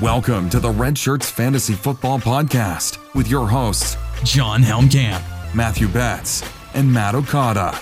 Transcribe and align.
Welcome 0.00 0.48
to 0.48 0.60
the 0.60 0.70
Red 0.70 0.96
Shirts 0.96 1.28
Fantasy 1.28 1.74
Football 1.74 2.20
Podcast 2.20 2.96
with 3.14 3.28
your 3.28 3.46
hosts, 3.46 3.98
Jon 4.24 4.62
Helmkamp, 4.62 5.22
Matthew 5.54 5.88
Betz, 5.88 6.42
and 6.72 6.90
Matt 6.90 7.14
Okada. 7.14 7.72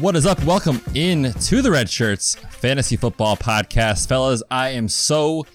What 0.00 0.16
is 0.16 0.26
up? 0.26 0.42
Welcome 0.42 0.80
in 0.94 1.32
to 1.32 1.62
the 1.62 1.70
Red 1.70 1.88
Shirts 1.88 2.34
Fantasy 2.34 2.96
Football 2.96 3.36
Podcast. 3.36 4.08
Fellas, 4.08 4.42
I 4.50 4.70
am 4.70 4.88
so 4.88 5.46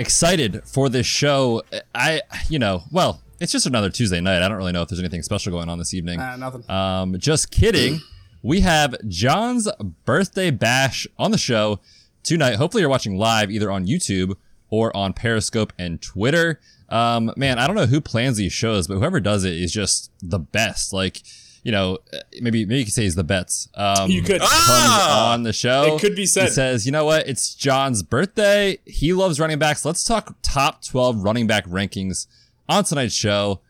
excited 0.00 0.64
for 0.64 0.88
this 0.88 1.06
show. 1.06 1.62
I, 1.94 2.22
you 2.48 2.58
know, 2.58 2.82
well, 2.90 3.22
it's 3.40 3.52
just 3.52 3.66
another 3.66 3.90
Tuesday 3.90 4.20
night. 4.20 4.42
I 4.42 4.48
don't 4.48 4.56
really 4.58 4.72
know 4.72 4.82
if 4.82 4.88
there's 4.88 5.00
anything 5.00 5.22
special 5.22 5.52
going 5.52 5.68
on 5.68 5.78
this 5.78 5.94
evening. 5.94 6.20
Uh, 6.20 6.36
nothing. 6.36 6.70
Um, 6.70 7.18
just 7.18 7.50
kidding. 7.50 8.00
we 8.42 8.60
have 8.60 8.94
Jon's 9.08 9.68
birthday 10.04 10.50
bash 10.50 11.06
on 11.18 11.30
the 11.30 11.38
show 11.38 11.80
tonight. 12.22 12.56
Hopefully, 12.56 12.80
you're 12.82 12.90
watching 12.90 13.16
live 13.16 13.50
either 13.50 13.70
on 13.70 13.86
YouTube 13.86 14.36
or 14.70 14.96
on 14.96 15.12
Periscope 15.12 15.72
and 15.78 16.00
Twitter. 16.02 16.60
Um, 16.88 17.32
man, 17.36 17.58
I 17.58 17.66
don't 17.66 17.76
know 17.76 17.86
who 17.86 18.00
plans 18.00 18.36
these 18.36 18.52
shows, 18.52 18.86
but 18.86 18.94
whoever 18.98 19.20
does 19.20 19.44
it 19.44 19.54
is 19.54 19.72
just 19.72 20.10
the 20.22 20.38
best. 20.38 20.92
Like, 20.92 21.20
you 21.64 21.72
know, 21.72 21.98
maybe 22.40 22.64
maybe 22.64 22.78
you 22.78 22.84
could 22.84 22.94
say 22.94 23.02
he's 23.02 23.16
the 23.16 23.24
bets. 23.24 23.68
Um, 23.74 24.08
You 24.10 24.22
could. 24.22 24.40
comes 24.40 24.50
Ah! 24.52 25.32
on 25.32 25.42
the 25.42 25.52
show. 25.52 25.96
It 25.96 26.00
could 26.00 26.14
be 26.14 26.26
said. 26.26 26.44
He 26.44 26.50
says, 26.50 26.86
you 26.86 26.92
know 26.92 27.04
what? 27.04 27.26
It's 27.28 27.54
Jon's 27.56 28.02
birthday. 28.04 28.78
He 28.86 29.12
loves 29.12 29.40
running 29.40 29.58
backs. 29.58 29.84
Let's 29.84 30.04
talk 30.04 30.36
top 30.42 30.84
12 30.84 31.24
running 31.24 31.46
back 31.48 31.66
rankings 31.66 32.28
on 32.68 32.84
tonight's 32.84 33.14
show. 33.14 33.60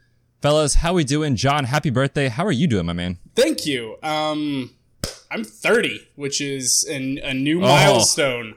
Fellas, 0.42 0.74
how 0.74 0.92
we 0.94 1.04
doing? 1.04 1.34
Jon, 1.36 1.64
happy 1.64 1.90
birthday. 1.90 2.28
How 2.28 2.44
are 2.46 2.52
you 2.52 2.66
doing, 2.66 2.86
my 2.86 2.92
man? 2.92 3.18
Thank 3.34 3.66
you. 3.66 3.96
Um, 4.02 4.70
I'm 5.30 5.44
30, 5.44 6.08
which 6.14 6.40
is 6.40 6.84
an, 6.84 7.18
a 7.22 7.32
new 7.34 7.58
Oh. 7.58 7.68
milestone. 7.68 8.54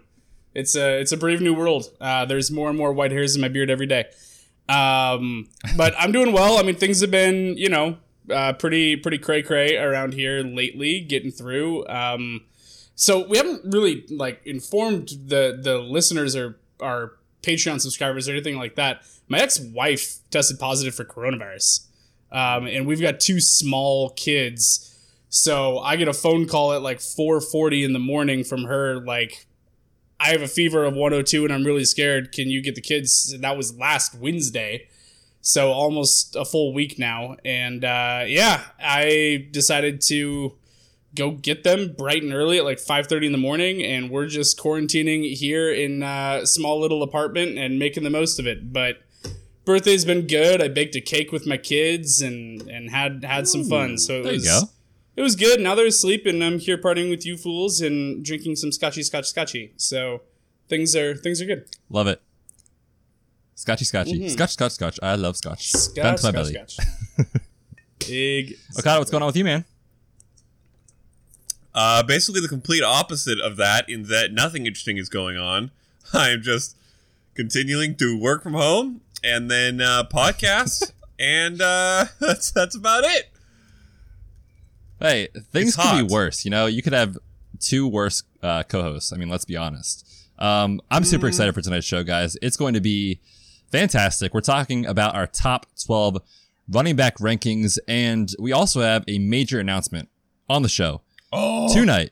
It's 0.56 0.76
a 0.76 1.00
it's 1.00 1.12
a 1.12 1.18
brave 1.18 1.42
new 1.42 1.54
world. 1.54 1.92
Uh, 2.02 2.26
there's 2.26 2.52
more 2.52 2.70
and 2.70 2.78
more 2.78 2.92
white 2.92 3.12
hairs 3.12 3.36
in 3.36 3.42
my 3.42 3.48
beard 3.48 3.70
every 3.70 3.86
day. 3.86 4.06
Um, 4.68 5.48
but 5.78 5.94
I'm 5.98 6.12
doing 6.12 6.32
well. 6.34 6.58
I 6.58 6.64
mean, 6.64 6.76
things 6.76 7.02
have 7.02 7.12
been 7.12 7.56
you 7.58 7.70
know 7.70 7.98
uh, 8.32 8.54
pretty 8.54 8.96
pretty 8.96 9.20
cray 9.20 9.42
cray 9.42 9.78
around 9.78 10.14
here 10.16 10.42
lately, 10.44 11.00
getting 11.02 11.32
through. 11.32 11.88
Um, 11.88 12.42
so 12.96 13.26
we 13.28 13.38
haven't 13.38 13.62
really 13.66 14.06
like 14.10 14.42
informed 14.46 15.10
the 15.28 15.58
the 15.62 15.78
listeners 15.78 16.36
or 16.36 16.58
our 16.80 17.14
Patreon 17.44 17.80
subscribers 17.80 18.28
or 18.28 18.32
anything 18.34 18.58
like 18.58 18.76
that. 18.76 19.04
My 19.30 19.40
ex 19.40 19.60
wife 19.60 20.18
tested 20.32 20.60
positive 20.60 20.96
for 20.96 21.06
coronavirus, 21.06 21.86
um, 22.32 22.68
and 22.68 22.86
we've 22.86 23.02
got 23.02 23.20
two 23.20 23.40
small 23.40 24.10
kids. 24.12 24.86
So 25.30 25.78
I 25.80 25.96
get 25.96 26.08
a 26.08 26.14
phone 26.14 26.48
call 26.48 26.74
at 26.74 26.82
like 26.82 27.00
4:40 27.00 27.86
in 27.86 27.94
the 27.94 28.00
morning 28.00 28.44
from 28.44 28.64
her, 28.64 29.00
like, 29.06 29.46
I 30.20 30.30
have 30.30 30.42
a 30.42 30.48
fever 30.48 30.84
of 30.84 30.96
102 30.96 31.46
and 31.46 31.54
I'm 31.54 31.64
really 31.64 31.86
scared. 31.86 32.32
Can 32.32 32.50
you 32.50 32.62
get 32.62 32.76
the 32.76 32.82
kids? 32.82 33.38
That 33.40 33.56
was 33.56 33.78
last 33.78 34.16
Wednesday, 34.16 34.90
so 35.42 35.72
almost 35.72 36.36
a 36.36 36.44
full 36.44 36.74
week 36.74 37.00
now. 37.00 37.38
And 37.46 37.86
uh, 37.86 38.24
yeah, 38.28 38.64
I 38.80 39.48
decided 39.52 40.02
to 40.08 40.58
go 41.16 41.32
get 41.32 41.64
them 41.64 41.94
bright 41.98 42.24
and 42.24 42.34
early 42.34 42.58
at 42.58 42.66
like 42.66 42.80
5.30 42.80 43.28
in 43.28 43.32
the 43.32 43.38
morning 43.38 43.84
and 43.84 44.10
we're 44.10 44.28
just 44.28 44.60
quarantining 44.60 45.34
here 45.34 45.72
in 45.72 46.04
a 46.04 46.42
small 46.46 46.80
little 46.80 47.02
apartment 47.02 47.58
and 47.58 47.80
making 47.80 48.04
the 48.04 48.10
most 48.10 48.40
of 48.40 48.46
it 48.46 48.72
but 48.72 48.98
birthday's 49.70 50.04
been 50.06 50.26
good 50.28 50.62
i 50.62 50.68
baked 50.68 50.96
a 50.96 51.02
cake 51.02 51.32
with 51.32 51.46
my 51.48 51.58
kids 51.58 52.22
and 52.22 52.62
and 52.76 52.90
had 52.90 53.24
had 53.24 53.48
some 53.48 53.64
fun 53.64 53.98
so 53.98 54.20
it 54.20 54.24
There 54.24 54.32
you 54.34 54.40
was 54.40 54.46
go. 54.48 54.62
it 55.16 55.22
was 55.22 55.36
good 55.36 55.60
now 55.62 55.76
they're 55.76 55.86
asleep 55.98 56.26
and 56.26 56.44
i'm 56.44 56.60
here 56.60 56.78
partying 56.78 57.10
with 57.10 57.26
you 57.26 57.38
fools 57.38 57.80
and 57.80 58.24
drinking 58.26 58.56
some 58.56 58.72
scotchy 58.72 59.04
scotch 59.04 59.28
scotchy 59.28 59.74
so 59.78 60.22
things 60.68 60.96
are 60.96 61.16
things 61.16 61.42
are 61.42 61.46
good 61.46 61.66
Love 61.90 62.08
it. 62.08 62.22
Scotchy, 63.56 63.84
scotchy. 63.84 64.30
Scotch, 64.30 64.52
scotch, 64.52 64.72
scotch. 64.72 64.98
I 65.04 65.16
love 65.16 65.36
scotch. 65.36 65.72
Down 65.94 66.18
scotch 66.18 66.22
to 66.22 66.32
my 66.32 66.32
scotch 66.32 66.34
belly. 66.34 66.54
scotch 66.54 66.78
big 68.08 68.54
Okada, 68.80 69.00
what's 69.00 69.12
going 69.12 69.22
on 69.22 69.28
with 69.28 69.36
you, 69.36 69.44
man? 69.44 69.66
Uh, 71.74 72.02
basically 72.04 72.42
the 72.42 72.48
complete 72.48 72.84
opposite 72.84 73.40
of 73.40 73.58
that, 73.58 73.90
in 73.90 74.04
that 74.04 74.32
nothing 74.32 74.66
interesting 74.66 74.98
is 74.98 75.10
going 75.10 75.38
on. 75.38 75.72
I 76.14 76.30
am 76.30 76.42
just 76.42 76.78
continuing 77.36 77.96
to 77.98 78.18
work 78.20 78.44
from 78.44 78.54
home 78.54 79.02
and 79.24 79.50
then 79.50 79.82
uh, 79.82 80.04
podcast, 80.12 80.92
and 81.20 81.62
uh, 81.62 82.06
that's 82.20 82.52
that's 82.52 82.76
about 82.76 83.04
it. 83.04 83.30
Hey, 85.00 85.30
things 85.52 85.76
could 85.76 86.08
be 86.08 86.14
worse. 86.14 86.44
You 86.44 86.52
know, 86.52 86.66
you 86.66 86.82
could 86.82 86.94
have 86.94 87.18
two 87.60 87.88
worse 87.88 88.24
uh, 88.44 88.64
co-hosts. 88.64 89.14
I 89.14 89.18
mean, 89.18 89.30
let's 89.30 89.46
be 89.46 89.56
honest. 89.56 90.06
Um, 90.38 90.82
I'm 90.92 91.04
super 91.04 91.26
Mm. 91.26 91.30
excited 91.30 91.54
for 91.54 91.62
tonight's 91.62 91.86
show, 91.86 92.04
guys. 92.04 92.38
It's 92.42 92.58
going 92.58 92.74
to 92.74 92.82
be 92.82 93.20
fantastic. 93.72 94.34
We're 94.34 94.42
talking 94.42 94.86
about 94.86 95.16
our 95.16 95.28
top 95.28 95.66
12 95.86 96.18
running 96.70 96.96
back 96.96 97.18
rankings, 97.18 97.78
and 97.88 98.34
we 98.40 98.52
also 98.52 98.82
have 98.82 99.04
a 99.08 99.20
major 99.20 99.60
announcement 99.60 100.10
on 100.50 100.64
the 100.64 100.70
show 100.70 101.02
Oh, 101.32 101.74
tonight. 101.74 102.12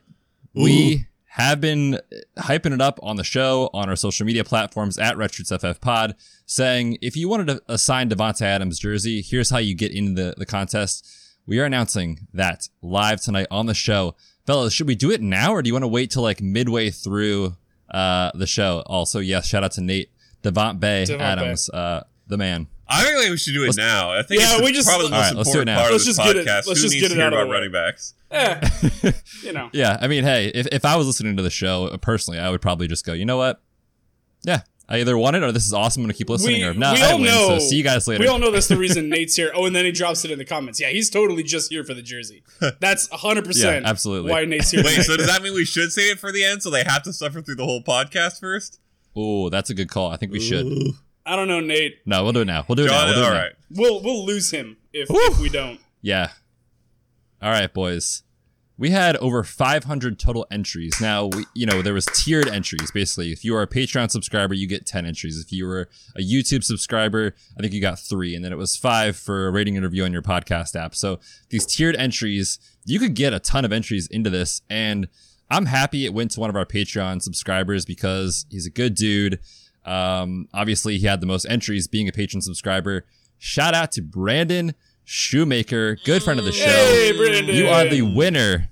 We 0.54 1.06
have 1.38 1.60
been 1.60 2.00
hyping 2.36 2.74
it 2.74 2.80
up 2.80 2.98
on 3.00 3.16
the 3.16 3.24
show, 3.24 3.70
on 3.72 3.88
our 3.88 3.94
social 3.94 4.26
media 4.26 4.42
platforms 4.42 4.98
at 4.98 5.16
RedShirtsFF 5.16 5.80
Pod, 5.80 6.16
saying 6.46 6.98
if 7.00 7.16
you 7.16 7.28
wanted 7.28 7.46
to 7.46 7.62
assign 7.68 8.10
Davante 8.10 8.42
Adams 8.42 8.80
jersey, 8.80 9.22
here's 9.22 9.50
how 9.50 9.58
you 9.58 9.74
get 9.74 9.92
into 9.92 10.20
the, 10.20 10.34
the 10.36 10.46
contest. 10.46 11.06
We 11.46 11.60
are 11.60 11.64
announcing 11.64 12.26
that 12.34 12.68
live 12.82 13.20
tonight 13.20 13.46
on 13.52 13.66
the 13.66 13.74
show. 13.74 14.16
Fellas, 14.46 14.72
should 14.72 14.88
we 14.88 14.96
do 14.96 15.12
it 15.12 15.22
now 15.22 15.52
or 15.52 15.62
do 15.62 15.68
you 15.68 15.74
want 15.74 15.84
to 15.84 15.88
wait 15.88 16.10
till 16.10 16.22
like 16.22 16.42
midway 16.42 16.90
through 16.90 17.56
uh, 17.88 18.32
the 18.34 18.46
show? 18.46 18.82
Also, 18.86 19.20
yes, 19.20 19.46
shout 19.46 19.62
out 19.62 19.72
to 19.72 19.80
Nate 19.80 20.10
Devont 20.42 20.80
Bay 20.80 21.04
Devont 21.06 21.20
Adams, 21.20 21.70
uh, 21.70 22.02
the 22.26 22.36
man. 22.36 22.66
I 22.88 23.02
think 23.04 23.30
we 23.30 23.36
should 23.36 23.52
do 23.54 23.64
it 23.64 23.76
now. 23.76 24.12
I 24.12 24.22
think 24.22 24.40
Yeah, 24.40 24.54
it's 24.56 24.62
we 24.64 24.72
just- 24.72 24.88
probably 24.88 25.06
the 25.08 25.10
most 25.16 25.20
right, 25.28 25.36
let's 25.36 25.52
do 25.52 25.58
it 25.58 25.62
important 25.62 25.66
now. 25.66 25.80
part 25.80 25.92
Let's 25.92 26.02
of 26.04 26.06
this 26.06 26.16
just 26.16 26.26
get 26.26 26.36
it- 26.36 26.46
let's 26.46 26.66
Who 26.68 26.74
just 26.74 26.94
needs 26.94 27.00
get 27.02 27.08
to 27.08 27.14
it 27.14 27.16
hear 27.18 27.26
out 27.26 27.32
of 27.32 27.38
about 27.40 27.48
way. 27.48 27.54
running 27.54 27.72
backs? 27.72 28.14
eh, 28.30 28.68
you 29.42 29.52
know 29.52 29.68
Yeah, 29.74 29.96
I 30.00 30.06
mean, 30.08 30.24
hey, 30.24 30.48
if, 30.54 30.66
if 30.72 30.84
I 30.84 30.96
was 30.96 31.06
listening 31.06 31.36
to 31.36 31.42
the 31.42 31.50
show 31.50 31.86
uh, 31.86 31.96
personally, 31.98 32.38
I 32.38 32.50
would 32.50 32.60
probably 32.62 32.86
just 32.88 33.04
go, 33.04 33.12
you 33.12 33.24
know 33.24 33.36
what? 33.36 33.60
Yeah, 34.44 34.60
I 34.88 35.00
either 35.00 35.18
want 35.18 35.36
it 35.36 35.42
or 35.42 35.52
this 35.52 35.66
is 35.66 35.74
awesome. 35.74 36.00
I'm 36.00 36.04
going 36.06 36.12
to 36.14 36.18
keep 36.18 36.30
listening. 36.30 36.62
we, 36.62 36.64
or 36.66 36.72
no, 36.74 36.92
we 36.94 37.00
I 37.02 37.04
all 37.04 37.18
didn't 37.18 37.20
win, 37.22 37.30
know. 37.30 37.58
so 37.58 37.66
see 37.66 37.76
you 37.76 37.82
guys 37.84 38.06
later. 38.08 38.22
We 38.22 38.28
all 38.28 38.38
know 38.38 38.50
that's 38.50 38.68
the 38.68 38.76
reason 38.78 39.08
Nate's 39.10 39.34
here. 39.36 39.50
Oh, 39.54 39.66
and 39.66 39.74
then 39.76 39.84
he 39.84 39.92
drops 39.92 40.24
it 40.24 40.30
in 40.30 40.38
the 40.38 40.44
comments. 40.46 40.80
Yeah, 40.80 40.88
he's 40.88 41.10
totally 41.10 41.42
just 41.42 41.70
here 41.70 41.84
for 41.84 41.92
the 41.94 42.00
jersey. 42.02 42.42
That's 42.80 43.06
100% 43.08 43.62
Yeah, 43.62 43.80
absolutely. 43.84 44.30
why 44.30 44.44
Nate's 44.46 44.70
here. 44.70 44.82
Wait, 44.82 44.92
tonight. 44.92 45.02
so 45.04 45.16
does 45.18 45.26
that 45.26 45.42
mean 45.42 45.52
we 45.54 45.64
should 45.66 45.92
save 45.92 46.12
it 46.12 46.18
for 46.18 46.32
the 46.32 46.42
end, 46.44 46.62
so 46.62 46.70
they 46.70 46.84
have 46.84 47.02
to 47.02 47.12
suffer 47.12 47.42
through 47.42 47.56
the 47.56 47.64
whole 47.64 47.82
podcast 47.82 48.40
first? 48.40 48.78
Oh, 49.16 49.50
that's 49.50 49.68
a 49.70 49.74
good 49.74 49.88
call. 49.90 50.10
I 50.10 50.16
think 50.16 50.32
we 50.32 50.40
should. 50.40 50.66
I 51.28 51.36
don't 51.36 51.48
know, 51.48 51.60
Nate. 51.60 51.98
No, 52.06 52.24
we'll 52.24 52.32
do 52.32 52.40
it 52.40 52.46
now. 52.46 52.64
We'll 52.66 52.76
do 52.76 52.84
it 52.84 52.88
now. 52.88 52.98
Jon, 53.00 53.06
We'll 53.06 53.14
do 53.14 53.20
it 53.20 53.24
all 53.24 53.32
now. 53.32 53.38
right. 53.42 53.52
We'll 53.70 54.02
we'll 54.02 54.24
lose 54.24 54.50
him 54.50 54.78
if, 54.92 55.08
if 55.10 55.38
we 55.38 55.48
don't. 55.48 55.78
Yeah. 56.02 56.30
All 57.42 57.50
right, 57.50 57.72
boys. 57.72 58.22
We 58.80 58.90
had 58.90 59.16
over 59.16 59.42
500 59.42 60.20
total 60.20 60.46
entries. 60.52 61.00
Now, 61.00 61.26
we, 61.26 61.44
you 61.52 61.66
know, 61.66 61.82
there 61.82 61.92
was 61.94 62.06
tiered 62.14 62.46
entries. 62.46 62.92
Basically, 62.92 63.32
if 63.32 63.44
you 63.44 63.56
are 63.56 63.62
a 63.62 63.66
Patreon 63.66 64.08
subscriber, 64.08 64.54
you 64.54 64.68
get 64.68 64.86
10 64.86 65.04
entries. 65.04 65.36
If 65.36 65.50
you 65.50 65.66
were 65.66 65.88
a 66.16 66.20
YouTube 66.20 66.62
subscriber, 66.62 67.34
I 67.58 67.60
think 67.60 67.72
you 67.72 67.80
got 67.80 67.98
three, 67.98 68.36
and 68.36 68.44
then 68.44 68.52
it 68.52 68.56
was 68.56 68.76
five 68.76 69.16
for 69.16 69.48
a 69.48 69.50
rating 69.50 69.76
and 69.76 69.84
review 69.84 70.04
on 70.04 70.12
your 70.12 70.22
podcast 70.22 70.76
app. 70.76 70.94
So 70.94 71.18
these 71.50 71.66
tiered 71.66 71.96
entries, 71.96 72.60
you 72.84 73.00
could 73.00 73.14
get 73.14 73.32
a 73.32 73.40
ton 73.40 73.64
of 73.64 73.72
entries 73.72 74.06
into 74.06 74.30
this, 74.30 74.62
and 74.70 75.08
I'm 75.50 75.66
happy 75.66 76.04
it 76.04 76.14
went 76.14 76.30
to 76.32 76.40
one 76.40 76.50
of 76.50 76.54
our 76.54 76.64
Patreon 76.66 77.20
subscribers 77.20 77.84
because 77.84 78.46
he's 78.48 78.66
a 78.66 78.70
good 78.70 78.94
dude. 78.94 79.40
Um, 79.88 80.48
obviously, 80.52 80.98
he 80.98 81.06
had 81.06 81.20
the 81.20 81.26
most 81.26 81.46
entries 81.46 81.88
being 81.88 82.08
a 82.08 82.12
Patreon 82.12 82.42
subscriber. 82.42 83.06
Shout 83.38 83.74
out 83.74 83.90
to 83.92 84.02
Brandon 84.02 84.74
Shoemaker, 85.04 85.96
good 86.04 86.22
friend 86.22 86.38
of 86.38 86.44
the 86.44 86.52
show. 86.52 86.66
Hey, 86.66 87.16
Brandon. 87.16 87.54
You 87.54 87.68
are 87.68 87.86
the 87.88 88.02
winner 88.02 88.68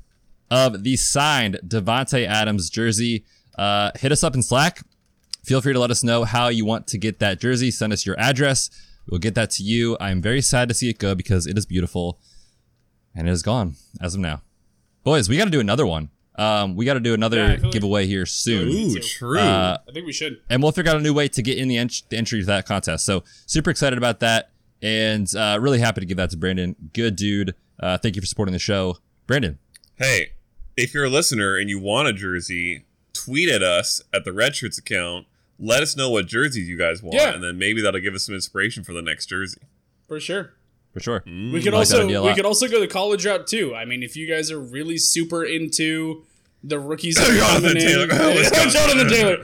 of 0.51 0.83
the 0.83 0.97
signed 0.97 1.59
Davante 1.67 2.27
Adams 2.27 2.69
jersey. 2.69 3.25
Uh, 3.59 3.93
hit 3.99 4.13
us 4.13 4.23
up 4.23 4.35
in 4.35 4.43
Slack. 4.43 4.83
Feel 5.45 5.63
free 5.63 5.73
to 5.73 5.79
let 5.79 5.91
us 5.91 6.05
know 6.05 6.25
how 6.25 6.49
you 6.49 6.67
want 6.67 6.87
to 6.89 6.99
get 6.99 7.19
that 7.21 7.41
jersey. 7.41 7.71
Send 7.71 7.93
us 7.93 8.05
your 8.05 8.19
address. 8.21 8.69
We'll 9.09 9.21
get 9.21 9.35
that 9.37 9.51
to 9.53 9.63
you. 9.63 9.97
I'm 10.01 10.21
very 10.21 10.43
sad 10.43 10.69
to 10.69 10.75
see 10.75 10.91
it 10.91 10.99
go 10.99 11.15
because 11.15 11.47
it 11.47 11.57
is 11.57 11.65
beautiful, 11.65 12.19
and 13.15 13.27
it 13.29 13.31
is 13.31 13.43
gone 13.43 13.77
as 14.01 14.15
of 14.15 14.21
now. 14.21 14.43
Boys, 15.05 15.29
we 15.29 15.39
got 15.39 15.45
to 15.45 15.51
do 15.51 15.61
another 15.61 15.87
one. 15.87 16.11
Um, 16.39 16.77
we 16.77 16.85
got 16.85 16.95
to 16.95 17.01
do 17.01 17.15
another 17.15 17.39
Yeah, 17.39 17.53
I 17.53 17.57
like- 17.57 17.73
giveaway 17.73 18.07
here 18.07 18.27
soon. 18.27 18.69
Ooh, 18.69 18.95
too. 18.95 19.01
true. 19.01 19.39
Uh, 19.39 19.79
I 19.89 19.93
think 19.93 20.07
we 20.07 20.13
should. 20.13 20.41
and 20.51 20.63
we'll 20.63 20.73
figure 20.73 20.91
out 20.93 20.99
a 20.99 21.03
new 21.03 21.15
way 21.15 21.29
to 21.29 21.43
get 21.43 21.57
in 21.59 21.69
the, 21.69 21.79
ent- 21.79 22.03
the 22.11 22.17
entry 22.17 22.41
to 22.41 22.47
that 22.47 22.67
contest. 22.67 23.05
So 23.07 23.25
super 23.47 23.71
excited 23.71 23.97
about 23.99 24.21
that, 24.21 24.51
and 24.83 25.33
uh, 25.35 25.59
really 25.61 25.79
happy 25.79 26.01
to 26.01 26.07
give 26.07 26.17
that 26.19 26.31
to 26.31 26.37
Brandon. 26.37 26.77
Good 26.93 27.17
dude. 27.17 27.55
Uh, 27.81 27.97
thank 27.99 28.17
you 28.17 28.23
for 28.23 28.27
supporting 28.27 28.53
the 28.53 28.59
show, 28.59 28.99
Brandon. 29.27 29.59
hey, 29.97 30.33
if 30.77 30.93
you're 30.93 31.05
a 31.07 31.11
listener 31.11 31.57
and 31.57 31.71
you 31.71 31.79
want 31.81 32.07
a 32.09 32.13
jersey, 32.13 32.85
tweet 33.15 33.49
at 33.49 33.63
us 33.63 34.03
at 34.13 34.25
the 34.27 34.33
Red 34.33 34.55
Shirts 34.57 34.77
account. 34.79 35.27
Let 35.59 35.83
us 35.83 35.97
know 35.97 36.11
what 36.11 36.27
jerseys 36.27 36.69
you 36.69 36.77
guys 36.77 37.03
want, 37.03 37.15
Yeah. 37.17 37.33
and 37.35 37.43
then 37.43 37.57
maybe 37.59 37.81
that'll 37.81 38.01
give 38.01 38.15
us 38.15 38.25
some 38.27 38.35
inspiration 38.35 38.85
for 38.85 38.93
the 38.93 39.01
next 39.01 39.27
jersey. 39.27 39.61
For 40.07 40.21
sure. 40.21 40.53
For 40.97 41.01
sure. 41.01 41.23
We 41.27 41.61
could 41.63 41.75
like 41.75 41.81
also 41.81 42.07
we 42.25 42.35
could 42.35 42.47
also 42.47 42.69
go 42.69 42.81
the 42.81 42.87
college 42.89 43.27
route 43.27 43.47
too. 43.47 43.75
I 43.75 43.85
mean, 43.85 44.03
if 44.03 44.17
you 44.17 44.27
guys 44.27 44.51
are 44.51 44.59
really 44.59 44.97
super 44.97 45.45
into 45.45 46.25
the 46.65 46.79
rookies, 46.79 47.17
that 47.17 47.29
are 47.29 47.35
Jonathan 47.37 47.63
coming 47.63 47.83
in- 47.83 48.09
Taylor. 48.09 48.35
Wisconsin. 48.35 48.71
Jonathan 48.71 49.09
Taylor. 49.11 49.37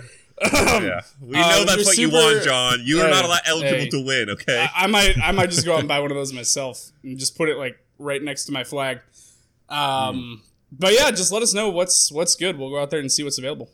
Um, 0.42 0.82
Yeah, 0.84 1.00
we 1.20 1.32
know 1.36 1.60
um, 1.60 1.66
that's 1.66 1.76
you're 1.76 1.84
what 1.84 1.98
you 1.98 2.10
want, 2.10 2.42
Jon. 2.42 2.78
You 2.84 3.00
are 3.02 3.04
Hey, 3.04 3.10
not 3.10 3.24
allowed 3.26 3.40
eligible 3.44 3.78
hey. 3.80 3.88
to 3.90 4.00
win. 4.04 4.30
Okay. 4.30 4.66
I, 4.74 4.84
I 4.84 4.86
might 4.86 5.18
I 5.22 5.32
might 5.32 5.50
just 5.50 5.66
go 5.66 5.74
out 5.74 5.80
and 5.80 5.88
buy 5.88 6.00
one 6.00 6.10
of 6.10 6.16
those 6.16 6.32
myself 6.32 6.90
and 7.02 7.18
just 7.18 7.36
put 7.36 7.50
it 7.50 7.58
like 7.58 7.76
right 7.98 8.22
next 8.22 8.46
to 8.46 8.52
my 8.52 8.64
flag. 8.64 9.00
Um, 9.68 10.40
but 10.72 10.94
yeah, 10.94 11.10
just 11.10 11.32
let 11.32 11.42
us 11.42 11.52
know 11.52 11.68
what's 11.68 12.10
what's 12.10 12.34
good. 12.34 12.58
We'll 12.58 12.70
go 12.70 12.80
out 12.80 12.88
there 12.90 13.00
and 13.00 13.12
see 13.12 13.22
what's 13.22 13.36
available. 13.38 13.68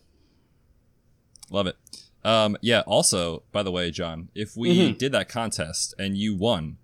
Love 1.48 1.69
it. 1.69 1.76
Um, 2.25 2.56
yeah. 2.60 2.80
Also, 2.86 3.44
by 3.52 3.62
the 3.62 3.70
way, 3.70 3.92
Jon, 3.92 4.30
if 4.34 4.56
we 4.56 4.76
Mm-hmm. 4.76 4.98
did 4.98 5.12
that 5.12 5.28
contest 5.28 5.94
and 5.98 6.16
you 6.19 6.34
won, 6.34 6.77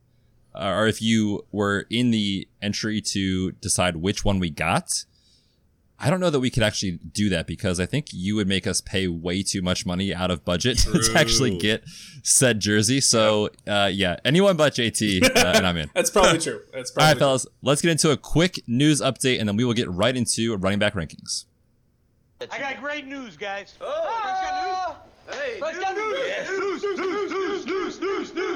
or 0.55 0.87
if 0.87 1.03
you 1.03 1.45
were 1.53 1.87
in 1.91 2.11
the 2.11 2.49
entry 2.62 3.01
to 3.01 3.53
decide 3.53 3.97
which 3.97 4.25
one 4.25 4.39
we 4.39 4.51
got, 4.51 5.05
I 5.99 6.11
don't 6.11 6.21
know 6.21 6.31
that 6.31 6.41
we 6.41 6.51
could 6.51 6.62
actually 6.62 6.93
do 7.12 7.29
that 7.31 7.47
because 7.47 7.79
I 7.81 7.87
think 7.87 8.09
you 8.12 8.37
would 8.37 8.49
make 8.49 8.67
us 8.67 8.81
pay 8.81 9.06
way 9.09 9.43
too 9.43 9.62
much 9.62 9.87
money 9.87 10.12
out 10.15 10.31
of 10.31 10.45
budget 10.45 10.79
to 10.79 11.12
actually 11.15 11.56
get 11.56 11.85
said 12.23 12.61
jersey. 12.61 13.01
So, 13.01 13.51
uh, 13.67 13.91
yeah, 13.93 14.17
anyone 14.25 14.56
but 14.56 14.75
JT, 14.75 15.23
uh, 15.37 15.53
and 15.55 15.67
I'm 15.67 15.77
in. 15.77 15.91
That's 15.95 16.11
probably 16.11 16.39
true. 16.41 16.61
That's 16.73 16.91
probably 16.91 17.05
All 17.05 17.11
right, 17.11 17.15
true. 17.15 17.21
fellas, 17.21 17.47
let's 17.62 17.81
get 17.81 17.91
into 17.93 18.11
a 18.11 18.17
quick 18.17 18.61
news 18.67 19.01
update 19.01 19.39
and 19.39 19.49
then 19.49 19.56
we 19.56 19.65
will 19.65 19.73
get 19.73 19.89
right 19.91 20.15
into 20.17 20.56
running 20.56 20.79
back 20.79 20.95
rankings. 20.95 21.45
I 22.51 22.59
got 22.59 22.81
great 22.81 23.06
news, 23.06 23.37
guys. 23.37 23.75
Oh, 23.81 23.87
oh. 23.87 24.97
Hey, 25.31 25.59
news. 25.61 25.85
Hey, 25.85 26.56
news. 26.59 26.83
News, 26.83 26.99
news, 26.99 27.31
news, 27.31 27.67
news, 27.67 28.01
news, 28.01 28.35
news. 28.35 28.54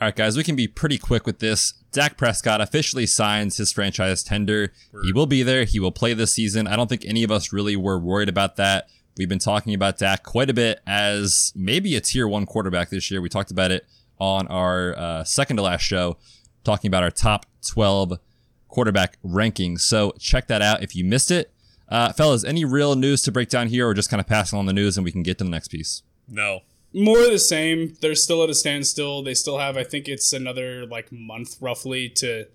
All 0.00 0.06
right, 0.06 0.14
guys, 0.14 0.36
we 0.36 0.44
can 0.44 0.54
be 0.54 0.68
pretty 0.68 0.96
quick 0.96 1.26
with 1.26 1.40
this. 1.40 1.72
Dak 1.90 2.16
Prescott 2.16 2.60
officially 2.60 3.04
signs 3.04 3.56
his 3.56 3.72
franchise 3.72 4.22
tender. 4.22 4.72
He 5.02 5.12
will 5.12 5.26
be 5.26 5.42
there. 5.42 5.64
He 5.64 5.80
will 5.80 5.90
play 5.90 6.14
this 6.14 6.32
season. 6.32 6.68
I 6.68 6.76
don't 6.76 6.86
think 6.86 7.04
any 7.04 7.24
of 7.24 7.32
us 7.32 7.52
really 7.52 7.74
were 7.74 7.98
worried 7.98 8.28
about 8.28 8.54
that. 8.56 8.88
We've 9.16 9.28
been 9.28 9.40
talking 9.40 9.74
about 9.74 9.98
Dak 9.98 10.22
quite 10.22 10.50
a 10.50 10.54
bit 10.54 10.78
as 10.86 11.52
maybe 11.56 11.96
a 11.96 12.00
tier 12.00 12.28
one 12.28 12.46
quarterback 12.46 12.90
this 12.90 13.10
year. 13.10 13.20
We 13.20 13.28
talked 13.28 13.50
about 13.50 13.72
it 13.72 13.86
on 14.20 14.46
our 14.46 14.96
uh, 14.96 15.24
second 15.24 15.56
to 15.56 15.62
last 15.62 15.82
show, 15.82 16.16
talking 16.62 16.86
about 16.86 17.02
our 17.02 17.10
top 17.10 17.46
12 17.68 18.20
quarterback 18.68 19.20
rankings. 19.22 19.80
So 19.80 20.12
check 20.20 20.46
that 20.46 20.62
out 20.62 20.80
if 20.80 20.94
you 20.94 21.04
missed 21.04 21.32
it. 21.32 21.52
Uh, 21.88 22.12
fellas, 22.12 22.44
any 22.44 22.64
real 22.64 22.94
news 22.94 23.22
to 23.22 23.32
break 23.32 23.48
down 23.48 23.66
here 23.66 23.88
or 23.88 23.94
just 23.94 24.10
kind 24.10 24.20
of 24.20 24.28
passing 24.28 24.60
on 24.60 24.66
the 24.66 24.72
news 24.72 24.96
and 24.96 25.04
we 25.04 25.10
can 25.10 25.24
get 25.24 25.38
to 25.38 25.44
the 25.44 25.50
next 25.50 25.68
piece? 25.68 26.04
no. 26.28 26.60
More 26.92 27.20
of 27.20 27.30
the 27.30 27.38
same. 27.38 27.94
They're 28.00 28.14
still 28.14 28.42
at 28.42 28.50
a 28.50 28.54
standstill. 28.54 29.22
They 29.22 29.34
still 29.34 29.58
have, 29.58 29.76
I 29.76 29.84
think 29.84 30.08
it's 30.08 30.32
another 30.32 30.86
like 30.86 31.12
month 31.12 31.56
roughly 31.60 32.08
to 32.16 32.46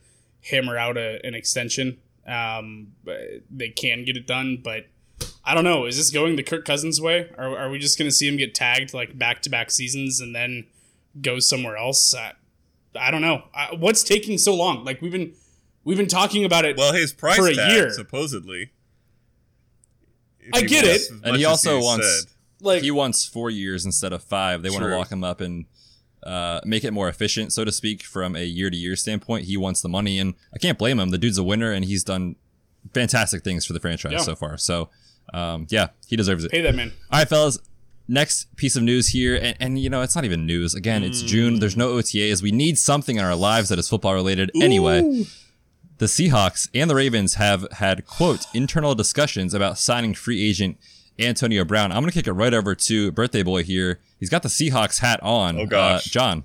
hammer 0.49 0.77
out 0.77 0.97
a, 0.97 1.19
an 1.25 1.35
extension. 1.35 1.99
Um, 2.25 2.93
they 3.51 3.69
can 3.69 4.05
get 4.05 4.17
it 4.17 4.25
done, 4.25 4.59
but 4.63 4.87
I 5.43 5.53
don't 5.53 5.63
know. 5.63 5.85
Is 5.85 5.97
this 5.97 6.09
going 6.09 6.35
the 6.35 6.43
Kirk 6.43 6.65
Cousins 6.65 7.01
way? 7.01 7.29
Or 7.37 7.57
are 7.57 7.69
we 7.69 7.79
just 7.79 7.97
going 7.97 8.07
to 8.09 8.15
see 8.15 8.27
him 8.27 8.37
get 8.37 8.55
tagged 8.55 8.93
like 8.93 9.17
back 9.17 9.41
to 9.43 9.49
back 9.49 9.71
seasons 9.71 10.19
and 10.19 10.35
then 10.35 10.65
go 11.21 11.39
somewhere 11.39 11.77
else? 11.77 12.15
I, 12.15 12.33
I 12.95 13.11
don't 13.11 13.21
know. 13.21 13.43
I, 13.53 13.75
what's 13.75 14.03
taking 14.03 14.37
so 14.37 14.55
long? 14.55 14.83
Like 14.85 15.01
we've 15.01 15.11
been 15.11 15.33
we've 15.83 15.97
been 15.97 16.07
talking 16.07 16.45
about 16.45 16.65
it. 16.65 16.77
Well, 16.77 16.93
his 16.93 17.13
price 17.13 17.37
For 17.37 17.47
a 17.47 17.55
tag, 17.55 17.71
year. 17.71 17.91
supposedly. 17.91 18.71
I 20.53 20.61
get 20.61 20.85
it. 20.85 21.01
And 21.09 21.23
he 21.23 21.31
much 21.31 21.39
as 21.41 21.45
also 21.45 21.79
wants 21.79 22.21
said. 22.23 22.32
Like 22.63 22.81
he 22.83 22.91
wants 22.91 23.25
four 23.25 23.49
years 23.49 23.85
instead 23.85 24.13
of 24.13 24.23
five. 24.23 24.61
They 24.63 24.69
want 24.69 24.83
to 24.83 24.95
lock 24.97 25.11
him 25.11 25.23
up 25.23 25.41
and 25.41 25.65
uh, 26.23 26.61
make 26.63 26.83
it 26.83 26.91
more 26.91 27.09
efficient, 27.09 27.51
so 27.53 27.65
to 27.65 27.71
speak, 27.71 28.03
from 28.03 28.35
a 28.35 28.43
year 28.45 28.69
to 28.69 28.77
year 28.77 28.95
standpoint. 28.95 29.45
He 29.45 29.57
wants 29.57 29.81
the 29.81 29.89
money, 29.89 30.19
and 30.19 30.33
I 30.53 30.57
can't 30.57 30.77
blame 30.77 30.99
him. 30.99 31.09
The 31.09 31.17
dude's 31.17 31.37
a 31.37 31.43
winner, 31.43 31.71
and 31.71 31.83
he's 31.85 32.03
done 32.03 32.35
fantastic 32.93 33.43
things 33.43 33.65
for 33.65 33.73
the 33.73 33.79
franchise 33.79 34.11
Yeah. 34.13 34.17
so 34.19 34.35
far. 34.35 34.57
So, 34.57 34.89
um, 35.33 35.67
yeah, 35.69 35.89
he 36.07 36.15
deserves 36.15 36.43
it. 36.43 36.51
pay 36.51 36.61
that 36.61 36.75
man. 36.75 36.91
All 37.11 37.19
right, 37.19 37.27
fellas. 37.27 37.59
Next 38.05 38.53
piece 38.57 38.75
of 38.75 38.83
news 38.83 39.07
here, 39.09 39.35
and, 39.41 39.55
and 39.61 39.79
you 39.79 39.89
know 39.89 40.01
it's 40.01 40.13
not 40.15 40.25
even 40.25 40.45
news. 40.45 40.75
Again, 40.75 41.03
it's 41.03 41.21
June. 41.21 41.59
There's 41.59 41.77
no 41.77 41.93
OTAs. 41.93 42.41
We 42.41 42.51
need 42.51 42.77
something 42.77 43.15
in 43.15 43.23
our 43.23 43.35
lives 43.35 43.69
that 43.69 43.79
is 43.79 43.87
football 43.87 44.13
related. 44.13 44.51
Anyway, 44.61 45.25
the 45.99 46.05
Seahawks 46.07 46.67
and 46.73 46.89
the 46.89 46.95
Ravens 46.95 47.35
have 47.35 47.65
had 47.71 48.05
quote 48.05 48.45
internal 48.53 48.93
discussions 48.93 49.53
about 49.53 49.77
signing 49.77 50.13
free 50.13 50.45
agent 50.45 50.77
Antonio 51.19 51.63
Brown. 51.65 51.91
I'm 51.91 52.01
gonna 52.01 52.11
kick 52.11 52.27
it 52.27 52.33
right 52.33 52.53
over 52.53 52.75
to 52.75 53.11
birthday 53.11 53.43
boy 53.43 53.63
here. 53.63 53.99
He's 54.19 54.29
got 54.29 54.43
the 54.43 54.49
Seahawks 54.49 54.99
hat 54.99 55.19
on. 55.21 55.59
Oh, 55.59 55.65
gosh. 55.65 56.07
uh, 56.07 56.09
Jon, 56.09 56.43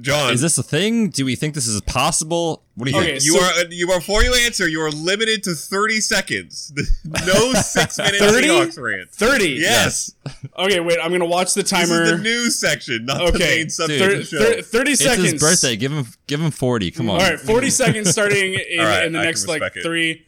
Jon, 0.00 0.32
is 0.32 0.40
this 0.40 0.56
a 0.58 0.62
thing? 0.62 1.08
Do 1.10 1.24
we 1.24 1.34
think 1.34 1.54
this 1.54 1.66
is 1.66 1.80
possible? 1.80 2.62
What 2.76 2.84
do 2.86 2.92
you 2.92 2.98
Okay, 2.98 3.12
think? 3.18 3.24
you 3.24 3.32
so- 3.32 3.44
are 3.44 3.64
you 3.72 3.90
are 3.90 3.98
before 3.98 4.22
you 4.22 4.34
answer. 4.34 4.68
You 4.68 4.80
are 4.82 4.90
limited 4.90 5.42
to 5.44 5.54
thirty 5.54 6.00
seconds. 6.00 6.72
No 7.26 7.52
six 7.54 7.98
minute 7.98 8.20
30? 8.20 8.48
Seahawks 8.48 8.78
rant. 8.80 9.10
Thirty. 9.10 9.48
Yes, 9.60 10.12
Okay, 10.58 10.78
wait. 10.80 10.98
I'm 11.02 11.10
gonna 11.10 11.26
watch 11.26 11.54
the 11.54 11.62
this 11.62 11.70
timer. 11.70 12.02
is 12.04 12.10
the 12.12 12.18
news 12.18 12.58
section, 12.58 13.04
not 13.04 13.18
the 13.18 13.24
Okay, 13.34 13.56
main 13.58 13.70
subject 13.70 13.98
Dude. 14.00 14.12
of 14.12 14.18
the 14.18 14.24
Thir- 14.24 14.38
show. 14.38 14.52
thir- 14.56 14.62
Thirty 14.62 14.92
It's 14.92 15.02
seconds. 15.02 15.32
his 15.32 15.40
birthday. 15.42 15.76
Give 15.76 15.90
him, 15.92 16.06
give 16.28 16.40
him 16.40 16.50
forty. 16.52 16.90
Come 16.92 17.10
on. 17.10 17.20
All 17.20 17.28
right, 17.28 17.40
40 17.40 17.70
seconds 17.70 18.10
starting 18.10 18.54
in, 18.54 18.80
All 18.80 18.86
right, 18.86 19.04
in 19.06 19.12
the 19.14 19.18
I 19.20 19.24
next 19.24 19.48
like 19.48 19.62
it. 19.74 19.82
three, 19.82 20.24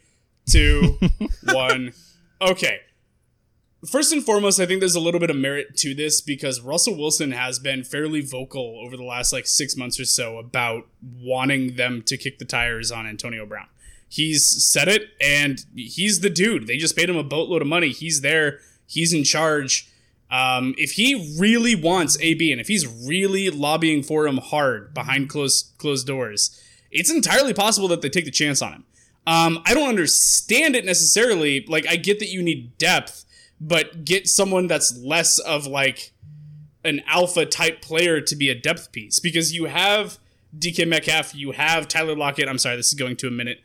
two, 0.49 0.97
one. 1.53 1.93
Okay. 2.41 2.79
First 3.89 4.13
and 4.13 4.23
foremost, 4.23 4.61
I 4.61 4.65
think 4.65 4.79
there's 4.79 4.95
a 4.95 4.99
little 5.01 5.19
bit 5.19 5.29
of 5.29 5.35
merit 5.35 5.75
to 5.77 5.93
this 5.93 6.21
because 6.21 6.61
Russell 6.61 6.97
Wilson 6.97 7.31
has 7.31 7.59
been 7.59 7.83
fairly 7.83 8.21
vocal 8.21 8.79
over 8.81 8.95
the 8.95 9.03
last 9.03 9.33
like 9.33 9.45
six 9.45 9.75
months 9.75 9.99
or 9.99 10.05
so 10.05 10.37
about 10.37 10.87
wanting 11.21 11.75
them 11.75 12.01
to 12.03 12.15
kick 12.15 12.39
the 12.39 12.45
tires 12.45 12.91
on 12.91 13.05
Antonio 13.05 13.45
Brown. 13.45 13.67
He's 14.07 14.63
said 14.63 14.87
it, 14.87 15.09
and 15.19 15.65
he's 15.75 16.21
the 16.21 16.29
dude. 16.29 16.67
They 16.67 16.77
just 16.77 16.95
paid 16.95 17.09
him 17.09 17.17
a 17.17 17.23
boatload 17.23 17.61
of 17.61 17.67
money. 17.67 17.89
He's 17.89 18.21
there. 18.21 18.59
He's 18.85 19.11
in 19.11 19.23
charge. 19.23 19.89
Um, 20.29 20.75
if 20.77 20.91
he 20.91 21.35
really 21.39 21.75
wants 21.75 22.17
AB, 22.21 22.51
and 22.51 22.61
if 22.61 22.67
he's 22.67 22.87
really 22.87 23.49
lobbying 23.49 24.01
for 24.01 24.27
him 24.27 24.37
hard 24.37 24.93
behind 24.93 25.29
closed 25.29 25.73
closed 25.77 26.07
doors, 26.07 26.61
it's 26.89 27.11
entirely 27.11 27.53
possible 27.53 27.87
that 27.89 28.01
they 28.01 28.09
take 28.09 28.25
the 28.25 28.31
chance 28.31 28.61
on 28.61 28.71
him. 28.71 28.85
Um, 29.25 29.61
I 29.65 29.73
don't 29.73 29.89
understand 29.89 30.75
it 30.75 30.85
necessarily. 30.85 31.65
Like, 31.67 31.87
I 31.87 31.95
get 31.95 32.19
that 32.19 32.29
you 32.29 32.41
need 32.41 32.77
depth, 32.77 33.25
but 33.59 34.05
get 34.05 34.27
someone 34.27 34.67
that's 34.67 34.97
less 34.97 35.39
of 35.39 35.67
like 35.67 36.11
an 36.83 37.01
alpha 37.07 37.45
type 37.45 37.81
player 37.81 38.19
to 38.21 38.35
be 38.35 38.49
a 38.49 38.55
depth 38.55 38.91
piece 38.91 39.19
because 39.19 39.53
you 39.53 39.65
have 39.65 40.17
DK 40.57 40.87
Metcalf, 40.87 41.33
you 41.33 41.51
have 41.51 41.87
Tyler 41.87 42.15
Lockett. 42.15 42.47
I'm 42.47 42.57
sorry, 42.57 42.75
this 42.75 42.87
is 42.87 42.93
going 42.93 43.15
to 43.17 43.27
a 43.27 43.31
minute. 43.31 43.61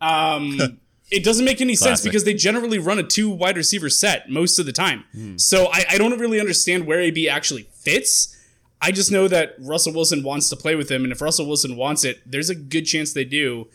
Um, 0.00 0.58
it 1.10 1.22
doesn't 1.22 1.44
make 1.44 1.60
any 1.60 1.74
sense 1.74 2.00
because 2.00 2.24
they 2.24 2.34
generally 2.34 2.78
run 2.78 2.98
a 2.98 3.02
two 3.02 3.28
wide 3.30 3.56
receiver 3.56 3.90
set 3.90 4.30
most 4.30 4.58
of 4.58 4.66
the 4.66 4.72
time. 4.72 5.04
So 5.38 5.66
I, 5.72 5.84
I 5.90 5.98
don't 5.98 6.18
really 6.18 6.40
understand 6.40 6.86
where 6.86 7.00
AB 7.00 7.28
actually 7.28 7.68
fits. 7.74 8.36
I 8.80 8.90
just 8.90 9.12
know 9.12 9.28
that 9.28 9.54
Russell 9.60 9.92
Wilson 9.92 10.22
wants 10.24 10.48
to 10.48 10.56
play 10.56 10.74
with 10.74 10.90
him, 10.90 11.04
and 11.04 11.12
if 11.12 11.20
Russell 11.20 11.46
Wilson 11.46 11.76
wants 11.76 12.04
it, 12.04 12.20
there's 12.26 12.50
a 12.50 12.54
good 12.54 12.82
chance 12.82 13.12
they 13.12 13.24
do. 13.24 13.68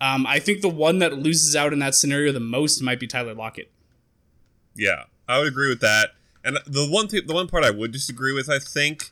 Um, 0.00 0.26
I 0.26 0.38
think 0.38 0.60
the 0.60 0.68
one 0.68 0.98
that 1.00 1.14
loses 1.14 1.56
out 1.56 1.72
in 1.72 1.78
that 1.80 1.94
scenario 1.94 2.30
the 2.32 2.40
most 2.40 2.80
might 2.82 3.00
be 3.00 3.06
Tyler 3.06 3.34
Lockett. 3.34 3.72
Yeah, 4.74 5.04
I 5.32 5.38
would 5.38 5.48
agree 5.48 5.68
with 5.68 5.80
that. 5.80 6.10
And 6.44 6.58
the 6.66 6.86
one 6.88 7.08
th- 7.08 7.26
the 7.26 7.34
one 7.34 7.48
part 7.48 7.64
I 7.64 7.70
would 7.70 7.92
disagree 7.92 8.32
with, 8.32 8.48
I 8.50 8.58
think, 8.58 9.10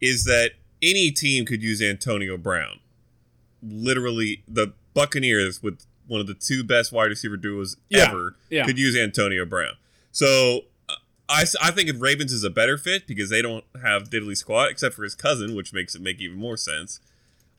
is 0.00 0.24
that 0.24 0.52
any 0.82 1.10
team 1.10 1.44
could 1.44 1.62
use 1.62 1.82
Antonio 1.82 2.36
Brown. 2.36 2.80
Literally, 3.62 4.42
the 4.48 4.72
Buccaneers 4.94 5.62
with 5.62 5.84
one 6.06 6.20
of 6.20 6.26
the 6.26 6.34
two 6.34 6.64
best 6.64 6.90
wide 6.92 7.04
receiver 7.10 7.36
duos 7.36 7.76
Yeah, 7.88 8.08
ever 8.08 8.34
yeah. 8.48 8.64
could 8.64 8.78
use 8.78 8.96
Antonio 8.96 9.44
Brown. 9.44 9.74
So 10.10 10.62
uh, 10.88 10.94
I, 11.28 11.42
I, 11.42 11.68
I 11.68 11.70
think 11.70 11.88
if 11.88 12.00
Ravens 12.00 12.32
is 12.32 12.42
a 12.42 12.50
better 12.50 12.76
fit 12.78 13.06
because 13.06 13.30
they 13.30 13.42
don't 13.42 13.64
have 13.82 14.10
diddly 14.10 14.36
squat 14.36 14.70
except 14.70 14.94
for 14.94 15.04
his 15.04 15.14
cousin, 15.14 15.54
which 15.54 15.72
makes 15.72 15.94
it 15.94 16.02
make 16.02 16.20
even 16.20 16.38
more 16.38 16.56
sense. 16.56 17.00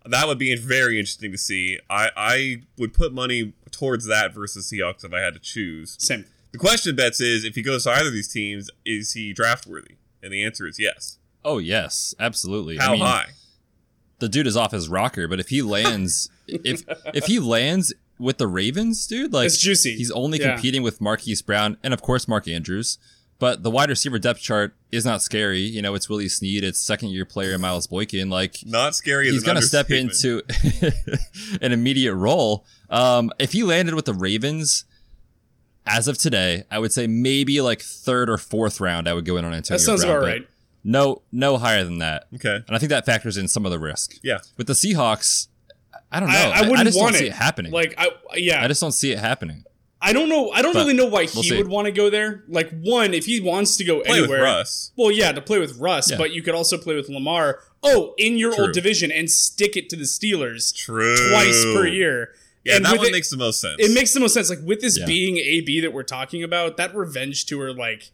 That 0.03 0.27
would 0.27 0.39
be 0.39 0.53
very 0.56 0.98
interesting 0.98 1.32
to 1.32 1.38
see. 1.38 1.77
I, 1.89 2.10
I 2.18 2.62
would 2.80 2.94
put 2.94 3.13
money 3.13 3.53
towards 3.70 4.08
that 4.08 4.34
versus 4.34 4.70
Seahawks 4.70 5.06
if 5.06 5.13
I 5.13 5.20
had 5.20 5.36
to 5.36 5.39
choose. 5.39 5.96
Same. 6.00 6.25
The 6.51 6.58
question, 6.58 6.96
Betz, 6.96 7.22
is 7.22 7.43
if 7.46 7.55
he 7.55 7.62
goes 7.62 7.84
to 7.86 7.91
either 7.91 8.08
of 8.08 8.13
these 8.13 8.27
teams, 8.31 8.70
is 8.86 9.13
he 9.13 9.31
draft 9.34 9.65
worthy? 9.67 9.96
And 10.22 10.31
the 10.34 10.43
answer 10.43 10.67
is 10.67 10.77
yes. 10.79 11.17
Oh 11.43 11.58
yes, 11.58 12.13
absolutely. 12.20 12.77
How 12.77 12.89
I 12.89 12.91
mean, 12.93 13.01
high? 13.01 13.25
the 14.20 14.29
dude 14.29 14.48
is 14.48 14.55
off 14.58 14.72
his 14.72 14.88
rocker, 14.89 15.27
but 15.27 15.39
if 15.39 15.50
he 15.50 15.62
lands, 15.62 16.29
if 16.48 16.84
if 17.13 17.25
he 17.25 17.39
lands 17.39 17.93
with 18.20 18.38
the 18.38 18.48
Ravens, 18.48 19.08
dude, 19.08 19.34
like 19.34 19.48
It's 19.48 19.58
juicy. 19.58 19.96
He's 19.96 20.12
only 20.12 20.39
Yeah. 20.39 20.53
competing 20.53 20.84
with 20.84 21.01
Marquise 21.01 21.41
Brown 21.41 21.77
and 21.84 21.93
of 21.93 22.01
course 22.01 22.27
Mark 22.27 22.48
Andrews. 22.48 23.00
But 23.39 23.63
the 23.63 23.72
wide 23.72 23.89
receiver 23.89 24.20
depth 24.20 24.39
chart 24.39 24.75
is 24.91 25.03
not 25.03 25.24
scary. 25.24 25.62
You 25.62 25.81
know, 25.81 25.96
it's 25.96 26.08
Willie 26.08 26.29
Snead, 26.29 26.63
it's 26.63 26.79
second 26.79 27.10
year 27.10 27.25
player 27.25 27.58
Miles 27.58 27.88
Boykin. 27.88 28.29
Like 28.29 28.58
Not 28.67 28.93
scary. 28.93 29.31
He's 29.31 29.41
gonna 29.43 29.63
step 29.63 29.89
into 29.89 30.43
an 31.62 31.72
immediate 31.72 32.13
role. 32.13 32.65
Um, 32.91 33.31
if 33.39 33.53
he 33.53 33.63
landed 33.63 33.96
with 33.96 34.05
the 34.05 34.13
Ravens, 34.13 34.86
as 35.86 36.08
of 36.08 36.18
today, 36.18 36.64
I 36.72 36.80
would 36.80 36.92
say 36.94 37.08
maybe 37.08 37.60
like 37.62 37.82
third 37.82 38.30
or 38.30 38.38
fourth 38.38 38.80
round, 38.80 39.08
I 39.08 39.14
would 39.14 39.26
go 39.26 39.38
in 39.38 39.46
on 39.46 39.54
Antonio. 39.54 39.78
That 39.80 39.84
sounds 39.84 40.04
Brown, 40.04 40.18
about 40.18 40.28
right. 40.28 40.48
No, 40.84 41.22
no 41.32 41.58
higher 41.58 41.84
than 41.84 42.00
that. 42.00 42.28
Okay. 42.36 42.56
And 42.56 42.76
I 42.76 42.78
think 42.80 42.90
that 42.90 43.06
factors 43.06 43.38
in 43.38 43.48
some 43.48 43.66
of 43.66 43.72
the 43.72 43.80
risk. 43.80 44.16
Yeah. 44.24 44.40
With 44.58 44.68
the 44.68 44.74
Seahawks, 44.74 45.48
I 46.12 46.20
don't 46.20 46.30
know. 46.30 46.36
I, 46.36 46.60
I 46.60 46.62
wouldn't 46.64 46.86
just 46.86 47.00
want 47.00 47.14
don't 47.14 47.20
see 47.20 47.26
it. 47.26 47.30
it 47.30 47.34
happening. 47.36 47.72
Like 47.72 47.94
I 47.98 48.10
yeah, 48.36 48.64
I 48.64 48.68
just 48.68 48.82
don't 48.82 48.92
see 48.92 49.12
it 49.12 49.20
happening. 49.20 49.64
I 50.04 50.14
don't 50.14 50.30
know. 50.30 50.50
I 50.50 50.64
don't 50.64 50.74
But 50.74 50.80
really 50.80 50.96
know 50.96 51.06
why 51.06 51.28
we'll 51.34 51.44
he 51.44 51.50
see. 51.50 51.58
would 51.58 51.68
want 51.68 51.86
to 51.86 51.92
go 51.92 52.10
there. 52.10 52.44
Like 52.48 52.72
one, 52.82 53.14
if 53.14 53.26
he 53.26 53.40
wants 53.40 53.78
to 53.78 53.84
go 53.84 54.02
Play 54.02 54.18
anywhere, 54.18 54.40
with 54.40 54.46
Russ. 54.48 54.92
well, 54.98 55.12
yeah, 55.12 55.32
to 55.32 55.42
play 55.42 55.60
with 55.60 55.78
Russ, 55.78 56.10
Yeah. 56.10 56.18
but 56.18 56.32
you 56.32 56.42
could 56.42 56.56
also 56.56 56.78
play 56.80 56.96
with 56.96 57.08
Lamar. 57.08 57.60
Oh, 57.84 58.16
in 58.18 58.36
your 58.38 58.54
True. 58.56 58.64
old 58.66 58.74
division 58.74 59.12
and 59.12 59.30
stick 59.30 59.78
it 59.78 59.90
to 59.90 59.96
the 59.96 60.06
Steelers 60.06 60.76
True. 60.76 61.16
twice 61.30 61.64
per 61.66 61.86
year. 61.86 62.34
Yeah, 62.63 62.75
And 62.75 62.86
that 62.86 62.98
one 62.98 63.08
it- 63.08 63.12
makes 63.12 63.30
the 63.30 63.38
most 63.38 63.60
sense. 63.60 63.75
It 63.80 63.91
makes 63.94 64.13
the 64.13 64.20
most 64.20 64.34
sense. 64.34 64.50
Like 64.50 64.60
with 64.63 64.82
this 64.82 64.98
Yeah. 65.00 65.06
being 65.06 65.38
AB 65.38 65.82
that 65.82 65.94
we're 65.94 66.03
talking 66.03 66.44
about, 66.44 66.77
that 66.77 66.96
revenge 66.96 67.46
tour, 67.46 67.74
like 67.74 68.12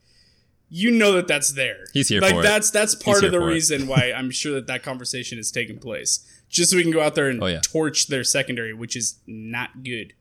you 0.70 0.92
know 0.92 1.14
that 1.14 1.28
that's 1.28 1.54
there. 1.54 1.86
He's 1.94 2.10
here 2.10 2.20
like 2.22 2.34
for 2.34 2.40
it. 2.42 2.44
that's 2.44 2.70
that's 2.72 2.94
part 2.96 3.24
of 3.24 3.32
the 3.32 3.40
reason 3.40 3.88
why 3.88 4.12
I'm 4.16 4.32
sure 4.32 4.54
that 4.56 4.68
that 4.68 4.84
conversation 4.84 5.38
is 5.40 5.52
taking 5.52 5.80
place, 5.80 6.26
just 6.50 6.72
so 6.72 6.78
we 6.78 6.84
can 6.84 6.92
go 6.92 7.02
out 7.02 7.16
there 7.16 7.30
and 7.30 7.42
Oh, 7.42 7.48
yeah. 7.48 7.60
torch 7.62 8.08
their 8.08 8.24
secondary, 8.24 8.74
which 8.74 8.96
is 8.96 9.16
not 9.28 9.84
good. 9.84 10.14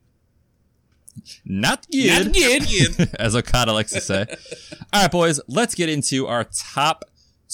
Not 1.44 1.86
good. 1.90 2.26
Not 2.26 2.34
good. 2.34 3.10
as 3.18 3.34
Okada 3.34 3.72
likes 3.72 3.92
to 3.92 4.00
say. 4.00 4.26
All 4.92 5.02
right, 5.02 5.10
boys, 5.10 5.40
let's 5.48 5.74
get 5.74 5.88
into 5.88 6.26
our 6.26 6.44
top 6.44 7.04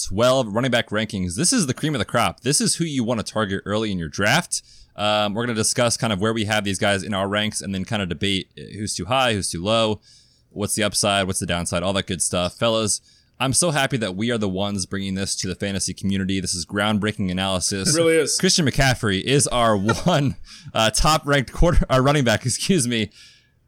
12 0.07 0.53
running 0.53 0.71
back 0.71 0.89
rankings. 0.89 1.35
This 1.35 1.53
is 1.53 1.65
the 1.67 1.73
cream 1.73 1.95
of 1.95 1.99
the 1.99 2.05
crop. 2.05 2.41
This 2.41 2.59
is 2.59 2.75
who 2.75 2.83
you 2.83 3.03
want 3.03 3.25
to 3.25 3.31
target 3.31 3.61
early 3.65 3.91
in 3.91 3.97
your 3.99 4.09
draft. 4.09 4.61
Um, 4.95 5.33
we're 5.33 5.45
going 5.45 5.55
to 5.55 5.59
discuss 5.59 5.97
kind 5.97 6.13
of 6.13 6.21
where 6.21 6.33
we 6.33 6.45
have 6.45 6.63
these 6.63 6.79
guys 6.79 7.03
in 7.03 7.13
our 7.13 7.27
ranks 7.27 7.61
and 7.61 7.73
then 7.73 7.83
kind 7.85 8.01
of 8.01 8.09
debate 8.09 8.51
who's 8.55 8.95
too 8.95 9.05
high, 9.05 9.33
who's 9.33 9.49
too 9.49 9.63
low, 9.63 10.01
what's 10.49 10.75
the 10.75 10.83
upside, 10.83 11.25
what's 11.27 11.39
the 11.39 11.45
downside, 11.45 11.83
all 11.83 11.93
that 11.93 12.07
good 12.07 12.21
stuff. 12.21 12.57
Fellas, 12.57 13.01
I'm 13.39 13.53
so 13.53 13.71
happy 13.71 13.97
that 13.97 14.15
we 14.15 14.31
are 14.31 14.37
the 14.37 14.47
ones 14.49 14.85
bringing 14.85 15.15
this 15.15 15.35
to 15.37 15.47
the 15.47 15.55
fantasy 15.55 15.93
community. 15.93 16.39
This 16.39 16.53
is 16.53 16.65
groundbreaking 16.65 17.31
analysis. 17.31 17.93
It 17.93 17.97
really 17.97 18.15
is. 18.15 18.37
Christian 18.37 18.65
McCaffrey 18.65 19.21
is 19.21 19.47
our 19.47 19.75
one 20.05 20.35
uh, 20.73 20.91
top 20.91 21.25
ranked 21.25 21.51
quarter, 21.51 21.85
our 21.89 22.01
running 22.01 22.23
back, 22.23 22.45
excuse 22.45 22.87
me, 22.87 23.09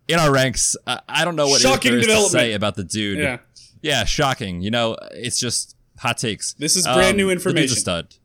in 0.08 0.20
our 0.20 0.32
ranks. 0.32 0.76
I, 0.86 1.02
I 1.10 1.26
don't 1.26 1.36
know 1.36 1.48
what 1.48 1.62
Shocking 1.62 1.94
is 1.94 2.06
to 2.06 2.30
say 2.30 2.54
about 2.54 2.76
the 2.76 2.84
dude. 2.84 3.20
Yeah. 3.20 3.40
Yeah, 3.82 4.04
shocking. 4.04 4.62
You 4.62 4.72
know, 4.72 4.98
it's 5.12 5.38
just 5.38 5.76
hot 6.00 6.18
takes. 6.18 6.54
This 6.54 6.76
is 6.76 6.86
brand 6.86 7.18
new 7.18 7.28
the 7.28 7.36
dude's 7.36 7.46
a 7.46 7.50
information. 7.50 7.78
stud. 7.78 8.16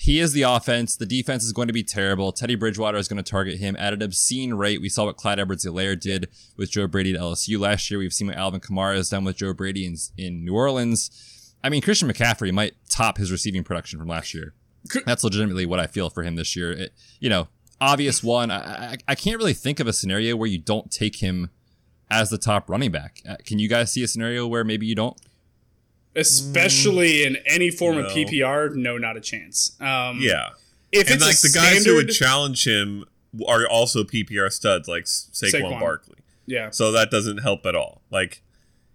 He 0.00 0.20
is 0.20 0.32
the 0.32 0.42
offense. 0.42 0.94
The 0.94 1.06
defense 1.06 1.42
is 1.42 1.52
going 1.52 1.66
to 1.66 1.74
be 1.74 1.82
terrible. 1.82 2.30
Teddy 2.30 2.54
Bridgewater 2.54 2.98
is 2.98 3.08
going 3.08 3.22
to 3.22 3.28
target 3.28 3.58
him 3.58 3.74
at 3.80 3.92
an 3.92 4.00
obscene 4.00 4.54
rate. 4.54 4.80
We 4.80 4.88
saw 4.88 5.06
what 5.06 5.16
Clyde 5.16 5.40
Edwards-Helaire 5.40 5.98
did 5.98 6.28
with 6.56 6.70
Joe 6.70 6.86
Brady 6.86 7.14
at 7.14 7.20
LSU 7.20 7.58
last 7.58 7.90
year. 7.90 7.98
We've 7.98 8.12
seen 8.12 8.28
what 8.28 8.36
Alvin 8.36 8.60
Kamara 8.60 8.94
has 8.94 9.08
done 9.08 9.24
with 9.24 9.38
Joe 9.38 9.52
Brady 9.52 9.84
in, 9.84 9.96
in 10.16 10.44
New 10.44 10.54
Orleans. 10.54 11.52
I 11.64 11.68
mean, 11.68 11.82
Christian 11.82 12.08
McCaffrey 12.08 12.52
might 12.52 12.74
top 12.88 13.18
his 13.18 13.32
receiving 13.32 13.64
production 13.64 13.98
from 13.98 14.06
last 14.06 14.34
year. 14.34 14.54
That's 15.04 15.24
legitimately 15.24 15.66
what 15.66 15.80
I 15.80 15.88
feel 15.88 16.10
for 16.10 16.22
him 16.22 16.36
this 16.36 16.54
year. 16.54 16.70
It, 16.70 16.92
you 17.18 17.28
know, 17.28 17.48
obvious 17.80 18.22
one. 18.22 18.52
I, 18.52 18.92
I, 18.92 18.96
I 19.08 19.14
can't 19.16 19.36
really 19.36 19.52
think 19.52 19.80
of 19.80 19.88
a 19.88 19.92
scenario 19.92 20.36
where 20.36 20.48
you 20.48 20.58
don't 20.58 20.92
take 20.92 21.16
him 21.16 21.50
as 22.08 22.30
the 22.30 22.38
top 22.38 22.70
running 22.70 22.92
back. 22.92 23.20
Uh, 23.28 23.34
can 23.44 23.58
you 23.58 23.68
guys 23.68 23.92
see 23.92 24.04
a 24.04 24.08
scenario 24.08 24.46
where 24.46 24.62
maybe 24.62 24.86
you 24.86 24.94
don't? 24.94 25.20
Especially 26.18 27.24
in 27.24 27.36
any 27.46 27.70
form 27.70 27.98
of 27.98 28.06
PPR, 28.06 28.74
no, 28.74 28.98
not 28.98 29.16
a 29.16 29.20
chance. 29.20 29.76
Um, 29.80 30.18
yeah. 30.20 30.50
If 30.90 31.06
And 31.06 31.16
it's 31.16 31.24
like 31.24 31.40
the 31.40 31.52
guys 31.54 31.84
who 31.84 31.94
would 31.96 32.10
challenge 32.10 32.66
him 32.66 33.04
are 33.46 33.68
also 33.68 34.04
PPR 34.04 34.50
studs, 34.50 34.88
like 34.88 35.04
Saquon, 35.04 35.52
Saquon. 35.52 35.80
Barkley. 35.80 36.16
yeah, 36.46 36.70
So 36.70 36.92
that 36.92 37.10
doesn't 37.10 37.38
help 37.38 37.66
at 37.66 37.74
all. 37.74 38.02
Like, 38.10 38.42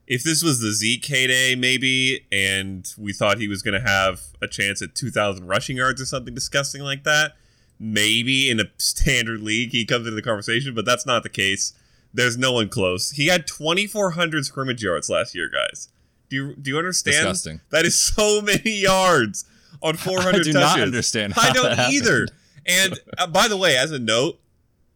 if 0.08 0.24
this 0.24 0.44
was 0.44 0.60
the 0.60 0.72
Zeke 0.74 1.06
heyday, 1.06 1.56
maybe, 1.56 2.26
and 2.32 2.92
we 2.98 3.14
thought 3.14 3.38
he 3.38 3.48
was 3.48 3.62
going 3.62 3.80
to 3.80 3.88
have 3.88 4.22
a 4.42 4.48
chance 4.48 4.82
at 4.82 4.96
2,000 4.96 5.48
rushing 5.48 5.78
yards 5.78 6.02
or 6.02 6.06
something 6.06 6.34
disgusting 6.34 6.82
like 6.82 7.04
that, 7.04 7.34
maybe 7.80 8.50
in 8.50 8.60
a 8.60 8.66
standard 8.78 9.42
league 9.42 9.72
he 9.72 9.86
comes 9.86 10.06
into 10.06 10.16
the 10.16 10.22
conversation, 10.22 10.76
but 10.76 10.86
that's 10.86 11.06
not 11.06 11.24
the 11.24 11.30
case. 11.30 11.74
There's 12.14 12.38
no 12.38 12.52
one 12.52 12.70
close. 12.70 13.12
He 13.12 13.28
had 13.28 13.48
2,400 13.48 14.46
scrimmage 14.46 14.84
yards 14.84 15.10
last 15.10 15.34
year, 15.34 15.50
guys. 15.50 15.90
Do 16.30 16.36
you 16.36 16.56
do 16.56 16.72
you 16.72 16.78
understand? 16.78 17.16
Disgusting. 17.16 17.62
That 17.70 17.86
is 17.86 18.00
so 18.00 18.42
many 18.42 18.72
yards 18.72 19.46
on 19.82 19.96
400 19.98 20.28
I 20.28 20.32
do 20.32 20.38
touches. 20.38 20.54
not 20.54 20.80
understand 20.80 21.34
I 21.38 21.52
don't 21.54 21.76
that 21.76 21.92
either. 21.92 22.28
And 22.66 23.00
uh, 23.18 23.28
by 23.28 23.48
the 23.48 23.58
way, 23.58 23.76
as 23.78 23.92
a 23.92 24.00
note, 24.00 24.40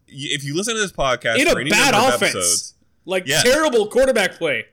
if 0.08 0.44
you 0.44 0.56
listen 0.56 0.74
to 0.76 0.80
this 0.80 0.92
podcast 0.94 1.38
in 1.38 1.48
a 1.48 1.70
bad 1.70 1.94
of 1.94 2.14
offense, 2.16 2.34
episodes, 2.36 2.74
like 3.06 3.28
Yes. 3.28 3.44
terrible 3.44 3.88
quarterback 3.88 4.34
play. 4.36 4.66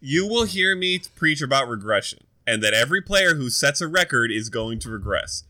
you 0.00 0.26
will 0.26 0.44
hear 0.44 0.74
me 0.76 1.00
preach 1.16 1.40
about 1.40 1.68
regression 1.68 2.24
and 2.46 2.62
that 2.62 2.74
every 2.74 3.00
player 3.00 3.34
who 3.34 3.50
sets 3.50 3.80
a 3.80 3.86
record 3.88 4.30
is 4.32 4.48
going 4.50 4.78
to 4.80 4.90
regress. 4.90 5.44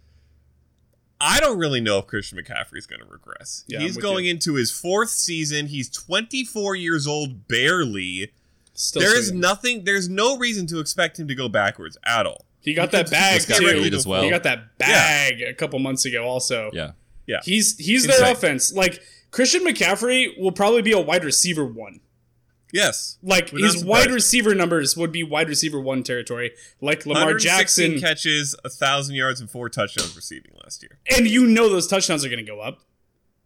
I 1.20 1.40
don't 1.40 1.58
really 1.58 1.80
know 1.80 1.98
if 1.98 2.06
Christian 2.06 2.38
McCaffrey 2.38 2.76
is 2.78 2.86
going 2.86 3.00
to 3.00 3.06
regress. 3.06 3.64
Yeah, 3.66 3.80
He's 3.80 3.96
going 3.96 4.26
you. 4.26 4.30
into 4.32 4.54
his 4.54 4.70
fourth 4.70 5.10
season. 5.10 5.66
He's 5.66 5.88
24 5.90 6.76
years 6.76 7.06
old, 7.08 7.48
barely. 7.48 8.32
Still 8.78 9.02
There 9.02 9.18
is 9.18 9.26
swinging. 9.28 9.40
nothing. 9.40 9.84
There's 9.84 10.08
no 10.08 10.36
reason 10.38 10.66
to 10.68 10.78
expect 10.78 11.18
him 11.18 11.26
to 11.28 11.34
go 11.34 11.48
backwards 11.48 11.96
at 12.04 12.26
all. 12.26 12.44
He 12.60 12.74
got 12.74 12.90
He 12.90 12.96
that 12.98 13.10
bag 13.10 13.36
just 13.36 13.48
got 13.48 13.58
too. 13.58 13.66
as 13.94 14.06
well. 14.06 14.22
He 14.22 14.30
got 14.30 14.42
that 14.44 14.78
bag 14.78 15.42
a 15.42 15.52
couple 15.54 15.78
months 15.78 16.04
ago. 16.04 16.24
Also, 16.24 16.70
Yeah. 16.72 16.92
Yeah, 17.26 17.40
he's 17.44 17.76
he's 17.76 18.06
their 18.06 18.30
offense. 18.32 18.72
Like 18.72 19.02
Christian 19.30 19.62
McCaffrey 19.62 20.38
will 20.40 20.52
probably 20.52 20.80
be 20.80 20.92
a 20.92 21.00
wide 21.00 21.24
receiver 21.24 21.64
one. 21.66 22.00
yes. 22.72 23.18
Like 23.22 23.52
Would 23.52 23.62
not 23.62 23.72
his 23.74 23.84
wide 23.84 24.10
receiver 24.10 24.54
numbers 24.54 24.96
would 24.96 25.12
be 25.12 25.22
wide 25.22 25.48
receiver 25.48 25.78
one 25.80 26.02
territory. 26.02 26.52
Like 26.80 27.04
Lamar 27.04 27.34
Jackson, 27.34 27.98
catches, 28.00 28.54
a 28.64 28.70
thousand 28.70 29.16
yards, 29.16 29.40
and 29.40 29.50
four 29.50 29.68
touchdowns 29.68 30.16
receiving 30.16 30.52
last 30.62 30.82
year. 30.82 30.98
and 31.16 31.26
you 31.28 31.46
know 31.46 31.68
those 31.68 31.86
touchdowns 31.86 32.24
are 32.24 32.28
going 32.30 32.44
to 32.44 32.50
go 32.50 32.60
up. 32.60 32.80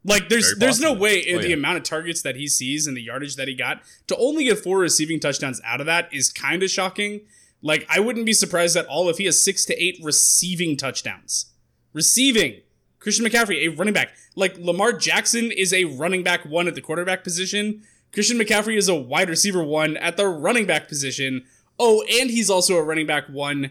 Like 0.04 0.28
there's 0.28 0.54
there's 0.59 0.80
no 0.80 0.92
way 0.92 1.25
Oh, 1.32 1.38
the 1.38 1.49
yeah. 1.50 1.54
amount 1.54 1.76
of 1.78 1.85
targets 1.85 2.23
that 2.23 2.35
he 2.37 2.49
sees 2.49 2.87
and 2.88 2.97
the 2.97 3.02
yardage 3.02 3.37
that 3.37 3.47
he 3.47 3.54
got 3.54 3.82
to 4.09 4.16
only 4.16 4.44
get 4.44 4.59
four 4.59 4.78
receiving 4.80 5.21
touchdowns 5.21 5.61
out 5.64 5.80
of 5.80 5.87
that 5.87 6.12
is 6.12 6.28
kind 6.32 6.62
of 6.62 6.71
shocking. 6.71 7.21
Like 7.62 7.87
I 7.88 8.00
wouldn't 8.00 8.26
be 8.26 8.32
surprised 8.32 8.76
at 8.76 8.87
all 8.87 9.09
if 9.09 9.18
he 9.18 9.26
has 9.26 9.42
six 9.44 9.64
to 9.66 9.80
eight 9.80 9.99
receiving 10.02 10.76
touchdowns. 10.76 11.47
Receiving 11.92 12.61
Christian 12.99 13.26
McCaffrey, 13.26 13.64
a 13.64 13.68
running 13.68 13.94
back. 13.94 14.11
Like 14.35 14.56
Lamar 14.59 14.92
Jackson 14.92 15.52
is 15.52 15.73
a 15.73 15.85
running 15.85 16.23
back 16.23 16.44
one 16.47 16.66
at 16.66 16.75
the 16.75 16.80
quarterback 16.80 17.23
position. 17.23 17.82
Christian 18.12 18.38
McCaffrey 18.38 18.76
is 18.76 18.88
a 18.88 18.94
wide 18.94 19.28
receiver 19.28 19.62
one 19.62 19.97
at 19.97 20.16
the 20.16 20.26
running 20.26 20.66
back 20.66 20.88
position. 20.88 21.44
Oh, 21.78 22.02
and 22.21 22.30
he's 22.30 22.50
also 22.50 22.76
a 22.76 22.82
running 22.82 23.06
back 23.06 23.28
one 23.28 23.64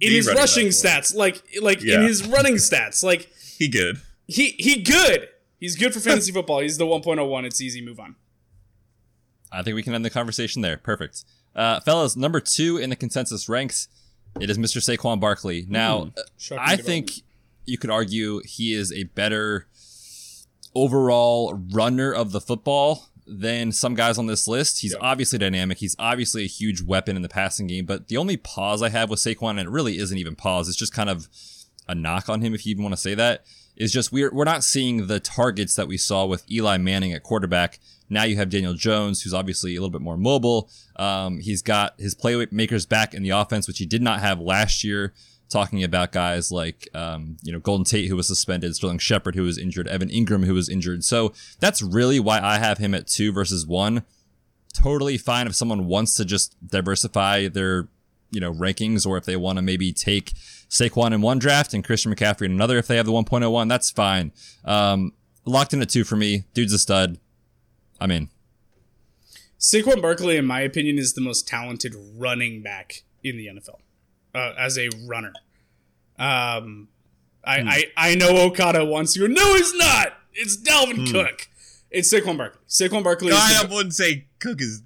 in 0.00 0.10
The 0.10 0.16
his 0.16 0.26
rushing 0.28 0.68
back 0.68 0.84
one. 0.84 1.02
stats. 1.02 1.14
Like 1.14 1.42
like 1.60 1.82
Yeah. 1.82 1.96
in 1.96 2.02
his 2.02 2.26
running 2.26 2.54
stats. 2.54 3.02
Like 3.02 3.30
He 3.58 3.68
good. 3.68 4.00
he 4.26 4.50
he 4.58 4.82
good. 4.82 5.28
He's 5.58 5.76
good 5.76 5.92
for 5.92 6.00
fantasy 6.00 6.32
football. 6.32 6.60
He's 6.60 6.78
the 6.78 6.84
1.01. 6.86 7.44
It's 7.44 7.60
easy. 7.60 7.80
Move 7.80 7.98
on. 8.00 8.16
I 9.50 9.62
think 9.62 9.74
we 9.74 9.82
can 9.82 9.94
end 9.94 10.04
the 10.04 10.10
conversation 10.10 10.62
there. 10.62 10.76
Perfect. 10.76 11.24
Uh, 11.56 11.80
fellas, 11.80 12.16
number 12.16 12.40
two 12.40 12.76
in 12.76 12.90
the 12.90 12.96
consensus 12.96 13.48
ranks, 13.48 13.88
it 14.40 14.50
is 14.50 14.58
Mr. 14.58 14.78
Saquon 14.78 15.18
Barkley. 15.20 15.64
Now, 15.68 16.12
Shocking 16.36 16.64
I 16.64 16.76
think 16.76 17.10
you 17.66 17.78
could 17.78 17.90
argue 17.90 18.40
he 18.44 18.72
is 18.74 18.92
a 18.92 19.04
better 19.04 19.66
overall 20.74 21.54
runner 21.72 22.12
of 22.12 22.32
the 22.32 22.40
football 22.40 23.08
than 23.26 23.72
some 23.72 23.94
guys 23.94 24.16
on 24.18 24.26
this 24.26 24.46
list. 24.46 24.80
He's 24.80 24.92
Yeah. 24.92 24.98
obviously 25.00 25.38
dynamic. 25.38 25.78
He's 25.78 25.96
obviously 25.98 26.44
a 26.44 26.48
huge 26.48 26.82
weapon 26.82 27.16
in 27.16 27.22
the 27.22 27.28
passing 27.28 27.66
game. 27.66 27.84
But 27.84 28.08
the 28.08 28.16
only 28.16 28.36
pause 28.36 28.82
I 28.82 28.88
have 28.90 29.10
with 29.10 29.18
Saquon, 29.18 29.50
and 29.50 29.60
it 29.60 29.68
really 29.68 29.98
isn't 29.98 30.16
even 30.16 30.34
pause, 30.36 30.68
it's 30.68 30.78
just 30.78 30.92
kind 30.94 31.10
of 31.10 31.28
a 31.88 31.94
knock 31.94 32.28
on 32.28 32.40
him, 32.40 32.54
if 32.54 32.66
you 32.66 32.70
even 32.70 32.84
want 32.84 32.92
to 32.92 33.00
say 33.00 33.14
that, 33.14 33.44
is 33.76 33.92
just 33.92 34.12
we're 34.12 34.32
we're 34.32 34.44
not 34.44 34.64
seeing 34.64 35.06
the 35.06 35.20
targets 35.20 35.76
that 35.76 35.88
we 35.88 35.96
saw 35.96 36.26
with 36.26 36.50
Eli 36.50 36.76
Manning 36.76 37.12
at 37.12 37.22
quarterback. 37.22 37.78
Now 38.10 38.24
you 38.24 38.36
have 38.36 38.50
Daniel 38.50 38.74
Jones, 38.74 39.22
who's 39.22 39.34
obviously 39.34 39.76
a 39.76 39.80
little 39.80 39.92
bit 39.92 40.00
more 40.00 40.16
mobile. 40.16 40.70
Um, 40.96 41.38
he's 41.40 41.62
got 41.62 41.94
his 41.98 42.14
playmakers 42.14 42.88
back 42.88 43.14
in 43.14 43.22
the 43.22 43.30
offense, 43.30 43.68
which 43.68 43.78
he 43.78 43.86
did 43.86 44.02
not 44.02 44.20
have 44.20 44.40
last 44.40 44.84
year. 44.84 45.14
Talking 45.48 45.82
about 45.82 46.12
guys 46.12 46.52
like 46.52 46.88
um, 46.94 47.38
you 47.42 47.52
know 47.52 47.58
Golden 47.58 47.84
Tate, 47.84 48.08
who 48.08 48.16
was 48.16 48.26
suspended, 48.26 48.74
Sterling 48.74 48.98
Shepard, 48.98 49.34
who 49.34 49.44
was 49.44 49.56
injured, 49.56 49.88
Evan 49.88 50.10
Engram, 50.10 50.44
who 50.44 50.52
was 50.52 50.68
injured. 50.68 51.04
So 51.04 51.32
that's 51.58 51.80
really 51.80 52.20
why 52.20 52.38
I 52.38 52.58
have 52.58 52.76
him 52.76 52.94
at 52.94 53.06
two 53.06 53.32
versus 53.32 53.66
one. 53.66 54.02
Totally 54.74 55.16
fine 55.16 55.46
if 55.46 55.54
someone 55.54 55.86
wants 55.86 56.14
to 56.16 56.26
just 56.26 56.54
diversify 56.66 57.48
their 57.48 57.88
you 58.30 58.40
know 58.40 58.52
rankings, 58.52 59.06
or 59.06 59.16
if 59.16 59.24
they 59.24 59.36
want 59.36 59.56
to 59.56 59.62
maybe 59.62 59.90
take 59.90 60.34
Saquon 60.70 61.12
in 61.12 61.22
one 61.22 61.38
draft 61.38 61.72
and 61.74 61.82
Christian 61.84 62.14
McCaffrey 62.14 62.46
in 62.46 62.52
another 62.52 62.76
if 62.78 62.86
they 62.86 62.96
have 62.96 63.06
the 63.06 63.12
1.01. 63.12 63.68
That's 63.68 63.90
fine. 63.90 64.32
Um, 64.64 65.12
locked 65.44 65.72
in 65.72 65.80
at 65.80 65.88
two 65.88 66.04
for 66.04 66.16
me. 66.16 66.44
Dude's 66.54 66.72
a 66.72 66.78
stud. 66.78 67.18
I'm 68.00 68.10
in. 68.10 68.28
Saquon 69.58 70.00
Barkley, 70.00 70.36
in 70.36 70.44
my 70.44 70.60
opinion, 70.60 70.98
is 70.98 71.14
the 71.14 71.20
most 71.20 71.48
talented 71.48 71.94
running 72.16 72.62
back 72.62 73.02
in 73.24 73.36
the 73.36 73.46
NFL 73.48 73.78
uh, 74.34 74.54
as 74.58 74.78
a 74.78 74.88
runner. 75.06 75.32
Um, 76.18 76.88
I, 77.44 77.60
Hmm. 77.60 77.68
I 77.68 77.84
I 77.96 78.14
know 78.14 78.36
Okada 78.36 78.84
wants 78.84 79.16
you. 79.16 79.26
No, 79.28 79.54
he's 79.54 79.74
not. 79.74 80.14
It's 80.34 80.56
Dalvin 80.56 81.06
Hmm. 81.08 81.12
Cook. 81.12 81.48
It's 81.90 82.12
Saquon 82.12 82.36
Barkley. 82.36 82.60
Saquon 82.68 83.02
Barkley. 83.02 83.28
Is 83.28 83.34
I 83.36 83.64
the, 83.66 83.74
wouldn't 83.74 83.94
say 83.94 84.26
Cook 84.38 84.60
is. 84.60 84.82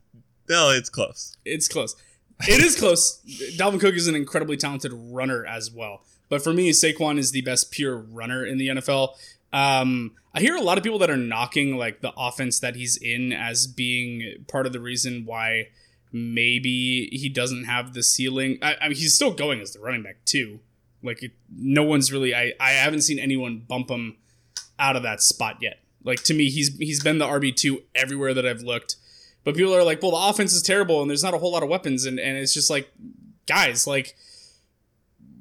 No, 0.48 0.70
it's 0.70 0.88
close. 0.88 1.36
it's 1.44 1.68
close. 1.68 1.96
It 2.40 2.60
is 2.60 2.78
close. 2.78 3.20
Dalvin 3.56 3.80
Cook 3.80 3.94
is 3.94 4.08
an 4.08 4.14
incredibly 4.14 4.56
talented 4.56 4.92
runner 4.94 5.44
as 5.46 5.70
well. 5.70 6.02
But 6.28 6.42
for 6.42 6.52
me, 6.52 6.70
Saquon 6.70 7.18
is 7.18 7.32
the 7.32 7.42
best 7.42 7.70
pure 7.70 7.96
runner 7.96 8.44
in 8.44 8.58
the 8.58 8.68
NFL. 8.68 9.14
Um, 9.52 10.12
I 10.34 10.40
hear 10.40 10.56
a 10.56 10.62
lot 10.62 10.78
of 10.78 10.84
people 10.84 10.98
that 11.00 11.10
are 11.10 11.16
knocking 11.16 11.76
like 11.76 12.00
the 12.00 12.12
offense 12.16 12.58
that 12.60 12.74
he's 12.74 12.96
in 12.96 13.32
as 13.32 13.66
being 13.66 14.44
part 14.48 14.66
of 14.66 14.72
the 14.72 14.80
reason 14.80 15.26
why 15.26 15.68
maybe 16.10 17.08
he 17.12 17.28
doesn't 17.28 17.64
have 17.64 17.92
the 17.92 18.02
ceiling. 18.02 18.58
I, 18.62 18.76
I 18.80 18.88
mean, 18.88 18.96
he's 18.96 19.14
still 19.14 19.32
going 19.32 19.60
as 19.60 19.72
the 19.72 19.80
running 19.80 20.02
back 20.02 20.24
too. 20.24 20.60
Like 21.02 21.22
it, 21.22 21.32
no 21.54 21.82
one's 21.82 22.12
really. 22.12 22.34
I 22.34 22.52
I 22.60 22.70
haven't 22.70 23.02
seen 23.02 23.18
anyone 23.18 23.64
bump 23.66 23.90
him 23.90 24.16
out 24.78 24.96
of 24.96 25.02
that 25.02 25.20
spot 25.20 25.58
yet. 25.60 25.80
Like 26.04 26.22
to 26.24 26.34
me, 26.34 26.48
he's 26.48 26.76
he's 26.78 27.02
been 27.02 27.18
the 27.18 27.26
RB 27.26 27.54
two 27.54 27.82
everywhere 27.94 28.34
that 28.34 28.46
I've 28.46 28.62
looked. 28.62 28.96
But 29.44 29.56
people 29.56 29.74
are 29.74 29.82
like, 29.82 30.00
well, 30.02 30.12
the 30.12 30.30
offense 30.30 30.52
is 30.52 30.62
terrible 30.62 31.00
and 31.00 31.10
there's 31.10 31.24
not 31.24 31.34
a 31.34 31.38
whole 31.38 31.52
lot 31.52 31.62
of 31.62 31.68
weapons, 31.68 32.04
and 32.04 32.18
and 32.18 32.36
it's 32.36 32.54
just 32.54 32.70
like, 32.70 32.90
guys, 33.46 33.86
like 33.86 34.16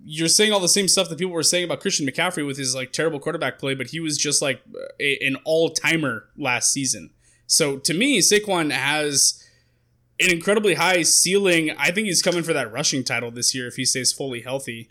you're 0.04 0.28
saying 0.28 0.52
all 0.52 0.60
the 0.60 0.68
same 0.68 0.88
stuff 0.88 1.10
that 1.10 1.18
people 1.18 1.34
were 1.34 1.44
saying 1.44 1.64
about 1.64 1.80
Christian 1.80 2.08
McCaffrey 2.08 2.46
with 2.46 2.58
his 2.58 2.76
like 2.76 2.92
terrible 2.92 3.20
quarterback 3.20 3.60
play, 3.60 3.76
but 3.76 3.88
he 3.88 4.00
was 4.00 4.18
just 4.18 4.42
like 4.42 4.62
a, 5.00 5.18
an 5.26 5.38
all 5.46 5.70
timer 5.70 6.28
last 6.36 6.72
season. 6.72 7.12
So 7.46 7.78
to 7.78 7.94
me, 7.94 8.20
Saquon 8.20 8.72
has 8.72 9.46
an 10.20 10.32
incredibly 10.32 10.76
high 10.76 11.04
ceiling. 11.04 11.72
I 11.78 11.92
think 11.92 12.08
he's 12.08 12.22
coming 12.22 12.44
for 12.44 12.54
that 12.54 12.72
rushing 12.72 13.04
title 13.04 13.32
this 13.32 13.54
year 13.54 13.68
if 13.68 13.76
he 13.76 13.86
stays 13.86 14.12
fully 14.12 14.42
healthy. 14.42 14.90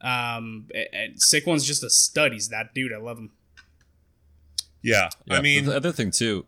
Um, 0.00 0.68
and 0.74 1.16
Saquon's 1.16 1.66
just 1.66 1.82
a 1.84 1.90
stud. 1.90 2.32
He's 2.32 2.48
that 2.48 2.74
dude. 2.74 2.92
I 2.92 2.98
love 2.98 3.18
him. 3.18 3.30
Yeah, 4.82 5.10
Yeah, 5.26 5.38
I 5.38 5.42
mean, 5.42 5.66
the 5.66 5.76
other 5.76 5.92
thing 5.92 6.10
too, 6.10 6.46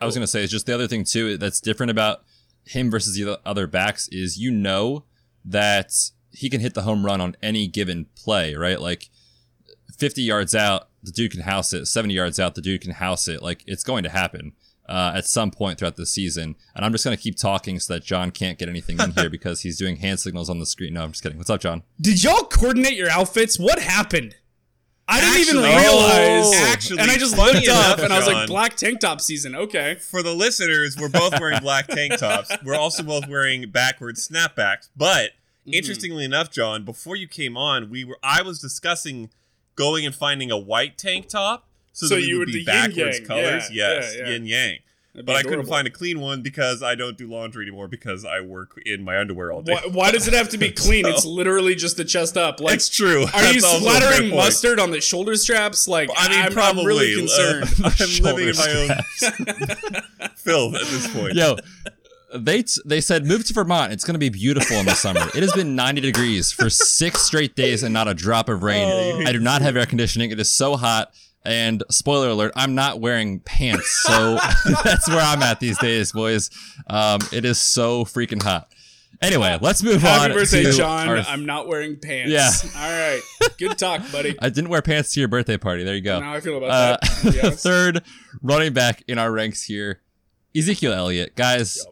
I 0.00 0.06
was 0.06 0.14
gonna 0.14 0.26
say 0.26 0.44
is 0.44 0.50
just 0.50 0.66
the 0.66 0.74
other 0.74 0.88
thing 0.88 1.04
too 1.04 1.36
that's 1.36 1.60
different 1.60 1.90
about 1.90 2.24
him 2.64 2.90
versus 2.90 3.14
the 3.16 3.40
other 3.44 3.66
backs 3.66 4.08
is 4.08 4.38
you 4.38 4.50
know 4.50 5.04
that 5.44 5.92
he 6.30 6.50
can 6.50 6.60
hit 6.60 6.74
the 6.74 6.82
home 6.82 7.04
run 7.04 7.20
on 7.20 7.36
any 7.42 7.66
given 7.66 8.06
play, 8.14 8.54
right? 8.54 8.80
Like 8.80 9.08
50 9.96 10.22
yards 10.22 10.54
out, 10.54 10.88
the 11.02 11.10
dude 11.10 11.32
can 11.32 11.40
house 11.40 11.72
it. 11.72 11.86
70 11.86 12.14
yards 12.14 12.38
out, 12.38 12.54
the 12.54 12.60
dude 12.60 12.82
can 12.82 12.92
house 12.92 13.26
it. 13.28 13.42
Like 13.42 13.64
it's 13.66 13.82
going 13.82 14.04
to 14.04 14.10
happen 14.10 14.52
uh, 14.88 15.12
at 15.14 15.26
some 15.26 15.50
point 15.50 15.78
throughout 15.78 15.96
the 15.96 16.06
season. 16.06 16.56
And 16.74 16.84
I'm 16.84 16.92
just 16.92 17.04
gonna 17.04 17.16
keep 17.16 17.36
talking 17.36 17.78
so 17.80 17.94
that 17.94 18.04
Jon 18.04 18.30
can't 18.30 18.58
get 18.58 18.68
anything 18.68 18.98
in 19.00 19.12
here 19.12 19.30
because 19.38 19.62
he's 19.62 19.78
doing 19.78 19.96
hand 19.96 20.20
signals 20.20 20.50
on 20.50 20.58
the 20.58 20.66
screen. 20.66 20.94
No, 20.94 21.02
I'm 21.02 21.12
just 21.12 21.22
kidding. 21.22 21.38
What's 21.38 21.50
up, 21.50 21.60
Jon? 21.60 21.82
Did 22.00 22.22
y'all 22.22 22.44
coordinate 22.44 22.94
your 22.94 23.10
outfits? 23.10 23.58
What 23.58 23.80
happened? 23.80 24.36
I 25.10 25.20
didn't 25.20 25.40
even 25.40 25.64
Actually- 25.64 25.80
realize. 25.80 26.44
Oh. 26.46 26.64
Actually, 26.72 27.00
and 27.00 27.10
I 27.10 27.16
just 27.16 27.34
funny 27.34 27.52
looked 27.54 27.68
up 27.68 27.98
enough, 27.98 28.04
and 28.04 28.12
I 28.12 28.18
was 28.18 28.26
like, 28.28 28.46
black 28.46 28.76
tank 28.76 29.00
top 29.00 29.20
season. 29.20 29.54
Okay. 29.54 29.94
for 29.94 30.22
the 30.22 30.34
listeners, 30.34 30.96
we're 30.98 31.08
both 31.08 31.38
wearing 31.40 31.60
black 31.60 31.86
tank 31.88 32.18
tops. 32.18 32.50
We're 32.64 32.74
also 32.76 33.02
both 33.02 33.26
wearing 33.26 33.70
backwards 33.70 34.28
snapbacks. 34.28 34.88
But 34.96 35.30
Mm-hmm. 35.66 35.74
interestingly 35.74 36.24
enough, 36.24 36.50
Jon, 36.50 36.82
before 36.84 37.14
you 37.16 37.28
came 37.28 37.54
on, 37.56 37.90
we 37.90 38.02
were 38.02 38.18
I 38.22 38.40
was 38.40 38.58
discussing 38.58 39.28
going 39.76 40.06
and 40.06 40.14
finding 40.14 40.50
a 40.50 40.56
white 40.56 40.96
tank 40.96 41.28
top 41.28 41.66
so, 41.92 42.06
So 42.06 42.14
that 42.14 42.20
we 42.22 42.26
you 42.28 42.38
would 42.38 42.48
would 42.48 42.54
be 42.54 42.64
the 42.64 42.72
yin 42.72 42.90
backwards 42.90 43.20
colors. 43.20 43.70
Yeah, 43.70 43.90
yes, 43.94 44.14
yeah, 44.16 44.22
yeah. 44.24 44.30
yin 44.30 44.46
yang. 44.46 44.78
That'd 45.18 45.26
But 45.26 45.36
I 45.36 45.42
couldn't 45.42 45.66
find 45.66 45.86
a 45.86 45.90
clean 45.90 46.20
one 46.20 46.42
because 46.42 46.82
I 46.82 46.94
don't 46.94 47.16
do 47.18 47.26
laundry 47.26 47.64
anymore 47.66 47.88
because 47.88 48.24
I 48.24 48.40
work 48.40 48.80
in 48.86 49.02
my 49.02 49.18
underwear 49.18 49.50
all 49.52 49.62
day. 49.62 49.72
Why, 49.74 49.82
why 49.90 50.10
does 50.12 50.28
it 50.28 50.34
have 50.34 50.48
to 50.50 50.58
be 50.58 50.70
clean? 50.86 51.04
So- 51.04 51.10
It's 51.10 51.24
literally 51.24 51.74
just 51.74 51.96
the 51.96 52.04
chest 52.04 52.36
up. 52.36 52.60
Like, 52.60 52.74
It's 52.76 52.88
true. 52.88 53.22
Are 53.22 53.52
you 53.52 53.60
That's 53.60 53.64
also 53.64 53.86
a 53.86 53.90
fair 53.90 54.00
splattering 54.00 54.34
mustard 54.34 54.80
on 54.80 54.90
the 54.92 55.00
shoulder 55.00 55.34
straps? 55.34 55.88
Like, 55.88 56.08
I 56.16 56.28
mean, 56.28 56.38
I'm, 56.40 56.52
probably. 56.52 56.82
I'm 56.82 56.86
really 56.86 57.14
uh, 57.14 57.18
concerned. 57.18 57.64
I'm 58.00 58.22
living 58.24 58.48
in 58.48 58.56
my 58.56 58.96
own 60.24 60.30
filth 60.36 60.74
at 60.76 60.82
this 60.82 61.12
point. 61.12 61.34
Yo, 61.34 61.56
they 62.34 62.62
t- 62.62 62.80
they 62.84 63.00
said 63.00 63.24
move 63.26 63.44
to 63.46 63.54
Vermont. 63.54 63.92
It's 63.92 64.04
going 64.04 64.14
to 64.14 64.18
be 64.18 64.28
beautiful 64.28 64.76
in 64.76 64.86
the 64.86 64.94
summer. 64.94 65.22
It 65.34 65.42
has 65.42 65.52
been 65.52 65.74
90 65.74 66.00
degrees 66.00 66.52
for 66.52 66.68
six 66.70 67.22
straight 67.22 67.56
days 67.56 67.82
and 67.82 67.92
not 67.92 68.06
a 68.08 68.14
drop 68.14 68.48
of 68.48 68.62
rain. 68.62 68.88
Oh. 68.90 69.22
I 69.26 69.32
do 69.32 69.40
not 69.40 69.62
have 69.62 69.76
air 69.76 69.86
conditioning. 69.86 70.30
It 70.30 70.38
is 70.38 70.50
so 70.50 70.76
hot. 70.76 71.12
And 71.44 71.82
spoiler 71.90 72.28
alert, 72.28 72.52
I'm 72.56 72.74
not 72.74 73.00
wearing 73.00 73.40
pants. 73.40 74.02
So 74.06 74.38
that's 74.84 75.08
where 75.08 75.20
I'm 75.20 75.42
at 75.42 75.60
these 75.60 75.78
days, 75.78 76.12
boys. 76.12 76.50
Um, 76.88 77.20
it 77.32 77.44
is 77.44 77.58
so 77.58 78.04
freaking 78.04 78.42
hot. 78.42 78.68
Anyway, 79.22 79.56
let's 79.60 79.82
move 79.82 80.04
on. 80.04 80.20
Happy 80.20 80.34
birthday, 80.34 80.70
Jon. 80.70 81.08
our- 81.08 81.16
I'm 81.18 81.44
not 81.46 81.66
wearing 81.66 81.96
pants. 81.98 82.30
Yeah. 82.30 82.50
All 82.80 82.90
right. 82.90 83.20
Good 83.58 83.76
talk, 83.78 84.02
buddy. 84.12 84.36
I 84.42 84.48
didn't 84.48 84.68
wear 84.70 84.82
pants 84.82 85.12
to 85.14 85.20
your 85.20 85.28
birthday 85.28 85.56
party. 85.56 85.82
There 85.84 85.94
you 85.96 86.02
go. 86.02 86.20
Now 86.20 86.34
I 86.34 86.40
feel 86.40 86.56
about 86.58 86.70
Uh, 86.70 86.96
that. 87.30 87.54
third 87.58 88.02
running 88.42 88.72
back 88.74 89.02
in 89.08 89.18
our 89.18 89.32
ranks 89.32 89.64
here, 89.64 90.02
Ezekiel 90.56 90.92
Elliott. 90.92 91.34
Guys, 91.34 91.84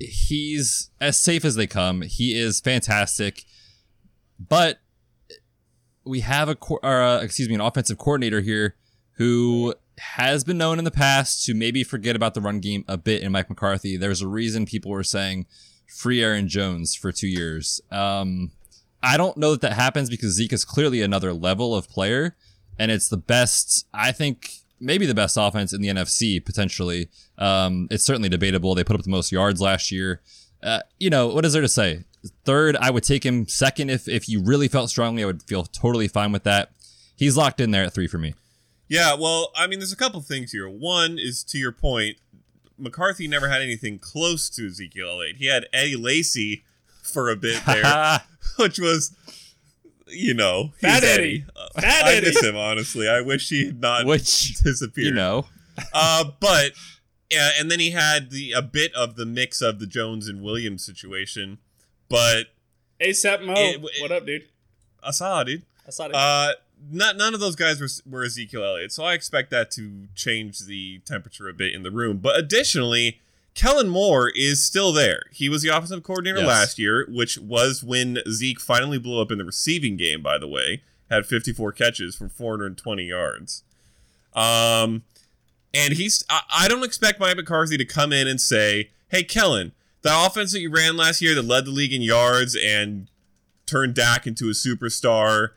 he's 0.00 0.90
as 1.00 1.18
safe 1.18 1.44
as 1.44 1.54
they 1.54 1.66
come. 1.66 2.02
He 2.02 2.36
is 2.36 2.60
fantastic, 2.60 3.44
but 4.40 4.78
we 6.04 6.20
have 6.20 6.48
a 6.48 6.54
co- 6.56 6.80
or, 6.82 7.02
uh, 7.02 7.20
excuse 7.20 7.48
me 7.48 7.54
an 7.54 7.60
offensive 7.60 7.98
coordinator 7.98 8.40
here 8.40 8.74
who 9.14 9.74
has 9.98 10.44
been 10.44 10.58
known 10.58 10.78
in 10.78 10.84
the 10.84 10.90
past 10.90 11.44
to 11.46 11.54
maybe 11.54 11.84
forget 11.84 12.16
about 12.16 12.34
the 12.34 12.40
run 12.40 12.60
game 12.60 12.84
a 12.88 12.96
bit 12.96 13.22
in 13.22 13.32
Mike 13.32 13.48
McCarthy. 13.48 13.96
There's 13.96 14.22
a 14.22 14.28
reason 14.28 14.66
people 14.66 14.90
were 14.90 15.04
saying 15.04 15.46
free 15.86 16.22
Aaron 16.22 16.48
Jones 16.48 16.94
for 16.94 17.12
two 17.12 17.28
years. 17.28 17.80
Um, 17.90 18.52
I 19.02 19.16
don't 19.16 19.36
know 19.36 19.52
that 19.52 19.60
that 19.60 19.74
happens 19.74 20.10
because 20.10 20.32
Zeke 20.32 20.52
is 20.52 20.64
clearly 20.64 21.02
another 21.02 21.32
level 21.32 21.74
of 21.74 21.88
player, 21.88 22.36
and 22.78 22.90
it's 22.90 23.08
the 23.08 23.16
best. 23.16 23.86
I 23.92 24.12
think 24.12 24.50
maybe 24.80 25.06
the 25.06 25.14
best 25.14 25.36
offense 25.38 25.72
in 25.72 25.80
the 25.80 25.88
NFC 25.88 26.44
potentially. 26.44 27.08
Um, 27.38 27.86
it's 27.90 28.04
certainly 28.04 28.28
debatable. 28.28 28.74
They 28.74 28.84
put 28.84 28.96
up 28.96 29.02
the 29.02 29.10
most 29.10 29.30
yards 29.30 29.60
last 29.60 29.92
year. 29.92 30.22
Uh, 30.62 30.80
you 30.98 31.10
know 31.10 31.28
what 31.28 31.44
is 31.44 31.52
there 31.52 31.62
to 31.62 31.68
say? 31.68 32.04
Third, 32.44 32.76
I 32.76 32.90
would 32.90 33.04
take 33.04 33.24
him. 33.24 33.46
Second, 33.46 33.90
if 33.90 34.08
if 34.08 34.28
you 34.28 34.42
really 34.42 34.68
felt 34.68 34.88
strongly, 34.90 35.22
I 35.22 35.26
would 35.26 35.42
feel 35.42 35.64
totally 35.64 36.08
fine 36.08 36.32
with 36.32 36.44
that. 36.44 36.70
He's 37.16 37.36
locked 37.36 37.60
in 37.60 37.70
there 37.70 37.84
at 37.84 37.92
three 37.92 38.06
for 38.06 38.18
me. 38.18 38.34
Yeah, 38.88 39.14
well, 39.14 39.50
I 39.56 39.66
mean, 39.66 39.78
there's 39.78 39.92
a 39.92 39.96
couple 39.96 40.20
things 40.20 40.52
here. 40.52 40.68
One 40.68 41.18
is 41.18 41.42
to 41.44 41.58
your 41.58 41.72
point, 41.72 42.18
McCarthy 42.78 43.26
never 43.26 43.48
had 43.48 43.62
anything 43.62 43.98
close 43.98 44.50
to 44.50 44.66
Ezekiel 44.66 45.08
Elliott. 45.08 45.36
He 45.36 45.46
had 45.46 45.66
Eddie 45.72 45.96
Lacy 45.96 46.64
for 47.02 47.30
a 47.30 47.36
bit 47.36 47.62
there, 47.66 48.20
which 48.58 48.78
was, 48.78 49.12
you 50.06 50.34
know, 50.34 50.72
he's 50.80 50.90
Fat 50.90 51.04
Eddie. 51.04 51.46
Uh, 51.56 51.80
Fat 51.80 52.04
I 52.04 52.14
Eddie. 52.14 52.26
miss 52.26 52.42
him 52.42 52.56
honestly. 52.56 53.08
I 53.08 53.20
wish 53.20 53.48
he 53.48 53.66
had 53.66 53.80
not 53.80 54.06
Which 54.06 54.54
disappeared. 54.62 55.06
you 55.06 55.14
know, 55.14 55.46
uh, 55.92 56.24
but 56.40 56.72
yeah, 57.30 57.50
and 57.58 57.70
then 57.70 57.80
he 57.80 57.90
had 57.92 58.30
the 58.30 58.52
a 58.52 58.62
bit 58.62 58.92
of 58.94 59.16
the 59.16 59.24
mix 59.26 59.60
of 59.62 59.78
the 59.80 59.86
Jones 59.86 60.28
and 60.28 60.42
Williams 60.42 60.84
situation. 60.84 61.58
But 62.08 62.46
ASAP 63.00 63.44
Mo. 63.44 63.54
It- 63.56 63.80
it- 63.82 64.02
what 64.02 64.12
up, 64.12 64.26
dude? 64.26 64.44
I 65.02 65.10
saw 65.10 65.42
dude. 65.42 65.62
I 65.86 65.90
saw 65.90 66.06
it. 66.06 66.14
Uh, 66.14 66.52
not 66.90 67.16
none 67.16 67.34
of 67.34 67.40
those 67.40 67.56
guys 67.56 67.80
were, 67.80 67.88
were 68.10 68.24
Ezekiel 68.24 68.64
Elliott, 68.64 68.92
so 68.92 69.04
I 69.04 69.14
expect 69.14 69.50
that 69.50 69.70
to 69.72 70.08
change 70.14 70.60
the 70.60 71.00
temperature 71.06 71.48
a 71.48 71.52
bit 71.54 71.74
in 71.74 71.82
the 71.82 71.90
room. 71.90 72.18
But 72.18 72.38
additionally, 72.38 73.20
Kellen 73.54 73.88
Moore 73.88 74.30
is 74.34 74.64
still 74.64 74.92
there. 74.92 75.22
He 75.32 75.48
was 75.48 75.62
the 75.62 75.68
offensive 75.68 76.02
coordinator 76.02 76.38
Yes. 76.38 76.46
last 76.48 76.78
year, 76.78 77.06
which 77.08 77.38
was 77.38 77.82
when 77.84 78.18
Zeke 78.28 78.60
finally 78.60 78.98
blew 78.98 79.20
up 79.20 79.30
in 79.30 79.38
the 79.38 79.44
receiving 79.44 79.96
game. 79.96 80.22
By 80.22 80.38
the 80.38 80.48
way, 80.48 80.82
had 81.10 81.26
54 81.26 81.72
catches 81.72 82.16
for 82.16 82.28
420 82.28 83.04
yards. 83.04 83.62
Um, 84.34 85.02
and 85.72 85.94
he's 85.94 86.24
I, 86.28 86.40
I 86.50 86.68
don't 86.68 86.84
expect 86.84 87.20
Mike 87.20 87.36
McCarthy 87.36 87.76
to 87.76 87.84
come 87.84 88.12
in 88.12 88.26
and 88.26 88.40
say, 88.40 88.90
"Hey, 89.08 89.22
Kellen, 89.22 89.72
the 90.02 90.10
offense 90.12 90.52
that 90.52 90.60
you 90.60 90.70
ran 90.70 90.96
last 90.96 91.22
year 91.22 91.34
that 91.34 91.44
led 91.44 91.64
the 91.66 91.70
league 91.70 91.92
in 91.92 92.02
yards 92.02 92.56
and 92.56 93.08
turned 93.66 93.94
Dak 93.94 94.26
into 94.26 94.46
a 94.46 94.52
superstar." 94.52 95.50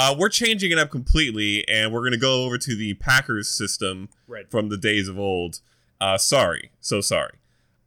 Uh, 0.00 0.14
we're 0.16 0.28
changing 0.28 0.70
it 0.70 0.78
up 0.78 0.90
completely, 0.92 1.66
and 1.66 1.92
we're 1.92 2.02
going 2.02 2.12
to 2.12 2.18
go 2.18 2.44
over 2.44 2.56
to 2.56 2.76
the 2.76 2.94
Packers 2.94 3.48
system 3.48 4.08
Right. 4.28 4.48
from 4.48 4.68
the 4.68 4.76
days 4.76 5.08
of 5.08 5.18
old. 5.18 5.58
Uh, 6.00 6.16
sorry, 6.16 6.70
so 6.80 7.00
sorry. 7.00 7.32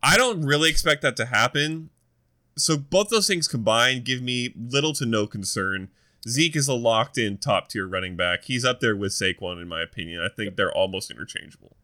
I 0.03 0.17
don't 0.17 0.41
really 0.41 0.69
expect 0.69 1.01
that 1.03 1.15
to 1.17 1.25
happen. 1.27 1.89
So 2.57 2.75
both 2.75 3.07
those 3.07 3.27
things 3.27 3.47
combined 3.47 4.03
give 4.03 4.21
me 4.21 4.53
little 4.57 4.91
to 4.95 5.05
no 5.05 5.25
concern. 5.25 5.87
Zeke 6.27 6.57
is 6.57 6.67
a 6.67 6.73
locked-in 6.73 7.37
top-tier 7.37 7.87
running 7.87 8.17
back. 8.17 8.43
He's 8.43 8.65
up 8.65 8.81
there 8.81 8.95
with 8.95 9.13
Saquon, 9.13 9.61
in 9.61 9.69
my 9.69 9.81
opinion. 9.81 10.19
I 10.21 10.27
think 10.27 10.57
they're 10.57 10.71
almost 10.75 11.09
interchangeable. 11.09 11.77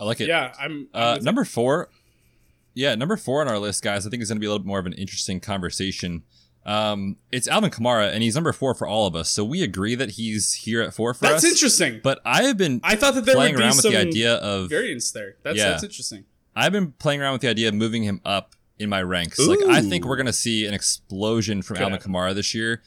I 0.00 0.04
like 0.04 0.20
it. 0.22 0.28
yeah, 0.28 0.54
I'm. 0.58 0.88
I'm 0.94 1.16
Uh, 1.16 1.18
number 1.20 1.44
four. 1.44 1.90
Yeah, 2.72 2.94
number 2.94 3.16
four 3.18 3.40
on 3.42 3.48
our 3.48 3.58
list, 3.58 3.82
guys. 3.82 4.06
I 4.06 4.10
think 4.10 4.22
is 4.22 4.28
going 4.30 4.36
to 4.36 4.40
be 4.40 4.46
a 4.46 4.50
little 4.50 4.60
bit 4.64 4.68
more 4.68 4.78
of 4.78 4.86
an 4.86 4.92
interesting 4.94 5.40
conversation. 5.40 6.22
Um, 6.68 7.16
it's 7.32 7.48
Alvin 7.48 7.70
Kamara, 7.70 8.12
and 8.12 8.22
he's 8.22 8.34
number 8.34 8.52
four 8.52 8.74
for 8.74 8.86
all 8.86 9.06
of 9.06 9.16
us. 9.16 9.30
So 9.30 9.42
we 9.44 9.62
agree 9.62 9.94
that 9.94 10.10
he's 10.12 10.52
here 10.52 10.82
at 10.82 10.92
four 10.92 11.14
for 11.14 11.22
that's 11.22 11.44
us. 11.44 11.50
interesting. 11.50 12.00
But 12.02 12.20
I 12.24 12.42
have 12.44 12.56
been 12.58 12.80
I 12.84 12.94
thought 12.94 13.14
that 13.14 13.24
there 13.24 13.34
playing 13.34 13.54
would 13.54 13.58
be 13.58 13.64
around 13.64 13.76
with 13.76 13.82
some 13.84 13.92
the 13.92 13.98
idea 13.98 14.34
of 14.34 14.68
variance 14.68 15.10
there. 15.10 15.36
That's 15.42 15.56
Yeah. 15.56 15.70
that's 15.70 15.82
interesting. 15.84 16.24
I've 16.54 16.72
been 16.72 16.92
playing 16.92 17.22
around 17.22 17.32
with 17.32 17.40
the 17.40 17.48
idea 17.48 17.68
of 17.68 17.74
moving 17.74 18.02
him 18.02 18.20
up 18.24 18.54
in 18.78 18.88
my 18.90 19.02
ranks. 19.02 19.38
Like 19.38 19.60
I 19.66 19.80
think 19.80 20.04
we're 20.04 20.16
gonna 20.16 20.32
see 20.32 20.66
an 20.66 20.74
explosion 20.74 21.62
from 21.62 21.76
Could 21.78 21.84
Alvin. 21.84 21.98
Kamara 22.00 22.34
this 22.34 22.54
year. 22.54 22.82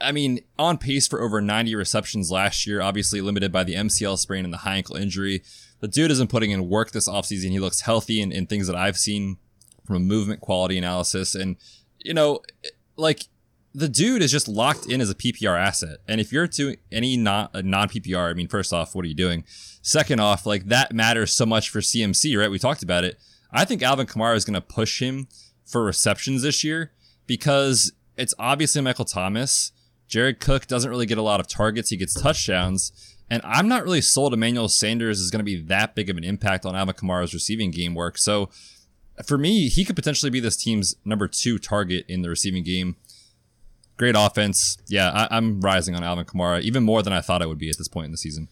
I 0.00 0.10
mean, 0.12 0.40
on 0.58 0.76
pace 0.76 1.06
for 1.06 1.22
over 1.22 1.40
90 1.40 1.74
receptions 1.74 2.30
last 2.30 2.66
year, 2.66 2.82
obviously 2.82 3.20
limited 3.20 3.50
by 3.52 3.64
the 3.64 3.74
MCL 3.76 4.18
sprain 4.18 4.44
and 4.44 4.52
the 4.52 4.58
high 4.58 4.76
ankle 4.76 4.96
injury. 4.96 5.42
The 5.80 5.88
dude 5.88 6.10
isn't 6.10 6.28
putting 6.28 6.50
in 6.50 6.68
work 6.68 6.90
this 6.90 7.08
offseason. 7.08 7.50
He 7.50 7.60
looks 7.60 7.82
healthy 7.82 8.20
and, 8.20 8.32
and 8.32 8.48
things 8.48 8.66
that 8.66 8.76
I've 8.76 8.98
seen. 8.98 9.36
from 9.86 9.96
a 9.96 10.00
movement 10.00 10.40
quality 10.40 10.76
analysis, 10.76 11.34
and 11.36 11.56
you 12.00 12.12
know, 12.12 12.40
like 12.96 13.24
the 13.74 13.88
dude 13.88 14.22
is 14.22 14.32
just 14.32 14.48
locked 14.48 14.86
in 14.86 15.02
as 15.02 15.10
a 15.10 15.14
PPR 15.14 15.58
asset. 15.58 15.98
And 16.08 16.20
if 16.20 16.32
you're 16.32 16.46
doing 16.46 16.76
any 16.90 17.16
non 17.16 17.50
uh, 17.52 17.62
non 17.62 17.88
PPR, 17.88 18.30
I 18.30 18.32
mean, 18.32 18.48
first 18.48 18.72
off, 18.72 18.94
what 18.94 19.04
are 19.04 19.08
you 19.08 19.14
doing? 19.14 19.44
Second 19.82 20.18
off, 20.18 20.46
like 20.46 20.66
that 20.66 20.94
matters 20.94 21.32
so 21.32 21.44
much 21.44 21.68
for 21.68 21.80
CMC, 21.80 22.38
right? 22.38 22.50
We 22.50 22.58
talked 22.58 22.82
about 22.82 23.04
it. 23.04 23.18
I 23.52 23.64
think 23.64 23.82
Alvin 23.82 24.06
Kamara 24.06 24.34
is 24.34 24.44
going 24.44 24.54
to 24.54 24.60
push 24.60 25.00
him 25.00 25.28
for 25.64 25.84
receptions 25.84 26.42
this 26.42 26.64
year 26.64 26.92
because 27.26 27.92
it's 28.16 28.34
obviously 28.38 28.80
Michael 28.80 29.04
Thomas. 29.04 29.72
Jared 30.08 30.40
Cook 30.40 30.66
doesn't 30.66 30.90
really 30.90 31.06
get 31.06 31.18
a 31.18 31.22
lot 31.22 31.40
of 31.40 31.46
targets. 31.46 31.90
He 31.90 31.96
gets 31.96 32.20
touchdowns. 32.20 32.92
And 33.28 33.42
I'm 33.44 33.68
not 33.68 33.82
really 33.82 34.00
sold 34.00 34.32
Emmanuel 34.32 34.68
Sanders 34.68 35.20
is 35.20 35.30
going 35.30 35.40
to 35.40 35.44
be 35.44 35.60
that 35.62 35.94
big 35.94 36.08
of 36.08 36.16
an 36.16 36.24
impact 36.24 36.64
on 36.64 36.76
Alvin 36.76 36.94
Kamara's 36.94 37.34
receiving 37.34 37.72
game 37.72 37.94
work. 37.94 38.16
So 38.18 38.48
for 39.24 39.38
me, 39.38 39.68
he 39.68 39.84
could 39.84 39.96
potentially 39.96 40.30
be 40.30 40.40
this 40.40 40.56
team's 40.56 40.96
number 41.04 41.28
two 41.28 41.58
target 41.58 42.04
in 42.08 42.22
the 42.22 42.28
receiving 42.28 42.62
game. 42.62 42.96
Great 43.96 44.14
offense. 44.16 44.76
Yeah, 44.88 45.10
I, 45.30 45.36
am 45.36 45.60
rising 45.60 45.94
on 45.94 46.04
Alvin 46.04 46.26
Kamara 46.26 46.60
even 46.60 46.82
more 46.82 47.02
than 47.02 47.12
I 47.12 47.20
thought 47.20 47.40
I 47.40 47.46
would 47.46 47.58
be 47.58 47.70
at 47.70 47.78
this 47.78 47.88
point 47.88 48.06
in 48.06 48.10
the 48.10 48.18
season. 48.18 48.48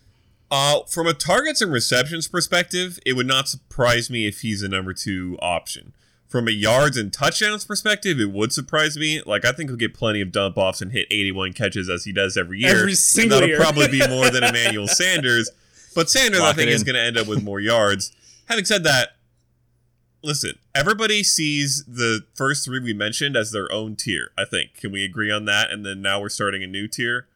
Uh, 0.51 0.81
from 0.89 1.07
a 1.07 1.15
targets 1.15 1.61
and 1.61 1.73
receptions 1.73 2.29
perspective, 2.29 2.99
it 3.05 3.15
would 3.15 3.27
not 3.27 3.49
surprise 3.49 4.09
me 4.09 4.27
if 4.27 4.41
he's 4.41 4.63
a 4.63 4.69
number 4.69 4.95
two 4.95 5.37
option. 5.43 5.93
From 6.29 6.49
a 6.49 6.51
yards 6.51 6.97
and 6.97 7.13
touchdowns 7.13 7.65
perspective, 7.65 8.19
it 8.19 8.31
would 8.31 8.53
surprise 8.53 8.97
me. 8.97 9.21
Like 9.25 9.45
I 9.45 9.53
think 9.53 9.71
he'll 9.71 9.77
get 9.77 9.95
plenty 9.95 10.21
of 10.21 10.33
dump 10.33 10.57
offs 10.57 10.81
and 10.81 10.93
hit 10.93 11.07
81 11.11 11.53
catches 11.53 11.91
as 11.91 12.05
he 12.05 12.13
does 12.13 12.37
every 12.37 12.61
year. 12.61 12.81
Every 12.81 12.95
single 12.95 13.41
That'll 13.41 13.49
year. 13.49 13.59
probably 13.59 13.89
be 13.89 14.07
more 14.09 14.31
than 14.31 14.43
Emmanuel 14.45 14.89
Sanders. 14.89 15.51
But 15.95 16.11
Sanders, 16.11 16.41
Lock 16.41 16.55
I 16.55 16.57
think, 16.57 16.71
is 16.71 16.83
going 16.83 16.95
to 16.95 17.03
end 17.03 17.19
up 17.19 17.29
with 17.29 17.43
more 17.43 17.61
yards. 17.61 18.13
Having 18.47 18.65
said 18.65 18.85
that, 18.85 19.11
listen, 20.25 20.55
everybody 20.75 21.23
sees 21.23 21.85
the 21.87 22.25
first 22.35 22.65
three 22.65 22.81
we 22.81 22.93
mentioned 22.95 23.37
as 23.37 23.53
their 23.53 23.71
own 23.71 23.95
tier. 23.97 24.31
I 24.37 24.45
think. 24.45 24.75
Can 24.75 24.91
we 24.93 25.05
agree 25.05 25.31
on 25.31 25.45
that? 25.45 25.71
And 25.71 25.85
then 25.87 26.03
now 26.03 26.21
we're 26.21 26.29
starting 26.29 26.63
a 26.63 26.67
new 26.67 26.89
tier, 26.89 27.29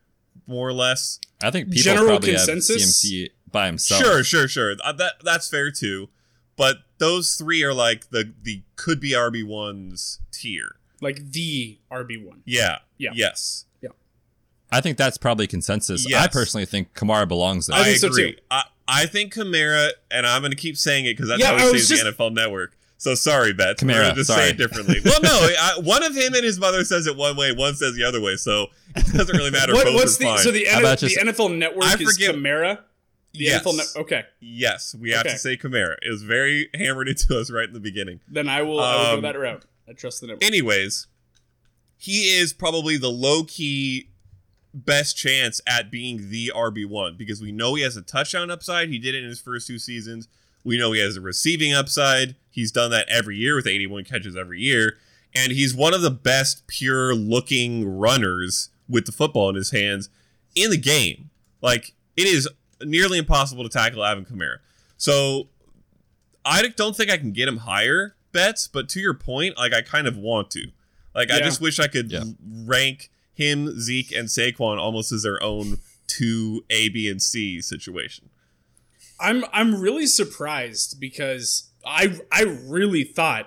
more 0.46 0.66
or 0.68 0.72
less. 0.72 1.20
I 1.42 1.50
think 1.50 1.68
people 1.68 1.82
General 1.82 2.06
probably 2.08 2.30
consensus? 2.32 2.82
have 2.82 3.12
CMC 3.12 3.30
by 3.52 3.66
himself. 3.66 4.02
Sure, 4.02 4.24
sure, 4.24 4.48
sure. 4.48 4.74
Uh, 4.82 4.92
that 4.92 5.12
that's 5.22 5.48
fair 5.48 5.70
too. 5.70 6.08
But 6.56 6.78
those 6.98 7.36
three 7.36 7.62
are 7.62 7.72
like 7.74 8.10
the 8.10 8.32
the 8.42 8.62
could 8.76 8.98
be 9.00 9.12
RB 9.12 9.46
ones 9.46 10.18
tier. 10.32 10.76
like 11.00 11.30
the 11.32 11.78
RB 11.92 12.24
one. 12.26 12.42
Yeah. 12.44 12.78
Yeah. 12.96 13.10
Yes. 13.14 13.66
Yeah. 13.80 13.90
I 14.72 14.80
think 14.80 14.98
that's 14.98 15.16
probably 15.18 15.46
consensus. 15.46 16.08
Yes. 16.08 16.24
I 16.24 16.26
personally 16.26 16.66
think 16.66 16.92
Kamara 16.94 17.28
belongs 17.28 17.68
there. 17.68 17.76
I 17.76 17.82
I, 17.82 17.84
think 17.84 17.98
so, 17.98 18.08
agree. 18.08 18.32
too. 18.32 18.38
I, 18.50 18.64
I 18.88 19.06
think 19.06 19.34
Kamara, 19.34 19.90
and 20.10 20.26
I'm 20.26 20.40
going 20.42 20.50
to 20.50 20.56
keep 20.56 20.76
saying 20.76 21.04
it 21.06 21.12
because 21.12 21.28
that's 21.28 21.40
Yeah, 21.40 21.56
how 21.56 21.64
I 21.64 21.66
we 21.66 21.72
was 21.74 21.88
say 21.88 21.94
just- 21.96 22.04
the 22.18 22.24
NFL 22.24 22.32
Network. 22.34 22.76
So 23.00 23.14
sorry, 23.14 23.52
Beth. 23.52 23.80
We're 23.82 23.94
gonna 23.94 24.14
just 24.14 24.26
sorry. 24.28 24.42
say 24.42 24.50
it 24.50 24.56
differently. 24.58 24.96
well, 25.04 25.20
no, 25.22 25.30
I, 25.30 25.78
one 25.80 26.02
of 26.02 26.14
him 26.16 26.34
and 26.34 26.44
his 26.44 26.58
mother 26.58 26.82
says 26.84 27.06
it 27.06 27.16
one 27.16 27.36
way, 27.36 27.52
one 27.52 27.74
says 27.74 27.94
the 27.94 28.02
other 28.02 28.20
way. 28.20 28.34
So 28.36 28.66
it 28.96 29.06
doesn't 29.12 29.36
really 29.36 29.50
matter. 29.52 29.72
What, 29.78 29.84
Both 29.86 29.94
what's 29.94 30.16
are 30.16 30.18
the 30.18 30.24
fine. 30.24 30.38
so 30.38 30.50
the, 30.50 30.66
N- 30.68 30.80
about 30.80 30.98
the 30.98 31.08
just- 31.08 31.20
NFL 31.20 31.56
Network 31.56 31.84
I 31.84 31.94
is 31.94 32.12
forget- 32.12 32.34
Camara? 32.34 32.84
The 33.34 33.44
yes. 33.44 33.62
NFL 33.64 33.76
Net- 33.76 33.86
okay, 34.02 34.22
Yes, 34.40 34.96
we 34.98 35.10
have 35.10 35.20
Okay. 35.20 35.30
to 35.34 35.38
say 35.38 35.56
Kamara. 35.56 35.94
It 36.02 36.10
was 36.10 36.22
very 36.24 36.70
hammered 36.74 37.08
into 37.08 37.38
us 37.38 37.50
right 37.52 37.68
in 37.68 37.72
the 37.74 37.78
beginning. 37.80 38.20
then 38.26 38.48
I 38.48 38.62
will, 38.62 38.80
I 38.80 38.94
will 38.96 39.06
Um, 39.06 39.16
go 39.18 39.20
that 39.32 39.38
route. 39.38 39.64
I 39.88 39.92
trust 39.92 40.20
the 40.22 40.26
network. 40.28 40.44
Anyways, 40.44 41.06
he 41.96 42.36
is 42.36 42.52
probably 42.52 42.96
the 42.96 43.10
low 43.10 43.44
key 43.44 44.08
best 44.74 45.16
chance 45.16 45.60
at 45.66 45.90
being 45.90 46.30
the 46.30 46.50
RB1 46.54 47.16
because 47.16 47.40
we 47.40 47.52
know 47.52 47.74
he 47.74 47.82
has 47.82 47.96
a 47.96 48.02
touchdown 48.02 48.50
upside. 48.50 48.88
He 48.88 48.98
did 48.98 49.14
it 49.14 49.22
in 49.22 49.28
his 49.28 49.40
first 49.40 49.66
two 49.66 49.78
seasons. 49.78 50.26
We 50.68 50.78
know 50.78 50.92
he 50.92 51.00
has 51.00 51.16
a 51.16 51.22
receiving 51.22 51.72
upside. 51.72 52.36
He's 52.50 52.70
done 52.70 52.90
that 52.90 53.08
every 53.08 53.36
year 53.38 53.56
with 53.56 53.66
81 53.66 54.04
catches 54.04 54.36
every 54.36 54.60
year. 54.60 54.98
And 55.34 55.50
he's 55.50 55.74
one 55.74 55.94
of 55.94 56.02
the 56.02 56.10
best 56.10 56.66
pure 56.66 57.14
looking 57.14 57.88
runners 57.88 58.68
with 58.86 59.06
the 59.06 59.12
football 59.12 59.48
in 59.48 59.54
his 59.54 59.70
hands 59.70 60.10
in 60.54 60.68
the 60.70 60.76
game. 60.76 61.30
Like, 61.62 61.94
it 62.18 62.26
is 62.26 62.46
nearly 62.82 63.16
impossible 63.16 63.62
to 63.62 63.70
tackle 63.70 64.04
Alvin 64.04 64.26
Kamara. 64.26 64.58
So, 64.98 65.48
I 66.44 66.68
don't 66.68 66.94
think 66.94 67.10
I 67.10 67.16
can 67.16 67.32
get 67.32 67.48
him 67.48 67.58
higher 67.58 68.14
Betz, 68.32 68.68
but 68.68 68.90
to 68.90 69.00
your 69.00 69.14
point, 69.14 69.56
like, 69.56 69.72
I 69.72 69.80
kind 69.80 70.06
of 70.06 70.18
want 70.18 70.50
to. 70.50 70.68
Like, 71.14 71.30
I 71.30 71.40
just 71.40 71.62
wish 71.62 71.78
I 71.78 71.86
could 71.88 72.12
Yeah. 72.12 72.24
rank 72.46 73.10
him, 73.32 73.80
Zeke, 73.80 74.12
and 74.12 74.28
Saquon 74.28 74.78
almost 74.78 75.12
as 75.12 75.22
their 75.22 75.42
own 75.42 75.78
two 76.06 76.64
A, 76.68 76.90
B, 76.90 77.08
and 77.08 77.22
C 77.22 77.62
situation. 77.62 78.27
I'm 79.20 79.44
I'm 79.52 79.80
really 79.80 80.06
surprised 80.06 81.00
because 81.00 81.70
I 81.84 82.18
I 82.32 82.42
really 82.42 83.04
thought 83.04 83.46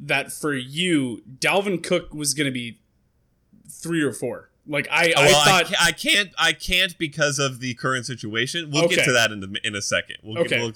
that 0.00 0.32
for 0.32 0.54
you, 0.54 1.22
Dalvin 1.38 1.82
Cook 1.82 2.14
was 2.14 2.32
going 2.34 2.46
to 2.46 2.52
be 2.52 2.80
three 3.70 4.02
or 4.02 4.12
four. 4.12 4.50
Like 4.66 4.86
I, 4.90 5.12
Oh, 5.16 5.22
well, 5.24 5.36
I 5.48 5.62
thought 5.64 5.74
I 5.80 5.92
can't. 5.92 6.30
I 6.38 6.52
can't 6.52 6.96
because 6.98 7.38
of 7.38 7.60
the 7.60 7.74
current 7.74 8.06
situation. 8.06 8.70
We'll 8.70 8.84
Okay. 8.84 8.96
get 8.96 9.04
to 9.06 9.12
that 9.12 9.32
in 9.32 9.42
a, 9.42 9.66
in 9.66 9.74
a 9.74 9.82
second. 9.82 10.18
We'll 10.22 10.38
Okay. 10.38 10.48
get, 10.50 10.60
we'll, 10.60 10.72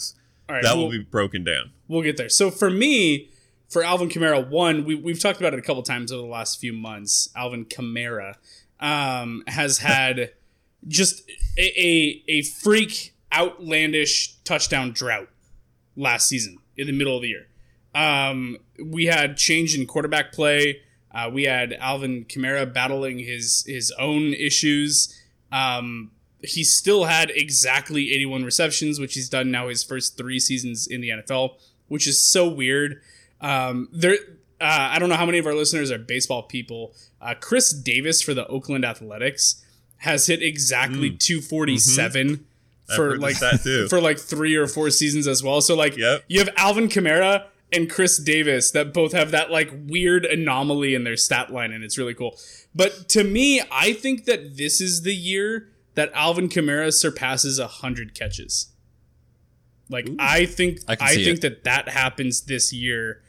right, 0.49 0.63
that 0.63 0.75
we'll, 0.77 0.85
will 0.87 0.91
be 0.91 0.99
broken 1.03 1.45
down. 1.45 1.71
we'll 1.87 2.03
get 2.03 2.17
there. 2.17 2.29
So 2.29 2.51
for 2.51 2.71
me, 2.71 3.29
for 3.69 3.85
Alvin 3.85 4.09
Kamara, 4.09 4.49
one 4.49 4.85
we 4.85 4.95
we've 4.95 5.21
talked 5.21 5.39
about 5.39 5.53
it 5.55 5.59
a 5.59 5.63
couple 5.63 5.83
times 5.83 6.11
over 6.13 6.23
the 6.23 6.29
last 6.33 6.59
few 6.61 6.73
months. 6.73 7.29
Alvin 7.37 7.67
Kamara 7.67 8.35
um, 8.81 9.43
has 9.47 9.79
had 9.79 10.33
just 10.89 11.23
a, 11.57 11.81
a 11.81 12.23
a 12.29 12.43
freak 12.43 13.14
outlandish 13.37 14.37
touchdown 14.45 14.93
drought 14.93 15.29
last 15.97 16.29
season 16.29 16.59
in 16.77 16.87
the 16.87 16.93
middle 16.93 17.17
of 17.17 17.23
the 17.23 17.29
year. 17.29 17.47
Um, 17.95 18.59
we 18.85 19.07
had 19.07 19.37
change 19.37 19.79
in 19.79 19.87
quarterback 19.87 20.33
play. 20.33 20.81
Uh, 21.15 21.31
we 21.33 21.45
had 21.45 21.73
Alvin 21.75 22.25
Kamara 22.25 22.73
battling 22.73 23.21
his 23.21 23.65
his 23.69 23.93
own 23.99 24.33
issues. 24.35 25.21
Um, 25.53 26.11
he 26.43 26.65
still 26.65 27.05
had 27.05 27.31
exactly 27.31 28.13
81 28.13 28.45
receptions, 28.45 28.99
which 29.01 29.15
he's 29.15 29.29
done 29.29 29.51
now 29.51 29.69
his 29.69 29.83
first 29.85 30.17
three 30.17 30.41
seasons 30.41 30.87
in 30.87 31.01
the 31.01 31.11
NFL, 31.11 31.55
which 31.89 32.07
is 32.07 32.23
so 32.23 32.49
weird. 32.49 33.01
Um, 33.41 33.89
there, 33.93 34.15
uh, 34.61 34.91
I 34.93 34.99
don't 34.99 35.09
know 35.09 35.15
how 35.17 35.25
many 35.27 35.39
of 35.39 35.47
our 35.47 35.55
listeners 35.55 35.91
are 35.91 35.99
baseball 35.99 36.43
people. 36.43 36.93
Uh, 37.23 37.35
Khris 37.41 37.73
Davis 37.73 38.21
for 38.21 38.35
the 38.35 38.47
Oakland 38.49 38.85
Athletics 38.85 39.65
has 39.99 40.27
hit 40.27 40.43
exactly 40.43 41.11
247 41.11 42.27
Mm. 42.27 42.31
Mm-hmm. 42.31 42.43
For 42.95 43.17
like 43.17 43.39
this 43.39 43.39
stat 43.39 43.63
too. 43.63 43.89
for 43.91 44.01
like 44.01 44.19
three 44.19 44.55
or 44.57 44.67
four 44.67 44.91
seasons 44.91 45.27
as 45.27 45.43
well. 45.43 45.61
So 45.61 45.75
like 45.75 45.97
Yep. 45.97 46.25
you 46.29 46.39
have 46.41 46.51
Alvin 46.57 46.89
Kamara 46.89 47.47
and 47.73 47.91
Khris 47.91 48.19
Davis 48.19 48.71
that 48.73 48.93
both 48.93 49.13
have 49.13 49.31
that 49.33 49.51
like 49.51 49.71
weird 49.87 50.25
anomaly 50.25 50.95
in 50.95 51.05
their 51.05 51.17
stat 51.17 51.53
line, 51.53 51.73
and 51.73 51.83
it's 51.83 51.97
really 51.99 52.15
cool. 52.15 52.39
But 52.75 53.09
to 53.11 53.25
me, 53.25 53.63
I 53.73 53.93
think 53.95 54.27
that 54.27 54.57
this 54.57 54.81
is 54.81 55.03
the 55.03 55.15
year 55.15 55.69
that 55.95 56.11
Alvin 56.15 56.49
Kamara 56.49 56.93
surpasses 56.93 57.59
hundred 57.59 58.15
catches. 58.15 58.69
Like 59.89 60.09
I 60.19 60.47
think 60.47 60.81
I 60.89 60.97
I, 61.01 61.15
think 61.15 61.39
it. 61.39 61.41
that 61.43 61.65
that 61.65 61.89
happens 61.89 62.43
this 62.43 62.73
year. 62.73 63.23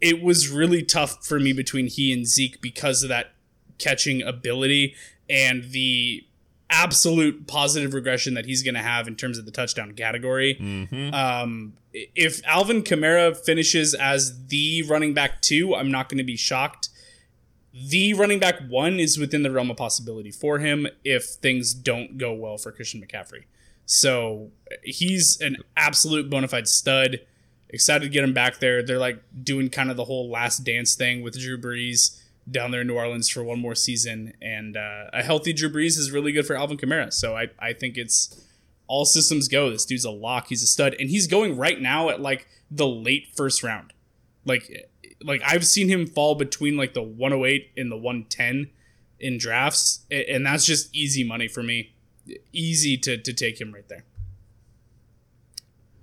It 0.00 0.22
was 0.22 0.48
really 0.48 0.82
tough 0.82 1.24
for 1.24 1.38
me 1.38 1.52
between 1.52 1.86
he 1.86 2.12
and 2.12 2.26
Zeke 2.26 2.60
because 2.60 3.02
of 3.02 3.08
that 3.08 3.32
catching 3.78 4.22
ability 4.22 4.94
and 5.30 5.70
the 5.70 6.24
absolute 6.72 7.46
positive 7.46 7.94
regression 7.94 8.34
that 8.34 8.46
he's 8.46 8.62
going 8.62 8.74
to 8.74 8.82
have 8.82 9.06
in 9.06 9.14
terms 9.14 9.38
of 9.38 9.44
the 9.44 9.50
touchdown 9.50 9.92
category. 9.92 10.56
Mm-hmm. 10.56 11.14
Um, 11.14 11.74
if 11.92 12.44
Alvin 12.46 12.82
Kamara 12.82 13.36
finishes 13.36 13.94
as 13.94 14.46
the 14.46 14.82
running 14.82 15.14
back 15.14 15.42
two, 15.42 15.74
I'm 15.74 15.90
not 15.90 16.08
going 16.08 16.18
to 16.18 16.24
be 16.24 16.36
shocked. 16.36 16.88
The 17.74 18.14
running 18.14 18.38
back 18.38 18.56
one 18.68 18.98
is 18.98 19.18
within 19.18 19.42
the 19.42 19.50
realm 19.50 19.70
of 19.70 19.76
possibility 19.76 20.30
for 20.30 20.58
him 20.58 20.86
if 21.04 21.24
things 21.24 21.74
don't 21.74 22.18
go 22.18 22.32
well 22.32 22.58
for 22.58 22.72
Christian 22.72 23.00
McCaffrey. 23.00 23.44
So 23.84 24.50
he's 24.82 25.40
an 25.40 25.58
absolute 25.76 26.30
bona 26.30 26.48
fide 26.48 26.68
stud. 26.68 27.20
Excited 27.68 28.04
to 28.04 28.10
get 28.10 28.24
him 28.24 28.34
back 28.34 28.58
there. 28.58 28.82
They're 28.82 28.98
like 28.98 29.22
doing 29.42 29.70
kind 29.70 29.90
of 29.90 29.96
the 29.96 30.04
whole 30.04 30.30
last 30.30 30.64
dance 30.64 30.94
thing 30.94 31.22
with 31.22 31.38
Drew 31.38 31.58
Brees 31.58 32.21
down 32.50 32.70
there 32.70 32.80
in 32.80 32.86
New 32.86 32.96
Orleans 32.96 33.28
for 33.28 33.42
one 33.42 33.60
more 33.60 33.74
season. 33.74 34.32
And 34.42 34.76
uh, 34.76 35.04
a 35.12 35.22
healthy 35.22 35.52
Drew 35.52 35.70
Brees 35.70 35.98
is 35.98 36.10
really 36.10 36.32
good 36.32 36.46
for 36.46 36.56
Alvin 36.56 36.76
Kamara. 36.76 37.12
So 37.12 37.36
I, 37.36 37.48
I 37.58 37.72
think 37.72 37.96
it's 37.96 38.44
all 38.86 39.04
systems 39.04 39.48
go. 39.48 39.70
This 39.70 39.84
dude's 39.84 40.04
a 40.04 40.10
lock. 40.10 40.48
He's 40.48 40.62
a 40.62 40.66
stud, 40.66 40.94
and 40.98 41.08
he's 41.08 41.26
going 41.26 41.56
right 41.56 41.80
now 41.80 42.08
at 42.10 42.20
like 42.20 42.46
the 42.70 42.86
late 42.86 43.28
first 43.34 43.62
round. 43.62 43.92
Like, 44.44 44.88
like 45.22 45.40
I've 45.46 45.66
seen 45.66 45.88
him 45.88 46.06
fall 46.06 46.34
between 46.34 46.76
like 46.76 46.94
the 46.94 47.02
108 47.02 47.70
and 47.76 47.90
the 47.90 47.96
110 47.96 48.70
in 49.20 49.38
drafts, 49.38 50.00
and 50.10 50.44
that's 50.44 50.66
just 50.66 50.94
easy 50.94 51.24
money 51.24 51.48
for 51.48 51.62
me. 51.62 51.94
Easy 52.52 52.96
to 52.98 53.16
to 53.16 53.32
take 53.32 53.60
him 53.60 53.72
right 53.72 53.88
there. 53.88 54.04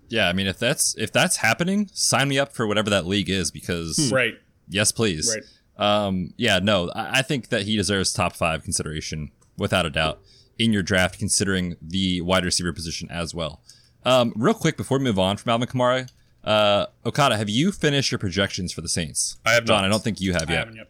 Yeah, 0.09 0.27
I 0.27 0.33
mean, 0.33 0.47
if 0.47 0.57
that's 0.57 0.97
if 0.97 1.11
that's 1.11 1.37
happening, 1.37 1.89
sign 1.93 2.27
me 2.29 2.39
up 2.39 2.53
for 2.53 2.65
whatever 2.65 2.89
that 2.89 3.05
league 3.05 3.29
is 3.29 3.51
because 3.51 4.11
Right, 4.11 4.33
yes, 4.67 4.91
please. 4.91 5.31
right. 5.33 5.43
Um, 5.79 6.33
yeah, 6.37 6.59
no, 6.59 6.89
I, 6.93 7.19
I 7.19 7.21
think 7.23 7.49
that 7.49 7.63
he 7.63 7.75
deserves 7.77 8.13
top 8.13 8.35
five 8.35 8.63
consideration 8.63 9.31
without 9.57 9.85
a 9.85 9.89
doubt 9.89 10.21
in 10.59 10.71
your 10.73 10.83
draft, 10.83 11.17
considering 11.17 11.75
the 11.81 12.21
wide 12.21 12.43
receiver 12.45 12.73
position 12.73 13.09
as 13.09 13.33
well. 13.33 13.61
Um, 14.05 14.33
real 14.35 14.53
quick 14.53 14.77
before 14.77 14.97
we 14.97 15.03
move 15.05 15.17
on 15.19 15.37
from 15.37 15.49
Alvin 15.51 15.67
Kamara, 15.67 16.09
Uh, 16.43 16.85
Okada, 17.05 17.35
have 17.37 17.49
you 17.49 17.71
finished 17.71 18.11
your 18.11 18.19
projections 18.19 18.71
for 18.73 18.81
the 18.81 18.87
Saints? 18.89 19.37
I 19.45 19.53
have 19.53 19.65
Jon, 19.65 19.81
not. 19.81 19.85
I 19.85 19.89
don't 19.89 20.03
think 20.03 20.19
you 20.21 20.33
have 20.33 20.49
I 20.49 20.53
yet. 20.53 20.59
haven't 20.59 20.75
yet. 20.75 20.87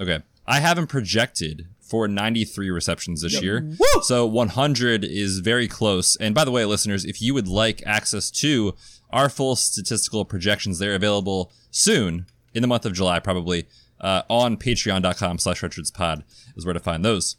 Okay. 0.00 0.18
I 0.46 0.60
haven't 0.60 0.86
projected 0.88 1.66
for 1.80 2.06
93 2.08 2.70
receptions 2.70 3.22
this 3.22 3.40
year. 3.42 3.72
So 4.02 4.26
100 4.26 5.04
is 5.04 5.38
very 5.40 5.68
close. 5.68 6.16
And 6.16 6.34
by 6.34 6.44
the 6.44 6.50
way, 6.50 6.64
listeners, 6.64 7.04
if 7.04 7.20
you 7.22 7.32
would 7.34 7.48
like 7.48 7.82
access 7.86 8.30
to 8.42 8.74
our 9.10 9.28
full 9.28 9.56
statistical 9.56 10.24
projections, 10.24 10.78
they're 10.78 10.94
available 10.94 11.52
soon 11.70 12.26
in 12.56 12.62
the 12.62 12.68
month 12.68 12.86
of 12.86 12.94
July, 12.94 13.20
probably 13.20 13.66
uh, 14.00 14.22
on 14.30 14.56
patreon.com 14.56 15.38
slash 15.38 15.62
pod 15.92 16.24
is 16.56 16.64
where 16.64 16.72
to 16.72 16.80
find 16.80 17.04
those. 17.04 17.36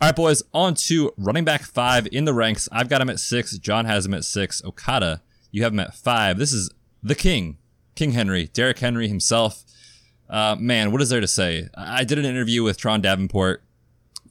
All 0.00 0.08
right, 0.08 0.16
boys, 0.16 0.42
on 0.52 0.74
to 0.74 1.12
running 1.16 1.44
back 1.44 1.62
five 1.62 2.06
in 2.10 2.24
the 2.24 2.34
ranks. 2.34 2.68
I've 2.72 2.88
got 2.88 3.00
him 3.00 3.08
at 3.08 3.20
six. 3.20 3.56
Jon 3.58 3.86
has 3.86 4.04
him 4.04 4.12
at 4.12 4.24
six. 4.24 4.62
Okada, 4.64 5.22
you 5.52 5.62
have 5.62 5.72
him 5.72 5.80
at 5.80 5.94
five. 5.94 6.36
This 6.36 6.52
is 6.52 6.70
the 7.02 7.14
king, 7.14 7.58
King 7.94 8.10
Henry, 8.10 8.48
Derrick 8.52 8.80
Henry 8.80 9.08
himself. 9.08 9.64
Uh, 10.28 10.56
man, 10.58 10.90
what 10.90 11.00
is 11.00 11.08
there 11.08 11.20
to 11.20 11.28
say? 11.28 11.68
I 11.76 12.02
did 12.02 12.18
an 12.18 12.24
interview 12.24 12.64
with 12.64 12.78
Turron 12.78 13.00
Davenport, 13.00 13.62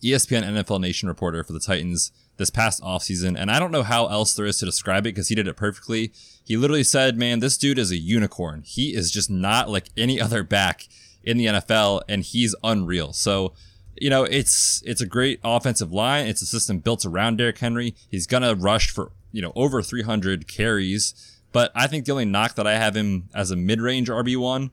ESPN 0.03 0.43
NFL 0.43 0.81
Nation 0.81 1.07
reporter 1.07 1.43
for 1.45 1.53
the 1.53 1.59
Titans 1.61 2.11
this 2.37 2.49
past 2.49 2.81
offseason, 2.81 3.39
and 3.39 3.49
I 3.49 3.59
don't 3.59 3.71
know 3.71 3.83
how 3.83 4.07
else 4.07 4.33
there 4.33 4.45
is 4.45 4.57
to 4.59 4.65
describe 4.65 5.05
it 5.05 5.15
because 5.15 5.29
he 5.29 5.35
did 5.35 5.47
it 5.47 5.55
perfectly. 5.55 6.11
He 6.43 6.57
literally 6.57 6.83
said, 6.83 7.17
Man, 7.17 7.39
this 7.39 7.57
dude 7.57 7.79
is 7.79 7.91
a 7.91 7.97
unicorn. 7.97 8.63
He 8.65 8.95
is 8.95 9.11
just 9.11 9.29
not 9.29 9.69
like 9.69 9.89
any 9.97 10.19
other 10.19 10.43
back 10.43 10.87
in 11.23 11.37
the 11.37 11.47
NFL, 11.47 12.01
and 12.07 12.23
he's 12.23 12.55
unreal. 12.63 13.13
So, 13.13 13.53
you 13.95 14.09
know, 14.09 14.23
it's 14.23 14.83
it's 14.85 15.01
a 15.01 15.07
great 15.07 15.39
offensive 15.43 15.91
line. 15.91 16.27
It's 16.27 16.41
a 16.41 16.45
system 16.45 16.79
built 16.79 17.05
around 17.05 17.37
Derrick 17.37 17.57
Henry. 17.57 17.95
He's 18.09 18.27
gonna 18.27 18.55
rush 18.55 18.91
for 18.91 19.11
you 19.31 19.41
know 19.41 19.51
over 19.55 19.81
300 19.81 20.47
carries. 20.47 21.31
But 21.51 21.71
I 21.73 21.87
think 21.87 22.05
the 22.05 22.11
only 22.11 22.25
knock 22.25 22.55
that 22.55 22.67
I 22.67 22.77
have 22.77 22.95
him 22.95 23.29
as 23.33 23.49
a 23.49 23.55
mid-range 23.55 24.09
RB 24.09 24.35
one 24.35 24.71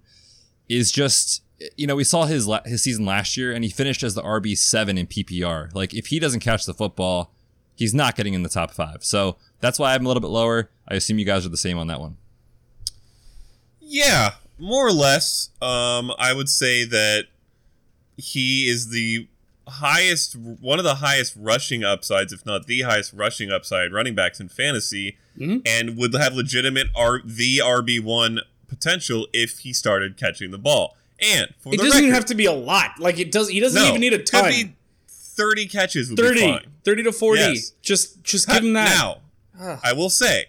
is 0.68 0.90
just 0.90 1.42
you 1.76 1.86
know 1.86 1.94
we 1.94 2.04
saw 2.04 2.24
his 2.24 2.50
his 2.64 2.82
season 2.82 3.06
last 3.06 3.36
year 3.36 3.52
and 3.52 3.62
he 3.62 3.70
finished 3.70 4.02
as 4.02 4.14
the 4.14 4.22
RB 4.22 4.58
seven 4.58 4.98
in 4.98 5.06
PPR. 5.06 5.72
Like 5.74 5.94
if 5.94 6.08
he 6.08 6.18
doesn't 6.18 6.40
catch 6.40 6.66
the 6.66 6.74
football, 6.74 7.32
he's 7.76 7.94
not 7.94 8.16
getting 8.16 8.34
in 8.34 8.42
the 8.42 8.48
top 8.48 8.70
five. 8.72 8.98
So 9.04 9.36
that's 9.60 9.78
why 9.78 9.94
I'm 9.94 10.04
a 10.04 10.08
little 10.08 10.20
bit 10.20 10.30
lower. 10.30 10.70
I 10.88 10.94
assume 10.94 11.18
you 11.18 11.24
guys 11.24 11.44
are 11.46 11.50
the 11.50 11.56
same 11.56 11.78
on 11.78 11.86
that 11.88 12.00
one. 12.00 12.16
Yeah, 13.80 14.30
more 14.58 14.86
or 14.86 14.92
less. 14.92 15.50
Um, 15.60 16.12
I 16.18 16.32
would 16.32 16.48
say 16.48 16.84
that 16.84 17.24
he 18.16 18.68
is 18.68 18.90
the 18.90 19.28
highest, 19.68 20.36
one 20.36 20.78
of 20.78 20.84
the 20.84 20.96
highest 20.96 21.34
rushing 21.38 21.84
upsides, 21.84 22.32
if 22.32 22.44
not 22.46 22.66
the 22.66 22.82
highest 22.82 23.12
rushing 23.12 23.50
upside 23.50 23.92
running 23.92 24.14
backs 24.14 24.40
in 24.40 24.48
fantasy, 24.48 25.16
and 25.38 25.96
would 25.96 26.14
have 26.14 26.34
legitimate 26.34 26.88
R 26.94 27.20
the 27.24 27.58
RB 27.58 28.02
one 28.02 28.40
potential 28.68 29.26
if 29.32 29.60
he 29.60 29.72
started 29.72 30.16
catching 30.16 30.50
the 30.50 30.58
ball. 30.58 30.96
And 31.20 31.48
for 31.60 31.68
It 31.72 31.78
the 31.78 31.84
doesn't 31.84 31.98
even 31.98 32.04
record- 32.10 32.14
have 32.14 32.24
to 32.26 32.34
be 32.34 32.46
a 32.46 32.52
lot. 32.52 32.98
Like 32.98 33.18
it 33.18 33.30
does. 33.32 33.48
He 33.48 33.60
doesn't 33.60 33.80
no, 33.80 33.88
even 33.88 34.00
need 34.00 34.12
a 34.12 34.18
could 34.18 34.26
ton. 34.26 34.50
be 34.50 34.74
Thirty 35.34 35.66
catches 35.66 36.10
would 36.10 36.18
30, 36.18 36.34
be 36.34 36.40
fine. 36.52 36.66
30 36.84 37.02
to 37.04 37.12
forty. 37.12 37.40
Yes. 37.40 37.70
Just 37.82 38.22
just 38.22 38.48
give 38.48 38.62
him 38.64 38.72
that. 38.74 39.18
Now, 39.58 39.78
I 39.82 39.92
will 39.92 40.10
say, 40.10 40.46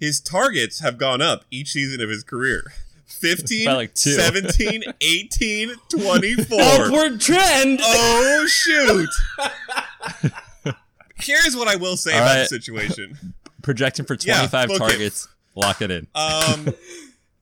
his 0.00 0.20
targets 0.20 0.80
have 0.80 0.96
gone 0.98 1.20
up 1.20 1.44
each 1.50 1.72
season 1.72 2.00
of 2.00 2.08
his 2.08 2.22
career. 2.24 2.72
15, 3.06 3.66
like 3.66 3.94
two. 3.94 4.10
17, 4.12 4.82
18, 5.00 5.74
24. 5.88 6.60
Upward 6.60 7.20
trend. 7.20 7.78
Oh, 7.82 8.46
shoot. 8.48 9.08
Here's 11.16 11.56
what 11.56 11.68
I 11.68 11.76
will 11.76 11.96
say 11.96 12.12
All 12.12 12.18
about 12.18 12.30
right. 12.34 12.40
the 12.40 12.46
situation. 12.46 13.34
Projecting 13.62 14.04
for 14.04 14.16
Yeah, 14.20 14.46
25 14.46 14.70
it. 14.70 14.78
targets. 14.78 15.28
Lock 15.54 15.80
it 15.80 15.90
in. 15.90 16.06
Um, 16.14 16.74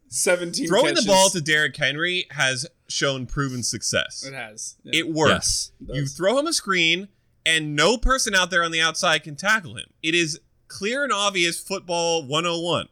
Seventeen. 0.09 0.69
throwing 0.69 0.89
catches. 0.95 1.05
the 1.05 1.11
ball 1.11 1.31
to 1.31 1.41
Derrick 1.41 1.77
Henry 1.77 2.27
has 2.31 2.67
shown 2.93 3.27
proven 3.27 3.63
success. 3.63 4.25
It 4.25 4.35
has. 4.35 4.77
Yeah. 4.85 5.01
It 5.01 5.09
works. 5.09 5.73
Yes. 5.81 5.97
You 5.97 6.07
throw 6.07 6.39
him 6.39 6.47
a 6.47 6.53
screen, 6.53 7.09
and 7.45 7.75
no 7.75 7.97
person 7.97 8.35
out 8.35 8.51
there 8.51 8.63
on 8.63 8.71
the 8.71 8.81
outside 8.81 9.23
can 9.23 9.37
tackle 9.37 9.77
him. 9.77 9.87
It 10.03 10.15
is 10.15 10.41
clear 10.69 11.05
and 11.05 11.13
obvious 11.13 11.61
football 11.61 12.23
101. 12.23 12.89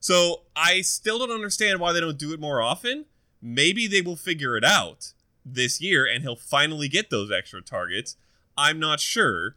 So 0.00 0.42
I 0.54 0.82
still 0.82 1.18
don't 1.18 1.30
understand 1.30 1.80
why 1.80 1.92
they 1.92 2.00
don't 2.00 2.18
do 2.18 2.32
it 2.32 2.40
more 2.40 2.60
often. 2.60 3.06
Maybe 3.40 3.86
they 3.86 4.02
will 4.02 4.16
figure 4.16 4.56
it 4.56 4.64
out 4.64 5.12
this 5.44 5.80
year, 5.80 6.06
and 6.06 6.22
he'll 6.22 6.36
finally 6.36 6.88
get 6.88 7.10
those 7.10 7.30
extra 7.30 7.62
targets. 7.62 8.16
I'm 8.56 8.78
not 8.78 9.00
sure. 9.00 9.56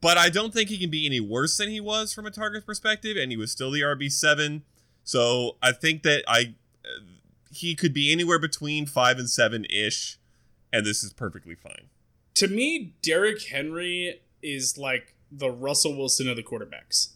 But 0.00 0.16
I 0.16 0.30
don't 0.30 0.54
think 0.54 0.70
he 0.70 0.78
can 0.78 0.90
be 0.90 1.04
any 1.04 1.20
worse 1.20 1.56
than 1.58 1.68
he 1.68 1.80
was 1.80 2.14
from 2.14 2.26
a 2.26 2.30
target 2.30 2.64
perspective, 2.64 3.16
and 3.16 3.30
he 3.30 3.36
was 3.36 3.52
still 3.52 3.70
the 3.70 3.82
RB7. 3.82 4.62
So 5.04 5.56
I 5.62 5.72
think 5.72 6.02
that 6.04 6.24
I 6.26 6.54
uh, 6.84 7.00
he 7.50 7.74
could 7.74 7.92
be 7.92 8.12
anywhere 8.12 8.38
between 8.38 8.86
five 8.86 9.18
and 9.18 9.28
seven 9.28 9.66
ish, 9.68 10.18
and 10.72 10.86
this 10.86 11.02
is 11.02 11.12
perfectly 11.12 11.54
fine. 11.54 11.88
to 12.34 12.48
me, 12.48 12.94
Derrick 13.02 13.42
Henry 13.42 14.22
is 14.42 14.78
like 14.78 15.14
the 15.30 15.50
Russell 15.50 15.96
Wilson 15.96 16.28
of 16.28 16.36
the 16.36 16.42
quarterbacks. 16.42 17.10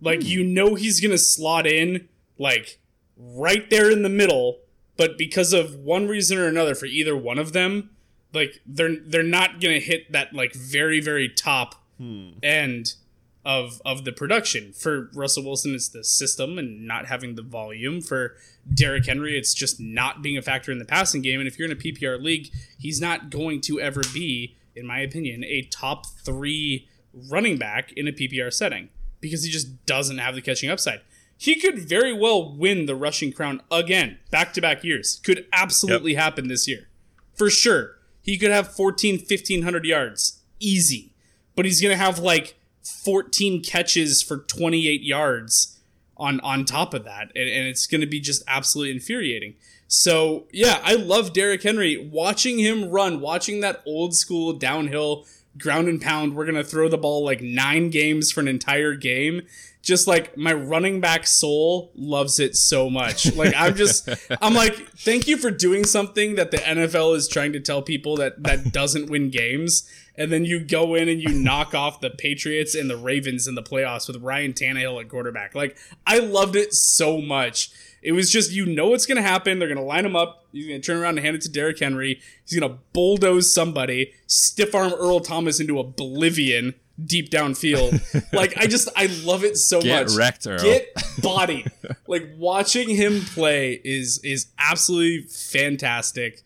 Like 0.00 0.24
you 0.24 0.42
hmm. 0.44 0.54
know 0.54 0.74
he's 0.74 1.00
gonna 1.00 1.18
slot 1.18 1.66
in 1.66 2.08
like 2.38 2.78
right 3.16 3.68
there 3.70 3.90
in 3.90 4.02
the 4.02 4.08
middle, 4.08 4.58
but 4.96 5.16
because 5.16 5.52
of 5.52 5.76
one 5.76 6.08
reason 6.08 6.38
or 6.38 6.46
another 6.46 6.74
for 6.74 6.86
either 6.86 7.16
one 7.16 7.38
of 7.38 7.52
them, 7.52 7.90
like 8.32 8.60
they're 8.66 8.96
they're 8.96 9.22
not 9.22 9.60
gonna 9.60 9.78
hit 9.78 10.10
that 10.12 10.34
like 10.34 10.54
very 10.54 11.00
very 11.00 11.28
top 11.28 11.76
hmm. 11.98 12.30
end 12.42 12.94
of 13.44 13.82
of 13.84 14.04
the 14.04 14.12
production. 14.12 14.72
For 14.72 15.10
Russell 15.14 15.44
Wilson, 15.44 15.74
it's 15.74 15.88
the 15.88 16.04
system 16.04 16.58
and 16.58 16.86
not 16.86 17.06
having 17.06 17.34
the 17.34 17.42
volume. 17.42 18.00
For 18.00 18.36
Derrick 18.72 19.06
Henry, 19.06 19.36
it's 19.36 19.54
just 19.54 19.80
not 19.80 20.22
being 20.22 20.36
a 20.36 20.42
factor 20.42 20.70
in 20.70 20.78
the 20.78 20.84
passing 20.84 21.22
game. 21.22 21.40
And 21.40 21.48
if 21.48 21.58
you're 21.58 21.70
in 21.70 21.76
a 21.76 21.80
PPR 21.80 22.22
league, 22.22 22.50
he's 22.78 23.00
not 23.00 23.30
going 23.30 23.60
to 23.62 23.80
ever 23.80 24.02
be, 24.14 24.56
in 24.76 24.86
my 24.86 25.00
opinion, 25.00 25.44
a 25.44 25.62
top 25.62 26.06
three 26.24 26.88
running 27.12 27.58
back 27.58 27.92
in 27.92 28.08
a 28.08 28.12
PPR 28.12 28.52
setting 28.52 28.88
because 29.20 29.44
he 29.44 29.50
just 29.50 29.84
doesn't 29.86 30.18
have 30.18 30.34
the 30.34 30.42
catching 30.42 30.70
upside. 30.70 31.00
He 31.36 31.56
could 31.56 31.78
very 31.78 32.12
well 32.12 32.54
win 32.56 32.86
the 32.86 32.94
rushing 32.94 33.32
crown 33.32 33.62
again, 33.70 34.18
back 34.30 34.52
to 34.52 34.60
back 34.60 34.84
years. 34.84 35.20
Could 35.24 35.46
absolutely 35.52 36.14
happen 36.14 36.46
this 36.46 36.68
year. 36.68 36.88
For 37.34 37.50
sure. 37.50 37.96
He 38.20 38.38
could 38.38 38.52
have 38.52 38.72
14, 38.72 39.16
1500 39.16 39.84
yards. 39.84 40.40
Easy. 40.60 41.12
But 41.56 41.64
he's 41.64 41.80
going 41.80 41.92
to 41.92 42.02
have 42.02 42.20
like 42.20 42.54
14 42.82 43.62
catches 43.62 44.22
for 44.22 44.38
28 44.38 45.02
yards 45.02 45.78
on 46.16 46.40
on 46.40 46.64
top 46.64 46.94
of 46.94 47.04
that 47.04 47.32
and, 47.34 47.48
and 47.48 47.66
it's 47.66 47.86
going 47.86 48.00
to 48.00 48.06
be 48.06 48.20
just 48.20 48.42
absolutely 48.46 48.92
infuriating. 48.92 49.54
So 49.88 50.46
yeah 50.52 50.80
i 50.84 50.94
love 50.94 51.32
Derrick 51.32 51.62
henry. 51.62 51.96
Watching 51.96 52.58
him 52.58 52.90
run 52.90 53.20
watching 53.20 53.60
that 53.60 53.82
old 53.86 54.14
school 54.14 54.52
downhill 54.52 55.26
ground 55.58 55.86
and 55.86 56.00
pound 56.00 56.34
we're 56.34 56.46
going 56.46 56.54
to 56.54 56.64
throw 56.64 56.88
the 56.88 56.96
ball 56.96 57.24
like 57.24 57.42
nine 57.42 57.90
games 57.90 58.30
for 58.30 58.40
an 58.40 58.48
entire 58.48 58.94
game. 58.94 59.42
Just 59.82 60.06
like 60.06 60.36
my 60.36 60.52
running 60.52 61.00
back 61.00 61.26
soul 61.26 61.90
loves 61.96 62.38
it 62.38 62.56
so 62.56 62.88
much. 62.88 63.26
Like 63.36 63.54
i'm 63.56 63.74
just 63.74 64.08
i'm 64.40 64.54
like 64.54 64.74
thank 64.96 65.26
you 65.26 65.36
for 65.36 65.50
doing 65.50 65.84
something 65.84 66.36
that 66.36 66.50
the 66.50 66.58
nfl 66.58 67.16
is 67.16 67.26
trying 67.26 67.52
to 67.52 67.60
tell 67.60 67.82
people 67.82 68.16
that 68.16 68.42
that 68.42 68.72
doesn't 68.72 69.10
win 69.10 69.30
games 69.30 69.88
and 70.16 70.30
then 70.32 70.44
you 70.44 70.60
go 70.60 70.94
in 70.94 71.08
and 71.08 71.20
you 71.22 71.28
knock 71.32 71.74
off 71.74 72.00
the 72.00 72.10
Patriots 72.10 72.74
and 72.74 72.88
the 72.90 72.96
Ravens 72.96 73.46
in 73.46 73.54
the 73.54 73.62
playoffs 73.62 74.06
with 74.08 74.22
Ryan 74.22 74.52
Tannehill 74.52 75.00
at 75.00 75.08
quarterback. 75.08 75.54
Like 75.54 75.76
I 76.06 76.18
loved 76.18 76.56
it 76.56 76.74
so 76.74 77.20
much. 77.20 77.70
It 78.02 78.12
was 78.12 78.30
just 78.30 78.50
you 78.50 78.66
know 78.66 78.88
what's 78.88 79.06
gonna 79.06 79.22
happen. 79.22 79.58
They're 79.58 79.68
gonna 79.68 79.84
line 79.84 80.04
him 80.04 80.16
up. 80.16 80.44
He's 80.52 80.66
gonna 80.66 80.80
turn 80.80 80.96
around 80.96 81.18
and 81.18 81.24
hand 81.24 81.36
it 81.36 81.42
to 81.42 81.48
Derrick 81.48 81.78
Henry. 81.78 82.20
He's 82.46 82.58
gonna 82.58 82.78
bulldoze 82.92 83.52
somebody, 83.54 84.12
stiff 84.26 84.74
arm 84.74 84.92
Earl 84.92 85.20
Thomas 85.20 85.60
into 85.60 85.78
oblivion 85.78 86.74
deep 87.04 87.30
downfield. 87.30 88.00
like 88.32 88.56
I 88.58 88.66
just 88.66 88.88
I 88.96 89.06
love 89.24 89.44
it 89.44 89.56
so 89.56 89.80
Get 89.80 90.06
much. 90.08 90.16
wrecked, 90.16 90.46
Earl. 90.46 90.62
Get 90.62 90.88
body. 91.22 91.64
like 92.08 92.28
watching 92.36 92.88
him 92.88 93.20
play 93.20 93.80
is 93.84 94.18
is 94.24 94.46
absolutely 94.58 95.22
fantastic. 95.28 96.42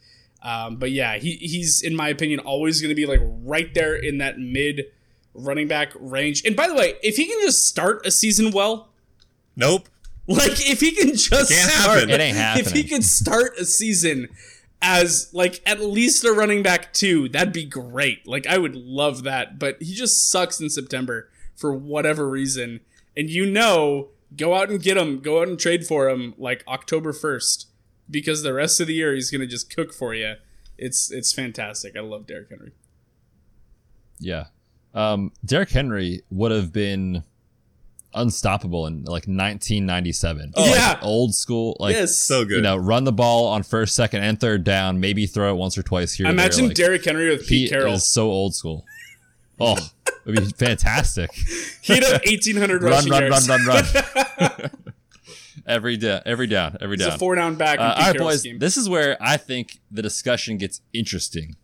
Um, 0.46 0.76
but 0.76 0.92
yeah, 0.92 1.16
he, 1.18 1.32
he's 1.32 1.82
in 1.82 1.96
my 1.96 2.08
opinion 2.08 2.38
always 2.40 2.80
going 2.80 2.90
to 2.90 2.94
be 2.94 3.04
like 3.06 3.20
right 3.22 3.74
there 3.74 3.96
in 3.96 4.18
that 4.18 4.38
mid 4.38 4.84
running 5.34 5.66
back 5.66 5.90
range. 5.98 6.44
And 6.46 6.54
by 6.54 6.68
the 6.68 6.74
way, 6.74 6.94
if 7.02 7.16
he 7.16 7.26
can 7.26 7.40
just 7.40 7.66
start 7.66 8.06
a 8.06 8.10
season 8.12 8.52
well, 8.52 8.88
Nope. 9.56 9.88
like 10.28 10.52
if 10.70 10.80
he 10.80 10.92
can 10.92 11.08
just 11.16 11.30
Can't 11.50 11.70
start, 11.72 11.98
happen. 11.98 12.10
It 12.10 12.20
ain't 12.20 12.36
happening. 12.36 12.64
if 12.66 12.72
he 12.72 12.78
happening. 12.82 12.98
could 12.98 13.04
start 13.04 13.56
a 13.58 13.64
season 13.64 14.28
as 14.80 15.30
like 15.32 15.62
at 15.66 15.80
least 15.80 16.24
a 16.24 16.32
running 16.32 16.62
back 16.62 16.92
two, 16.92 17.28
that'd 17.30 17.52
be 17.52 17.64
great. 17.64 18.26
Like 18.28 18.46
I 18.46 18.56
would 18.58 18.76
love 18.76 19.24
that. 19.24 19.58
But 19.58 19.82
he 19.82 19.94
just 19.94 20.30
sucks 20.30 20.60
in 20.60 20.68
September 20.70 21.28
for 21.56 21.74
whatever 21.74 22.28
reason. 22.28 22.80
And 23.16 23.28
you 23.30 23.46
know, 23.46 24.08
go 24.36 24.54
out 24.54 24.68
and 24.70 24.80
get 24.80 24.96
him, 24.96 25.18
go 25.20 25.40
out 25.40 25.48
and 25.48 25.58
trade 25.58 25.86
for 25.86 26.08
him 26.08 26.34
like 26.38 26.62
October 26.68 27.12
first. 27.12 27.66
Because 28.10 28.42
the 28.42 28.52
rest 28.52 28.80
of 28.80 28.86
the 28.86 28.94
year 28.94 29.14
he's 29.14 29.30
gonna 29.30 29.46
just 29.46 29.74
cook 29.74 29.92
for 29.92 30.14
you. 30.14 30.34
It's 30.78 31.10
it's 31.10 31.32
fantastic. 31.32 31.96
I 31.96 32.00
love 32.00 32.26
Derrick 32.26 32.50
Henry. 32.50 32.72
Yeah. 34.18 34.46
Um, 34.94 35.32
Derrick 35.44 35.70
Henry 35.70 36.22
would 36.30 36.52
have 36.52 36.72
been 36.72 37.22
unstoppable 38.14 38.86
in 38.86 39.00
like 39.04 39.26
1997. 39.26 40.52
Oh, 40.56 40.62
Like, 40.62 40.74
yeah. 40.74 40.98
old 41.02 41.34
school. 41.34 41.76
Like 41.80 41.94
yes. 41.94 42.16
So 42.16 42.44
good. 42.44 42.56
you 42.56 42.62
know, 42.62 42.76
run 42.76 43.04
the 43.04 43.12
ball 43.12 43.46
on 43.46 43.62
first, 43.62 43.94
second, 43.94 44.22
and 44.22 44.40
third 44.40 44.64
down. 44.64 45.00
Maybe 45.00 45.26
throw 45.26 45.52
it 45.52 45.56
once 45.58 45.76
or 45.76 45.82
twice 45.82 46.14
here. 46.14 46.26
Imagine 46.26 46.60
there. 46.60 46.68
Like, 46.68 46.76
Derrick 46.76 47.04
Henry 47.04 47.28
with 47.28 47.46
Pete 47.46 47.70
Carroll. 47.70 47.94
is 47.94 48.04
so 48.04 48.30
old 48.30 48.54
school. 48.54 48.84
Oh, 49.60 49.76
it'd 50.26 50.44
be 50.46 50.50
fantastic. 50.66 51.30
He'd 51.82 52.02
have 52.02 52.22
1,800 52.24 52.82
run, 52.82 52.92
rushing 52.92 53.10
run, 53.12 53.22
run, 53.22 53.30
yards. 53.30 53.48
run, 53.48 53.66
run. 53.66 54.70
every 55.66 55.96
day, 55.96 56.20
every 56.24 56.46
down, 56.46 56.76
every 56.80 56.96
down. 56.96 57.12
a 57.12 57.18
four 57.18 57.34
down 57.34 57.56
back. 57.56 57.78
Uh, 57.78 57.94
all 57.96 58.06
right, 58.12 58.18
boys. 58.18 58.40
scheme. 58.40 58.58
This 58.58 58.76
is 58.76 58.88
where 58.88 59.16
I 59.20 59.36
think 59.36 59.80
the 59.90 60.02
discussion 60.02 60.56
gets 60.58 60.80
interesting. 60.92 61.56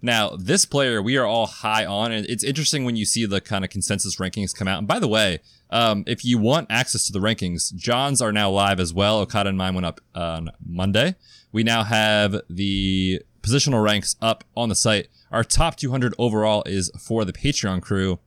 Now, 0.00 0.36
this 0.36 0.64
player 0.64 1.02
we 1.02 1.16
are 1.16 1.26
all 1.26 1.46
high 1.46 1.84
on, 1.84 2.12
and 2.12 2.24
it's 2.26 2.44
interesting 2.44 2.84
when 2.84 2.94
you 2.96 3.04
see 3.04 3.26
the 3.26 3.40
kind 3.40 3.64
of 3.64 3.70
consensus 3.70 4.16
rankings 4.16 4.54
come 4.54 4.68
out. 4.68 4.78
And 4.78 4.86
by 4.86 5.00
the 5.00 5.08
way, 5.08 5.40
um, 5.70 6.04
if 6.06 6.24
you 6.24 6.38
want 6.38 6.68
access 6.70 7.06
to 7.06 7.12
the 7.12 7.18
rankings, 7.18 7.74
Jon's 7.74 8.22
are 8.22 8.32
now 8.32 8.50
live 8.50 8.78
as 8.78 8.94
well. 8.94 9.18
Okada 9.18 9.48
and 9.48 9.58
mine 9.58 9.74
went 9.74 9.86
up 9.86 10.00
on 10.14 10.50
Monday. 10.64 11.16
We 11.50 11.64
now 11.64 11.82
have 11.82 12.40
the 12.48 13.22
positional 13.42 13.82
ranks 13.82 14.14
up 14.22 14.44
on 14.56 14.68
the 14.68 14.74
site. 14.74 15.08
Our 15.32 15.44
top 15.44 15.76
200 15.76 16.14
overall 16.18 16.62
is 16.64 16.90
for 16.98 17.24
the 17.24 17.32
Patreon 17.32 17.82
crew 17.82 18.18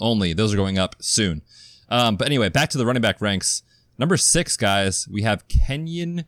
only. 0.00 0.32
Those 0.32 0.52
are 0.52 0.56
going 0.56 0.78
up 0.78 0.96
soon. 1.00 1.42
Um, 1.88 2.16
but 2.16 2.26
anyway, 2.26 2.48
back 2.48 2.70
to 2.70 2.78
the 2.78 2.86
running 2.86 3.02
back 3.02 3.20
ranks. 3.20 3.62
Number 3.98 4.16
six, 4.16 4.56
guys, 4.56 5.06
we 5.08 5.22
have 5.22 5.46
Kenyon 5.48 6.24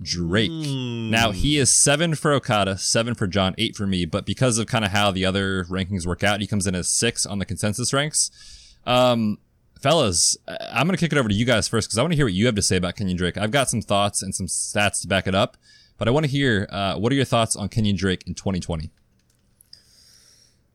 Drake. 0.00 0.50
Now 0.50 1.32
he 1.32 1.58
is 1.58 1.70
seven 1.70 2.14
for 2.14 2.32
Okada, 2.32 2.78
seven 2.78 3.14
for 3.14 3.26
Jon, 3.26 3.54
eight 3.58 3.76
for 3.76 3.86
me. 3.86 4.04
But 4.04 4.24
because 4.24 4.58
of 4.58 4.66
kind 4.66 4.84
of 4.84 4.92
how 4.92 5.10
the 5.10 5.24
other 5.24 5.64
rankings 5.64 6.06
work 6.06 6.22
out, 6.22 6.40
he 6.40 6.46
comes 6.46 6.66
in 6.66 6.74
as 6.74 6.88
six 6.88 7.26
on 7.26 7.38
the 7.38 7.44
consensus 7.44 7.92
ranks. 7.92 8.30
Um, 8.86 9.38
fellas, 9.80 10.36
I'm 10.46 10.86
gonna 10.86 10.96
kick 10.98 11.12
it 11.12 11.18
over 11.18 11.28
to 11.28 11.34
you 11.34 11.44
guys 11.44 11.68
first 11.68 11.88
because 11.88 11.98
I 11.98 12.02
want 12.02 12.12
to 12.12 12.16
hear 12.16 12.26
what 12.26 12.32
you 12.32 12.46
have 12.46 12.54
to 12.54 12.62
say 12.62 12.76
about 12.76 12.96
Kenyon 12.96 13.16
Drake. 13.16 13.36
I've 13.36 13.50
got 13.50 13.68
some 13.68 13.82
thoughts 13.82 14.22
and 14.22 14.34
some 14.34 14.46
stats 14.46 15.02
to 15.02 15.08
back 15.08 15.26
it 15.26 15.34
up, 15.34 15.56
but 15.98 16.08
I 16.08 16.10
want 16.10 16.24
to 16.26 16.30
hear 16.30 16.68
uh, 16.70 16.96
what 16.96 17.12
are 17.12 17.16
your 17.16 17.24
thoughts 17.24 17.56
on 17.56 17.68
Kenyon 17.68 17.96
Drake 17.96 18.24
in 18.26 18.34
2020? 18.34 18.90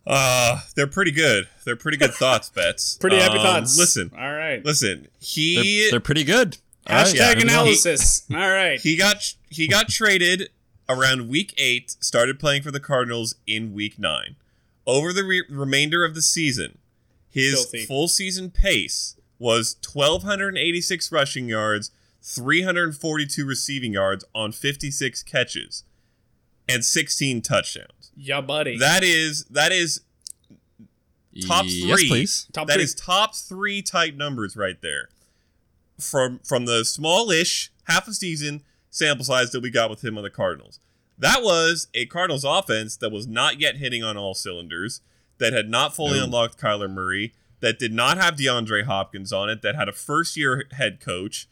Uh, 0.05 0.59
they're 0.75 0.87
pretty 0.87 1.11
good. 1.11 1.47
They're 1.65 1.75
pretty 1.77 1.97
good 1.97 2.11
thoughts, 2.13 2.49
Betz. 2.55 2.97
Pretty 2.97 3.17
happy 3.17 3.37
Um, 3.37 3.43
thoughts. 3.43 3.77
Listen, 3.77 4.11
All 4.17 4.33
right. 4.33 4.63
listen. 4.65 5.03
They're, 5.03 5.09
He 5.19 5.87
they're 5.91 5.99
pretty 5.99 6.23
good. 6.23 6.57
All 6.87 6.97
right, 6.97 7.07
Hashtag 7.07 7.15
yeah, 7.15 7.27
moving 7.35 7.49
on. 7.49 7.55
analysis. 7.55 8.23
All 8.31 8.37
right. 8.49 8.79
he 8.81 8.97
got 8.97 9.33
he 9.49 9.67
got 9.67 9.87
traded 9.87 10.49
around 10.89 11.29
week 11.29 11.53
eight. 11.57 11.95
Started 12.01 12.39
playing 12.39 12.63
for 12.63 12.71
the 12.71 12.79
Cardinals 12.81 13.35
in 13.47 13.73
week 13.73 13.97
nine. 13.97 14.35
Over 14.85 15.13
the 15.13 15.23
re- 15.23 15.45
remainder 15.49 16.03
of 16.03 16.13
the 16.15 16.21
season, 16.21 16.77
his 17.29 17.53
Filthy. 17.53 17.85
full 17.85 18.09
season 18.09 18.51
pace 18.51 19.15
was 19.39 19.77
1,286 19.93 21.09
rushing 21.11 21.47
yards, 21.47 21.89
342 22.21 23.45
receiving 23.45 23.93
yards 23.93 24.25
on 24.35 24.51
56 24.51 25.23
catches, 25.23 25.83
and 26.69 26.83
16 26.85 27.41
touchdowns. 27.41 28.11
yeah, 28.15 28.41
buddy. 28.41 28.77
That 28.77 29.03
is 29.03 29.45
that 29.45 29.71
is 29.71 30.01
top 31.47 31.65
three. 31.65 31.73
Yes, 31.85 32.03
please. 32.07 32.47
Top 32.53 32.67
That 32.67 32.75
three. 32.75 32.83
is 32.83 32.95
top 32.95 33.35
three 33.35 33.81
type 33.81 34.15
numbers 34.15 34.55
right 34.55 34.81
there. 34.81 35.09
From 35.99 36.39
from 36.43 36.65
the 36.65 36.83
smallish 36.85 37.71
half 37.85 38.07
a 38.07 38.13
season 38.13 38.63
sample 38.89 39.25
size 39.25 39.51
that 39.51 39.61
we 39.61 39.69
got 39.69 39.89
with 39.89 40.03
him 40.03 40.17
on 40.17 40.23
the 40.23 40.29
Cardinals. 40.29 40.79
That 41.17 41.43
was 41.43 41.87
a 41.93 42.05
Cardinals 42.07 42.43
offense 42.43 42.97
that 42.97 43.11
was 43.11 43.27
not 43.27 43.59
yet 43.59 43.77
hitting 43.77 44.03
on 44.03 44.17
all 44.17 44.33
cylinders, 44.33 45.01
that 45.37 45.53
had 45.53 45.69
not 45.69 45.95
fully 45.95 46.17
No. 46.19 46.25
unlocked 46.25 46.59
Kyler 46.59 46.89
Murray, 46.89 47.33
that 47.59 47.77
did 47.79 47.93
not 47.93 48.17
have 48.17 48.35
DeAndre 48.35 48.83
Hopkins 48.85 49.31
on 49.31 49.49
it, 49.49 49.61
that 49.61 49.75
had 49.75 49.87
a 49.87 49.93
first 49.93 50.35
year 50.35 50.65
head 50.71 50.99
coach. 50.99 51.47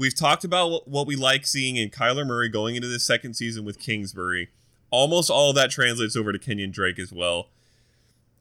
We've 0.00 0.14
talked 0.14 0.44
about 0.44 0.88
what- 0.88 1.06
we 1.06 1.14
like 1.14 1.46
seeing 1.46 1.76
in 1.76 1.90
Kyler 1.90 2.26
Murray 2.26 2.48
going 2.48 2.74
into 2.74 2.88
the 2.88 2.98
second 2.98 3.34
season 3.34 3.66
with 3.66 3.78
Kingsbury. 3.78 4.48
Almost 4.90 5.28
all 5.28 5.50
of 5.50 5.56
that 5.56 5.70
translates 5.70 6.16
over 6.16 6.32
to 6.32 6.38
Kenyon 6.38 6.70
Drake 6.70 6.98
as 6.98 7.12
well. 7.12 7.50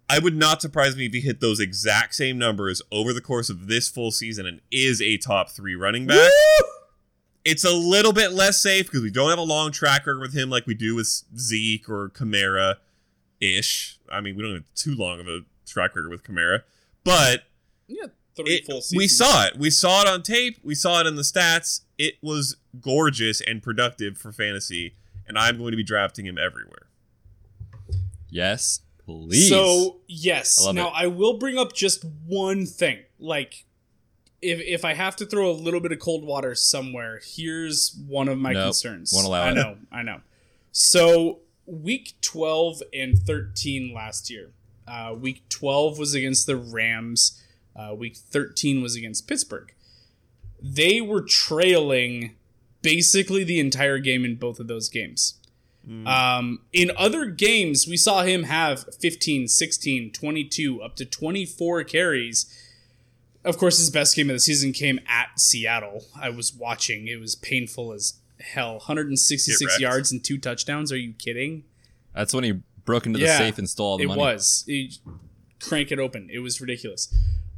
I 0.09 0.19
would 0.19 0.37
not 0.37 0.61
surprise 0.61 0.95
me 0.95 1.07
if 1.07 1.13
he 1.13 1.19
hit 1.19 1.41
those 1.41 1.59
exact 1.59 2.15
same 2.15 2.37
numbers 2.37 2.81
over 2.93 3.11
the 3.11 3.19
course 3.19 3.49
of 3.49 3.67
this 3.67 3.89
full 3.89 4.11
season 4.11 4.45
and 4.45 4.61
is 4.71 5.01
a 5.01 5.17
top 5.17 5.49
three 5.49 5.75
running 5.75 6.07
back. 6.07 6.31
It's 7.43 7.65
a 7.65 7.75
little 7.75 8.13
bit 8.13 8.31
less 8.31 8.61
safe 8.61 8.85
because 8.85 9.01
we 9.01 9.11
don't 9.11 9.29
have 9.29 9.37
a 9.37 9.41
long 9.41 9.73
track 9.73 10.07
record 10.07 10.21
with 10.21 10.33
him 10.33 10.49
like 10.49 10.65
we 10.65 10.75
do 10.75 10.95
with 10.95 11.07
Zeke 11.37 11.89
or 11.89 12.09
Kamara 12.09 12.75
ish. 13.41 13.99
I 14.09 14.21
mean, 14.21 14.37
we 14.37 14.43
don't 14.43 14.53
have 14.53 14.73
too 14.75 14.95
long 14.95 15.19
of 15.19 15.27
a 15.27 15.41
track 15.65 15.93
record 15.93 16.09
with 16.09 16.23
Kamara, 16.23 16.63
but 17.03 17.43
yeah, 17.87 18.05
three 18.43 18.55
it, 18.55 18.65
full 18.65 18.81
we 18.95 19.07
saw 19.07 19.45
it. 19.45 19.57
We 19.57 19.69
saw 19.69 20.01
it 20.01 20.07
on 20.07 20.23
tape. 20.23 20.57
We 20.63 20.75
saw 20.75 21.01
it 21.01 21.07
in 21.07 21.15
the 21.15 21.21
stats. 21.21 21.81
It 21.97 22.15
was 22.21 22.55
gorgeous 22.81 23.41
and 23.41 23.61
productive 23.61 24.17
for 24.17 24.31
fantasy, 24.31 24.95
and 25.27 25.37
I'm 25.37 25.57
going 25.57 25.71
to 25.71 25.77
be 25.77 25.83
drafting 25.83 26.25
him 26.25 26.37
everywhere. 26.37 26.87
Yes, 28.29 28.81
please. 29.05 29.49
So 29.49 29.97
yes. 30.07 30.65
I 30.65 30.71
now 30.71 30.87
it. 30.89 30.93
I 30.95 31.07
will 31.07 31.37
bring 31.37 31.57
up 31.57 31.73
just 31.73 32.05
one 32.25 32.65
thing. 32.65 32.99
Like, 33.19 33.65
if 34.41 34.59
if 34.61 34.85
I 34.85 34.93
have 34.93 35.15
to 35.17 35.25
throw 35.25 35.49
a 35.49 35.53
little 35.53 35.79
bit 35.79 35.91
of 35.91 35.99
cold 35.99 36.23
water 36.23 36.55
somewhere, 36.55 37.19
here's 37.23 37.95
one 38.07 38.27
of 38.29 38.37
my 38.37 38.53
Nope, 38.53 38.65
concerns. 38.65 39.11
won't 39.13 39.27
allow 39.27 39.43
I 39.43 39.51
it. 39.51 39.55
know. 39.55 39.77
I 39.91 40.03
know. 40.03 40.21
So 40.71 41.39
week 41.65 42.13
twelve 42.21 42.81
and 42.93 43.17
thirteen 43.17 43.93
last 43.93 44.29
year. 44.29 44.51
Uh, 44.87 45.13
week 45.19 45.41
twelve 45.49 45.99
was 45.99 46.13
against 46.13 46.45
the 46.47 46.55
Rams. 46.55 47.41
Uh, 47.75 47.93
week 47.95 48.15
thirteen 48.17 48.81
was 48.81 48.95
against 48.95 49.27
Pittsburgh. 49.27 49.73
They 50.61 50.99
were 51.01 51.21
trailing 51.21 52.35
basically 52.81 53.43
the 53.43 53.59
entire 53.59 53.99
game 53.99 54.25
in 54.25 54.35
both 54.35 54.59
of 54.59 54.67
those 54.67 54.89
games. 54.89 55.35
Um, 56.05 56.59
in 56.71 56.91
other 56.97 57.25
games, 57.25 57.87
we 57.87 57.97
saw 57.97 58.21
him 58.21 58.43
have 58.43 58.85
15, 58.99 59.47
16, 59.47 60.11
22, 60.11 60.81
up 60.83 60.95
to 60.97 61.05
24 61.05 61.83
carries. 61.85 62.45
Of 63.43 63.57
course, 63.57 63.79
his 63.79 63.89
best 63.89 64.15
game 64.15 64.29
of 64.29 64.35
the 64.35 64.39
season 64.39 64.71
came 64.71 64.99
at 65.07 65.39
Seattle. 65.39 66.03
I 66.15 66.29
was 66.29 66.53
watching. 66.53 67.07
It 67.07 67.19
was 67.19 67.35
painful 67.35 67.91
as 67.93 68.15
hell. 68.39 68.73
166 68.73 69.79
yards 69.79 70.11
and 70.11 70.23
two 70.23 70.37
touchdowns. 70.37 70.91
Are 70.91 70.97
you 70.97 71.13
kidding? 71.13 71.63
That's 72.13 72.35
when 72.35 72.43
he 72.43 72.59
broke 72.85 73.07
into 73.07 73.17
the 73.17 73.25
Yeah, 73.25 73.37
safe 73.39 73.57
and 73.57 73.67
stole 73.67 73.87
all 73.87 73.97
the 73.97 74.03
it 74.03 74.07
money. 74.09 74.19
was. 74.19 74.65
It- 74.67 74.99
crank 75.59 75.91
it 75.91 75.97
open. 75.97 76.29
It 76.31 76.39
was 76.39 76.61
ridiculous. 76.61 77.11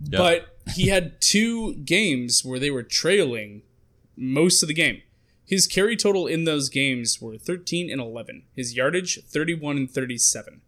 Yep. 0.09 0.19
But 0.19 0.73
he 0.73 0.87
had 0.87 1.19
two 1.21 1.75
games 1.75 2.43
where 2.43 2.59
they 2.59 2.71
were 2.71 2.83
trailing 2.83 3.63
most 4.15 4.61
of 4.61 4.67
the 4.67 4.73
game. 4.73 5.01
His 5.45 5.67
carry 5.67 5.97
total 5.97 6.27
in 6.27 6.45
those 6.45 6.69
games 6.69 7.21
were 7.21 7.37
13 7.37 7.91
and 7.91 7.99
11. 7.99 8.43
His 8.55 8.75
yardage 8.75 9.23
31 9.25 9.77
and 9.77 9.91
37. 9.91 10.61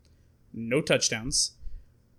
No 0.53 0.81
touchdowns. 0.81 1.51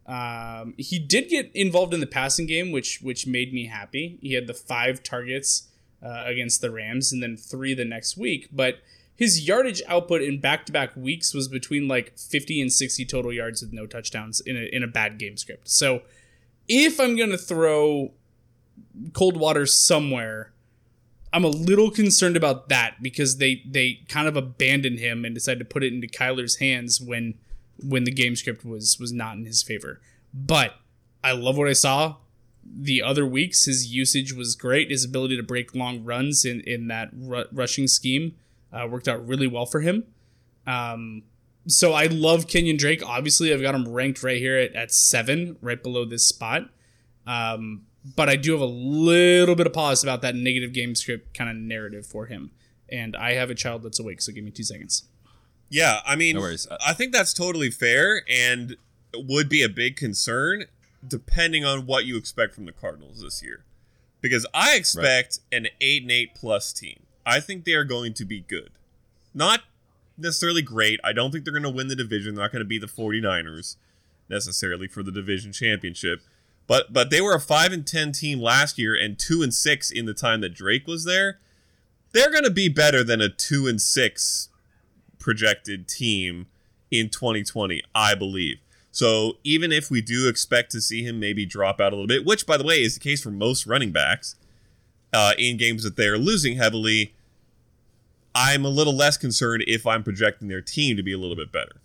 Um, 0.07 0.75
he 0.77 0.99
did 0.99 1.29
get 1.29 1.51
involved 1.55 1.95
in 1.95 2.01
the 2.01 2.07
passing 2.07 2.47
game, 2.47 2.73
which 2.73 3.01
which 3.01 3.27
made 3.27 3.55
me 3.55 3.67
happy. 3.67 4.19
He 4.21 4.35
had 4.35 4.47
the 4.47 4.55
five 4.55 5.03
targets 5.03 5.69
uh, 6.03 6.25
against 6.27 6.61
the 6.61 6.71
Rams, 6.71 7.13
and 7.13 7.23
then 7.23 7.37
three 7.37 7.75
the 7.75 7.85
next 7.85 8.17
week. 8.17 8.49
But 8.53 8.79
his 9.17 9.47
yardage 9.47 9.83
output 9.87 10.23
in 10.23 10.41
back 10.41 10.67
to 10.67 10.73
back 10.73 10.95
weeks 10.97 11.33
was 11.33 11.49
between 11.49 11.89
like 11.89 12.19
50 12.19 12.61
and 12.61 12.73
60 12.73 13.05
total 13.07 13.33
yards 13.33 13.63
with 13.63 13.73
no 13.73 13.87
touchdowns 13.87 14.41
in 14.41 14.57
a, 14.57 14.69
in 14.75 14.83
a 14.83 14.89
bad 14.89 15.19
game 15.19 15.37
script. 15.37 15.69
So 15.69 16.03
if 16.69 17.01
I'm 17.01 17.17
gonna 17.17 17.39
throw 17.39 18.13
cold 19.13 19.37
water 19.37 19.67
somewhere, 19.67 20.53
I'm 21.33 21.45
a 21.45 21.49
little 21.49 21.91
concerned 21.91 22.37
about 22.37 22.69
that 22.69 23.03
because 23.03 23.39
they 23.39 23.63
they 23.67 24.01
kind 24.09 24.29
of 24.29 24.37
abandoned 24.37 24.99
him 24.99 25.25
and 25.25 25.35
decided 25.35 25.59
to 25.61 25.65
put 25.65 25.83
it 25.83 25.93
into 25.93 26.07
Kyler's 26.07 26.57
hands 26.57 27.01
when 27.01 27.35
when 27.83 28.05
the 28.05 28.13
game 28.13 28.37
script 28.37 28.65
was 28.65 28.99
was 29.01 29.13
not 29.13 29.37
in 29.37 29.45
his 29.45 29.63
favor. 29.63 30.01
But 30.33 30.75
I 31.23 31.33
love 31.33 31.57
what 31.57 31.69
I 31.69 31.73
saw. 31.73 32.17
The 32.65 33.03
other 33.03 33.27
weeks, 33.27 33.67
his 33.67 33.93
usage 33.93 34.33
was 34.33 34.57
great. 34.57 34.91
His 34.91 35.05
ability 35.05 35.37
to 35.37 35.43
break 35.43 35.75
long 35.75 36.05
runs 36.05 36.45
in 36.45 36.61
in 36.61 36.89
that 36.89 37.11
ru- 37.13 37.47
rushing 37.53 37.89
scheme 37.89 38.37
uh, 38.73 38.87
worked 38.89 39.09
out 39.09 39.27
really 39.27 39.47
well 39.47 39.67
for 39.67 39.81
him. 39.81 40.05
Um, 40.67 41.25
so 41.67 41.93
I 41.93 42.07
love 42.07 42.49
Kenyon 42.49 42.77
Drake. 42.77 43.03
Obviously, 43.05 43.53
I've 43.53 43.63
got 43.63 43.75
him 43.75 43.89
ranked 43.89 44.23
right 44.23 44.39
here 44.39 44.57
at, 44.57 44.75
at 44.75 44.93
seven, 44.93 45.57
right 45.61 45.83
below 45.83 46.05
this 46.05 46.29
spot. 46.29 46.69
Um, 47.27 47.83
but 48.17 48.29
I 48.29 48.37
do 48.37 48.53
have 48.53 48.61
a 48.61 48.67
little 48.67 49.55
bit 49.55 49.67
of 49.67 49.73
pause 49.73 50.03
about 50.03 50.21
that 50.23 50.35
negative 50.35 50.73
game 50.73 50.95
script 50.95 51.37
kind 51.37 51.49
of 51.49 51.57
narrative 51.57 52.07
for 52.07 52.27
him. 52.27 52.51
And 52.91 53.17
I 53.17 53.33
have 53.33 53.51
a 53.51 53.55
child 53.55 53.83
that's 53.83 53.99
awake, 53.99 54.21
so 54.21 54.33
give 54.33 54.45
me 54.45 54.51
two 54.51 54.63
seconds. 54.63 55.05
Yeah, 55.71 56.01
I 56.07 56.15
mean, 56.15 56.37
No 56.37 56.43
worries. 56.43 56.69
I 56.85 56.93
think 56.93 57.13
that's 57.13 57.33
totally 57.33 57.71
fair 57.71 58.23
and 58.29 58.77
would 59.15 59.49
be 59.49 59.63
a 59.63 59.69
big 59.69 59.97
concern 59.97 60.65
depending 61.07 61.65
on 61.65 61.87
what 61.87 62.05
you 62.05 62.17
expect 62.17 62.55
from 62.55 62.67
the 62.67 62.73
Cardinals 62.73 63.23
this 63.23 63.43
year. 63.43 63.65
Because 64.21 64.47
I 64.55 64.75
expect 64.77 65.41
an 65.53 65.69
8 65.81 66.03
and 66.03 66.11
8 66.11 66.35
plus 66.35 66.73
team. 66.73 67.01
I 67.27 67.41
think 67.41 67.65
they 67.65 67.73
are 67.73 67.85
going 67.85 68.15
to 68.15 68.25
be 68.25 68.41
good. 68.41 68.71
Not 69.35 69.63
necessarily 70.17 70.63
great. 70.63 71.01
I 71.03 71.13
don't 71.13 71.31
think 71.31 71.45
they're 71.45 71.53
going 71.53 71.63
to 71.63 71.71
win 71.71 71.89
the 71.89 71.97
division. 71.97 72.35
They're 72.35 72.45
not 72.45 72.53
going 72.53 72.61
to 72.61 72.69
be 72.69 72.79
the 72.79 72.87
49ers 72.87 73.77
necessarily 74.29 74.87
for 74.87 75.03
the 75.03 75.13
division 75.13 75.53
championship. 75.53 76.21
But 76.67 76.93
but 76.93 77.11
they 77.11 77.21
were 77.21 77.35
a 77.35 77.41
five 77.41 77.73
and 77.73 77.87
ten 77.87 78.13
team 78.13 78.41
last 78.41 78.79
year 78.79 78.95
and 78.95 79.19
two 79.19 79.43
and 79.43 79.53
six 79.53 79.91
in 79.91 80.07
the 80.07 80.15
time 80.15 80.41
that 80.41 80.55
Drake 80.55 80.87
was 80.87 81.05
there. 81.05 81.39
They're 82.13 82.31
going 82.31 82.45
to 82.45 82.51
be 82.51 82.69
better 82.69 83.05
than 83.05 83.21
a 83.21 83.29
two 83.29 83.67
and 83.67 83.81
six 83.81 84.49
projected 85.19 85.89
team 85.89 86.47
in 86.91 87.11
2020, 87.11 87.83
I 87.95 88.15
believe. 88.15 88.59
So 88.93 89.39
even 89.43 89.73
if 89.73 89.91
we 89.91 90.01
do 90.01 90.29
expect 90.29 90.71
to 90.73 90.81
see 90.81 91.03
him 91.03 91.19
maybe 91.19 91.45
drop 91.45 91.81
out 91.81 91.93
a 91.93 91.97
little 91.97 92.07
bit, 92.07 92.25
which 92.25 92.47
by 92.47 92.57
the 92.57 92.65
way 92.65 92.77
is 92.77 92.95
the 92.95 93.01
case 93.01 93.23
for 93.23 93.31
most 93.31 93.67
running 93.67 93.91
backs 93.91 94.37
uh, 95.13 95.33
in 95.37 95.57
games 95.57 95.83
that 95.83 95.97
they're 95.97 96.17
losing 96.19 96.57
heavily, 96.57 97.14
I'm 98.35 98.65
a 98.65 98.69
little 98.69 98.95
less 98.95 99.17
concerned 99.17 99.65
if 99.67 99.87
I'm 99.87 100.03
projecting 100.03 100.49
their 100.49 100.61
team 100.61 100.97
to 100.97 101.03
be 101.03 101.13
a 101.13 101.19
little 101.19 101.37
bit 101.37 101.53
better. 101.53 101.81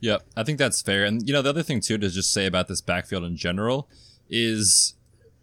Yep, 0.00 0.24
I 0.36 0.44
think 0.44 0.58
that's 0.58 0.80
fair. 0.80 1.04
And 1.04 1.26
you 1.26 1.32
know, 1.32 1.42
the 1.42 1.48
other 1.48 1.62
thing 1.62 1.80
too 1.80 1.98
to 1.98 2.08
just 2.08 2.32
say 2.32 2.46
about 2.46 2.68
this 2.68 2.80
backfield 2.80 3.24
in 3.24 3.36
general 3.36 3.88
is 4.30 4.94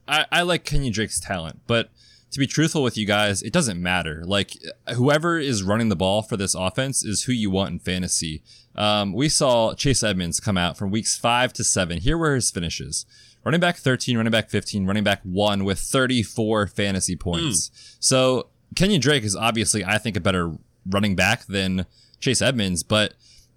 I, 0.07 0.25
I 0.31 0.41
like 0.43 0.63
Kenyon 0.63 0.93
Drake's 0.93 1.19
talent, 1.19 1.61
but 1.67 1.89
to 2.31 2.39
be 2.39 2.47
truthful 2.47 2.83
with 2.83 2.97
you 2.97 3.05
guys, 3.05 3.41
it 3.41 3.53
doesn't 3.53 3.81
matter. 3.81 4.23
Like 4.25 4.53
whoever 4.93 5.39
is 5.39 5.63
running 5.63 5.89
the 5.89 5.95
ball 5.95 6.21
for 6.21 6.37
this 6.37 6.55
offense 6.55 7.03
is 7.03 7.23
who 7.23 7.31
you 7.31 7.49
want 7.49 7.71
in 7.71 7.79
fantasy. 7.79 8.43
Um, 8.75 9.13
we 9.13 9.29
saw 9.29 9.73
Chase 9.73 10.03
Edmonds 10.03 10.39
come 10.39 10.57
out 10.57 10.77
from 10.77 10.91
weeks 10.91 11.17
five 11.17 11.53
to 11.53 11.63
seven. 11.63 11.99
Here 11.99 12.17
were 12.17 12.35
his 12.35 12.51
finishes. 12.51 13.05
Running 13.45 13.61
back 13.61 13.77
13, 13.77 14.17
running 14.17 14.31
back 14.31 14.49
15, 14.49 14.87
running 14.87 15.03
back 15.03 15.21
one 15.23 15.63
with 15.63 15.79
34 15.79 16.67
fantasy 16.67 17.15
points. 17.15 17.69
Mm. 17.69 17.95
So 17.99 18.49
Kenyon 18.75 19.01
Drake 19.01 19.23
is 19.23 19.35
obviously, 19.35 19.83
I 19.83 19.97
think, 19.97 20.17
a 20.17 20.21
better 20.21 20.51
running 20.85 21.15
back 21.15 21.45
than 21.45 21.85
Chase 22.19 22.41
Edmonds, 22.41 22.83
but 22.83 23.13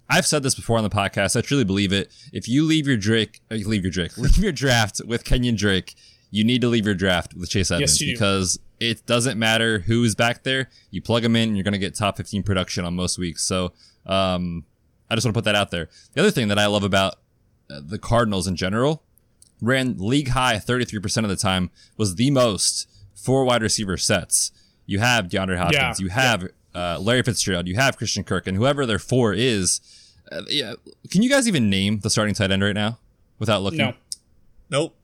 I've 0.09 0.25
said 0.25 0.41
this 0.41 0.55
before 0.55 0.77
on 0.77 0.83
the 0.83 0.89
podcast. 0.89 1.35
I 1.35 1.41
truly 1.41 1.63
believe 1.63 1.93
it. 1.93 2.11
If 2.33 2.47
you 2.47 2.63
leave 2.63 2.87
your 2.87 2.97
Drake, 2.97 3.41
uh, 3.51 3.55
leave 3.55 3.83
your 3.83 3.91
Drake, 3.91 4.17
leave 4.17 4.37
your 4.37 4.51
draft 4.51 5.01
with 5.05 5.23
Kenyon 5.23 5.55
Drake, 5.55 5.95
you 6.31 6.43
need 6.43 6.61
to 6.61 6.67
leave 6.67 6.85
your 6.85 6.95
draft 6.95 7.33
with 7.33 7.49
Chase 7.49 7.71
Edmonds 7.71 8.01
yes, 8.01 8.11
because 8.11 8.59
it 8.79 9.05
doesn't 9.05 9.37
matter 9.37 9.79
who's 9.79 10.15
back 10.15 10.43
there. 10.43 10.69
You 10.91 11.01
plug 11.01 11.23
them 11.23 11.35
in, 11.35 11.49
and 11.49 11.57
you're 11.57 11.63
going 11.63 11.73
to 11.73 11.79
get 11.79 11.95
top 11.95 12.17
15 12.17 12.43
production 12.43 12.85
on 12.85 12.95
most 12.95 13.17
weeks. 13.17 13.43
So 13.43 13.73
um, 14.05 14.63
I 15.09 15.15
just 15.15 15.25
want 15.25 15.33
to 15.33 15.37
put 15.37 15.45
that 15.45 15.55
out 15.55 15.71
there. 15.71 15.89
The 16.13 16.21
other 16.21 16.31
thing 16.31 16.47
that 16.49 16.59
I 16.59 16.67
love 16.67 16.83
about 16.83 17.15
uh, 17.69 17.81
the 17.83 17.97
Cardinals 17.97 18.47
in 18.47 18.55
general 18.55 19.03
ran 19.61 19.97
league 19.97 20.29
high 20.29 20.55
33% 20.55 21.23
of 21.23 21.29
the 21.29 21.35
time 21.35 21.71
was 21.97 22.15
the 22.15 22.31
most 22.31 22.87
four 23.15 23.43
wide 23.43 23.61
receiver 23.61 23.97
sets. 23.97 24.51
You 24.89 24.99
have 24.99 25.27
DeAndre 25.27 25.57
Hopkins, 25.57 25.99
yeah. 25.99 26.03
you 26.03 26.09
have 26.09 26.41
yeah. 26.73 26.95
uh, 26.95 26.99
Larry 26.99 27.21
Fitzgerald, 27.21 27.67
you 27.67 27.75
have 27.75 27.95
Christian 27.95 28.23
Kirk, 28.23 28.47
and 28.47 28.57
whoever 28.57 28.87
their 28.87 28.97
four 28.97 29.33
is. 29.33 29.81
Uh, 30.31 30.41
yeah, 30.47 30.73
can 31.11 31.21
you 31.21 31.29
guys 31.29 31.47
even 31.47 31.69
name 31.69 31.99
the 31.99 32.09
starting 32.09 32.33
tight 32.33 32.49
end 32.49 32.63
right 32.63 32.73
now 32.73 32.97
without 33.37 33.61
looking? 33.61 33.79
No. 33.79 33.93
Nope. 34.71 34.95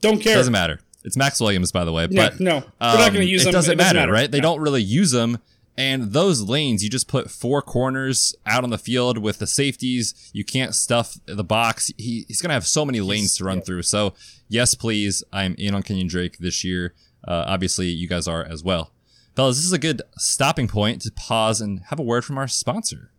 Don't 0.00 0.20
care. 0.20 0.34
Doesn't 0.34 0.52
matter. 0.52 0.80
It's 1.04 1.16
Maxx 1.16 1.40
Williams, 1.40 1.70
by 1.70 1.84
the 1.84 1.92
way. 1.92 2.08
Yeah, 2.10 2.30
but 2.30 2.40
no, 2.40 2.56
we're 2.56 2.60
um, 2.80 2.98
not 2.98 3.12
going 3.12 3.24
to 3.24 3.24
use 3.24 3.42
it 3.42 3.46
them. 3.46 3.52
Doesn't 3.52 3.74
it 3.74 3.76
doesn't 3.76 3.96
matter, 3.96 4.10
right? 4.10 4.30
They 4.30 4.38
no. 4.38 4.54
don't 4.54 4.60
really 4.60 4.82
use 4.82 5.12
them. 5.12 5.38
And 5.76 6.12
those 6.12 6.40
lanes, 6.40 6.84
you 6.84 6.90
just 6.90 7.08
put 7.08 7.30
four 7.30 7.60
corners 7.60 8.34
out 8.46 8.64
on 8.64 8.70
the 8.70 8.78
field 8.78 9.18
with 9.18 9.38
the 9.38 9.46
safeties. 9.46 10.30
You 10.32 10.44
can't 10.44 10.74
stuff 10.74 11.18
the 11.26 11.44
box. 11.44 11.90
He, 11.98 12.24
he's 12.28 12.40
going 12.40 12.50
to 12.50 12.54
have 12.54 12.66
so 12.66 12.84
many 12.84 13.00
lanes 13.00 13.22
he's, 13.22 13.36
to 13.38 13.44
run 13.44 13.58
yeah. 13.58 13.64
through. 13.64 13.82
So, 13.82 14.14
yes, 14.48 14.74
please. 14.74 15.24
I'm 15.32 15.54
in 15.58 15.74
on 15.74 15.82
Kenyon 15.82 16.06
Drake 16.06 16.38
this 16.38 16.62
year. 16.62 16.94
Uh, 17.26 17.44
obviously, 17.46 17.88
you 17.88 18.08
guys 18.08 18.28
are 18.28 18.44
as 18.44 18.62
well. 18.62 18.92
Fellas, 19.34 19.56
this 19.56 19.64
is 19.64 19.72
a 19.72 19.78
good 19.78 20.02
stopping 20.16 20.68
point 20.68 21.02
to 21.02 21.12
pause 21.12 21.60
and 21.60 21.80
have 21.88 21.98
a 21.98 22.02
word 22.02 22.24
from 22.24 22.38
our 22.38 22.46
sponsor. 22.46 23.10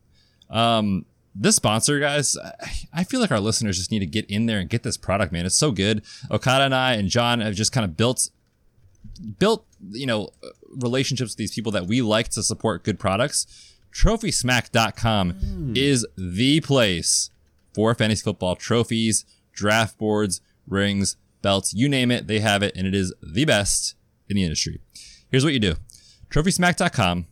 Um, 0.49 1.05
this 1.33 1.57
sponsor, 1.57 1.99
guys, 1.99 2.37
I 2.93 3.03
feel 3.03 3.19
like 3.19 3.31
our 3.31 3.39
listeners 3.39 3.77
just 3.77 3.91
need 3.91 3.99
to 3.99 4.05
get 4.05 4.25
in 4.29 4.45
there 4.45 4.59
and 4.59 4.69
get 4.69 4.83
this 4.83 4.95
product, 4.95 5.33
man. 5.33 5.45
It's 5.45 5.57
so 5.57 5.71
good. 5.71 6.03
Okada 6.31 6.63
and 6.63 6.75
I 6.75 6.93
and 6.93 7.09
Jon 7.09 7.41
have 7.41 7.55
just 7.55 7.73
kind 7.73 7.83
of 7.83 7.97
built 7.97 8.29
built, 9.39 9.65
you 9.91 10.05
know, 10.05 10.29
relationships 10.69 11.31
with 11.31 11.37
these 11.37 11.53
people 11.53 11.71
that 11.73 11.87
we 11.87 12.01
like 12.01 12.29
to 12.29 12.43
support 12.43 12.83
good 12.83 12.99
products. 12.99 13.73
TrophySmack.com 13.93 15.33
mm. 15.33 15.77
is 15.77 16.05
the 16.17 16.61
place 16.61 17.29
for 17.73 17.93
fantasy 17.95 18.23
football 18.23 18.55
trophies, 18.55 19.25
draft 19.53 19.97
boards, 19.97 20.41
rings, 20.67 21.17
belts, 21.45 21.73
you 21.73 21.87
name 21.87 22.11
it, 22.11 22.27
they 22.27 22.39
have 22.39 22.63
it, 22.63 22.75
and 22.75 22.87
it 22.87 22.95
is 22.95 23.13
the 23.21 23.45
best 23.45 23.95
in 24.27 24.35
the 24.35 24.43
industry. 24.43 24.81
Here's 25.29 25.43
what 25.43 25.53
you 25.53 25.59
do 25.59 25.75
TrophySmack.com 26.31 27.27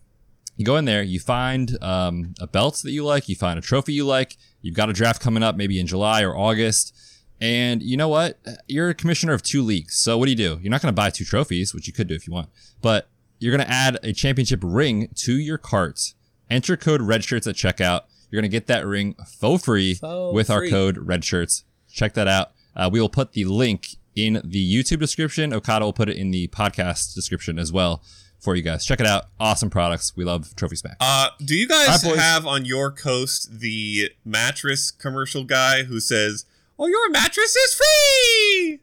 you 0.55 0.65
go 0.65 0.77
in 0.77 0.85
there, 0.85 1.01
you 1.01 1.19
find 1.19 1.77
um, 1.81 2.35
a 2.39 2.45
belt 2.45 2.81
that 2.83 2.91
you 2.91 3.03
like, 3.03 3.27
you 3.27 3.35
find 3.35 3.57
a 3.57 3.61
trophy 3.61 3.93
you 3.93 4.05
like, 4.05 4.37
you've 4.61 4.75
got 4.75 4.89
a 4.89 4.93
draft 4.93 5.21
coming 5.21 5.41
up 5.41 5.55
maybe 5.55 5.79
in 5.79 5.87
July 5.87 6.21
or 6.21 6.37
August. 6.37 6.95
And 7.41 7.81
you 7.81 7.97
know 7.97 8.07
what? 8.07 8.39
You're 8.67 8.89
a 8.89 8.93
commissioner 8.93 9.33
of 9.33 9.41
two 9.41 9.63
leagues. 9.63 9.95
So 9.95 10.17
what 10.17 10.25
do 10.25 10.31
you 10.31 10.37
do? 10.37 10.59
You're 10.61 10.69
not 10.69 10.81
going 10.81 10.93
to 10.93 10.95
buy 10.95 11.09
two 11.09 11.25
trophies, 11.25 11.73
which 11.73 11.87
you 11.87 11.93
could 11.93 12.07
do 12.07 12.13
if 12.13 12.27
you 12.27 12.33
want, 12.33 12.49
but 12.81 13.09
you're 13.39 13.55
going 13.55 13.65
to 13.65 13.73
add 13.73 13.97
a 14.03 14.13
championship 14.13 14.59
ring 14.63 15.09
to 15.15 15.33
your 15.33 15.57
cart. 15.57 16.13
Enter 16.49 16.77
code 16.77 17.01
redshirts 17.01 17.47
at 17.47 17.55
checkout. 17.55 18.01
You're 18.29 18.41
going 18.41 18.49
to 18.49 18.55
get 18.55 18.67
that 18.67 18.85
ring 18.85 19.15
faux 19.27 19.65
free 19.65 19.95
faux 19.95 20.33
with 20.33 20.47
free. 20.47 20.55
our 20.55 20.69
code 20.69 20.97
redshirts. 20.97 21.63
Check 21.91 22.13
that 22.13 22.27
out. 22.27 22.51
Uh, 22.75 22.89
we 22.91 23.01
will 23.01 23.09
put 23.09 23.33
the 23.33 23.45
link 23.45 23.97
in 24.15 24.41
the 24.43 24.83
YouTube 24.83 24.99
description. 24.99 25.53
Okada 25.53 25.85
will 25.85 25.93
put 25.93 26.09
it 26.09 26.17
in 26.17 26.31
the 26.31 26.47
podcast 26.49 27.13
description 27.13 27.57
as 27.59 27.71
well 27.71 28.03
for 28.43 28.55
you 28.55 28.61
guys. 28.61 28.85
Check 28.85 28.99
it 28.99 29.07
out. 29.07 29.25
Awesome 29.39 29.69
products. 29.69 30.15
We 30.15 30.25
love 30.25 30.55
Trophy 30.55 30.75
Smack. 30.75 30.97
Uh, 30.99 31.29
do 31.43 31.55
you 31.55 31.67
guys 31.67 32.03
right, 32.03 32.17
have 32.17 32.45
on 32.45 32.65
your 32.65 32.91
coast 32.91 33.59
the 33.59 34.11
mattress 34.25 34.91
commercial 34.91 35.45
guy 35.45 35.83
who 35.83 35.99
says, 35.99 36.45
"Oh, 36.77 36.87
your 36.87 37.09
mattress 37.09 37.55
is 37.55 37.73
free"? 37.73 38.79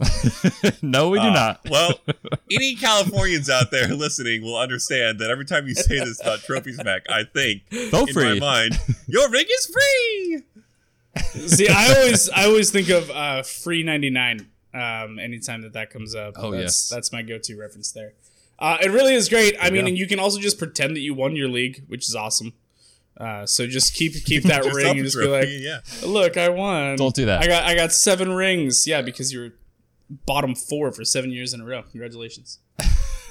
no, 0.82 1.10
we 1.10 1.18
do 1.18 1.26
uh, 1.26 1.30
not. 1.30 1.60
well, 1.70 1.92
any 2.50 2.74
Californians 2.74 3.50
out 3.50 3.70
there 3.70 3.88
listening 3.88 4.42
will 4.42 4.56
understand 4.56 5.18
that 5.18 5.30
every 5.30 5.44
time 5.44 5.66
you 5.66 5.74
say 5.74 5.98
this 5.98 6.20
about 6.20 6.40
Trophy 6.40 6.72
Smack, 6.72 7.02
I 7.10 7.24
think 7.24 7.62
Go 7.90 8.04
in 8.04 8.12
free. 8.14 8.38
my 8.40 8.46
mind, 8.46 8.78
your 9.06 9.30
rig 9.30 9.46
is 9.50 9.66
free. 9.66 10.42
See, 11.48 11.68
I 11.68 11.94
always 11.96 12.30
I 12.30 12.44
always 12.44 12.70
think 12.70 12.88
of 12.88 13.10
uh, 13.10 13.42
free 13.42 13.82
ninety 13.82 14.10
nine 14.10 14.48
um, 14.74 15.18
anytime 15.18 15.62
that 15.62 15.72
that 15.72 15.90
comes 15.90 16.14
up. 16.14 16.34
Oh 16.36 16.50
that's, 16.52 16.62
yes, 16.62 16.88
that's 16.88 17.12
my 17.12 17.22
go 17.22 17.38
to 17.38 17.56
reference 17.56 17.92
there. 17.92 18.14
Uh, 18.58 18.76
it 18.82 18.90
really 18.90 19.14
is 19.14 19.28
great. 19.28 19.56
I 19.60 19.70
mean, 19.70 19.86
and 19.86 19.96
you 19.96 20.06
can 20.06 20.18
also 20.18 20.38
just 20.38 20.58
pretend 20.58 20.94
that 20.94 21.00
you 21.00 21.14
won 21.14 21.34
your 21.34 21.48
league, 21.48 21.84
which 21.88 22.08
is 22.08 22.14
awesome. 22.14 22.52
Uh, 23.16 23.46
so 23.46 23.66
just 23.66 23.94
keep 23.94 24.12
keep 24.24 24.44
that 24.44 24.64
ring 24.74 24.98
and 24.98 25.04
just 25.04 25.18
be 25.18 25.26
like, 25.26 25.48
yeah. 25.48 25.80
"Look, 26.06 26.36
I 26.36 26.48
won." 26.50 26.96
Don't 26.96 27.14
do 27.14 27.26
that. 27.26 27.42
I 27.42 27.46
got 27.46 27.64
I 27.64 27.74
got 27.74 27.92
seven 27.92 28.32
rings. 28.32 28.86
Yeah, 28.86 29.02
because 29.02 29.32
you're 29.32 29.52
bottom 30.26 30.54
four 30.54 30.92
for 30.92 31.04
seven 31.04 31.30
years 31.30 31.54
in 31.54 31.60
a 31.60 31.64
row. 31.64 31.82
Congratulations. 31.82 32.58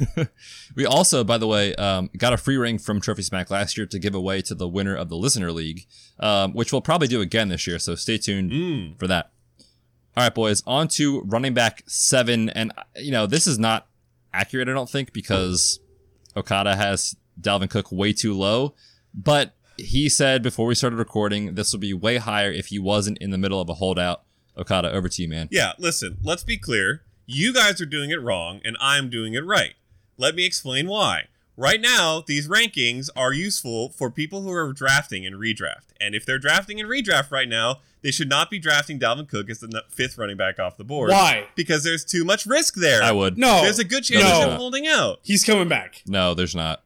we 0.76 0.86
also, 0.86 1.24
by 1.24 1.38
the 1.38 1.48
way, 1.48 1.76
um, 1.76 2.10
got 2.18 2.34
a 2.34 2.38
free 2.38 2.58
ring 2.58 2.78
from 2.78 3.02
Trophy 3.02 3.22
Smack 3.22 3.50
last 3.50 3.78
year 3.78 3.86
to 3.88 4.00
give 4.00 4.16
away 4.16 4.42
to 4.44 4.56
the 4.56 4.68
winner 4.68 4.96
of 4.96 5.10
the 5.10 5.16
Listener 5.16 5.52
League, 5.52 5.86
um, 6.20 6.54
which 6.54 6.72
we'll 6.72 6.82
probably 6.82 7.08
do 7.08 7.22
again 7.22 7.50
this 7.50 7.68
year. 7.68 7.80
So 7.80 7.96
stay 7.96 8.18
tuned 8.18 8.52
mm. 8.52 9.00
for 9.00 9.08
that. 9.08 9.32
All 10.20 10.26
right, 10.26 10.36
boys, 10.36 10.62
on 10.68 10.90
to 10.90 11.22
running 11.22 11.54
back 11.54 11.82
seven. 11.88 12.50
And, 12.50 12.74
you 12.98 13.10
know, 13.10 13.26
this 13.26 13.48
is 13.48 13.58
not 13.58 13.88
accurate, 14.34 14.68
I 14.68 14.74
don't 14.74 14.90
think, 14.90 15.14
because 15.14 15.80
Okada 16.36 16.76
has 16.76 17.16
Dalvin 17.40 17.70
Cook 17.70 17.90
way 17.90 18.12
too 18.12 18.34
low. 18.34 18.76
But 19.14 19.56
he 19.78 20.10
said 20.10 20.44
before 20.44 20.68
we 20.68 20.76
started 20.76 20.98
recording, 20.98 21.56
this 21.56 21.72
will 21.72 21.80
be 21.80 21.94
way 21.94 22.18
higher 22.18 22.52
if 22.52 22.66
he 22.66 22.80
wasn't 22.80 23.18
in 23.20 23.30
the 23.30 23.38
middle 23.38 23.62
of 23.62 23.70
a 23.70 23.76
holdout. 23.76 24.24
Okada, 24.58 24.92
over 24.92 25.08
to 25.08 25.22
you, 25.22 25.30
man. 25.30 25.48
Yeah, 25.52 25.72
listen, 25.78 26.18
let's 26.22 26.44
be 26.44 26.58
clear. 26.58 27.04
You 27.26 27.54
guys 27.54 27.80
are 27.80 27.86
doing 27.86 28.10
it 28.10 28.22
wrong, 28.22 28.60
and 28.66 28.76
I'm 28.82 29.10
doing 29.10 29.36
it 29.36 29.46
right. 29.46 29.76
Let 30.18 30.36
me 30.36 30.46
explain 30.46 30.90
why. 30.90 31.28
Right 31.60 31.82
now, 31.82 32.24
these 32.26 32.48
rankings 32.48 33.10
are 33.18 33.34
useful 33.34 33.90
for 33.90 34.10
people 34.10 34.44
who 34.44 34.52
are 34.52 34.72
drafting 34.72 35.26
and 35.26 35.36
redraft. 35.36 35.92
And 36.00 36.16
if 36.16 36.26
they're 36.26 36.40
drafting 36.40 36.80
and 36.80 36.90
redraft 36.90 37.32
right 37.32 37.50
now, 37.50 37.82
they 38.02 38.12
should 38.12 38.30
not 38.30 38.50
be 38.50 38.60
drafting 38.60 38.98
Dalvin 38.98 39.28
Cook 39.28 39.50
as 39.50 39.60
the 39.60 39.84
fifth 39.90 40.18
running 40.18 40.38
back 40.38 40.58
off 40.58 40.78
the 40.78 40.86
board. 40.86 41.10
Why? 41.10 41.48
Because 41.56 41.84
there's 41.84 42.06
too 42.06 42.24
much 42.24 42.46
risk 42.46 42.76
there. 42.76 43.04
I 43.04 43.12
would. 43.12 43.38
No. 43.38 43.62
There's 43.62 43.78
a 43.78 43.84
good 43.84 44.06
chance 44.06 44.24
no. 44.24 44.44
of 44.44 44.52
him 44.52 44.58
holding 44.58 44.88
out. 44.88 45.20
He's 45.22 45.44
coming 45.44 45.68
back. 45.68 46.02
No, 46.08 46.34
there's 46.34 46.56
not. 46.56 46.82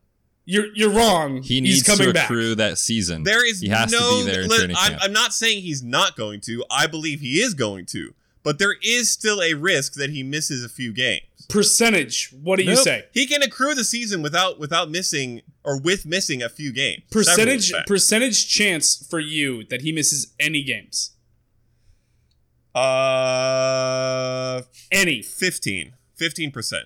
You're 0.45 0.65
you're 0.73 0.89
wrong. 0.89 1.43
He 1.43 1.61
needs 1.61 1.75
he's 1.75 1.83
coming 1.83 2.11
to 2.11 2.23
accrue 2.23 2.55
back. 2.55 2.71
that 2.71 2.77
season. 2.79 3.23
There 3.23 3.47
is 3.47 3.61
he 3.61 3.69
has 3.69 3.91
no, 3.91 3.99
to 3.99 4.25
be 4.25 4.31
there. 4.31 4.47
Li- 4.47 4.73
I'm, 4.75 4.97
I'm 5.01 5.13
not 5.13 5.33
saying 5.33 5.61
he's 5.61 5.83
not 5.83 6.17
going 6.17 6.41
to. 6.41 6.65
I 6.71 6.87
believe 6.87 7.21
he 7.21 7.39
is 7.41 7.53
going 7.53 7.85
to, 7.91 8.13
but 8.41 8.59
there 8.59 8.75
is 8.83 9.09
still 9.09 9.41
a 9.41 9.53
risk 9.53 9.93
that 9.93 10.09
he 10.09 10.23
misses 10.23 10.65
a 10.65 10.69
few 10.69 10.91
games. 10.91 11.21
Percentage. 11.53 12.33
What 12.41 12.57
do 12.57 12.65
nope. 12.65 12.77
you 12.77 12.83
say? 12.83 13.05
He 13.13 13.27
can 13.27 13.43
accrue 13.43 13.75
the 13.75 13.83
season 13.83 14.21
without 14.21 14.59
without 14.59 14.89
missing 14.89 15.41
or 15.63 15.79
with 15.79 16.05
missing 16.05 16.41
a 16.41 16.49
few 16.49 16.73
games. 16.73 17.03
Percentage 17.11 17.71
percentage 17.85 18.49
chance 18.49 19.05
for 19.07 19.19
you 19.19 19.63
that 19.65 19.81
he 19.81 19.91
misses 19.91 20.33
any 20.39 20.63
games. 20.63 21.11
Uh, 22.73 24.63
any 24.91 25.21
15, 25.21 25.93
15 26.15 26.51
percent. 26.51 26.85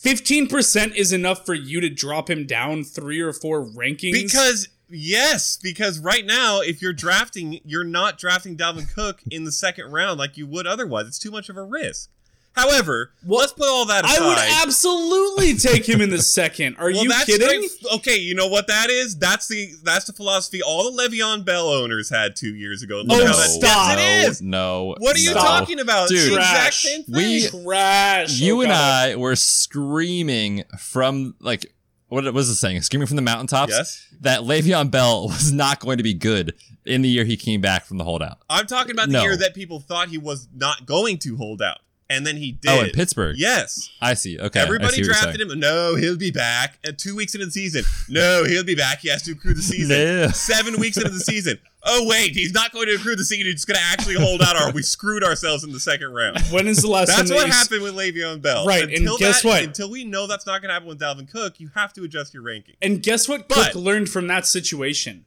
15% 0.00 0.94
is 0.94 1.12
enough 1.12 1.44
for 1.44 1.52
you 1.52 1.78
to 1.80 1.90
drop 1.90 2.30
him 2.30 2.46
down 2.46 2.84
three 2.84 3.20
or 3.20 3.34
four 3.34 3.66
rankings 3.66 4.12
because 4.12 4.68
Yes, 4.92 5.56
because 5.62 6.00
right 6.00 6.26
now, 6.26 6.60
if 6.60 6.82
you're 6.82 6.92
drafting, 6.92 7.60
you're 7.64 7.84
not 7.84 8.18
drafting 8.18 8.56
Dalvin 8.56 8.92
Cook 8.92 9.22
in 9.30 9.44
the 9.44 9.52
second 9.52 9.92
round 9.92 10.18
like 10.18 10.36
you 10.36 10.48
would 10.48 10.66
otherwise. 10.66 11.06
It's 11.06 11.18
too 11.18 11.30
much 11.30 11.48
of 11.48 11.56
a 11.56 11.62
risk. 11.62 12.10
However, 12.52 13.12
let's 13.24 13.52
put 13.52 13.68
all 13.68 13.86
that 13.86 14.04
aside. 14.04 14.20
I 14.22 14.26
would 14.28 14.66
absolutely 14.66 15.54
take 15.54 15.88
him 15.88 16.00
in 16.00 16.10
the 16.10 16.20
second. 16.22 16.76
Are 16.78 16.90
Well, 16.92 17.02
you 17.04 17.08
that's 17.08 17.24
kidding? 17.24 17.68
straight- 17.68 17.94
okay, 17.94 18.16
you 18.16 18.34
know 18.34 18.48
what 18.48 18.66
that 18.66 18.90
is? 18.90 19.16
That's 19.16 19.46
the 19.48 19.70
that's 19.84 20.06
the 20.06 20.12
philosophy 20.12 20.60
all 20.62 20.90
the 20.92 21.02
Le'Veon 21.08 21.44
Bell 21.44 21.68
owners 21.68 22.10
had 22.10 22.34
two 22.36 22.54
years 22.54 22.82
ago. 22.82 23.02
Look 23.06 23.22
Oh, 23.22 23.32
stop. 23.32 23.96
Yes, 23.98 24.40
it 24.40 24.44
no, 24.44 24.88
no. 24.90 24.94
What 24.98 25.16
are 25.16 25.20
you 25.20 25.32
no. 25.34 25.40
talking 25.40 25.78
about? 25.80 26.10
It's 26.10 26.24
Dude. 26.24 26.32
the 26.32 26.36
exact 26.38 26.60
Trash. 26.62 26.82
same 26.82 27.04
thing. 27.04 27.14
We- 27.14 27.64
Trash. 27.64 28.40
You 28.40 28.58
oh, 28.58 28.62
and 28.62 28.72
I 28.72 29.16
were 29.16 29.36
screaming 29.36 30.64
from 30.78 31.34
like 31.40 31.72
what 32.08 32.24
was 32.34 32.48
the 32.48 32.56
saying? 32.56 32.82
Screaming 32.82 33.06
from 33.06 33.14
the 33.16 33.22
mountaintops 33.22 33.70
Yes. 33.72 34.06
that 34.22 34.40
Le'Veon 34.40 34.90
Bell 34.90 35.28
was 35.28 35.52
not 35.52 35.78
going 35.78 35.98
to 35.98 36.02
be 36.02 36.12
good 36.14 36.54
in 36.84 37.02
the 37.02 37.08
year 37.08 37.24
he 37.24 37.36
came 37.36 37.60
back 37.60 37.84
from 37.84 37.98
the 37.98 38.04
holdout. 38.04 38.38
I'm 38.50 38.66
talking 38.66 38.90
about 38.90 39.06
the 39.06 39.12
No. 39.12 39.22
year 39.22 39.36
that 39.36 39.54
people 39.54 39.78
thought 39.78 40.08
he 40.08 40.18
was 40.18 40.48
not 40.52 40.86
going 40.86 41.18
to 41.18 41.36
hold 41.36 41.62
out, 41.62 41.78
and 42.10 42.26
then 42.26 42.36
he 42.36 42.52
did. 42.52 42.70
Oh, 42.70 42.82
in 42.82 42.90
Pittsburgh. 42.90 43.36
Yes. 43.38 43.88
I 44.02 44.14
see. 44.14 44.38
Okay, 44.38 44.60
Everybody 44.60 44.96
see 44.96 45.02
drafted 45.02 45.40
him. 45.40 45.58
No, 45.58 45.94
he'll 45.96 46.16
be 46.18 46.30
back. 46.30 46.78
At 46.84 46.98
two 46.98 47.16
weeks 47.16 47.34
into 47.34 47.46
the 47.46 47.52
season. 47.52 47.84
No, 48.08 48.44
he'll 48.48 48.64
be 48.64 48.74
back. 48.74 49.00
He 49.00 49.08
has 49.08 49.22
to 49.22 49.32
accrue 49.32 49.54
the 49.54 49.62
season. 49.62 49.96
No. 49.96 50.28
Seven 50.28 50.78
weeks 50.78 50.96
into 50.98 51.10
the 51.10 51.20
season. 51.20 51.58
Oh 51.82 52.06
wait, 52.06 52.32
he's 52.32 52.52
not 52.52 52.72
going 52.72 52.88
to 52.88 52.94
accrue 52.96 53.16
the 53.16 53.24
season. 53.24 53.46
He's 53.46 53.54
just 53.54 53.66
going 53.68 53.78
to 53.78 53.86
actually 53.86 54.16
hold 54.16 54.42
out, 54.42 54.60
or 54.60 54.70
we 54.72 54.82
screwed 54.82 55.24
ourselves 55.24 55.64
in 55.64 55.72
the 55.72 55.80
second 55.80 56.12
round. 56.12 56.38
When 56.50 56.66
is 56.66 56.82
the 56.82 56.88
last 56.88 57.08
time 57.08 57.18
That's 57.20 57.30
what 57.30 57.46
you- 57.46 57.52
happened 57.52 57.82
with 57.82 57.94
Le'Veon 57.94 58.42
Bell. 58.42 58.66
Right, 58.66 58.82
and 58.82 58.92
Until 58.92 59.16
guess 59.16 59.40
that- 59.40 59.48
what? 59.48 59.62
Until 59.62 59.90
we 59.90 60.04
know 60.04 60.26
that's 60.26 60.44
not 60.46 60.60
going 60.60 60.68
to 60.68 60.74
happen 60.74 60.88
with 60.88 61.00
Dalvin 61.00 61.30
Cook, 61.30 61.58
you 61.58 61.70
have 61.74 61.94
to 61.94 62.04
adjust 62.04 62.34
your 62.34 62.42
ranking. 62.42 62.74
And 62.82 63.02
guess 63.02 63.28
what 63.28 63.48
But- 63.48 63.72
Cook 63.72 63.82
learned 63.82 64.10
from 64.10 64.26
that 64.26 64.46
situation? 64.46 65.24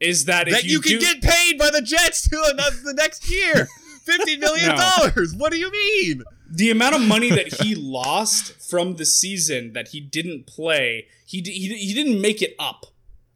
Is 0.00 0.26
that, 0.26 0.48
if 0.48 0.54
that 0.54 0.64
you, 0.64 0.82
do, 0.82 0.98
can 0.98 0.98
get 0.98 1.22
paid 1.22 1.56
by 1.56 1.70
the 1.70 1.80
Jets 1.80 2.28
to 2.28 2.42
another 2.52 2.76
the 2.84 2.92
next 2.92 3.30
year. 3.30 3.68
Fifty 4.04 4.36
million 4.38 4.76
dollars. 4.76 5.34
What 5.34 5.52
do 5.52 5.58
you 5.58 5.70
mean? 5.70 6.22
the 6.50 6.70
amount 6.70 6.94
of 6.94 7.00
money 7.00 7.30
that 7.30 7.52
he 7.62 7.74
lost 7.76 8.52
from 8.70 8.94
the 8.94 9.04
season 9.04 9.72
that 9.72 9.88
he 9.88 9.98
didn't 9.98 10.46
play, 10.46 11.08
he, 11.26 11.40
d- 11.40 11.50
he, 11.50 11.68
he 11.74 11.92
didn't 11.94 12.20
make 12.20 12.40
it 12.42 12.54
up 12.60 12.86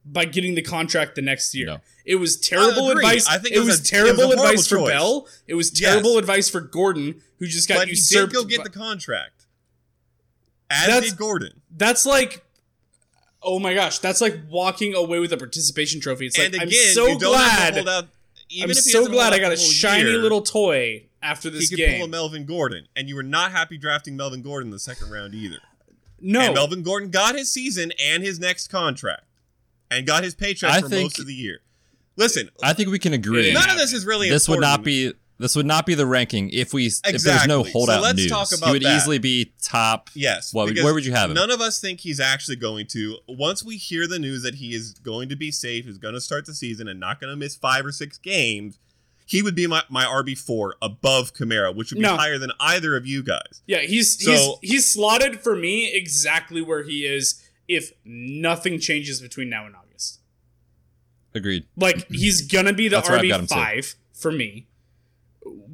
by 0.05 0.25
getting 0.25 0.55
the 0.55 0.63
contract 0.63 1.17
the 1.17 1.23
next 1.23 1.53
year. 1.55 1.67
No. 1.67 1.79
It 2.05 2.17
was 2.17 2.37
terrible 2.37 2.91
advice. 2.91 3.27
I 3.29 3.39
think 3.39 3.55
it 3.55 3.57
it 3.57 3.61
was 3.61 3.69
was, 3.81 3.93
a- 3.93 3.97
it 3.97 4.03
was 4.03 4.17
terrible 4.19 4.33
advice 4.33 4.67
for 4.69 4.77
choice. 4.77 4.89
Bell. 4.91 5.27
It 5.49 5.55
was 5.55 5.81
Yes. 5.81 5.91
terrible 5.91 6.17
advice 6.19 6.49
for 6.49 6.61
Gordon, 6.61 7.21
who 7.39 7.47
just 7.47 7.69
got 7.69 7.79
But 7.79 7.89
he 7.89 7.95
did 7.95 7.99
usurped. 7.99 8.33
go 8.35 8.45
get 8.45 8.59
by- 8.59 8.65
the 8.65 8.71
contract. 8.71 9.47
As 10.71 10.87
That's- 10.87 11.13
Gordon. 11.15 11.61
that's 11.77 12.05
like 12.07 12.45
oh 13.43 13.59
my 13.59 13.73
gosh 13.75 13.99
that's 14.01 14.21
like 14.21 14.37
walking 14.51 14.95
away 14.95 15.19
with 15.21 15.33
a 15.33 15.37
participation 15.37 16.01
trophy 16.01 16.27
it's 16.27 16.37
and 16.39 16.53
like 16.53 16.63
again, 16.63 16.79
i'm 16.89 16.93
so 16.95 17.07
you 17.07 17.19
don't 17.19 17.37
have 17.37 17.57
glad 17.57 17.69
to 17.71 17.75
hold 17.77 17.89
out. 17.89 18.09
Even 18.51 18.65
i'm 18.65 18.71
if 18.71 18.77
he 18.85 18.91
so 18.91 19.07
glad 19.07 19.33
i 19.33 19.39
got 19.39 19.53
a 19.53 19.57
shiny 19.57 20.09
year, 20.11 20.19
little 20.19 20.43
toy 20.43 21.05
after 21.23 21.51
this 21.51 21.69
He 21.69 21.77
this 21.77 21.85
could 21.85 21.87
pull 21.93 21.95
a 21.97 21.99
game 22.05 22.11
Melvin 22.11 22.45
Gordon, 22.47 22.87
and 22.97 23.09
you 23.09 23.17
were 23.17 23.23
not 23.23 23.51
happy 23.53 23.77
drafting 23.79 24.17
Melvin 24.17 24.41
Gordon 24.43 24.69
in 24.69 24.73
the 24.73 24.79
second 24.79 25.11
round 25.11 25.35
either. 25.35 25.59
no 26.21 26.41
And 26.41 26.55
Melvin 26.55 26.83
Gordon 26.83 27.11
got 27.11 27.35
his 27.35 27.51
season 27.51 27.93
and 28.03 28.23
his 28.23 28.39
next 28.39 28.69
contract, 28.69 29.25
and 29.91 30.07
got 30.07 30.23
his 30.25 30.35
paycheck 30.35 30.71
I 30.71 30.81
for 30.81 30.89
think- 30.89 31.03
most 31.05 31.19
of 31.19 31.27
the 31.27 31.35
year. 31.35 31.61
Listen, 32.17 32.51
I 32.63 32.73
think 32.73 32.89
we 32.91 32.99
can 32.99 33.13
agree. 33.13 33.53
None 33.53 33.71
of 33.71 33.77
this 33.77 33.93
is 33.93 34.05
really. 34.05 34.29
this 34.29 34.49
would 34.49 34.61
not 34.61 34.83
be 34.83 35.13
this 35.39 35.55
would 35.55 35.67
not 35.67 35.87
be 35.87 35.95
the 35.95 36.07
ranking 36.07 36.51
if 36.51 36.73
we 36.75 36.87
if 36.87 37.01
there's 37.03 37.15
Exactly. 37.15 37.49
no 37.49 37.63
So 37.65 37.79
let's 38.01 38.17
news. 38.19 38.29
talk 38.31 38.49
he 38.51 38.57
about 38.57 38.71
would 38.73 38.83
that. 38.83 38.97
easily 38.97 39.19
be 39.19 39.53
top. 39.63 40.11
Yes. 40.15 40.53
Well, 40.53 40.67
where 40.67 40.93
would 40.95 41.07
you 41.07 41.13
have 41.13 41.31
him? 41.31 41.35
None 41.37 41.51
of 41.51 41.61
us 41.61 41.81
think 41.81 42.01
he's 42.01 42.19
actually 42.21 42.57
going 42.57 42.87
to. 42.89 43.19
Once 43.29 43.63
we 43.65 43.77
hear 43.77 44.07
the 44.07 44.19
news 44.19 44.43
that 44.43 44.57
he 44.57 44.75
is 44.75 44.93
going 44.95 45.29
to 45.29 45.37
be 45.37 45.51
safe, 45.51 45.87
is 45.87 45.97
going 45.99 46.15
to 46.15 46.21
start 46.21 46.45
the 46.47 46.55
season, 46.55 46.89
and 46.89 46.99
not 46.99 47.21
going 47.21 47.31
to 47.33 47.37
miss 47.37 47.55
five 47.55 47.87
or 47.87 47.93
six 47.93 48.19
games, 48.19 48.79
he 49.27 49.43
would 49.43 49.55
be 49.55 49.67
my, 49.67 49.83
my 49.91 50.05
RB 50.05 50.37
four 50.39 50.75
above 50.83 51.35
Kamara, 51.35 51.75
which 51.75 51.91
would 51.93 51.99
be 51.99 52.03
No. 52.03 52.17
higher 52.17 52.39
than 52.39 52.51
either 52.59 52.97
of 52.97 53.07
you 53.07 53.23
guys. 53.23 53.63
yeah 53.67 53.81
he's 53.83 54.19
So- 54.25 54.59
he's 54.63 54.71
he's 54.73 54.93
slotted 54.93 55.41
for 55.41 55.55
me 55.55 55.93
exactly 55.95 56.61
where 56.63 56.83
he 56.83 57.05
is 57.07 57.41
if 57.69 57.93
nothing 58.05 58.81
changes 58.81 59.21
between 59.21 59.51
now 59.51 59.67
and 59.67 59.77
august 59.77 60.21
Agreed. 61.35 61.67
like 61.77 62.11
he's 62.11 62.41
gonna 62.43 62.73
be 62.73 62.89
the 62.89 62.97
That's 62.97 63.09
where 63.11 63.19
I've 63.19 63.29
got 63.29 63.41
him, 63.41 63.47
too. 63.47 63.55
rb5 63.55 63.95
for 64.15 64.33
me 64.33 64.67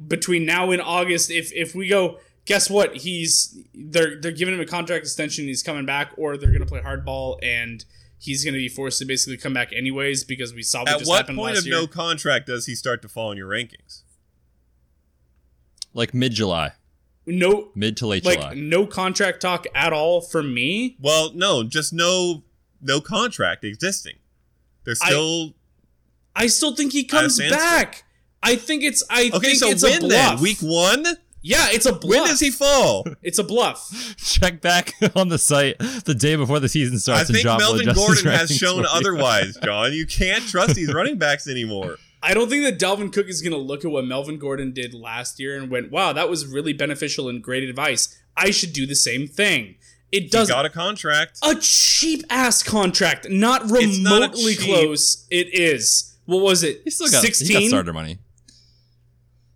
between 0.07 0.45
now 0.45 0.71
and 0.71 0.81
august 0.81 1.29
if 1.31 1.51
if 1.53 1.73
we 1.75 1.87
go 1.87 2.17
guess 2.45 2.69
what 2.69 2.95
he's 2.97 3.57
they're 3.73 4.19
they're 4.21 4.31
giving 4.31 4.53
him 4.53 4.59
a 4.59 4.65
contract 4.65 5.03
extension 5.03 5.45
he's 5.45 5.63
coming 5.63 5.85
back 5.85 6.11
or 6.17 6.37
they're 6.37 6.51
gonna 6.51 6.65
play 6.65 6.79
hardball 6.81 7.37
and 7.43 7.85
he's 8.19 8.45
gonna 8.45 8.57
be 8.57 8.69
forced 8.69 8.99
to 8.99 9.05
basically 9.05 9.35
come 9.37 9.53
back 9.53 9.73
anyways 9.73 10.23
because 10.23 10.53
we 10.53 10.61
saw 10.61 10.79
what 10.81 10.89
At 10.89 10.99
just 10.99 11.09
what 11.09 11.17
happened 11.17 11.37
point 11.37 11.55
last 11.55 11.61
of 11.61 11.67
year 11.67 11.75
no 11.81 11.87
contract 11.87 12.45
does 12.47 12.65
he 12.67 12.75
start 12.75 13.01
to 13.01 13.07
fall 13.09 13.31
in 13.31 13.37
your 13.37 13.49
rankings? 13.49 14.01
Like 15.93 16.13
mid 16.13 16.33
July, 16.33 16.73
no 17.25 17.69
mid 17.73 17.95
to 17.97 18.07
late 18.07 18.25
like 18.25 18.39
July. 18.39 18.53
no 18.55 18.85
contract 18.85 19.41
talk 19.41 19.65
at 19.73 19.93
all 19.93 20.21
for 20.21 20.43
me 20.43 20.97
Well, 20.99 21.31
no, 21.33 21.63
just 21.63 21.93
no 21.93 22.43
no 22.81 22.99
contract 23.01 23.63
existing. 23.63 24.17
There's 24.83 25.01
I- 25.01 25.07
still 25.07 25.53
i 26.35 26.47
still 26.47 26.75
think 26.75 26.91
he 26.91 27.05
comes 27.05 27.35
standstill. 27.35 27.57
back 27.59 28.03
i 28.43 28.55
think 28.55 28.83
it's 28.83 29.03
i 29.09 29.29
okay. 29.33 29.39
think 29.39 29.57
So 29.59 29.69
it's 29.69 29.83
a 29.83 29.99
bluff 29.99 30.09
then? 30.11 30.39
Week 30.41 30.57
one? 30.61 31.03
yeah 31.41 31.67
it's 31.71 31.85
a 31.85 31.93
bluff 31.93 32.09
When 32.21 32.27
does 32.27 32.39
he 32.39 32.49
fall? 32.51 33.05
it's 33.21 33.37
a 33.39 33.43
bluff 33.43 34.15
Check 34.17 34.61
back 34.61 34.93
on 35.15 35.29
the 35.29 35.37
site 35.37 35.77
the 36.05 36.15
day 36.15 36.35
before 36.35 36.59
the 36.59 36.69
season 36.69 36.97
starts. 36.99 37.29
and 37.29 37.35
think 37.35 37.43
drop 37.43 37.59
Melvin 37.59 37.93
Gordon 37.93 38.25
has 38.31 38.49
shown 38.55 38.85
otherwise, 38.85 39.57
Jon. 39.63 39.93
You 39.93 40.05
can't 40.05 40.43
trust 40.47 40.75
these 40.75 40.93
running 40.99 41.17
backs 41.17 41.47
anymore. 41.47 41.97
I 42.23 42.33
don't 42.33 42.49
think 42.49 42.63
that 42.63 42.79
Dalvin 42.79 43.13
Cook 43.13 43.27
is 43.27 43.41
going 43.43 43.53
to 43.53 43.57
look 43.59 43.85
at 43.85 43.91
what 43.91 44.03
Melvin 44.05 44.39
Gordon 44.39 44.73
did 44.73 44.93
last 44.95 45.39
year 45.39 45.55
and 45.57 45.69
went, 45.69 45.91
"Wow, 45.91 46.11
that 46.13 46.27
was 46.29 46.47
really 46.47 46.73
beneficial 46.73 47.29
and 47.29 47.41
great 47.43 47.63
advice. 47.63 48.17
I 48.35 48.49
should 48.51 48.73
do 48.73 48.85
the 48.87 48.95
same 48.95 49.27
thing." 49.27 49.75
It 50.11 50.23
He 50.23 50.29
does 50.29 50.49
got 50.49 50.65
a 50.65 50.69
contract. 50.69 51.37
a 51.43 51.55
cheap 51.61 52.23
ass 52.29 52.63
contract, 52.63 53.29
not 53.29 53.63
It's 53.65 53.99
not 53.99 54.21
remotely 54.21 54.55
cheap- 54.55 54.65
close. 54.65 55.27
It 55.29 55.53
is. 55.53 56.15
What 56.25 56.41
was 56.41 56.63
it? 56.63 56.81
He 56.83 56.89
still 56.89 57.07
got 57.07 57.21
he 57.23 57.27
got 57.29 57.35
16? 57.35 57.69
starter 57.69 57.93
money. 57.93 58.17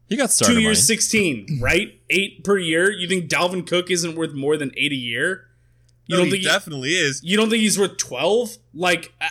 He 0.09 0.17
got 0.17 0.31
starter 0.31 0.51
Two 0.53 0.55
money. 0.55 0.65
years, 0.65 0.85
sixteen, 0.85 1.59
right? 1.61 1.99
Eight 2.09 2.43
per 2.43 2.57
year. 2.57 2.91
You 2.91 3.07
think 3.07 3.29
Dalvin 3.29 3.65
Cook 3.67 3.89
isn't 3.91 4.15
worth 4.15 4.33
more 4.33 4.57
than 4.57 4.71
eight 4.75 4.91
a 4.91 4.95
year? 4.95 5.45
You 6.07 6.15
No, 6.15 6.17
don't 6.17 6.25
he 6.25 6.31
think 6.31 6.43
he- 6.43 6.49
definitely 6.49 6.89
is. 6.91 7.21
you 7.23 7.37
don't 7.37 7.49
think 7.49 7.61
he's 7.61 7.77
worth 7.77 7.97
twelve? 7.97 8.57
Like, 8.73 9.13
uh, 9.21 9.27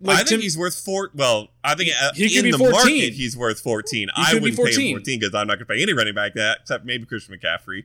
like 0.00 0.14
I 0.14 0.16
think 0.18 0.28
Tim- 0.28 0.40
he's 0.40 0.56
worth 0.56 0.78
four. 0.78 1.10
Well, 1.14 1.48
I 1.64 1.74
think 1.74 1.90
uh, 2.00 2.12
He 2.14 2.38
in 2.38 2.50
the 2.50 2.56
14. 2.58 2.70
market 2.72 3.12
he's 3.14 3.36
worth 3.36 3.60
fourteen. 3.60 4.08
I 4.14 4.34
wouldn't 4.34 4.56
pay 4.56 4.72
him 4.72 4.92
fourteen 4.92 5.18
because 5.20 5.34
I'm 5.34 5.46
not 5.48 5.54
going 5.54 5.66
to 5.66 5.74
pay 5.74 5.82
any 5.82 5.92
running 5.92 6.14
back 6.14 6.34
that 6.34 6.58
except 6.62 6.84
maybe 6.84 7.04
Christian 7.06 7.36
McCaffrey. 7.36 7.84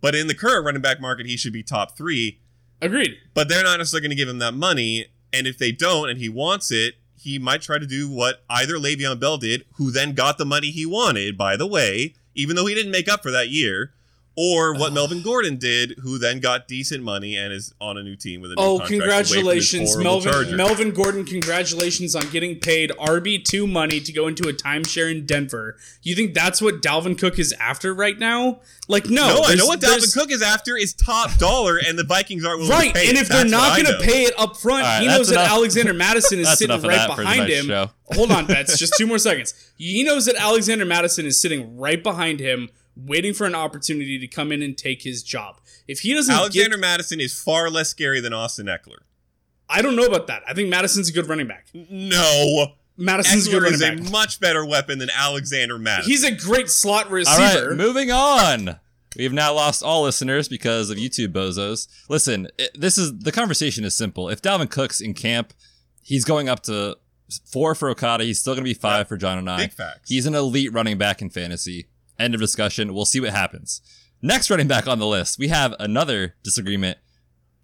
But 0.00 0.14
in 0.14 0.26
the 0.26 0.34
current 0.34 0.66
running 0.66 0.82
back 0.82 1.00
market, 1.00 1.26
he 1.26 1.36
should 1.36 1.52
be 1.52 1.62
top 1.62 1.96
three. 1.96 2.40
agreed. 2.82 3.16
But 3.32 3.48
they're 3.48 3.62
not 3.62 3.78
necessarily 3.78 4.08
going 4.08 4.10
to 4.10 4.20
give 4.20 4.28
him 4.28 4.38
that 4.40 4.52
money. 4.52 5.06
And 5.32 5.46
if 5.46 5.56
they 5.58 5.72
don't, 5.72 6.10
and 6.10 6.18
he 6.18 6.28
wants 6.28 6.70
it, 6.70 6.94
he 7.24 7.38
might 7.38 7.62
try 7.62 7.78
to 7.78 7.86
do 7.86 8.08
what 8.08 8.44
either 8.50 8.74
Le'Veon 8.74 9.18
Bell 9.18 9.38
did, 9.38 9.64
who 9.76 9.90
then 9.90 10.12
got 10.12 10.36
the 10.36 10.44
money 10.44 10.70
he 10.70 10.84
wanted. 10.84 11.38
By 11.38 11.56
the 11.56 11.66
way, 11.66 12.14
even 12.34 12.54
though 12.54 12.66
he 12.66 12.74
didn't 12.74 12.92
make 12.92 13.08
up 13.08 13.22
for 13.22 13.30
that 13.30 13.48
year. 13.48 13.94
Or 14.36 14.74
what 14.74 14.92
Melvin 14.92 15.22
Gordon 15.22 15.58
did, 15.58 15.94
who 16.02 16.18
then 16.18 16.40
got 16.40 16.66
decent 16.66 17.04
money 17.04 17.36
and 17.36 17.52
is 17.52 17.72
on 17.80 17.96
a 17.96 18.02
new 18.02 18.16
team 18.16 18.40
with 18.40 18.50
a 18.50 18.56
new 18.56 18.60
Oh, 18.62 18.78
contract 18.80 18.90
away 18.92 19.00
from 19.00 19.14
his 19.14 19.70
congratulations, 19.70 19.96
Melvin 19.96 20.32
Chargers. 20.32 20.52
Melvin 20.54 20.90
Gordon, 20.90 21.24
congratulations 21.24 22.16
on 22.16 22.28
getting 22.30 22.58
paid 22.58 22.90
RB2 22.98 23.70
money 23.70 24.00
to 24.00 24.12
go 24.12 24.26
into 24.26 24.48
a 24.48 24.52
timeshare 24.52 25.08
in 25.08 25.24
Denver. 25.24 25.76
You 26.02 26.16
think 26.16 26.34
that's 26.34 26.60
what 26.60 26.82
Dalvin 26.82 27.16
Cook 27.16 27.38
is 27.38 27.52
after 27.60 27.94
right 27.94 28.18
now? 28.18 28.58
Like 28.88 29.08
no. 29.08 29.28
No, 29.28 29.42
I 29.44 29.54
know 29.54 29.66
what 29.66 29.80
Dalvin 29.80 30.12
Cook 30.12 30.32
is 30.32 30.42
after 30.42 30.76
is 30.76 30.92
top 30.94 31.38
dollar, 31.38 31.78
and 31.78 31.96
the 31.96 32.02
Vikings 32.04 32.44
aren't 32.44 32.58
willing 32.58 32.72
Right, 32.72 32.92
to 32.94 33.00
pay. 33.00 33.08
and 33.08 33.16
it. 33.16 33.20
if 33.20 33.28
they're 33.28 33.38
That's 33.44 33.50
not 33.52 33.80
going 33.80 33.96
to 33.98 34.04
pay 34.04 34.24
it 34.24 34.34
up 34.36 34.56
front, 34.56 34.82
All 34.84 34.88
right, 34.90 35.00
he 35.02 35.06
that's 35.06 35.18
knows 35.18 35.28
that. 35.30 35.48
Alexander 35.48 35.94
Mattison 35.94 36.40
is 36.40 36.58
sitting 36.58 36.74
right 36.82 36.96
that 36.96 37.10
for 37.10 37.16
the 37.18 37.22
behind 37.22 37.48
him. 37.48 37.66
show. 37.66 37.90
Hold 38.14 38.32
on, 38.32 38.46
Betz, 38.46 38.76
just 38.78 38.94
two 38.98 39.06
more 39.06 39.18
seconds. 39.18 39.54
He 39.78 40.02
knows 40.02 40.26
that 40.26 40.34
Alexander 40.34 40.84
Mattison 40.84 41.24
is 41.24 41.40
sitting 41.40 41.78
right 41.78 42.02
behind 42.02 42.40
him, 42.40 42.68
waiting 42.96 43.34
for 43.34 43.46
an 43.46 43.54
opportunity 43.54 44.18
to 44.18 44.26
come 44.26 44.52
in 44.52 44.62
and 44.62 44.76
take 44.76 45.02
his 45.02 45.22
job. 45.22 45.60
If 45.88 46.00
he 46.00 46.14
doesn't 46.14 46.34
Alexander 46.34 46.76
get, 46.76 46.80
Mattison 46.80 47.20
is 47.20 47.38
far 47.38 47.70
less 47.70 47.88
scary 47.90 48.20
than 48.20 48.32
Austin 48.32 48.66
Ekeler. 48.66 48.98
I 49.68 49.82
don't 49.82 49.96
know 49.96 50.04
about 50.04 50.26
that. 50.26 50.42
I 50.48 50.54
think 50.54 50.68
Mattison's 50.68 51.08
a 51.08 51.12
good 51.12 51.28
running 51.28 51.46
back. 51.46 51.66
No, 51.74 52.74
Mattison's 52.96 53.46
a 53.46 53.50
good 53.50 53.62
Ekeler 53.62 53.64
running 53.64 53.74
is 53.74 54.00
back. 54.02 54.08
a 54.08 54.12
much 54.12 54.40
better 54.40 54.64
weapon 54.64 54.98
than 54.98 55.10
Alexander 55.10 55.78
Mattison. 55.78 56.10
He's 56.10 56.24
a 56.24 56.34
great 56.34 56.68
slot 56.70 57.10
receiver. 57.10 57.68
right, 57.70 57.76
moving 57.76 58.10
on. 58.10 58.78
We've 59.16 59.32
now 59.32 59.54
lost 59.54 59.82
all 59.82 60.02
listeners 60.02 60.48
because 60.48 60.90
of 60.90 60.98
YouTube 60.98 61.28
bozos. 61.28 61.86
Listen, 62.08 62.48
this 62.74 62.98
is 62.98 63.16
the 63.18 63.30
conversation 63.32 63.84
is 63.84 63.94
simple. 63.94 64.28
If 64.28 64.42
Dalvin 64.42 64.68
Cook's 64.70 65.00
in 65.00 65.14
camp, 65.14 65.52
he's 66.02 66.24
going 66.24 66.48
up 66.48 66.64
to 66.64 66.96
four 67.50 67.74
for 67.74 67.88
Okada. 67.90 68.24
He's 68.24 68.40
still 68.40 68.54
going 68.54 68.64
to 68.64 68.68
be 68.70 68.74
five 68.74 69.08
for 69.08 69.16
Jon 69.16 69.38
and 69.38 69.48
I. 69.48 69.58
Big 69.58 69.72
facts. 69.72 70.10
He's 70.10 70.26
an 70.26 70.34
elite 70.34 70.72
running 70.72 70.98
back 70.98 71.22
in 71.22 71.30
fantasy. 71.30 71.86
End 72.18 72.34
of 72.34 72.40
discussion. 72.40 72.94
We'll 72.94 73.04
see 73.04 73.20
what 73.20 73.30
happens. 73.30 73.80
Next 74.22 74.48
running 74.50 74.68
back 74.68 74.86
on 74.86 74.98
the 74.98 75.06
list, 75.06 75.38
we 75.38 75.48
have 75.48 75.74
another 75.78 76.34
disagreement. 76.42 76.98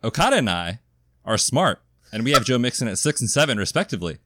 Okada 0.04 0.36
and 0.36 0.50
I 0.50 0.80
are 1.24 1.38
smart, 1.38 1.80
and 2.12 2.24
we 2.24 2.32
have 2.32 2.44
Joe 2.44 2.58
Mixon 2.58 2.88
at 2.88 2.98
six 2.98 3.20
and 3.20 3.30
seven, 3.30 3.58
respectively. 3.58 4.18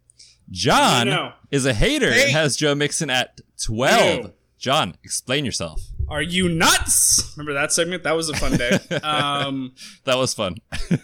Jon 0.51 1.07
No, 1.09 1.15
no. 1.15 1.33
is 1.51 1.65
a 1.67 1.73
hater 1.75 2.13
Hey. 2.13 2.25
and 2.25 2.33
has 2.33 2.57
Joe 2.57 2.75
Mixon 2.75 3.09
at 3.11 3.41
12. 3.65 4.25
Ew. 4.25 4.33
Jon, 4.59 4.95
explain 5.03 5.45
yourself. 5.45 5.81
Are 6.09 6.23
you 6.23 6.49
nuts? 6.49 7.33
Remember 7.37 7.55
that 7.55 7.73
segment? 7.73 8.03
That 8.03 8.15
was 8.17 8.29
a 8.29 8.35
fun 8.37 8.57
day. 8.57 8.71
um, 9.03 9.73
That 10.05 10.17
was 10.17 10.33
fun. 10.35 10.57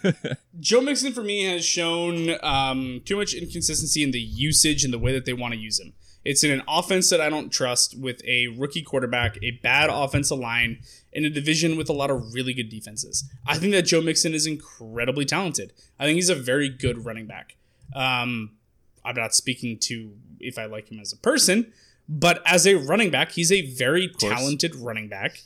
Joe 0.59 0.81
Mixon 0.81 1.11
for 1.13 1.21
me 1.23 1.43
has 1.45 1.63
shown 1.65 2.29
um, 2.43 3.01
too 3.05 3.17
much 3.17 3.33
inconsistency 3.33 4.03
in 4.03 4.11
the 4.11 4.19
usage 4.19 4.83
and 4.83 4.93
the 4.93 4.99
way 4.99 5.11
that 5.13 5.25
they 5.25 5.33
want 5.33 5.53
to 5.53 5.59
use 5.59 5.79
him. 5.79 5.93
It's 6.23 6.43
in 6.43 6.51
an 6.51 6.61
offense 6.67 7.09
that 7.09 7.19
I 7.19 7.29
don't 7.29 7.51
trust 7.51 7.97
with 7.99 8.23
a 8.25 8.47
rookie 8.47 8.83
quarterback, 8.83 9.37
a 9.41 9.51
bad 9.63 9.89
offensive 9.89 10.37
line, 10.37 10.79
in 11.11 11.25
a 11.25 11.29
division 11.29 11.77
with 11.77 11.89
a 11.89 11.93
lot 11.93 12.11
of 12.11 12.33
really 12.33 12.53
good 12.53 12.69
defenses. 12.69 13.29
I 13.45 13.57
think 13.57 13.73
that 13.73 13.83
Joe 13.83 14.01
Mixon 14.01 14.33
is 14.33 14.45
incredibly 14.45 15.25
talented. 15.25 15.73
I 15.99 16.05
think 16.05 16.15
he's 16.15 16.29
a 16.29 16.35
very 16.35 16.69
good 16.69 17.05
running 17.05 17.25
back. 17.25 17.57
Um, 17.95 18.51
I'm 19.03 19.15
not 19.15 19.33
speaking 19.33 19.77
to 19.79 20.13
if 20.39 20.57
I 20.57 20.65
like 20.65 20.91
him 20.91 20.99
as 20.99 21.11
a 21.11 21.17
person, 21.17 21.73
but 22.07 22.41
as 22.45 22.67
a 22.67 22.75
running 22.75 23.09
back, 23.09 23.31
he's 23.31 23.51
a 23.51 23.61
very 23.73 24.07
talented 24.19 24.75
running 24.75 25.07
back. 25.07 25.41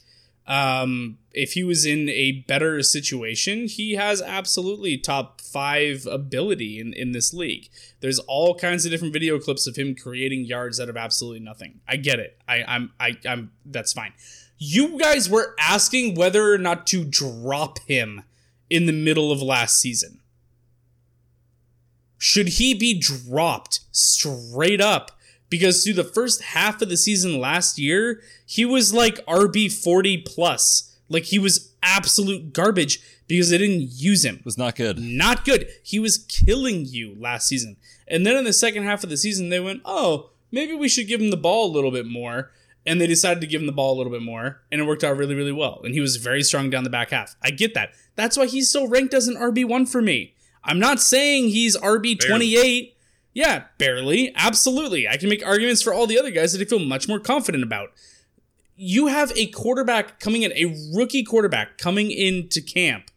Um, 0.48 1.18
if 1.32 1.54
he 1.54 1.64
was 1.64 1.86
in 1.86 2.08
a 2.10 2.44
better 2.48 2.82
situation, 2.84 3.68
he 3.68 3.96
has 3.96 4.22
absolutely 4.22 4.98
top 4.98 5.42
five 5.42 6.06
ability 6.06 6.80
in, 6.80 6.94
in 6.94 7.14
this 7.14 7.34
league. 7.34 7.70
There's 8.00 8.20
all 8.20 8.56
kinds 8.56 8.86
of 8.86 8.92
different 8.92 9.14
video 9.14 9.40
clips 9.40 9.66
of 9.66 9.76
him 9.76 9.96
creating 9.96 10.46
yards 10.46 10.80
out 10.80 10.90
of 10.90 10.98
absolutely 10.98 11.40
nothing. 11.40 11.82
I 11.88 11.96
get 11.98 12.20
it. 12.20 12.40
I, 12.48 12.64
I'm 12.64 12.92
I, 13.00 13.18
I'm 13.28 13.52
that's 13.66 13.94
fine. 13.94 14.14
You 14.58 15.00
guys 15.00 15.30
were 15.30 15.56
asking 15.60 16.16
whether 16.16 16.54
or 16.54 16.58
not 16.58 16.88
to 16.88 17.04
drop 17.04 17.80
him 17.88 18.24
in 18.70 18.86
the 18.86 18.94
middle 18.94 19.32
of 19.32 19.42
last 19.42 19.80
season. 19.80 20.22
Should 22.18 22.50
he 22.50 22.74
be 22.74 22.98
dropped 22.98 23.82
straight 23.92 24.80
up? 24.82 25.12
Because 25.50 25.84
through 25.84 25.94
the 25.94 26.04
first 26.04 26.42
half 26.42 26.82
of 26.82 26.90
the 26.90 26.98
season 26.98 27.40
last 27.40 27.78
year, 27.78 28.22
he 28.46 28.66
was 28.66 28.94
like 28.94 29.26
RB 29.26 29.72
40 29.72 30.18
plus. 30.20 30.96
Like 31.08 31.24
he 31.26 31.40
was 31.40 31.74
absolute 31.84 32.52
garbage 32.52 33.00
because 33.28 33.50
they 33.50 33.58
didn't 33.58 33.92
use 33.92 34.26
him. 34.26 34.42
was 34.44 34.58
not 34.58 34.76
good. 34.76 35.00
Not 35.00 35.46
good. 35.46 35.68
He 35.84 36.00
was 36.00 36.18
killing 36.18 36.86
you 36.86 37.16
last 37.20 37.48
season. 37.48 37.78
And 38.08 38.26
then 38.26 38.36
in 38.36 38.44
the 38.44 38.54
second 38.54 38.84
half 38.84 39.04
of 39.04 39.10
the 39.10 39.18
season, 39.18 39.50
they 39.50 39.60
went, 39.60 39.82
oh, 39.86 40.32
maybe 40.52 40.74
we 40.74 40.90
should 40.90 41.08
give 41.08 41.22
him 41.22 41.30
the 41.30 41.38
ball 41.38 41.72
a 41.72 41.74
little 41.74 41.92
bit 41.92 42.06
more. 42.06 42.52
And 42.88 43.02
they 43.02 43.08
decided 43.08 43.42
to 43.42 43.48
give 43.48 43.62
him 43.62 43.68
the 43.68 43.74
ball 43.74 43.96
a 43.96 43.98
little 43.98 44.12
bit 44.12 44.22
more. 44.22 44.62
And 44.72 44.80
it 44.80 44.86
worked 44.86 45.04
out 45.04 45.18
really, 45.18 45.34
really 45.34 45.52
well. 45.52 45.82
And 45.84 45.94
he 45.94 46.02
was 46.02 46.18
very 46.18 46.44
strong 46.44 46.70
down 46.70 46.84
the 46.84 46.90
back 46.90 47.10
half. 47.10 47.36
I 47.42 47.50
get 47.50 47.74
that. 47.74 47.94
That's 48.16 48.38
why 48.38 48.46
he's 48.46 48.70
still 48.70 48.88
ranked 48.88 49.14
as 49.14 49.28
an 49.28 49.36
RB1 49.36 49.90
for 49.90 50.02
me. 50.02 50.36
I'm 50.64 50.80
not 50.80 51.00
saying 51.00 51.50
he's 51.50 51.78
RB28. 51.78 52.94
Yeah, 53.36 53.66
barely. 53.78 54.34
Absolutely. 54.34 55.08
I 55.08 55.18
can 55.18 55.30
make 55.30 55.46
arguments 55.46 55.82
for 55.82 55.94
all 55.94 56.08
the 56.08 56.18
other 56.18 56.32
guys 56.32 56.54
that 56.54 56.62
I 56.62 56.66
feel 56.66 56.80
much 56.80 57.08
more 57.08 57.20
confident 57.20 57.64
about. 57.64 57.90
You 58.78 59.08
have 59.08 59.32
a 59.36 59.48
quarterback 59.48 60.20
coming 60.22 60.44
in, 60.44 60.54
a 60.54 60.74
rookie 60.96 61.24
quarterback 61.24 61.78
coming 61.78 62.12
into 62.12 62.62
camp 62.62 63.12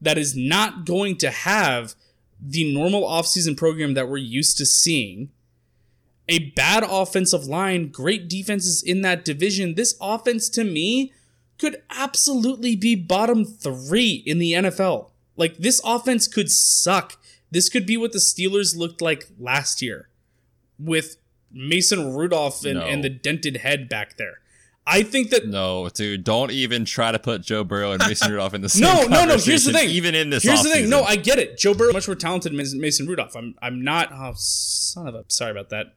that 0.00 0.16
is 0.16 0.36
not 0.36 0.86
going 0.86 1.16
to 1.18 1.30
have 1.30 1.94
the 2.40 2.72
normal 2.72 3.02
offseason 3.02 3.56
program 3.56 3.94
that 3.94 4.08
we're 4.08 4.18
used 4.18 4.56
to 4.58 4.66
seeing. 4.66 5.30
A 6.28 6.50
bad 6.50 6.84
offensive 6.88 7.46
line, 7.46 7.88
great 7.88 8.28
defenses 8.28 8.82
in 8.82 9.02
that 9.02 9.24
division. 9.24 9.74
This 9.74 9.96
offense, 10.00 10.48
to 10.50 10.62
me, 10.62 11.12
could 11.58 11.82
absolutely 11.90 12.76
be 12.76 12.94
bottom 12.94 13.44
three 13.44 14.22
in 14.24 14.38
the 14.38 14.52
NFL. 14.52 15.10
Like, 15.36 15.56
this 15.56 15.80
offense 15.84 16.28
could 16.28 16.50
suck. 16.50 17.18
This 17.50 17.68
could 17.68 17.86
be 17.86 17.96
what 17.96 18.12
the 18.12 18.18
Steelers 18.18 18.76
looked 18.76 19.00
like 19.00 19.28
last 19.38 19.80
year 19.82 20.08
with 20.78 21.16
Mason 21.52 22.12
Rudolph 22.14 22.64
and, 22.64 22.80
No. 22.80 22.86
and 22.86 23.04
the 23.04 23.08
dented 23.10 23.58
head 23.58 23.88
back 23.88 24.16
there. 24.16 24.40
I 24.86 25.02
think 25.02 25.30
that 25.30 25.46
No, 25.48 25.88
dude, 25.88 26.24
don't 26.24 26.50
even 26.50 26.84
try 26.84 27.10
to 27.10 27.18
put 27.18 27.40
Joe 27.42 27.64
Burrow 27.64 27.92
and 27.92 28.02
Mason 28.06 28.30
Rudolph 28.32 28.52
in 28.54 28.60
the 28.60 28.68
same 28.68 28.82
no, 28.82 29.04
no, 29.04 29.24
no. 29.24 29.38
Here's 29.38 29.64
the 29.64 29.72
thing. 29.72 29.88
Even 29.88 30.14
in 30.14 30.28
this 30.30 30.42
here's 30.42 30.62
the 30.62 30.68
thing. 30.68 30.90
No. 30.90 31.04
I 31.04 31.16
get 31.16 31.38
it. 31.38 31.56
Joe 31.56 31.72
Burrow 31.74 31.92
much 31.92 32.06
more 32.06 32.14
talented 32.16 32.52
than 32.54 32.80
Mason- 32.80 33.06
Rudolph. 33.06 33.34
I'm, 33.34 33.54
I'm 33.62 33.82
not. 33.82 34.10
Oh, 34.12 34.32
son 34.36 35.06
of 35.06 35.14
a. 35.14 35.24
Sorry 35.28 35.50
about 35.52 35.70
that. 35.70 35.94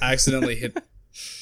I 0.00 0.12
accidentally 0.12 0.56
hit. 0.56 0.76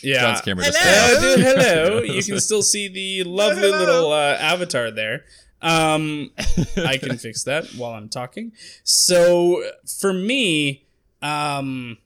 Yeah. 0.03 0.23
Jon's 0.23 0.41
camera 0.41 0.65
just 0.65 0.79
Hello, 0.81 1.37
hello. 1.37 2.03
You 2.03 2.21
can 2.25 2.41
still 2.41 2.61
see 2.63 2.89
the 2.89 3.23
lovely 3.23 3.71
little 3.71 4.11
uh, 4.11 4.33
avatar 4.41 4.91
there. 4.91 5.25
Um, 5.63 6.31
I 6.77 6.97
can 6.97 7.17
fix 7.19 7.45
that 7.45 7.67
while 7.77 7.93
I'm 7.93 8.09
talking. 8.09 8.53
So 8.83 9.63
for 10.01 10.13
me, 10.13 10.87
um, 11.23 11.99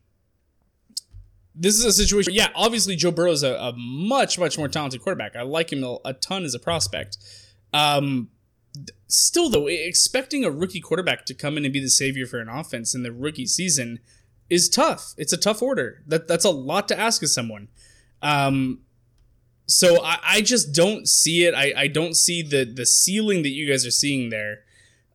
this 1.55 1.78
is 1.78 1.84
a 1.84 1.92
situation. 1.92 2.34
Yeah, 2.34 2.48
obviously 2.55 2.96
Joe 2.96 3.12
Burrow 3.12 3.32
is 3.32 3.42
a, 3.42 3.55
a 3.55 3.72
much 3.76 4.38
much 4.38 4.59
more 4.59 4.68
talented 4.68 5.02
quarterback. 5.02 5.36
I 5.36 5.42
like 5.42 5.72
him 5.72 5.84
a, 5.84 5.98
a 6.05 6.12
ton 6.14 6.44
as 6.44 6.55
a 6.55 6.59
prospect. 6.59 7.16
Um, 7.72 8.30
still 9.07 9.48
though, 9.50 9.66
expecting 9.66 10.44
a 10.44 10.50
rookie 10.50 10.80
quarterback 10.80 11.24
to 11.26 11.34
come 11.34 11.57
in 11.57 11.64
and 11.64 11.72
be 11.72 11.80
the 11.80 11.90
savior 11.90 12.26
for 12.26 12.40
an 12.40 12.48
offense 12.48 12.94
in 12.94 13.02
the 13.02 13.12
rookie 13.12 13.46
season 13.46 14.00
is 14.50 14.68
tough. 14.68 15.14
It's 15.16 15.32
a 15.32 15.36
tough 15.36 15.62
order. 15.62 16.02
That 16.07 16.26
that's 16.28 16.44
a 16.44 16.50
lot 16.50 16.88
to 16.88 16.98
ask 16.98 17.22
of 17.22 17.30
someone. 17.30 17.68
Um, 18.20 18.80
so 19.66 20.02
I, 20.04 20.18
I 20.24 20.40
just 20.40 20.72
don't 20.74 21.08
see 21.08 21.44
it. 21.44 21.54
I, 21.54 21.72
I 21.76 21.86
don't 21.88 22.14
see 22.14 22.42
the 22.42 22.64
the 22.64 22.86
ceiling 22.86 23.42
that 23.42 23.50
you 23.50 23.68
guys 23.68 23.86
are 23.86 23.90
seeing 23.90 24.30
there. 24.30 24.60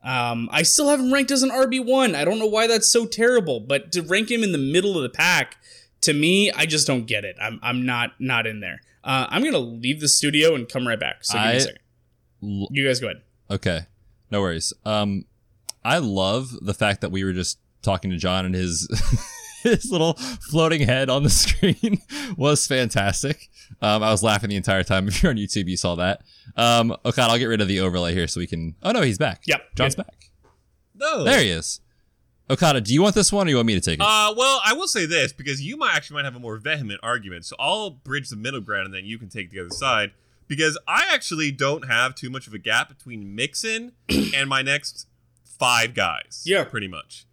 Um, 0.04 0.48
I 0.52 0.64
still 0.64 0.88
have 0.90 1.00
him 1.00 1.14
ranked 1.14 1.30
as 1.32 1.44
an 1.44 1.50
RB 1.50 1.86
one. 1.86 2.16
I 2.16 2.24
don't 2.24 2.40
know 2.40 2.46
why 2.48 2.68
that's 2.68 2.90
so 2.92 3.06
terrible, 3.06 3.60
but 3.60 3.92
to 3.92 4.02
rank 4.02 4.32
him 4.32 4.44
in 4.44 4.54
the 4.54 4.58
middle 4.58 4.96
of 4.96 5.04
the 5.04 5.10
pack, 5.10 5.58
to 6.02 6.14
me, 6.14 6.52
I 6.52 6.66
just 6.66 6.88
don't 6.88 7.06
get 7.06 7.26
it. 7.26 7.36
I'm 7.42 7.60
I'm 7.62 7.86
not 7.86 8.12
not 8.20 8.48
in 8.48 8.60
there. 8.62 8.82
Uh, 9.04 9.28
I'm 9.30 9.44
gonna 9.44 9.58
leave 9.60 10.00
the 10.00 10.08
studio 10.08 10.56
and 10.56 10.68
come 10.70 10.88
right 10.88 11.00
back. 11.00 11.24
So 11.26 11.34
give 11.34 11.44
me 11.44 11.50
I- 11.50 11.54
a 11.54 11.60
second. 11.60 11.80
You 12.42 12.88
guys 12.88 13.00
go 13.02 13.08
ahead. 13.08 13.22
Okay, 13.52 13.82
no 14.32 14.40
worries. 14.42 14.72
Um, 14.86 15.26
I 15.84 15.98
love 15.98 16.52
the 16.62 16.74
fact 16.74 17.02
that 17.02 17.12
we 17.12 17.24
were 17.24 17.34
just 17.34 17.60
talking 17.82 18.12
to 18.12 18.18
Jon 18.18 18.46
and 18.46 18.56
his 18.56 18.88
his 19.64 19.92
little 19.92 20.14
floating 20.14 20.82
head 20.82 21.10
on 21.10 21.24
the 21.24 21.30
screen 21.30 22.02
was 22.38 22.66
fantastic. 22.68 23.50
Um, 23.82 24.04
I 24.04 24.12
was 24.12 24.24
laughing 24.24 24.50
the 24.50 24.56
entire 24.56 24.84
time. 24.84 25.08
If 25.08 25.24
you're 25.24 25.32
on 25.32 25.38
YouTube, 25.38 25.68
you 25.68 25.78
saw 25.78 25.96
that. 25.96 26.22
Um, 26.56 26.96
okay, 27.06 27.22
I'll 27.22 27.38
get 27.38 27.46
rid 27.46 27.62
of 27.62 27.68
the 27.68 27.80
overlay 27.80 28.14
here 28.14 28.28
so 28.28 28.40
we 28.40 28.48
can. 28.48 28.76
Oh 28.84 28.92
no, 28.92 29.02
he's 29.02 29.18
back. 29.18 29.44
Yep. 29.46 29.76
Jon's 29.76 29.96
back. 29.96 30.30
No. 30.96 31.24
There 31.24 31.40
he 31.40 31.50
is. 31.50 31.82
Okada, 32.52 32.82
do 32.82 32.94
you 32.94 33.02
want 33.04 33.14
this 33.14 33.32
one 33.32 33.46
or 33.48 33.50
you 33.52 33.58
want 33.58 33.68
me 33.68 33.76
to 33.76 33.82
take 33.82 34.00
it? 34.00 34.06
Uh, 34.06 34.34
well, 34.36 34.60
I 34.66 34.74
will 34.74 34.88
say 34.88 35.06
this 35.06 35.32
because 35.32 35.62
you 35.62 35.78
might 35.78 35.96
actually 35.96 36.16
might 36.16 36.26
have 36.26 36.36
a 36.36 36.40
more 36.40 36.58
vehement 36.58 37.00
argument. 37.04 37.46
So 37.46 37.56
I'll 37.60 37.92
bridge 37.92 38.30
the 38.30 38.36
middle 38.36 38.60
ground, 38.62 38.86
and 38.86 38.94
then 38.94 39.06
you 39.06 39.20
can 39.20 39.30
take 39.30 39.52
the 39.52 39.60
other 39.60 39.70
side. 39.70 40.12
Because 40.48 40.80
I 40.88 41.06
actually 41.14 41.52
don't 41.52 41.88
have 41.88 42.16
too 42.16 42.32
much 42.32 42.48
of 42.48 42.56
a 42.56 42.58
gap 42.58 42.90
between 42.90 43.36
Mixon 43.36 43.92
and 44.36 44.50
my 44.50 44.64
next 44.64 45.06
five 45.60 45.94
guys. 45.94 46.42
Yeah. 46.44 46.64
pretty 46.64 46.88
much. 46.88 47.28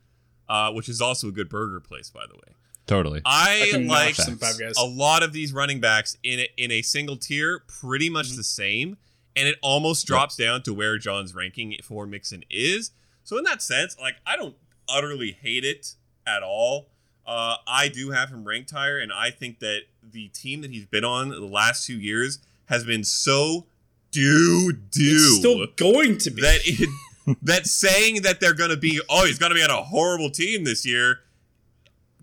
Uh, 0.49 0.71
which 0.73 0.89
is 0.89 1.01
also 1.01 1.29
a 1.29 1.33
good 1.33 1.49
burger 1.49 1.81
place, 1.81 2.09
by 2.11 2.25
the 2.27 2.35
way. 2.35 2.55
totally. 2.87 3.21
I, 3.25 3.73
I 3.75 3.79
like 3.79 3.87
notch 3.87 4.15
some 4.17 4.37
five 4.39 4.59
guys. 4.59 4.75
a 4.79 4.85
lot 4.85 5.23
of 5.25 5.33
these 5.33 5.53
running 5.53 5.81
backs 5.81 6.17
in 6.23 6.41
a, 6.41 6.49
in 6.57 6.71
a 6.71 6.83
single 6.83 7.17
tier, 7.17 7.61
pretty 7.81 8.09
much 8.09 8.29
Mm-hmm. 8.29 8.37
the 8.37 8.45
same, 8.45 8.97
and 9.35 9.49
it 9.49 9.57
almost 9.63 10.07
drops 10.07 10.37
down 10.37 10.63
to 10.63 10.73
where 10.73 10.97
Jon's 10.99 11.35
ranking 11.35 11.75
for 11.83 12.07
Mixon 12.07 12.45
is. 12.51 12.93
So 13.25 13.37
in 13.39 13.45
that 13.45 13.61
sense, 13.61 13.97
like 14.01 14.17
I 14.25 14.37
don't 14.37 14.55
utterly 14.89 15.33
hate 15.33 15.65
it 15.65 15.95
at 16.27 16.43
all. 16.45 16.87
Uh, 17.27 17.57
I 17.67 17.89
do 17.89 18.13
have 18.13 18.29
him 18.31 18.45
ranked 18.45 18.71
higher, 18.71 18.99
and 18.99 19.13
I 19.13 19.31
think 19.31 19.59
that 19.59 19.81
the 20.01 20.29
team 20.29 20.61
that 20.61 20.71
he's 20.71 20.87
been 20.87 21.05
on 21.05 21.31
the 21.31 21.41
last 21.41 21.85
two 21.85 21.99
years 21.99 22.39
has 22.67 22.85
been 22.85 23.03
so 23.03 23.67
do 24.13 24.73
do. 24.73 25.01
It's 25.17 25.39
still 25.39 25.67
going 25.77 26.19
to 26.19 26.31
be. 26.31 26.41
that 26.43 26.61
it 26.65 26.89
that 27.43 27.67
saying 27.67 28.23
that 28.23 28.41
they're 28.41 28.55
going 28.55 28.71
to 28.71 28.77
be 28.77 29.01
oh 29.09 29.25
he's 29.27 29.39
going 29.39 29.51
to 29.51 29.57
be 29.57 29.63
on 29.63 29.71
a 29.71 29.83
horrible 29.83 30.31
team 30.31 30.65
this 30.65 30.85
year 30.87 31.21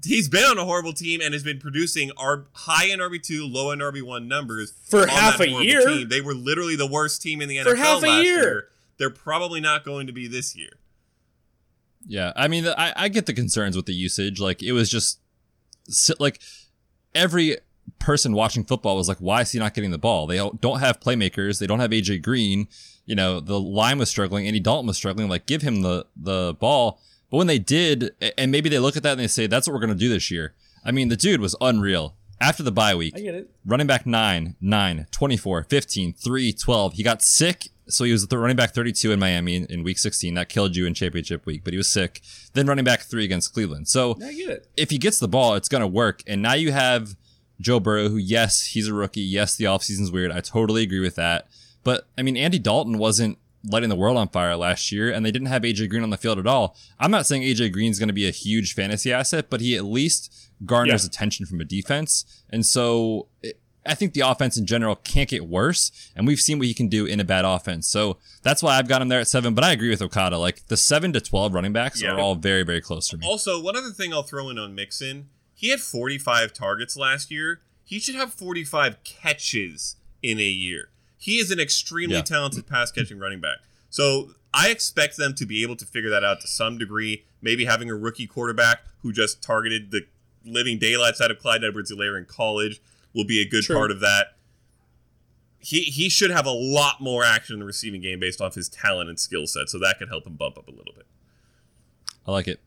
he's 0.05 0.27
been 0.27 0.43
on 0.43 0.57
a 0.57 0.65
horrible 0.65 0.91
team 0.93 1.21
and 1.21 1.33
has 1.33 1.43
been 1.43 1.59
producing 1.59 2.11
our 2.17 2.45
high 2.53 2.85
in 2.85 2.99
RB2 2.99 3.51
low 3.51 3.71
in 3.71 3.79
RB1 3.79 4.27
numbers 4.27 4.73
For 4.89 5.07
half 5.07 5.39
a 5.39 5.49
year? 5.49 5.87
team. 5.87 6.09
they 6.09 6.19
were 6.21 6.33
literally 6.33 6.75
the 6.75 6.87
worst 6.87 7.21
team 7.21 7.41
in 7.41 7.47
the 7.49 7.57
NFL 7.57 7.63
For 7.63 7.75
half 7.75 8.03
a 8.03 8.07
last 8.07 8.23
year. 8.25 8.67
they're 8.97 9.09
probably 9.09 9.61
not 9.61 9.85
going 9.85 10.07
to 10.07 10.13
be 10.13 10.27
this 10.27 10.55
year 10.55 10.71
Yeah, 12.05 12.33
I 12.35 12.47
mean, 12.49 12.67
I, 12.67 12.93
I 12.95 13.07
get 13.09 13.25
the 13.27 13.33
concerns 13.33 13.75
with 13.77 13.85
the 13.85 13.93
usage. 13.93 14.39
Like, 14.41 14.61
it 14.61 14.73
was 14.73 14.89
just 14.89 15.19
like 16.19 16.41
every 17.15 17.57
person 17.99 18.33
watching 18.33 18.63
football 18.65 18.97
was 18.97 19.07
like, 19.07 19.19
"Why 19.19 19.41
is 19.41 19.51
he 19.51 19.59
not 19.59 19.73
getting 19.73 19.91
the 19.91 19.97
ball?" 19.97 20.27
They 20.27 20.35
don't 20.37 20.59
don't 20.59 20.79
have 20.81 20.99
playmakers. 20.99 21.59
They 21.59 21.67
don't 21.67 21.79
have 21.79 21.91
AJ 21.91 22.21
Green. 22.21 22.67
You 23.05 23.15
know, 23.15 23.39
the 23.39 23.59
line 23.59 23.99
was 23.99 24.09
struggling. 24.09 24.47
Andy 24.47 24.59
Dalton 24.59 24.87
was 24.87 24.97
struggling. 24.97 25.27
Like, 25.27 25.45
give 25.45 25.61
him 25.61 25.81
the 25.81 26.05
the 26.15 26.55
ball. 26.59 27.01
But 27.29 27.37
when 27.37 27.47
they 27.47 27.59
did, 27.59 28.11
and 28.37 28.51
maybe 28.51 28.69
they 28.69 28.79
look 28.79 28.95
at 28.95 29.03
that 29.03 29.11
and 29.13 29.19
they 29.19 29.27
say, 29.27 29.47
"That's 29.47 29.67
what 29.67 29.73
we're 29.73 29.81
gonna 29.81 29.95
do 29.95 30.09
this 30.09 30.29
year." 30.31 30.53
I 30.85 30.91
mean, 30.91 31.09
the 31.09 31.15
dude 31.15 31.41
was 31.41 31.55
unreal. 31.61 32.15
After 32.41 32.61
the 32.63 32.71
bye 32.71 32.93
week, 32.95 33.13
I 33.15 33.21
get 33.21 33.35
it. 33.35 33.49
running 33.65 33.87
back 33.87 34.05
9, 34.05 34.55
9, 34.59 35.07
24, 35.11 35.63
15, 35.63 36.13
3, 36.13 36.51
12. 36.51 36.93
He 36.93 37.03
got 37.03 37.21
sick 37.21 37.69
so 37.87 38.03
he 38.03 38.11
was 38.11 38.27
the 38.27 38.37
running 38.37 38.55
back 38.55 38.73
32 38.73 39.11
in 39.11 39.19
Miami 39.19 39.55
in, 39.55 39.65
in 39.65 39.83
week 39.83 39.97
16. 39.99 40.33
That 40.35 40.49
killed 40.49 40.75
you 40.75 40.85
in 40.85 40.93
championship 40.93 41.45
week, 41.45 41.63
but 41.63 41.73
he 41.73 41.77
was 41.77 41.89
sick. 41.89 42.21
Then 42.53 42.65
running 42.65 42.85
back 42.85 43.01
three 43.01 43.25
against 43.25 43.53
Cleveland. 43.53 43.87
So 43.87 44.17
I 44.23 44.33
get 44.33 44.49
it. 44.49 44.67
if 44.77 44.89
he 44.89 44.97
gets 44.97 45.19
the 45.19 45.27
ball, 45.27 45.55
it's 45.55 45.69
going 45.69 45.81
to 45.81 45.87
work. 45.87 46.23
And 46.25 46.41
now 46.41 46.53
you 46.53 46.71
have 46.71 47.15
Joe 47.59 47.79
Burrow, 47.79 48.09
who, 48.09 48.17
yes, 48.17 48.67
he's 48.67 48.87
a 48.87 48.93
rookie. 48.93 49.21
Yes, 49.21 49.55
the 49.55 49.65
offseason's 49.65 50.11
weird. 50.11 50.31
I 50.31 50.39
totally 50.39 50.83
agree 50.83 50.99
with 51.01 51.15
that. 51.15 51.47
But 51.83 52.07
I 52.17 52.21
mean, 52.21 52.37
Andy 52.37 52.59
Dalton 52.59 52.97
wasn't 52.97 53.37
lighting 53.65 53.89
the 53.89 53.95
world 53.95 54.17
on 54.17 54.27
fire 54.27 54.55
last 54.57 54.91
year, 54.91 55.11
and 55.11 55.25
they 55.25 55.31
didn't 55.31 55.47
have 55.47 55.61
AJ 55.63 55.89
Green 55.89 56.03
on 56.03 56.09
the 56.09 56.17
field 56.17 56.37
at 56.39 56.47
all. 56.47 56.75
I'm 56.99 57.11
not 57.11 57.25
saying 57.25 57.43
AJ 57.43 57.71
Green's 57.71 57.97
going 57.99 58.07
to 58.09 58.13
be 58.13 58.27
a 58.27 58.31
huge 58.31 58.73
fantasy 58.73 59.11
asset, 59.13 59.49
but 59.49 59.61
he 59.61 59.75
at 59.77 59.85
least 59.85 60.33
garners 60.65 61.03
Yeah. 61.03 61.07
attention 61.07 61.45
from 61.45 61.61
a 61.61 61.65
defense. 61.65 62.25
And 62.49 62.65
so 62.65 63.27
it, 63.41 63.59
I 63.85 63.95
think 63.95 64.13
the 64.13 64.21
offense 64.21 64.57
in 64.57 64.65
general 64.65 64.95
can't 64.95 65.29
get 65.29 65.45
worse, 65.45 65.91
and 66.15 66.25
we've 66.27 66.39
seen 66.39 66.57
what 66.57 66.67
he 66.67 66.73
can 66.73 66.87
do 66.87 67.05
in 67.05 67.19
a 67.19 67.23
bad 67.25 67.43
offense. 67.45 67.87
So 67.87 68.17
that's 68.41 68.63
why 68.63 68.77
I've 68.77 68.87
got 68.87 69.01
him 69.01 69.09
there 69.09 69.19
at 69.19 69.27
seven. 69.27 69.53
But 69.53 69.63
I 69.65 69.71
agree 69.73 69.89
with 69.89 70.01
Okada. 70.01 70.37
Like 70.37 70.67
the 70.67 70.77
seven 70.77 71.11
to 71.13 71.19
twelve 71.21 71.53
running 71.53 71.73
backs 71.73 72.01
Yeah. 72.01 72.11
are 72.11 72.19
all 72.19 72.35
very, 72.35 72.63
very 72.63 72.79
close 72.81 73.07
to 73.09 73.17
me. 73.17 73.27
Also, 73.27 73.61
one 73.61 73.75
other 73.75 73.91
thing 73.91 74.13
I'll 74.13 74.23
throw 74.23 74.49
in 74.49 74.57
on 74.57 74.73
Mixon, 74.75 75.27
he 75.53 75.69
had 75.69 75.79
45 75.81 76.53
targets 76.53 76.95
last 76.97 77.29
year. 77.31 77.61
He 77.85 77.99
should 77.99 78.15
have 78.15 78.33
45 78.33 79.03
catches 79.03 79.97
in 80.21 80.39
a 80.39 80.43
year. 80.43 80.89
He 81.23 81.37
is 81.37 81.51
an 81.51 81.59
extremely 81.59 82.17
Yeah. 82.17 82.21
talented 82.23 82.67
pass 82.67 82.91
catching 82.91 83.17
running 83.17 83.39
back. 83.39 83.59
So 83.89 84.35
I 84.53 84.69
expect 84.71 85.15
them 85.15 85.33
to 85.35 85.45
be 85.45 85.63
able 85.63 85.77
to 85.77 85.85
figure 85.85 86.09
that 86.09 86.21
out 86.21 86.41
to 86.41 86.47
some 86.49 86.77
degree. 86.77 87.23
Maybe 87.41 87.63
having 87.63 87.89
a 87.89 87.95
rookie 87.95 88.27
quarterback 88.27 88.79
who 89.03 89.13
just 89.13 89.41
targeted 89.41 89.91
the 89.91 90.01
living 90.43 90.77
daylights 90.79 91.21
out 91.21 91.31
of 91.31 91.39
Clyde 91.39 91.63
Edwards-Helaire 91.63 92.17
in 92.17 92.25
college 92.25 92.81
will 93.13 93.23
be 93.23 93.39
a 93.39 93.47
good 93.47 93.63
True. 93.63 93.77
part 93.77 93.89
of 93.89 94.01
that. 94.01 94.35
He, 95.59 95.83
he 95.83 96.09
should 96.09 96.29
have 96.31 96.45
a 96.45 96.51
lot 96.51 96.99
more 96.99 97.23
action 97.23 97.53
in 97.53 97.59
the 97.61 97.65
receiving 97.65 98.01
game 98.01 98.19
based 98.19 98.41
off 98.41 98.55
his 98.55 98.67
talent 98.67 99.09
and 99.09 99.17
skill 99.17 99.47
set, 99.47 99.69
so 99.69 99.79
that 99.79 99.97
could 99.99 100.09
help 100.09 100.27
him 100.27 100.33
bump 100.35 100.57
up 100.57 100.67
a 100.67 100.71
little 100.71 100.93
bit. 100.93 101.05
I 102.27 102.31
like 102.31 102.49
it. 102.49 102.59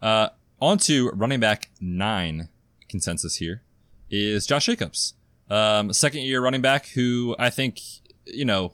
Uh, 0.00 0.28
on 0.60 0.78
to 0.78 1.10
running 1.10 1.40
back 1.40 1.70
nine 1.80 2.50
consensus 2.88 3.36
here 3.36 3.62
is 4.10 4.46
Josh 4.46 4.66
Jacobs. 4.66 5.14
Um, 5.48 5.92
second 5.92 6.22
year 6.22 6.40
running 6.40 6.60
back 6.62 6.86
who 6.88 7.36
I 7.38 7.50
think, 7.50 7.80
you 8.24 8.44
know, 8.44 8.72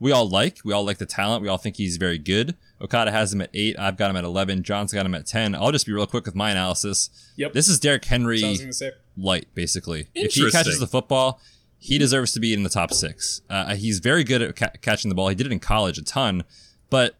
we 0.00 0.12
all 0.12 0.28
like. 0.28 0.58
We 0.64 0.72
all 0.72 0.84
like 0.84 0.98
the 0.98 1.06
talent. 1.06 1.42
We 1.42 1.48
all 1.48 1.56
think 1.58 1.76
he's 1.76 1.96
very 1.96 2.18
good. 2.18 2.56
Okada 2.80 3.10
has 3.10 3.32
him 3.32 3.40
at 3.40 3.50
eight. 3.54 3.76
I've 3.78 3.96
got 3.96 4.10
him 4.10 4.16
at 4.16 4.24
11. 4.24 4.62
Jon's 4.62 4.92
got 4.92 5.06
him 5.06 5.14
at 5.14 5.26
10. 5.26 5.54
I'll 5.54 5.72
just 5.72 5.86
be 5.86 5.92
real 5.92 6.06
quick 6.06 6.26
with 6.26 6.34
my 6.34 6.50
analysis. 6.50 7.10
Yep. 7.36 7.52
This 7.52 7.68
is 7.68 7.78
Derrick 7.80 8.04
Henry 8.04 8.38
So 8.40 8.46
I 8.46 8.50
was 8.50 8.60
gonna 8.60 8.72
say. 8.72 8.90
light, 9.16 9.46
basically. 9.54 10.08
If 10.14 10.32
he 10.34 10.50
catches 10.50 10.78
the 10.78 10.86
football, 10.86 11.40
he 11.78 11.96
deserves 11.98 12.32
to 12.32 12.40
be 12.40 12.52
in 12.52 12.62
the 12.64 12.68
top 12.68 12.92
six. 12.92 13.40
Uh, 13.48 13.74
he's 13.74 13.98
very 14.00 14.24
good 14.24 14.42
at 14.42 14.56
ca- 14.56 14.72
catching 14.82 15.08
the 15.08 15.14
ball. 15.14 15.28
He 15.28 15.34
did 15.34 15.46
it 15.46 15.52
in 15.52 15.60
college 15.60 15.96
a 15.98 16.02
ton, 16.04 16.44
but 16.90 17.14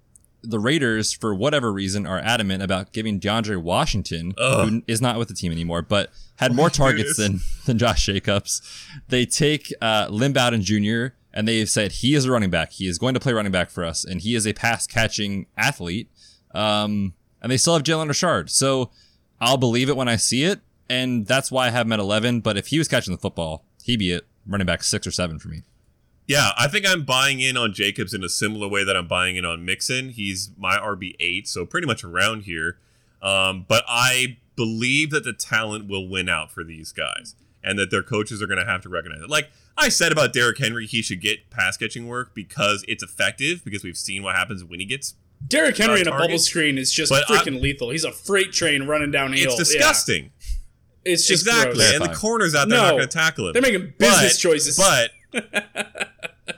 the 0.47 0.59
Raiders, 0.59 1.13
for 1.13 1.35
whatever 1.35 1.73
reason, 1.73 2.07
are 2.07 2.19
adamant 2.19 2.63
about 2.63 2.93
giving 2.93 3.19
DeAndre 3.19 3.61
Washington, 3.61 4.35
Ugh. 4.39 4.69
who 4.69 4.83
is 4.87 5.01
not 5.01 5.19
with 5.19 5.29
the 5.29 5.35
team 5.35 5.53
anymore, 5.53 5.83
but 5.83 6.11
had 6.37 6.55
more 6.55 6.71
targets 6.83 7.17
than 7.17 7.41
than 7.67 7.79
Josh 7.79 8.07
Jacobs. 8.07 8.63
They 9.09 9.27
take 9.27 9.73
uh, 9.81 10.09
Jr. 10.11 11.07
and 11.33 11.49
they've 11.49 11.69
said 11.69 11.93
he 11.93 12.15
is 12.15 12.25
a 12.25 12.31
running 12.31 12.51
back. 12.51 12.73
He 12.73 12.87
is 12.87 12.99
going 12.99 13.15
to 13.15 13.21
play 13.21 13.33
running 13.33 13.53
back 13.53 13.71
for 13.71 13.85
us, 13.85 14.05
and 14.05 14.21
he 14.21 14.35
is 14.35 14.47
a 14.47 14.53
pass 14.53 14.87
catching 14.87 15.47
athlete. 15.57 16.09
Um, 16.55 17.15
and 17.43 17.51
they 17.51 17.57
still 17.57 17.75
have 17.75 17.83
Jalen 17.83 18.09
Richard, 18.09 18.51
so 18.51 18.91
I'll 19.41 19.57
believe 19.57 19.89
it 19.89 19.97
when 19.97 20.09
I 20.09 20.17
see 20.17 20.45
it, 20.45 20.61
and 20.89 21.27
that's 21.27 21.51
why 21.51 21.67
I 21.67 21.71
have 21.71 21.87
him 21.87 21.93
at 21.93 22.01
eleven. 22.01 22.41
But 22.41 22.57
if 22.57 22.69
he 22.69 22.79
was 22.79 22.89
catching 22.89 23.13
the 23.13 23.21
football, 23.21 23.65
he'd 23.83 23.99
be 23.99 24.15
at 24.15 24.23
running 24.47 24.67
back 24.67 24.83
six 24.83 25.07
or 25.07 25.11
seven 25.11 25.39
for 25.39 25.49
me. 25.49 25.63
Yeah, 26.27 26.51
I 26.57 26.69
think 26.69 26.87
I'm 26.89 27.05
buying 27.05 27.41
in 27.41 27.57
on 27.57 27.75
Jacobs 27.75 28.15
in 28.15 28.25
a 28.25 28.29
similar 28.31 28.67
way 28.67 28.83
that 28.85 28.97
I'm 28.97 29.07
buying 29.07 29.37
in 29.37 29.45
on 29.45 29.65
Mixon. 29.65 30.09
He's 30.11 30.51
my 30.57 30.77
RB 30.79 31.15
eight, 31.21 31.47
so 31.49 31.67
pretty 31.67 31.87
much 31.87 32.03
around 32.03 32.43
here. 32.45 32.79
Um, 33.21 33.67
but 33.69 33.85
I 33.87 34.39
believe 34.57 35.11
that 35.11 35.25
the 35.25 35.33
talent 35.35 35.87
will 35.89 36.09
win 36.09 36.29
out 36.29 36.51
for 36.51 36.65
these 36.65 36.93
guys, 36.93 37.35
and 37.63 37.79
that 37.79 37.91
their 37.91 38.03
coaches 38.03 38.41
are 38.41 38.47
going 38.47 38.59
to 38.59 38.65
have 38.65 38.81
to 38.83 38.89
recognize 38.89 39.21
it. 39.23 39.29
Like 39.29 39.51
I 39.77 39.89
said 39.91 40.13
about 40.13 40.33
Derrick 40.33 40.59
Henry, 40.59 40.87
he 40.87 41.03
should 41.03 41.21
get 41.21 41.51
pass 41.51 41.77
catching 41.77 42.07
work 42.09 42.35
because 42.35 42.85
it's 42.89 43.03
effective. 43.03 43.63
Because 43.65 43.85
we've 43.85 43.97
seen 43.97 44.23
what 44.23 44.35
happens 44.35 44.65
when 44.65 44.81
he 44.81 44.87
gets. 44.87 45.15
Derrick 45.47 45.77
Henry 45.77 46.01
in 46.01 46.09
a 46.09 46.11
bubble 46.11 46.39
screen 46.39 46.79
is 46.79 46.91
just 46.91 47.11
But 47.11 47.27
freaking 47.27 47.57
I- 47.57 47.61
lethal. 47.61 47.91
He's 47.91 48.05
a 48.05 48.13
freight 48.13 48.53
train 48.53 48.85
running 48.85 49.11
downhill. 49.11 49.45
It's 49.45 49.57
disgusting. 49.57 50.25
Yeah. 50.25 51.13
It's 51.13 51.27
just 51.27 51.47
exactly, 51.47 51.75
gross. 51.75 51.93
and 51.93 51.95
the 51.97 52.07
Terrifying. 52.07 52.17
corners 52.19 52.55
out 52.55 52.69
there 52.71 52.79
are 52.79 52.83
No. 52.83 52.87
not 52.89 52.97
going 52.97 53.09
to 53.09 53.19
tackle 53.19 53.47
him. 53.49 53.53
They're 53.53 53.61
making 53.61 53.93
business 53.99 54.33
But- 54.37 54.39
choices. 54.41 54.77
But 54.79 55.11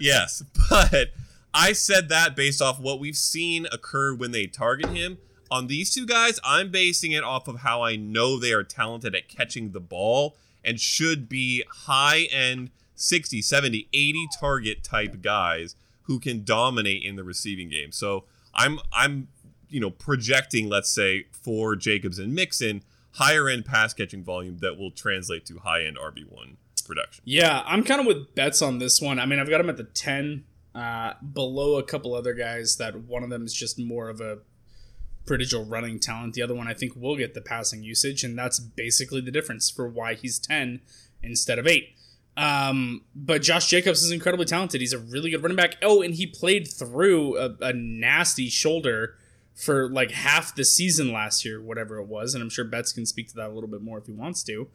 yes, 0.00 0.42
but 0.70 1.08
I 1.54 1.72
said 1.72 2.08
that 2.08 2.36
based 2.36 2.60
off 2.60 2.80
what 2.80 3.00
we've 3.00 3.16
seen 3.16 3.66
occur 3.72 4.14
when 4.14 4.30
they 4.30 4.46
target 4.46 4.90
him. 4.90 5.18
On 5.50 5.68
these 5.68 5.94
two 5.94 6.06
guys, 6.06 6.40
I'm 6.44 6.70
basing 6.70 7.12
it 7.12 7.22
off 7.22 7.46
of 7.46 7.60
how 7.60 7.82
I 7.82 7.96
know 7.96 8.38
they 8.38 8.52
are 8.52 8.64
talented 8.64 9.14
at 9.14 9.28
catching 9.28 9.70
the 9.70 9.80
ball 9.80 10.36
and 10.64 10.80
should 10.80 11.28
be 11.28 11.62
high 11.86 12.28
end 12.32 12.70
60, 12.96 13.42
70, 13.42 13.88
80 13.92 14.26
target 14.38 14.82
type 14.82 15.22
guys 15.22 15.76
who 16.02 16.18
can 16.18 16.44
dominate 16.44 17.04
in 17.04 17.16
the 17.16 17.24
receiving 17.24 17.68
game. 17.68 17.92
So 17.92 18.24
I'm 18.54 18.80
I'm 18.92 19.28
you 19.68 19.80
know 19.80 19.90
projecting, 19.90 20.68
let's 20.68 20.90
say, 20.90 21.26
for 21.30 21.76
Jacobs 21.76 22.18
and 22.18 22.34
Mixon, 22.34 22.82
higher 23.12 23.48
end 23.48 23.64
pass 23.64 23.94
catching 23.94 24.24
volume 24.24 24.58
that 24.58 24.76
will 24.76 24.90
translate 24.90 25.46
to 25.46 25.58
high 25.58 25.84
end 25.84 25.96
RB1 25.96 26.56
production. 26.86 27.22
Yeah, 27.24 27.62
I'm 27.66 27.84
kind 27.84 28.00
of 28.00 28.06
with 28.06 28.34
Betz 28.34 28.62
on 28.62 28.78
this 28.78 29.00
one. 29.00 29.18
I 29.18 29.26
mean, 29.26 29.38
I've 29.38 29.50
got 29.50 29.60
him 29.60 29.68
at 29.68 29.76
the 29.76 29.84
10, 29.84 30.44
uh, 30.74 31.14
below 31.32 31.78
a 31.78 31.82
couple 31.82 32.14
other 32.14 32.34
guys 32.34 32.76
that 32.76 32.94
one 32.94 33.22
of 33.22 33.30
them 33.30 33.44
is 33.44 33.54
just 33.54 33.78
more 33.78 34.08
of 34.08 34.20
a 34.20 34.38
prodigal 35.26 35.64
running 35.64 35.98
talent. 35.98 36.34
The 36.34 36.42
other 36.42 36.54
one 36.54 36.68
I 36.68 36.74
think 36.74 36.94
will 36.94 37.16
get 37.16 37.34
the 37.34 37.40
passing 37.40 37.82
usage, 37.82 38.22
and 38.22 38.38
that's 38.38 38.60
basically 38.60 39.20
the 39.20 39.30
difference 39.30 39.70
for 39.70 39.88
why 39.88 40.14
he's 40.14 40.38
10 40.38 40.80
instead 41.22 41.58
of 41.58 41.66
8. 41.66 41.88
Um, 42.36 43.02
but 43.14 43.42
Josh 43.42 43.68
Jacobs 43.68 44.02
is 44.02 44.10
incredibly 44.10 44.44
talented. 44.44 44.80
He's 44.80 44.92
a 44.92 44.98
really 44.98 45.30
good 45.30 45.42
running 45.42 45.56
back. 45.56 45.76
Oh, 45.82 46.02
and 46.02 46.14
he 46.14 46.26
played 46.26 46.68
through 46.68 47.38
a, 47.38 47.56
a 47.60 47.72
nasty 47.72 48.48
shoulder 48.48 49.16
for 49.54 49.88
like 49.88 50.10
half 50.10 50.54
the 50.54 50.64
season 50.64 51.12
last 51.12 51.44
year, 51.44 51.60
whatever 51.60 51.98
it 51.98 52.06
was. 52.06 52.34
And 52.34 52.42
I'm 52.42 52.50
sure 52.50 52.64
Betz 52.64 52.92
can 52.92 53.06
speak 53.06 53.28
to 53.28 53.36
that 53.36 53.50
a 53.50 53.52
little 53.54 53.70
bit 53.70 53.80
more 53.80 53.98
if 53.98 54.06
he 54.06 54.12
wants 54.12 54.42
to. 54.44 54.68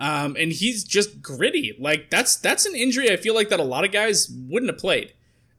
Um, 0.00 0.34
and 0.38 0.50
he's 0.50 0.82
just 0.82 1.20
gritty. 1.20 1.76
Like 1.78 2.08
that's 2.08 2.36
that's 2.36 2.64
an 2.64 2.74
injury 2.74 3.10
I 3.10 3.16
feel 3.16 3.34
like 3.34 3.50
that 3.50 3.60
a 3.60 3.64
lot 3.64 3.84
of 3.84 3.92
guys 3.92 4.30
wouldn't 4.48 4.70
have 4.72 4.80
played. 4.80 5.12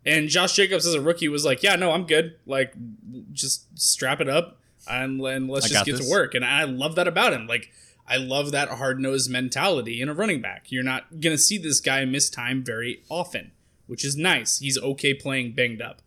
And 0.04 0.30
Josh 0.30 0.56
Jacobs 0.56 0.88
as 0.88 0.96
a 0.96 1.02
rookie 1.02 1.28
was 1.28 1.46
like, 1.46 1.62
"Yeah, 1.62 1.76
no, 1.76 1.92
I'm 1.92 2.08
good. 2.08 2.36
Like, 2.48 2.74
just 3.32 3.66
strap 3.80 4.20
it 4.20 4.28
up 4.28 4.58
and, 4.89 5.22
and 5.22 5.48
let's 5.48 5.68
I 5.68 5.70
just 5.70 5.86
get 5.86 5.98
this." 5.98 6.08
to 6.08 6.12
work." 6.12 6.34
And 6.34 6.44
I 6.44 6.64
love 6.64 6.96
that 6.96 7.08
about 7.08 7.34
him. 7.34 7.46
Like, 7.46 7.72
I 8.08 8.18
love 8.18 8.52
that 8.52 8.70
hard 8.70 9.00
nosed 9.00 9.30
mentality 9.30 10.02
in 10.02 10.10
a 10.10 10.14
running 10.16 10.42
back. 10.42 10.72
You're 10.72 10.82
not 10.82 11.22
gonna 11.22 11.38
see 11.38 11.60
this 11.60 11.80
guy 11.80 12.04
miss 12.06 12.32
time 12.32 12.64
very 12.64 13.04
often, 13.10 13.52
which 13.86 14.04
is 14.04 14.18
nice. 14.18 14.58
He's 14.58 14.80
okay 14.80 15.14
playing 15.14 15.52
banged 15.52 15.84
up. 15.84 16.02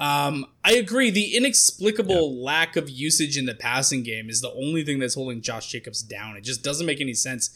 Um, 0.00 0.46
I 0.64 0.72
agree. 0.72 1.10
The 1.10 1.36
inexplicable 1.36 2.42
lack 2.42 2.74
of 2.76 2.88
usage 2.88 3.36
in 3.36 3.44
the 3.44 3.54
passing 3.54 4.02
game 4.02 4.30
is 4.30 4.40
the 4.40 4.50
only 4.52 4.82
thing 4.82 4.98
that's 4.98 5.14
holding 5.14 5.42
Josh 5.42 5.68
Jacobs 5.68 6.02
down. 6.02 6.36
It 6.36 6.40
just 6.40 6.64
doesn't 6.64 6.86
make 6.86 7.02
any 7.02 7.12
sense. 7.12 7.50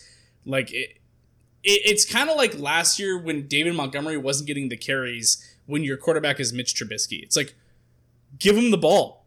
Like 0.45 0.71
it, 0.71 0.99
it 1.63 1.81
it's 1.87 2.05
kind 2.05 2.29
of 2.29 2.37
like 2.37 2.59
last 2.59 2.99
year 2.99 3.19
when 3.19 3.49
David 3.49 3.75
Montgomery 3.75 4.19
wasn't 4.19 4.47
getting 4.47 4.69
the 4.69 4.77
carries 4.77 5.57
when 5.65 5.83
your 5.83 5.97
quarterback 5.97 6.39
is 6.39 6.53
Mitch 6.53 6.75
Trubisky. 6.75 7.23
It's 7.23 7.35
like 7.35 7.55
give 8.39 8.57
him 8.59 8.71
the 8.71 8.77
ball. 8.79 9.25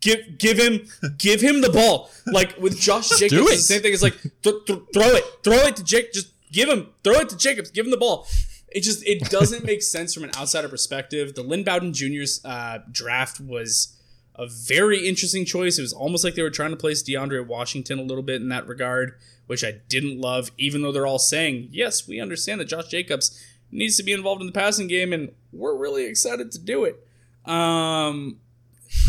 Give 0.00 0.38
give 0.38 0.58
him 0.58 0.88
give 1.18 1.42
him 1.42 1.60
the 1.60 1.70
ball. 1.70 2.10
Like 2.26 2.56
with 2.56 2.80
Josh 2.80 3.10
Jacobs, 3.18 3.48
the 3.50 3.56
same 3.56 3.82
thing. 3.82 3.92
It's 3.92 4.02
like 4.02 4.16
th- 4.42 4.64
th- 4.66 4.80
throw 4.94 5.08
it, 5.08 5.24
throw 5.44 5.58
it 5.66 5.76
to 5.76 5.84
Jake. 5.84 6.14
Just 6.14 6.32
give 6.50 6.70
him, 6.70 6.88
throw 7.04 7.16
it 7.16 7.28
to 7.28 7.36
Jacobs. 7.36 7.70
Give 7.70 7.84
him 7.84 7.90
the 7.90 7.98
ball. 7.98 8.26
It 8.70 8.82
just 8.82 9.06
it 9.06 9.30
doesn't 9.30 9.64
make 9.64 9.82
sense 9.82 10.14
from 10.14 10.24
an 10.24 10.30
outsider 10.36 10.68
perspective. 10.68 11.34
The 11.34 11.42
Lynn 11.42 11.64
Bowden 11.64 11.92
Jr.'s 11.92 12.44
uh, 12.44 12.78
draft 12.90 13.40
was 13.40 13.96
a 14.36 14.46
very 14.46 15.08
interesting 15.08 15.44
choice. 15.44 15.78
It 15.78 15.82
was 15.82 15.92
almost 15.92 16.24
like 16.24 16.34
they 16.34 16.42
were 16.42 16.50
trying 16.50 16.70
to 16.70 16.76
place 16.76 17.02
DeAndre 17.02 17.46
Washington 17.46 17.98
a 17.98 18.02
little 18.02 18.22
bit 18.22 18.40
in 18.40 18.48
that 18.50 18.66
regard, 18.66 19.14
which 19.46 19.64
I 19.64 19.80
didn't 19.88 20.20
love. 20.20 20.50
Even 20.56 20.82
though 20.82 20.92
they're 20.92 21.06
all 21.06 21.18
saying 21.18 21.68
yes, 21.72 22.06
we 22.06 22.20
understand 22.20 22.60
that 22.60 22.66
Josh 22.66 22.86
Jacobs 22.88 23.42
needs 23.72 23.96
to 23.96 24.02
be 24.02 24.12
involved 24.12 24.40
in 24.40 24.46
the 24.46 24.52
passing 24.52 24.86
game, 24.88 25.12
and 25.12 25.32
we're 25.52 25.76
really 25.76 26.06
excited 26.06 26.52
to 26.52 26.58
do 26.58 26.84
it. 26.84 27.04
Um, 27.44 28.38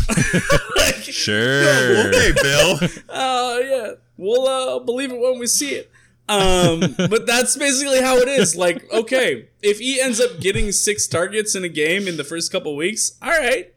Sure. 1.02 2.06
Okay, 2.08 2.32
Bill. 2.42 2.78
uh, 3.08 3.58
yeah, 3.62 3.90
we'll 4.16 4.46
uh, 4.46 4.78
believe 4.80 5.12
it 5.12 5.18
when 5.18 5.38
we 5.38 5.46
see 5.46 5.70
it. 5.70 5.90
Um, 6.32 6.94
but 7.10 7.26
that's 7.26 7.56
basically 7.56 8.00
how 8.00 8.16
it 8.16 8.28
is. 8.28 8.56
Like, 8.56 8.90
okay, 8.92 9.48
if 9.62 9.78
he 9.78 10.00
ends 10.00 10.20
up 10.20 10.40
getting 10.40 10.72
six 10.72 11.06
targets 11.06 11.54
in 11.54 11.64
a 11.64 11.68
game 11.68 12.08
in 12.08 12.16
the 12.16 12.24
first 12.24 12.50
couple 12.52 12.74
weeks, 12.76 13.12
all 13.20 13.30
right, 13.30 13.74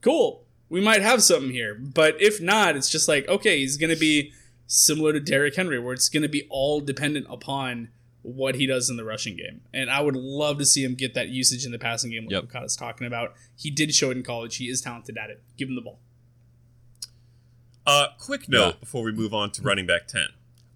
cool. 0.00 0.44
We 0.68 0.80
might 0.80 1.02
have 1.02 1.22
something 1.22 1.50
here. 1.50 1.74
But 1.74 2.20
if 2.20 2.40
not, 2.40 2.76
it's 2.76 2.88
just 2.88 3.06
like, 3.08 3.28
okay, 3.28 3.58
he's 3.58 3.76
going 3.76 3.92
to 3.92 3.98
be 4.00 4.32
similar 4.66 5.12
to 5.12 5.20
Derrick 5.20 5.54
Henry, 5.54 5.78
where 5.78 5.92
it's 5.92 6.08
going 6.08 6.22
to 6.22 6.28
be 6.30 6.46
all 6.48 6.80
dependent 6.80 7.26
upon 7.28 7.88
what 8.22 8.54
he 8.54 8.66
does 8.66 8.88
in 8.88 8.96
the 8.96 9.04
rushing 9.04 9.36
game. 9.36 9.60
And 9.74 9.90
I 9.90 10.00
would 10.00 10.16
love 10.16 10.56
to 10.58 10.64
see 10.64 10.82
him 10.84 10.94
get 10.94 11.12
that 11.14 11.28
usage 11.28 11.66
in 11.66 11.72
the 11.72 11.78
passing 11.78 12.10
game, 12.10 12.24
like 12.24 12.32
Yep. 12.32 12.44
Okada's 12.44 12.76
talking 12.76 13.06
about. 13.06 13.34
He 13.56 13.70
did 13.70 13.94
show 13.94 14.10
it 14.10 14.16
in 14.16 14.22
college. 14.22 14.56
He 14.56 14.68
is 14.70 14.80
talented 14.80 15.18
at 15.18 15.28
it. 15.28 15.42
Give 15.58 15.68
him 15.68 15.74
the 15.74 15.80
ball. 15.82 15.98
Uh, 17.86 18.06
quick 18.18 18.48
note 18.48 18.66
Yeah. 18.74 18.80
before 18.80 19.02
we 19.02 19.12
move 19.12 19.34
on 19.34 19.50
to 19.52 19.62
running 19.62 19.86
back 19.86 20.06
10. 20.06 20.28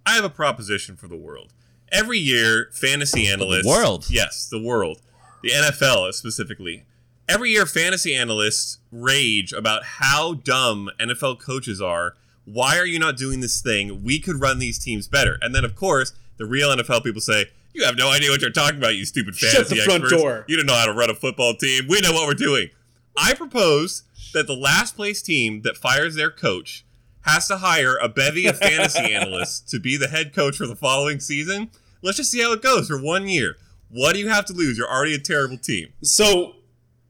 I 0.07 0.15
have 0.15 0.25
a 0.25 0.31
proposition 0.31 0.97
for 0.97 1.09
the 1.09 1.17
world. 1.17 1.53
Every 1.91 2.19
year, 2.19 2.69
fantasy 2.73 3.27
analysts. 3.27 3.65
The 3.65 3.69
world? 3.69 4.07
Yes, 4.09 4.49
the 4.49 4.63
world. 4.63 5.01
The 5.43 5.51
NFL 5.51 6.13
specifically. 6.15 6.85
Every 7.29 7.51
year, 7.51 7.67
fantasy 7.67 8.15
analysts 8.15 8.79
rage 8.93 9.53
about 9.53 9.83
how 9.85 10.35
dumb 10.35 10.89
NFL 11.01 11.41
coaches 11.41 11.81
are. 11.81 12.15
Why 12.45 12.79
are 12.79 12.87
you 12.87 13.01
not 13.01 13.17
doing 13.17 13.41
this 13.41 13.61
thing? 13.61 14.05
We 14.05 14.21
could 14.21 14.41
run 14.41 14.61
these 14.61 14.79
teams 14.79 15.09
better. 15.09 15.37
And 15.43 15.53
then, 15.55 15.65
of 15.65 15.75
course, 15.75 16.13
the 16.37 16.47
real 16.47 16.71
NFL 16.71 17.03
people 17.03 17.21
say, 17.21 17.47
You 17.75 17.85
have 17.85 17.97
no 17.97 18.11
idea 18.11 18.31
what 18.31 18.41
you're 18.41 18.51
talking 18.51 18.79
about, 18.79 18.95
you 18.95 19.05
stupid 19.05 19.35
Shut 19.35 19.51
fantasy 19.51 19.75
the 19.77 19.83
front 19.83 20.05
experts. 20.05 20.23
door." 20.23 20.45
You 20.49 20.57
don't 20.57 20.67
know 20.67 20.75
how 20.77 20.87
to 20.87 20.93
run 20.93 21.11
a 21.11 21.15
football 21.15 21.55
team. 21.57 21.87
We 21.89 22.01
know 22.01 22.13
what 22.13 22.27
we're 22.29 22.35
doing. 22.35 22.71
I 23.17 23.35
propose 23.35 24.05
that 24.33 24.47
the 24.47 24.55
last 24.57 24.95
place 24.95 25.21
team 25.21 25.63
that 25.63 25.77
fires 25.77 26.15
their 26.15 26.31
coach 26.31 26.85
has 27.27 27.47
to 27.49 27.59
hire 27.59 27.97
a 27.99 28.09
bevy 28.09 28.47
of 28.47 28.59
fantasy 28.59 29.13
analysts 29.15 29.61
to 29.73 29.79
be 29.79 29.97
the 29.97 30.09
head 30.09 30.35
coach 30.35 30.57
for 30.57 30.67
the 30.67 30.77
following 30.77 31.21
season. 31.21 31.71
Let's 32.03 32.17
just 32.19 32.31
see 32.31 32.41
how 32.43 32.53
it 32.53 32.63
goes 32.63 32.89
for 32.89 33.01
one 33.03 33.29
year. 33.29 33.57
What 33.91 34.15
do 34.15 34.19
you 34.21 34.29
have 34.29 34.45
to 34.47 34.53
lose? 34.53 34.79
You're 34.79 34.91
already 34.91 35.15
a 35.15 35.19
terrible 35.19 35.59
team. 35.59 35.89
So 36.03 36.55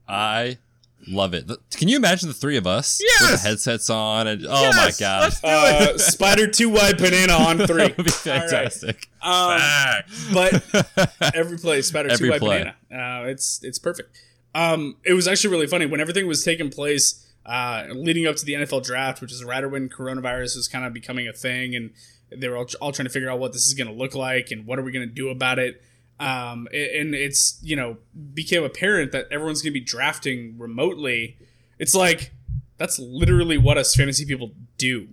I 0.07 0.57
love 1.07 1.33
it. 1.33 1.49
Can 1.71 1.87
you 1.87 1.95
imagine 1.97 2.27
the 2.27 2.33
three 2.33 2.57
of 2.57 2.67
us 2.67 3.01
with 3.21 3.31
the 3.41 3.47
headsets 3.47 3.89
on? 3.89 4.27
And 4.27 4.45
oh 4.45 4.61
Yes, 4.61 4.75
my 4.75 4.91
god, 5.05 5.21
let's 5.23 5.41
do 5.41 5.47
uh. 5.47 5.97
Spider 5.97 6.47
two 6.47 6.69
wide 6.69 6.97
banana 6.97 7.33
on 7.33 7.57
three. 7.59 7.77
that 7.87 7.97
would 7.97 8.05
be 8.05 8.11
All 8.31 8.37
right. 8.37 8.49
fantastic. 8.49 9.07
Um, 9.21 9.59
but 10.33 10.63
every 11.35 11.57
play, 11.57 11.81
Spider 11.81 12.09
Every 12.11 12.27
two 12.27 12.31
wide 12.45 12.73
banana. 12.89 13.23
Uh, 13.23 13.27
it's 13.27 13.59
it's 13.63 13.79
perfect. 13.79 14.21
Um, 14.55 14.95
it 15.03 15.13
was 15.13 15.27
actually 15.27 15.51
really 15.51 15.67
funny 15.67 15.85
when 15.85 15.99
everything 15.99 16.25
was 16.27 16.43
taking 16.43 16.69
place, 16.69 17.26
uh, 17.47 17.85
leading 17.91 18.27
up 18.27 18.35
to 18.35 18.45
the 18.45 18.53
NFL 18.53 18.83
draft, 18.83 19.21
which 19.21 19.31
is 19.31 19.43
right 19.43 19.69
when 19.69 19.89
coronavirus 19.89 20.55
was 20.57 20.67
kind 20.67 20.85
of 20.85 20.93
becoming 20.93 21.27
a 21.27 21.33
thing, 21.33 21.75
and 21.75 21.91
they 22.29 22.49
were 22.49 22.57
all, 22.57 22.67
all 22.81 22.91
trying 22.91 23.05
to 23.07 23.11
figure 23.11 23.29
out 23.29 23.39
what 23.39 23.53
this 23.53 23.65
is 23.65 23.73
going 23.73 23.87
to 23.87 23.93
look 23.93 24.13
like 24.13 24.51
and 24.51 24.65
what 24.65 24.77
are 24.77 24.83
we 24.83 24.91
going 24.91 25.07
to 25.07 25.13
do 25.13 25.29
about 25.29 25.57
it. 25.59 25.81
Um, 26.19 26.67
and 26.73 27.13
it's 27.15 27.59
you 27.61 27.75
know 27.75 27.97
became 28.33 28.63
apparent 28.63 29.11
that 29.11 29.27
everyone's 29.31 29.61
going 29.61 29.71
to 29.73 29.79
be 29.79 29.85
drafting 29.85 30.55
remotely. 30.57 31.37
It's 31.79 31.93
like 31.95 32.31
that's 32.77 32.99
literally 32.99 33.57
what 33.57 33.77
us 33.77 33.95
fantasy 33.95 34.25
people 34.25 34.51
do 34.77 35.09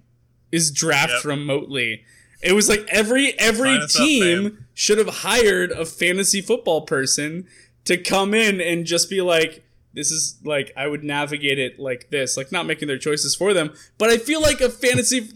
is 0.51 0.71
draft 0.71 1.13
Yep. 1.13 1.25
remotely. 1.25 2.05
It 2.43 2.53
was 2.53 2.69
like 2.69 2.87
every 2.89 3.39
every 3.39 3.75
Sign 3.75 3.81
us 3.83 3.97
up, 3.97 4.03
team 4.07 4.67
should 4.75 4.99
have 4.99 5.09
hired 5.09 5.71
a 5.73 5.85
fantasy 5.87 6.41
football 6.41 6.83
person 6.83 7.47
to 7.85 7.97
come 7.97 8.35
in 8.35 8.61
and 8.61 8.87
just 8.87 9.09
be 9.11 9.21
like 9.21 9.64
this 9.95 10.11
is 10.11 10.39
like 10.45 10.73
I 10.77 10.87
would 10.87 11.05
navigate 11.05 11.59
it 11.59 11.79
like 11.79 12.11
this, 12.11 12.37
like 12.37 12.51
not 12.53 12.67
making 12.67 12.89
their 12.89 12.99
choices 12.99 13.35
for 13.35 13.55
them. 13.55 13.73
But 13.99 14.11
I 14.11 14.19
feel 14.19 14.41
like 14.43 14.61
a 14.61 14.69
fantasy 14.69 15.29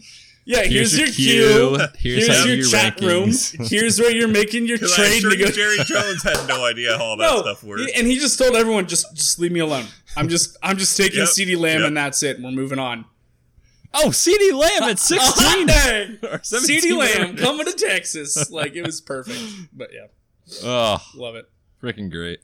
Yeah, 0.45 0.63
here's, 0.63 0.97
your, 0.97 1.07
cue. 1.07 1.77
Here's, 1.97 2.25
Here's, 2.25 2.27
how 2.27 2.45
your 2.45 2.63
chat 2.65 2.97
rankings. 2.97 3.57
room. 3.59 3.67
Here's 3.67 3.99
where 3.99 4.11
you're 4.11 4.27
making 4.27 4.65
your 4.67 4.77
trade 4.95 5.21
sure 5.21 5.29
nego- 5.31 5.51
Jerry 5.51 5.77
Jones 5.85 6.23
had 6.23 6.47
no 6.47 6.65
idea 6.65 6.97
how 6.97 7.03
all 7.03 7.17
that 7.17 7.23
no, 7.31 7.41
stuff 7.41 7.63
works. 7.63 7.83
and 7.95 8.07
he 8.07 8.17
just 8.17 8.37
told 8.39 8.55
everyone 8.55 8.87
just 8.87 9.15
just 9.15 9.39
leave 9.39 9.51
me 9.51 9.59
alone. 9.59 9.85
I'm 10.17 10.27
just 10.27 10.57
I'm 10.63 10.77
just 10.77 10.97
taking 10.97 11.19
Yep, 11.19 11.27
CeeDee 11.29 11.57
Lamb 11.57 11.79
yep. 11.81 11.87
and 11.87 11.97
that's 11.97 12.23
it. 12.23 12.41
We're 12.41 12.51
moving 12.51 12.79
on. 12.79 13.05
Oh, 13.93 14.09
CeeDee 14.09 14.53
Lamb 14.53 14.89
at 14.89 14.99
16. 15.09 15.67
Hyundai! 15.67 16.23
Or 16.23 16.39
17 16.43 16.81
CeeDee 16.81 16.97
Lamb 16.97 17.37
coming 17.37 17.65
to 17.65 17.73
Texas. 17.73 18.49
Like 18.51 18.75
it 18.75 18.85
was 18.85 19.01
perfect. 19.01 19.39
But 19.73 19.89
yeah, 19.93 20.07
Oh, 20.63 20.97
love 21.15 21.35
it. 21.35 21.45
freaking 21.81 22.11
great. 22.11 22.39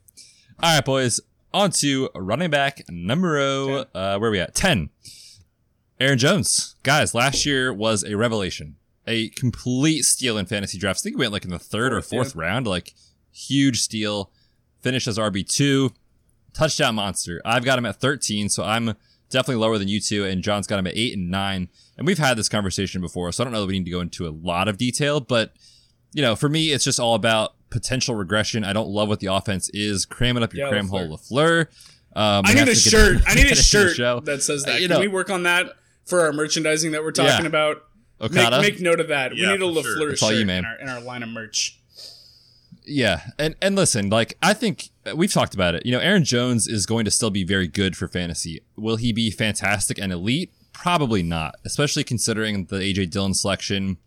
All 0.62 0.76
right, 0.76 0.86
boys. 0.86 1.20
On 1.56 1.72
to 1.72 2.10
running 2.14 2.50
back 2.50 2.84
numero, 2.90 3.86
uh, 3.96 4.18
where 4.18 4.28
are 4.28 4.30
we 4.30 4.42
at? 4.42 4.54
10. 4.56 4.90
Aaron 6.02 6.18
Jones. 6.18 6.76
Guys, 6.84 7.16
last 7.16 7.46
year 7.46 7.72
was 7.72 8.04
a 8.04 8.18
revelation. 8.18 8.76
A 9.08 9.30
complete 9.30 10.02
steal 10.02 10.38
in 10.38 10.48
fantasy 10.48 10.78
drafts. 10.78 11.02
I 11.02 11.04
think 11.04 11.16
he 11.16 11.20
went 11.22 11.32
like 11.32 11.46
in 11.46 11.52
the 11.52 11.58
third 11.58 11.94
or 11.94 12.02
Fourth, 12.02 12.34
fourth 12.34 12.36
round. 12.36 12.68
Like, 12.68 12.94
huge 13.32 13.80
steal. 13.80 14.32
Finished 14.82 15.08
as 15.08 15.18
RB2. 15.18 15.94
Touchdown 16.54 16.96
monster. 16.96 17.42
I've 17.46 17.64
got 17.64 17.80
him 17.80 17.86
at 17.86 18.02
13, 18.02 18.50
so 18.50 18.66
I'm 18.66 18.96
definitely 19.30 19.62
lower 19.62 19.78
than 19.78 19.88
you 19.88 20.02
two, 20.02 20.26
and 20.26 20.44
Jon's 20.44 20.68
got 20.68 20.80
him 20.80 20.88
at 20.88 20.98
8 20.98 21.18
and 21.18 21.32
9. 21.32 21.70
And 21.98 22.06
we've 22.06 22.18
had 22.18 22.38
this 22.38 22.50
conversation 22.50 23.00
before, 23.00 23.32
so 23.32 23.42
I 23.42 23.46
don't 23.46 23.54
know 23.54 23.62
that 23.62 23.68
we 23.68 23.80
need 23.80 23.86
to 23.86 23.92
go 23.92 24.02
into 24.02 24.28
a 24.28 24.36
lot 24.36 24.68
of 24.68 24.78
detail, 24.78 25.22
but 25.22 25.54
you 26.12 26.22
know, 26.22 26.36
for 26.36 26.50
me, 26.50 26.74
it's 26.74 26.84
just 26.84 27.00
all 27.00 27.16
about 27.16 27.55
potential 27.76 28.16
regression. 28.16 28.64
I 28.64 28.74
don't 28.74 28.90
love 28.90 29.10
what 29.10 29.20
the 29.20 29.28
offense 29.28 29.70
is. 29.74 30.06
Cram 30.06 30.38
it 30.38 30.44
up 30.44 30.54
your 30.54 30.66
Yeah, 30.68 30.72
cram 30.72 30.88
hole, 30.88 31.08
LaFleur. 31.18 31.68
Um, 32.16 32.44
I 32.46 32.54
we 32.54 32.60
need 32.62 32.70
a 32.70 32.76
shirt. 32.76 33.22
I 33.28 33.36
need 33.36 33.52
a 33.52 33.56
shirt 33.56 33.98
that 34.26 34.42
says 34.42 34.64
Uh, 34.64 34.68
that. 34.68 34.82
you 34.82 34.88
Can 34.88 34.96
know- 34.96 35.02
we 35.02 35.08
work 35.08 35.30
on 35.30 35.44
that 35.44 35.68
for 36.06 36.22
our 36.22 36.32
merchandising 36.34 36.92
that 36.94 37.04
we're 37.04 37.12
talking 37.12 37.42
Yeah. 37.44 37.48
about? 37.48 37.84
Okada. 38.22 38.62
Make, 38.62 38.74
make 38.76 38.82
note 38.82 39.00
of 39.02 39.10
that. 39.10 39.36
Yeah, 39.36 39.52
we 39.52 39.58
need 39.58 39.62
a 39.78 39.82
for 39.82 39.88
sure. 39.90 39.98
LaFleur 39.98 40.10
That's 40.10 40.20
shirt 40.22 40.36
you, 40.36 40.46
man. 40.46 40.60
In, 40.60 40.66
our, 40.66 40.76
in 40.80 40.90
our 40.90 41.02
line 41.02 41.22
of 41.24 41.30
merch. 41.30 41.78
Yeah, 42.88 43.22
and 43.40 43.56
and 43.62 43.76
listen, 43.76 44.10
like 44.10 44.38
I 44.44 44.54
think 44.54 44.90
we've 45.16 45.34
talked 45.34 45.54
about 45.56 45.74
it. 45.76 45.86
You 45.86 45.92
know, 45.92 46.00
Aaron 46.00 46.24
Jones 46.24 46.68
is 46.68 46.86
going 46.86 47.04
to 47.06 47.12
still 47.12 47.32
be 47.32 47.44
very 47.44 47.68
good 47.68 47.98
for 47.98 48.08
fantasy. 48.08 48.62
Will 48.78 48.98
he 48.98 49.12
be 49.12 49.32
fantastic 49.32 49.98
and 49.98 50.14
elite? 50.14 50.52
Probably 50.72 51.24
not, 51.24 51.56
especially 51.66 52.04
considering 52.04 52.66
the 52.66 52.78
AJ 52.78 53.10
Dillon 53.10 53.34
selection. 53.34 53.98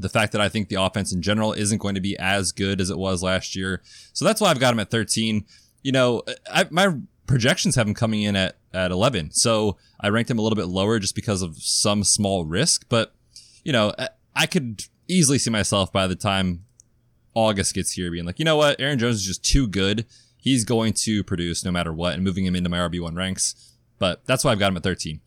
The 0.00 0.08
fact 0.08 0.32
that 0.32 0.40
I 0.40 0.48
think 0.48 0.68
the 0.68 0.80
offense 0.80 1.12
in 1.12 1.22
general 1.22 1.52
isn't 1.52 1.78
going 1.78 1.96
to 1.96 2.00
be 2.00 2.16
as 2.18 2.52
good 2.52 2.80
as 2.80 2.88
it 2.88 2.96
was 2.98 3.22
last 3.22 3.56
year. 3.56 3.82
So 4.12 4.24
that's 4.24 4.40
why 4.40 4.48
I've 4.50 4.60
got 4.60 4.72
him 4.72 4.80
at 4.80 4.90
13. 4.90 5.44
You 5.82 5.92
know, 5.92 6.22
I, 6.52 6.66
my 6.70 6.94
projections 7.26 7.74
have 7.74 7.86
him 7.86 7.94
coming 7.94 8.22
in 8.22 8.36
at, 8.36 8.56
at 8.72 8.90
11. 8.90 9.32
So 9.32 9.76
I 10.00 10.08
ranked 10.08 10.30
him 10.30 10.38
a 10.38 10.42
little 10.42 10.56
bit 10.56 10.66
lower 10.66 10.98
just 10.98 11.14
because 11.14 11.42
of 11.42 11.56
some 11.58 12.04
small 12.04 12.44
risk. 12.44 12.86
But, 12.88 13.12
you 13.64 13.72
know, 13.72 13.92
I- 13.98 14.46
could 14.46 14.84
easily 15.08 15.38
see 15.38 15.50
myself 15.50 15.92
by 15.92 16.06
the 16.06 16.14
time 16.14 16.64
August 17.34 17.74
gets 17.74 17.92
here 17.92 18.10
being 18.10 18.24
like, 18.24 18.38
you 18.38 18.44
know 18.44 18.56
what? 18.56 18.80
Aaron 18.80 18.98
Jones 18.98 19.16
is 19.16 19.26
just 19.26 19.44
too 19.44 19.66
good. 19.66 20.06
He's 20.36 20.64
going 20.64 20.92
to 20.92 21.24
produce 21.24 21.64
no 21.64 21.70
matter 21.72 21.92
what 21.92 22.14
and 22.14 22.22
moving 22.22 22.46
him 22.46 22.54
into 22.54 22.70
my 22.70 22.78
RB1 22.78 23.16
ranks. 23.16 23.74
But 23.98 24.24
that's 24.26 24.44
why 24.44 24.52
I've 24.52 24.58
got 24.58 24.68
him 24.68 24.76
at 24.76 24.82
13. 24.84 25.20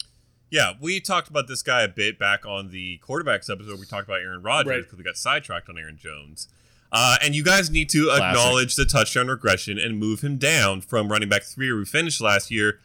Yeah, 0.51 0.73
we 0.81 0.99
talked 0.99 1.29
about 1.29 1.47
this 1.47 1.63
guy 1.63 1.81
a 1.81 1.87
bit 1.87 2.19
back 2.19 2.45
on 2.45 2.69
the 2.71 2.99
quarterbacks 3.07 3.49
episode. 3.49 3.79
We 3.79 3.85
talked 3.85 4.07
about 4.07 4.19
Aaron 4.19 4.41
Rodgers 4.43 4.69
Right. 4.69 4.81
because 4.83 4.97
we 4.97 5.03
got 5.03 5.15
sidetracked 5.17 5.69
on 5.69 5.77
Aaron 5.77 5.97
Jones. 5.97 6.49
Uh, 6.91 7.15
and 7.23 7.33
you 7.33 7.41
guys 7.43 7.69
need 7.71 7.87
to 7.89 8.07
Classic. 8.07 8.23
acknowledge 8.25 8.75
the 8.75 8.83
touchdown 8.83 9.29
regression 9.29 9.79
and 9.79 9.97
move 9.97 10.19
him 10.21 10.35
down 10.37 10.81
from 10.81 11.09
running 11.09 11.29
back 11.29 11.43
three, 11.43 11.71
where 11.71 11.79
we 11.79 11.85
finished 11.85 12.19
last 12.19 12.51
year, 12.51 12.79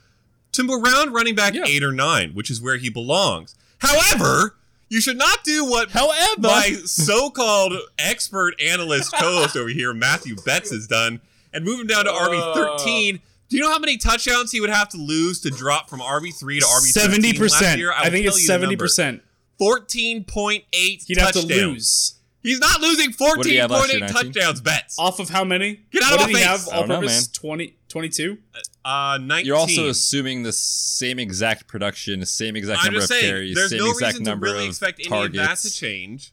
to 0.52 0.62
around 0.72 1.12
running 1.12 1.34
back 1.34 1.54
Yeah. 1.54 1.64
eight 1.66 1.82
or 1.82 1.90
nine, 1.90 2.30
which 2.34 2.48
is 2.50 2.60
where 2.60 2.76
he 2.76 2.88
belongs. 2.88 3.56
However, 3.78 4.54
you 4.88 5.00
should 5.00 5.18
not 5.18 5.42
do 5.42 5.64
what 5.64 5.90
However, 5.90 6.40
my 6.40 6.76
so-called 6.84 7.72
expert 7.98 8.54
analyst 8.60 9.12
co-host 9.12 9.56
over 9.56 9.70
here, 9.70 9.92
Matthew 9.92 10.36
Betz, 10.46 10.70
has 10.70 10.86
done, 10.86 11.20
and 11.52 11.64
move 11.64 11.80
him 11.80 11.88
down 11.88 12.04
to 12.04 12.12
RB 12.12 12.38
thirteen. 12.54 13.20
Do 13.49 13.57
you 13.57 13.62
know 13.62 13.70
how 13.70 13.78
many 13.78 13.97
touchdowns 13.97 14.51
he 14.53 14.61
would 14.61 14.70
have 14.70 14.88
to 14.90 14.97
lose 14.97 15.40
to 15.42 15.51
drop 15.51 15.88
from 15.88 16.01
RB 16.01 16.34
three 16.38 16.59
to 16.61 16.66
RB 16.66 16.80
Seventy 16.80 17.28
last 17.30 17.38
percent. 17.38 17.78
year? 17.78 17.92
I, 17.92 18.11
think 18.11 18.26
it's 18.26 18.47
seventy 18.47 18.76
percent. 18.76 19.22
Fourteen 19.59 20.24
point 20.24 20.64
eight. 20.72 21.05
He'd 21.07 21.18
have 21.18 21.32
to 21.32 21.40
lose 21.47 22.16
He's 22.47 22.61
not 22.61 22.80
losing 22.80 23.07
did 23.07 23.18
he 23.18 23.24
fourteen 23.26 23.59
have 23.59 23.70
last 23.72 23.88
point 23.88 23.99
year, 23.99 24.09
touchdowns. 24.09 24.61
Betz. 24.61 24.97
off 25.01 25.18
of 25.18 25.28
how 25.28 25.42
many? 25.42 25.80
Get 25.90 26.05
out 26.05 26.12
what 26.12 26.20
of 26.20 26.26
did 26.28 26.32
my 26.34 26.38
he 26.38 26.44
face. 26.44 26.64
have? 26.66 26.68
I 26.72 26.76
All 26.76 26.86
don't 26.86 27.01
know, 27.01 27.07
man. 27.09 27.22
20, 27.32 27.76
22? 27.88 28.38
Uh, 28.84 29.18
nineteen. 29.20 29.47
you're 29.47 29.57
also 29.57 29.88
assuming 29.88 30.44
the 30.44 30.53
same 30.53 31.18
exact 31.18 31.66
production, 31.66 32.20
the 32.20 32.26
same 32.26 32.55
exact 32.55 32.82
I'm 32.82 32.92
number 32.92 32.99
of 33.01 33.09
saying, 33.09 33.24
carries, 33.24 33.55
there's 33.57 33.70
same 33.70 33.80
no 33.80 33.90
exact 33.90 34.12
reason 34.12 34.24
to 34.26 34.30
number 34.30 34.47
really 34.47 34.62
of 34.62 34.68
expect 34.68 35.01
any 35.01 35.09
targets. 35.09 35.42
of 35.42 35.49
that 35.49 35.59
to 35.59 35.74
change. 35.74 36.32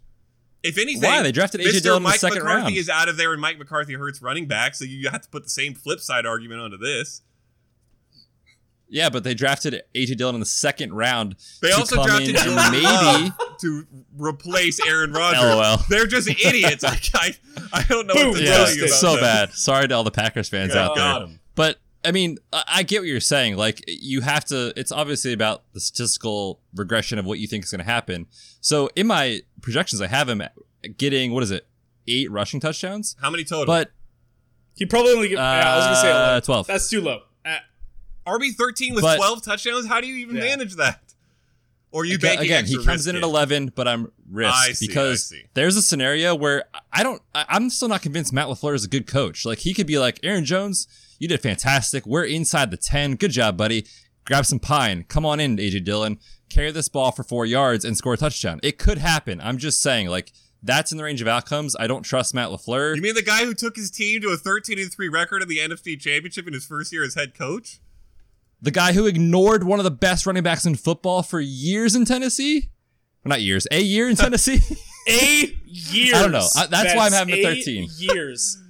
If 0.63 0.77
anything, 0.77 1.09
Why? 1.09 1.21
They 1.21 1.31
drafted 1.33 1.59
A.J. 1.61 1.69
Mr. 1.79 1.83
Dillon 1.83 1.97
in 1.97 2.03
the 2.03 2.09
Mike 2.09 2.19
second 2.19 2.37
McCarthy 2.39 2.63
round. 2.63 2.77
is 2.77 2.89
out 2.89 3.09
of 3.09 3.17
there, 3.17 3.33
and 3.33 3.41
Mike 3.41 3.57
McCarthy 3.59 3.93
hurts 3.95 4.21
running 4.21 4.47
back, 4.47 4.75
so 4.75 4.85
you 4.85 5.09
have 5.09 5.21
to 5.21 5.29
put 5.29 5.43
the 5.43 5.49
same 5.49 5.73
flip 5.73 5.99
side 5.99 6.25
argument 6.25 6.61
onto 6.61 6.77
this. 6.77 7.21
Yeah, 8.89 9.09
but 9.09 9.23
they 9.23 9.33
drafted 9.33 9.81
AJ 9.95 10.17
Dillon 10.17 10.35
in 10.35 10.39
the 10.39 10.45
second 10.45 10.93
round. 10.93 11.35
They 11.61 11.69
to 11.71 11.77
also 11.77 12.03
drafted 12.03 12.35
Jordan 12.35 12.55
maybe. 12.71 13.31
To 13.61 13.87
replace 14.17 14.79
Aaron 14.85 15.11
Rodgers. 15.13 15.41
LOL. 15.41 15.77
They're 15.89 16.05
just 16.05 16.29
idiots. 16.29 16.83
I, 16.85 16.99
I, 17.15 17.33
I 17.73 17.83
don't 17.89 18.05
know 18.05 18.13
Boom. 18.13 18.29
what 18.29 18.37
to 18.37 18.43
Yeah, 18.43 18.57
tell 18.57 18.75
you 18.75 18.83
about 18.85 18.95
so 18.95 19.11
them. 19.13 19.21
bad. 19.21 19.53
Sorry 19.53 19.87
to 19.87 19.95
all 19.95 20.03
the 20.03 20.11
Packers 20.11 20.47
fans 20.47 20.75
Yeah, 20.75 20.85
out 20.89 20.95
there. 20.95 21.39
But 21.55 21.79
I 22.05 22.11
mean, 22.11 22.37
I, 22.51 22.63
I 22.67 22.83
get 22.83 23.01
what 23.01 23.07
you're 23.07 23.19
saying. 23.19 23.55
Like, 23.55 23.83
you 23.87 24.21
have 24.21 24.45
to. 24.45 24.73
It's 24.75 24.91
obviously 24.91 25.33
about 25.33 25.63
the 25.73 25.79
statistical 25.79 26.59
regression 26.75 27.17
of 27.19 27.25
what 27.25 27.39
you 27.39 27.47
think 27.47 27.63
is 27.63 27.71
going 27.71 27.79
to 27.79 27.85
happen. 27.85 28.27
So 28.61 28.89
in 28.95 29.07
my 29.07 29.41
projections, 29.61 30.01
I 30.01 30.07
have 30.07 30.27
him 30.29 30.41
getting 30.97 31.31
what 31.31 31.43
is 31.43 31.51
it, 31.51 31.65
eight 32.07 32.29
rushing 32.31 32.59
touchdowns. 32.59 33.15
How 33.21 33.29
many 33.29 33.43
total? 33.43 33.65
But 33.65 33.91
He 34.75 34.85
probably 34.85 35.13
only 35.13 35.29
get. 35.29 35.37
yeah, 35.37 35.73
I 35.73 35.75
was 35.77 35.85
gonna 35.85 35.95
say 36.01 36.11
Uh, 36.11 36.23
11. 36.25 36.41
12. 36.43 36.67
That's 36.67 36.89
too 36.89 37.01
low. 37.01 37.21
Uh, 37.45 37.57
RB 38.27 38.51
thirteen 38.55 38.93
with 38.95 39.03
But- 39.03 39.17
twelve 39.17 39.41
touchdowns. 39.43 39.87
How 39.87 40.01
do 40.01 40.07
you 40.07 40.15
even 40.15 40.35
Yeah. 40.35 40.43
manage 40.43 40.75
that? 40.75 40.99
Or 41.91 42.05
you 42.05 42.15
Aga- 42.15 42.21
banking 42.21 42.45
again, 42.45 42.65
he 42.65 42.83
comes 42.83 43.05
in 43.05 43.15
at 43.15 43.21
11, 43.21 43.71
but 43.75 43.87
I'm 43.87 44.11
risk 44.31 44.51
I 44.51 44.71
see, 44.71 44.85
I 44.85 44.87
because 44.87 45.25
see. 45.27 45.43
there's 45.53 45.75
a 45.77 45.81
scenario 45.81 46.33
where 46.33 46.63
I 46.91 47.03
don't. 47.03 47.21
I, 47.35 47.45
I'm 47.49 47.69
still 47.69 47.87
not 47.87 48.01
convinced 48.01 48.33
Matt 48.33 48.47
LaFleur 48.47 48.73
is 48.73 48.83
a 48.83 48.87
good 48.87 49.05
coach. 49.05 49.45
Like 49.45 49.59
he 49.59 49.73
could 49.75 49.85
be 49.85 49.99
like 49.99 50.19
Aaron 50.23 50.43
Jones, 50.43 50.87
you 51.23 51.29
did 51.29 51.41
fantastic. 51.41 52.05
We're 52.05 52.25
inside 52.25 52.69
the 52.69 52.75
10. 52.75 53.15
Good 53.15 53.31
job, 53.31 53.55
buddy. 53.55 53.87
Grab 54.25 54.45
some 54.45 54.59
pine. 54.59 55.05
Come 55.07 55.25
on 55.25 55.39
in, 55.39 55.55
AJ 55.55 55.85
Dillon. 55.85 56.19
Carry 56.49 56.69
this 56.71 56.89
ball 56.89 57.13
for 57.13 57.23
four 57.23 57.45
yards 57.45 57.85
and 57.85 57.95
score 57.97 58.15
a 58.15 58.17
touchdown. 58.17 58.59
It 58.61 58.77
could 58.77 58.97
happen. 58.97 59.39
I'm 59.39 59.57
just 59.57 59.81
saying, 59.81 60.07
like 60.09 60.33
that's 60.61 60.91
in 60.91 60.97
the 60.97 61.03
range 61.05 61.21
of 61.21 61.29
outcomes. 61.29 61.77
I 61.79 61.87
don't 61.87 62.03
trust 62.03 62.33
Matt 62.33 62.49
LaFleur. 62.49 62.97
You 62.97 63.01
mean 63.01 63.15
the 63.15 63.21
guy 63.21 63.45
who 63.45 63.53
took 63.53 63.77
his 63.77 63.89
team 63.89 64.19
to 64.21 64.29
a 64.29 64.37
13 64.37 64.77
3 64.89 65.07
record 65.09 65.41
in 65.41 65.47
the 65.47 65.59
NFC 65.59 65.97
Championship 65.97 66.45
in 66.45 66.53
his 66.53 66.65
first 66.65 66.91
year 66.91 67.05
as 67.05 67.15
head 67.15 67.33
coach? 67.33 67.79
the 68.61 68.71
guy 68.71 68.93
who 68.93 69.05
ignored 69.05 69.63
one 69.65 69.79
of 69.79 69.83
the 69.83 69.91
best 69.91 70.25
running 70.25 70.41
backs 70.43 70.65
in 70.65 70.75
football 70.75 71.21
for 71.21 71.41
years 71.41 71.95
in 71.95 72.05
Tennessee. 72.05 72.69
Well, 73.23 73.29
not 73.31 73.41
years, 73.41 73.67
a 73.71 73.81
year 73.81 74.07
in 74.09 74.15
Tennessee. 74.17 74.59
Eight 75.07 75.57
years. 75.65 76.13
I 76.17 76.21
don't 76.21 76.31
know. 76.31 76.47
I- 76.55 76.67
that's 76.67 76.95
why 76.95 77.05
I'm 77.07 77.11
having 77.11 77.35
a 77.35 77.43
13. 77.43 77.89
Years. 77.97 78.62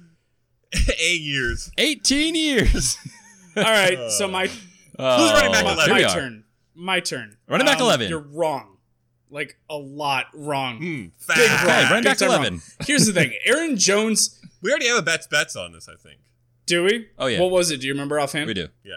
Eight 0.98 1.20
years. 1.20 1.70
18 1.78 2.34
years. 2.34 2.96
All 3.56 3.62
right, 3.62 4.10
so 4.10 4.26
my 4.28 4.46
Who's 4.46 4.58
running 4.98 5.52
back 5.52 5.64
Oh, 5.64 5.66
my, 5.66 5.72
11? 5.74 5.84
here 5.86 5.94
we 5.94 6.02
my 6.02 6.08
are. 6.08 6.14
turn. 6.14 6.44
My 6.74 7.00
turn. 7.00 7.36
Running 7.48 7.66
back 7.66 7.76
Um, 7.78 7.82
11. 7.86 8.08
You're 8.08 8.18
wrong. 8.20 8.76
Like 9.30 9.56
a 9.68 9.76
lot 9.76 10.26
wrong. 10.34 10.76
Hmm, 10.78 10.84
Big 11.02 11.12
fact. 11.18 11.38
wrong. 11.40 11.70
Okay, 11.70 11.82
running 11.84 11.96
Big 11.98 12.04
back 12.04 12.18
time 12.18 12.28
11. 12.28 12.52
wrong. 12.54 12.62
Here's 12.86 13.06
the 13.06 13.12
thing. 13.12 13.32
Aaron 13.44 13.76
Jones. 13.76 14.40
We 14.62 14.70
already 14.70 14.88
have 14.88 14.98
a 14.98 15.02
bets 15.02 15.26
bets 15.26 15.56
on 15.56 15.72
this, 15.72 15.88
I 15.88 15.96
think. 15.96 16.20
Do 16.66 16.84
we? 16.84 17.08
Oh, 17.18 17.26
yeah. 17.26 17.40
What 17.40 17.50
was 17.50 17.70
it? 17.70 17.80
Do 17.80 17.86
you 17.86 17.92
remember 17.92 18.18
offhand? 18.20 18.46
We 18.46 18.54
do. 18.54 18.68
Yeah, 18.84 18.94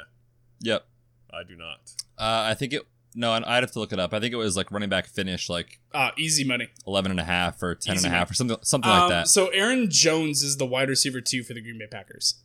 Yep. 0.61 0.85
I 1.33 1.43
do 1.43 1.55
not. 1.55 1.79
Uh, 2.17 2.45
I 2.49 2.53
think 2.53 2.73
it. 2.73 2.83
No, 3.19 3.33
and 3.33 3.43
I'd 3.45 3.63
have 3.63 3.71
to 3.71 3.79
look 3.79 3.91
it 3.91 3.99
up. 3.99 4.13
I 4.13 4.19
think 4.19 4.31
it 4.31 4.37
was 4.37 4.55
like 4.55 4.71
running 4.71 4.89
back 4.89 5.07
finish 5.07 5.49
like 5.49 5.79
Uh, 5.93 6.11
easy 6.17 6.43
money. 6.43 6.67
11 6.85 7.09
and 7.09 7.19
a 7.19 7.23
half 7.23 7.61
or 7.63 7.73
10 7.73 7.95
Easy 7.95 8.05
and 8.05 8.13
a 8.13 8.17
half 8.17 8.27
money. 8.27 8.31
or 8.31 8.35
something 8.35 8.57
something 8.61 8.91
Um, 8.91 8.99
like 8.99 9.09
that. 9.09 9.27
So 9.27 9.47
Aaron 9.47 9.89
Jones 9.89 10.43
is 10.43 10.57
the 10.57 10.65
wide 10.67 10.87
receiver 10.87 11.19
two 11.19 11.41
for 11.43 11.53
the 11.55 11.61
Green 11.61 11.79
Bay 11.79 11.87
Packers. 11.87 12.35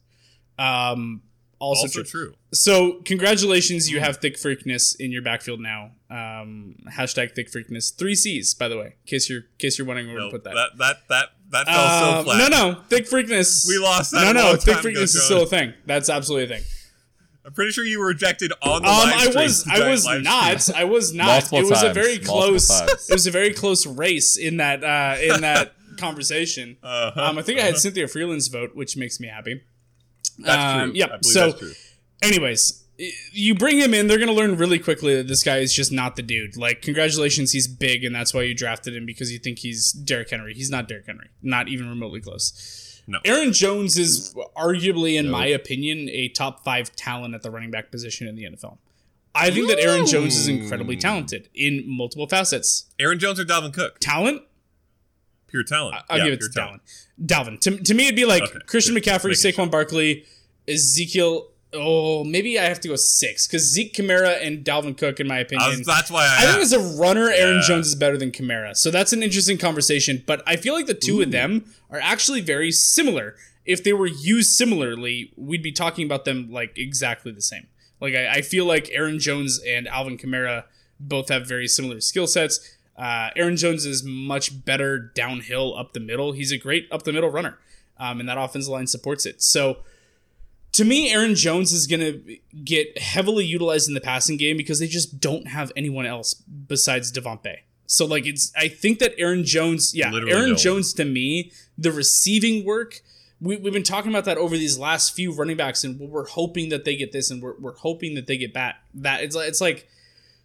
Um, 0.58 1.22
also, 1.58 1.82
Also 1.82 2.02
true. 2.02 2.04
true. 2.30 2.34
So 2.52 2.94
congratulations, 3.04 3.88
you 3.90 4.00
have 4.00 4.16
thick 4.16 4.36
freakness 4.36 4.96
in 4.98 5.12
your 5.12 5.22
backfield 5.22 5.60
now. 5.60 5.92
Um, 6.10 6.74
hashtag 6.90 7.34
thick 7.36 7.50
freakness. 7.52 7.94
Three 7.96 8.14
C's, 8.16 8.52
by 8.54 8.68
the 8.68 8.76
way, 8.76 8.86
in 8.86 8.92
case 9.06 9.28
you're 9.30 9.40
in 9.40 9.44
case 9.58 9.78
you're 9.78 9.86
wondering 9.86 10.08
where 10.08 10.18
No, 10.18 10.24
to 10.26 10.32
put 10.32 10.44
that. 10.44 10.54
that 10.54 10.78
that 10.78 10.96
that 11.08 11.28
that 11.50 11.66
fell 11.66 12.00
so 12.00 12.18
Um, 12.18 12.24
flat. 12.24 12.50
no, 12.50 12.72
no, 12.72 12.80
thick 12.88 13.06
freakness. 13.08 13.68
We 13.68 13.78
lost 13.78 14.10
that 14.12 14.24
No, 14.24 14.30
a 14.30 14.34
no, 14.34 14.42
long 14.48 14.56
thick 14.58 14.74
time 14.76 14.86
ago, 14.86 15.00
freakness 15.00 15.14
is 15.14 15.22
still 15.22 15.42
a 15.42 15.46
thing. 15.46 15.74
That's 15.86 16.08
absolutely 16.10 16.52
a 16.54 16.58
thing. 16.58 16.66
I'm 17.44 17.52
pretty 17.52 17.72
sure 17.72 17.84
you 17.84 17.98
were 17.98 18.06
rejected 18.06 18.52
on 18.62 18.82
the 18.82 18.88
Um, 18.88 19.10
live 19.10 19.36
I 19.36 19.42
was, 19.42 19.66
I 19.68 19.88
was 19.90 20.04
not. 20.22 20.70
I 20.76 20.84
was 20.84 21.12
not. 21.12 21.26
Multiple 21.26 21.58
it 21.58 21.70
was 21.70 21.82
a 21.82 21.92
very 21.92 22.18
close. 22.18 22.70
It 22.70 23.12
was 23.12 23.26
a 23.26 23.30
very 23.32 23.52
close 23.52 23.84
race 23.86 24.36
in 24.36 24.58
that 24.58 24.84
uh, 24.84 25.16
in 25.20 25.40
that 25.40 25.74
conversation. 25.98 26.76
Uh-huh, 26.82 27.20
Um, 27.20 27.38
I 27.38 27.42
think 27.42 27.58
I 27.58 27.62
had 27.64 27.78
Cynthia 27.78 28.06
Freeland's 28.06 28.48
vote, 28.48 28.74
which 28.74 28.96
makes 28.96 29.18
me 29.18 29.28
happy. 29.28 29.62
That's 30.38 30.82
um, 30.82 30.90
true. 30.90 30.98
yeah, 30.98 31.06
I 31.12 31.18
so- 31.22 31.46
that's 31.50 31.58
true. 31.58 31.72
anyways, 32.22 32.84
you 33.32 33.54
bring 33.54 33.78
him 33.78 33.92
in, 33.94 34.06
they're 34.06 34.18
going 34.18 34.28
to 34.28 34.34
learn 34.34 34.56
really 34.56 34.78
quickly 34.78 35.16
that 35.16 35.26
this 35.26 35.42
guy 35.42 35.58
is 35.58 35.74
just 35.74 35.90
not 35.92 36.14
the 36.16 36.22
dude. 36.22 36.56
Like, 36.56 36.82
congratulations, 36.82 37.52
he's 37.52 37.66
big, 37.66 38.04
and 38.04 38.14
that's 38.14 38.32
why 38.32 38.42
you 38.42 38.54
drafted 38.54 38.94
him 38.94 39.04
because 39.06 39.32
you 39.32 39.38
think 39.38 39.58
he's 39.58 39.92
Derrick 39.92 40.30
Henry. 40.30 40.54
He's 40.54 40.70
not 40.70 40.88
Derrick 40.88 41.06
Henry, 41.06 41.28
not 41.42 41.68
even 41.68 41.88
remotely 41.88 42.20
close. 42.20 42.81
No. 43.06 43.18
Aaron 43.24 43.52
Jones 43.52 43.98
is 43.98 44.34
arguably, 44.56 45.18
in 45.18 45.28
my 45.28 45.46
opinion, 45.46 46.08
a 46.10 46.28
top 46.28 46.64
five 46.64 46.94
talent 46.94 47.34
at 47.34 47.42
the 47.42 47.50
running 47.50 47.70
back 47.70 47.90
position 47.90 48.28
in 48.28 48.36
the 48.36 48.44
NFL. 48.44 48.78
I 49.34 49.50
think 49.50 49.68
that 49.68 49.78
Aaron 49.78 50.06
Jones 50.06 50.36
is 50.36 50.46
incredibly 50.46 50.94
hmm. 50.94 51.00
talented 51.00 51.48
in 51.54 51.84
multiple 51.86 52.28
facets. 52.28 52.90
Aaron 52.98 53.18
Jones 53.18 53.40
or 53.40 53.44
Dalvin 53.44 53.72
Cook? 53.72 53.98
Talent, 53.98 54.42
Pure 55.52 55.64
talent. 55.64 55.96
I'll 56.08 56.18
Yeah, 56.18 56.24
give 56.24 56.32
it 56.32 56.40
to 56.40 56.48
talent. 56.48 56.82
Dalvin. 57.20 57.60
Dalvin. 57.60 57.60
To, 57.60 57.76
to 57.76 57.94
me, 57.94 58.04
it'd 58.04 58.16
be 58.16 58.24
like 58.24 58.42
Okay, 58.42 58.58
Christian. 58.66 58.94
McCaffrey, 58.94 59.36
Making 59.44 59.66
Saquon 59.66 59.70
Barkley, 59.70 60.24
Ezekiel. 60.66 61.48
Oh, 61.74 62.22
maybe 62.24 62.58
I 62.58 62.64
have 62.64 62.80
to 62.80 62.88
go 62.88 62.96
six 62.96 63.46
because 63.46 63.62
Zeke 63.62 63.94
Kamara 63.94 64.44
and 64.46 64.62
Dalvin 64.64 64.96
Cook, 64.96 65.20
in 65.20 65.26
my 65.26 65.38
opinion. 65.38 65.78
was, 65.78 65.86
that's 65.86 66.10
why 66.10 66.24
I, 66.26 66.42
I 66.42 66.46
think 66.52 66.58
as 66.62 66.72
a 66.72 66.78
runner, 67.00 67.30
Aaron 67.30 67.56
Yeah. 67.62 67.66
Jones 67.68 67.86
is 67.88 67.94
better 67.94 68.18
than 68.18 68.30
Kamara. 68.30 68.76
So 68.76 68.90
that's 68.90 69.12
an 69.14 69.22
interesting 69.22 69.56
conversation. 69.56 70.22
But 70.26 70.42
I 70.46 70.56
feel 70.56 70.74
like 70.74 70.86
the 70.86 70.94
two 70.94 71.22
of 71.22 71.30
them 71.30 71.64
are 71.90 71.98
actually 72.00 72.42
very 72.42 72.72
similar. 72.72 73.36
If 73.64 73.82
they 73.84 73.92
were 73.94 74.06
used 74.06 74.50
similarly, 74.50 75.32
we'd 75.36 75.62
be 75.62 75.72
talking 75.72 76.04
about 76.04 76.24
them 76.26 76.50
like 76.50 76.76
exactly 76.76 77.32
the 77.32 77.40
same. 77.42 77.68
Like 78.00 78.14
I, 78.14 78.34
I 78.34 78.42
feel 78.42 78.66
like 78.66 78.90
Aaron 78.92 79.18
Jones 79.18 79.60
and 79.66 79.88
Alvin 79.88 80.18
Kamara 80.18 80.64
both 81.00 81.30
have 81.30 81.46
very 81.48 81.68
similar 81.68 82.00
skill 82.00 82.26
sets. 82.26 82.76
Uh, 82.98 83.30
Aaron 83.34 83.56
Jones 83.56 83.86
is 83.86 84.04
much 84.04 84.64
better 84.64 84.98
downhill 84.98 85.74
up 85.78 85.94
the 85.94 86.00
middle. 86.00 86.32
He's 86.32 86.52
a 86.52 86.58
great 86.58 86.86
up 86.92 87.04
the 87.04 87.12
middle 87.12 87.30
runner, 87.30 87.58
um, 87.98 88.20
and 88.20 88.28
that 88.28 88.36
offensive 88.36 88.70
line 88.70 88.86
supports 88.86 89.24
it. 89.24 89.40
So 89.42 89.78
to 90.72 90.84
me, 90.84 91.12
Aaron 91.12 91.34
Jones 91.34 91.72
is 91.72 91.86
going 91.86 92.00
to 92.00 92.38
get 92.64 92.98
heavily 92.98 93.44
utilized 93.44 93.88
in 93.88 93.94
the 93.94 94.00
passing 94.00 94.36
game 94.36 94.56
because 94.56 94.78
they 94.78 94.86
just 94.86 95.20
don't 95.20 95.48
have 95.48 95.70
anyone 95.76 96.06
else 96.06 96.34
besides 96.34 97.12
Davante. 97.12 97.58
So 97.86 98.06
like 98.06 98.24
it's 98.24 98.52
I 98.56 98.68
think 98.68 99.00
that 99.00 99.12
Aaron 99.18 99.44
Jones, 99.44 99.94
yeah, 99.94 100.10
Literally 100.10 100.32
Aaron 100.34 100.50
no. 100.50 100.56
Jones 100.56 100.94
to 100.94 101.04
me, 101.04 101.52
the 101.76 101.92
receiving 101.92 102.64
work, 102.64 103.02
we, 103.38 103.56
we've 103.56 103.72
been 103.72 103.82
talking 103.82 104.10
about 104.10 104.24
that 104.24 104.38
over 104.38 104.56
these 104.56 104.78
last 104.78 105.14
few 105.14 105.30
running 105.32 105.58
backs, 105.58 105.84
and 105.84 106.00
we're 106.00 106.28
hoping 106.28 106.70
that 106.70 106.86
they 106.86 106.96
get 106.96 107.12
this, 107.12 107.30
and 107.30 107.42
we're, 107.42 107.54
we're 107.58 107.76
hoping 107.76 108.14
that 108.14 108.26
they 108.26 108.38
get 108.38 108.54
back 108.54 108.76
that. 108.94 109.22
It's 109.22 109.36
like 109.36 109.48
it's 109.48 109.60
like 109.60 109.88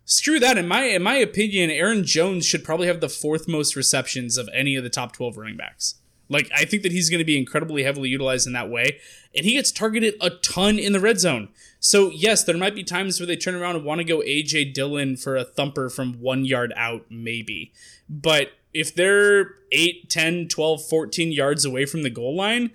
screw 0.04 0.40
that. 0.42 0.58
In 0.58 0.68
my 0.68 0.84
in 0.84 1.04
my 1.04 1.16
opinion, 1.16 1.70
Aaron 1.70 2.04
Jones 2.04 2.46
should 2.46 2.66
probably 2.66 2.88
have 2.88 3.00
the 3.00 3.08
fourth 3.08 3.48
most 3.48 3.78
receptions 3.78 4.38
of 4.38 4.50
any 4.54 4.76
of 4.76 4.84
the 4.84 4.90
top 4.90 5.14
twelve 5.14 5.38
running 5.38 5.56
backs. 5.56 5.96
Like 6.30 6.50
I 6.56 6.66
think 6.66 6.84
that 6.84 6.92
he's 6.92 7.10
going 7.10 7.20
to 7.20 7.26
be 7.26 7.38
incredibly 7.38 7.84
heavily 7.84 8.10
utilized 8.10 8.48
in 8.48 8.54
that 8.54 8.70
way, 8.70 9.00
and 9.36 9.46
he 9.46 9.54
gets 9.54 9.72
targeted 9.72 10.16
a 10.22 10.30
ton 10.30 10.78
in 10.80 10.94
the 10.94 11.00
red 11.00 11.20
zone. 11.20 11.50
So 11.80 12.10
yes, 12.10 12.44
there 12.44 12.58
might 12.58 12.76
be 12.76 12.84
times 12.84 13.20
where 13.20 13.28
they 13.28 13.36
turn 13.36 13.56
around 13.56 13.76
and 13.76 13.86
want 13.86 14.00
to 14.00 14.06
go 14.06 14.20
AJ 14.20 14.74
Dillon 14.74 15.16
for 15.16 15.36
a 15.36 15.44
thumper 15.44 15.90
from 15.90 16.20
one 16.20 16.46
yard 16.46 16.74
out, 16.76 17.06
maybe. 17.10 17.72
But 18.10 18.52
if 18.74 18.94
they're 18.94 19.56
8, 19.72 20.10
10, 20.10 20.48
12, 20.50 20.86
14 20.88 21.32
yards 21.32 21.66
away 21.66 21.86
from 21.86 22.04
the 22.04 22.10
goal 22.10 22.36
line, 22.36 22.72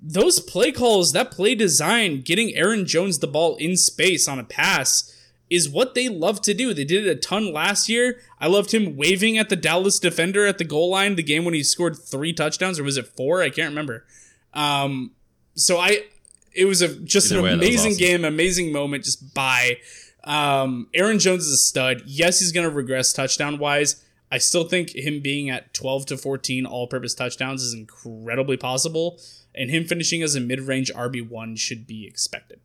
those 0.00 0.38
play 0.38 0.70
calls, 0.70 1.12
that 1.12 1.30
play 1.30 1.54
design, 1.54 2.20
getting 2.20 2.54
Aaron 2.54 2.86
Jones 2.86 3.18
the 3.18 3.26
ball 3.26 3.56
in 3.56 3.76
space 3.76 4.28
on 4.28 4.38
a 4.38 4.44
pass 4.44 5.12
is 5.50 5.68
what 5.68 5.94
they 5.94 6.08
love 6.08 6.42
to 6.42 6.54
do. 6.54 6.74
They 6.74 6.84
did 6.84 7.06
it 7.06 7.10
a 7.10 7.14
ton 7.14 7.52
last 7.52 7.88
year. 7.88 8.20
I 8.38 8.46
loved 8.48 8.72
him 8.72 8.96
waving 8.96 9.38
at 9.38 9.48
the 9.48 9.56
Dallas 9.56 9.98
defender 9.98 10.46
at 10.46 10.58
the 10.58 10.64
goal 10.64 10.90
line, 10.90 11.16
the 11.16 11.22
game 11.22 11.44
when 11.44 11.54
he 11.54 11.62
scored 11.62 11.96
three 11.98 12.32
touchdowns, 12.32 12.78
or 12.78 12.84
was 12.84 12.96
it 12.96 13.06
four? 13.06 13.42
I 13.42 13.50
can't 13.50 13.70
remember. 13.70 14.04
Um, 14.52 15.12
so 15.54 15.78
I, 15.78 16.04
it 16.52 16.66
was 16.66 16.82
a 16.82 16.94
just 17.00 17.30
Either 17.30 17.38
an 17.38 17.44
way, 17.44 17.52
amazing 17.52 17.92
awesome. 17.92 17.98
game, 17.98 18.24
amazing 18.24 18.72
moment. 18.72 19.04
Just 19.04 19.34
by 19.34 19.78
um, 20.24 20.88
Aaron 20.94 21.18
Jones 21.18 21.46
is 21.46 21.52
a 21.52 21.56
stud. 21.56 22.02
Yes, 22.06 22.40
he's 22.40 22.52
going 22.52 22.68
to 22.68 22.74
regress 22.74 23.12
touchdown 23.12 23.58
wise. 23.58 24.04
I 24.30 24.38
still 24.38 24.64
think 24.64 24.94
him 24.94 25.20
being 25.20 25.48
at 25.48 25.72
12 25.72 26.06
to 26.06 26.16
14 26.18 26.66
all 26.66 26.86
purpose 26.86 27.14
touchdowns 27.14 27.62
is 27.62 27.72
incredibly 27.72 28.58
possible, 28.58 29.18
and 29.54 29.70
him 29.70 29.86
finishing 29.86 30.22
as 30.22 30.34
a 30.34 30.40
mid 30.40 30.60
range 30.60 30.92
RB1 30.92 31.58
should 31.58 31.86
be 31.86 32.06
expected. 32.06 32.60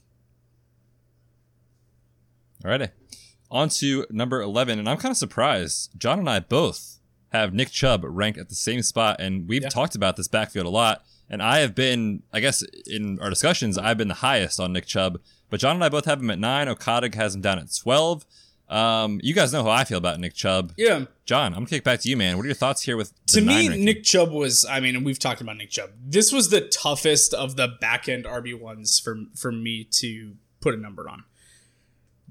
Alrighty. 2.63 2.91
On 3.51 3.69
to 3.69 4.05
number 4.09 4.41
11. 4.41 4.79
And 4.79 4.89
I'm 4.89 4.97
kind 4.97 5.11
of 5.11 5.17
surprised. 5.17 5.91
John 5.97 6.19
and 6.19 6.29
I 6.29 6.39
both 6.39 6.99
have 7.31 7.53
Nick 7.53 7.69
Chubb 7.71 8.01
ranked 8.03 8.39
at 8.39 8.49
the 8.49 8.55
same 8.55 8.81
spot. 8.81 9.17
And 9.19 9.47
we've 9.47 9.63
Yeah. 9.63 9.69
talked 9.69 9.95
about 9.95 10.15
this 10.17 10.27
backfield 10.27 10.65
a 10.65 10.69
lot. 10.69 11.03
And 11.29 11.41
I 11.41 11.59
have 11.59 11.73
been, 11.75 12.23
I 12.31 12.39
guess, 12.39 12.63
in 12.85 13.19
our 13.19 13.29
discussions, 13.29 13.77
I've 13.77 13.97
been 13.97 14.07
the 14.07 14.13
highest 14.15 14.59
on 14.59 14.73
Nick 14.73 14.85
Chubb. 14.85 15.19
But 15.49 15.59
John 15.59 15.75
and 15.75 15.83
I 15.83 15.89
both 15.89 16.05
have 16.05 16.19
him 16.19 16.29
at 16.29 16.39
nine. 16.39 16.67
Okada 16.67 17.09
has 17.15 17.35
him 17.35 17.41
down 17.41 17.59
at 17.59 17.67
12. 17.75 18.25
Um, 18.69 19.19
you 19.23 19.33
guys 19.33 19.53
know 19.53 19.63
how 19.63 19.69
I 19.69 19.83
feel 19.83 19.97
about 19.97 20.19
Nick 20.19 20.33
Chubb. 20.33 20.73
Yeah. 20.77 21.05
John, 21.25 21.47
I'm 21.53 21.59
going 21.59 21.65
to 21.67 21.75
kick 21.75 21.83
back 21.83 21.99
to 22.01 22.09
you, 22.09 22.17
man. 22.17 22.37
What 22.37 22.43
are 22.43 22.47
your 22.47 22.55
thoughts 22.55 22.81
here 22.81 22.97
with 22.97 23.13
to 23.27 23.41
me, 23.41 23.67
ranking? 23.67 23.85
Nick 23.85 24.03
Chubb 24.03 24.31
was. 24.31 24.65
I 24.65 24.79
mean, 24.79 24.95
and 24.95 25.05
we've 25.05 25.19
talked 25.19 25.41
about 25.41 25.57
Nick 25.57 25.69
Chubb. 25.69 25.91
This 26.03 26.31
was 26.31 26.49
the 26.49 26.61
toughest 26.61 27.33
of 27.33 27.55
the 27.55 27.67
back 27.81 28.09
end 28.09 28.25
RB 28.25 28.59
ones 28.59 28.99
for 28.99 29.17
for 29.35 29.51
me 29.51 29.83
to 29.99 30.35
put 30.59 30.73
a 30.73 30.77
number 30.77 31.07
on 31.09 31.23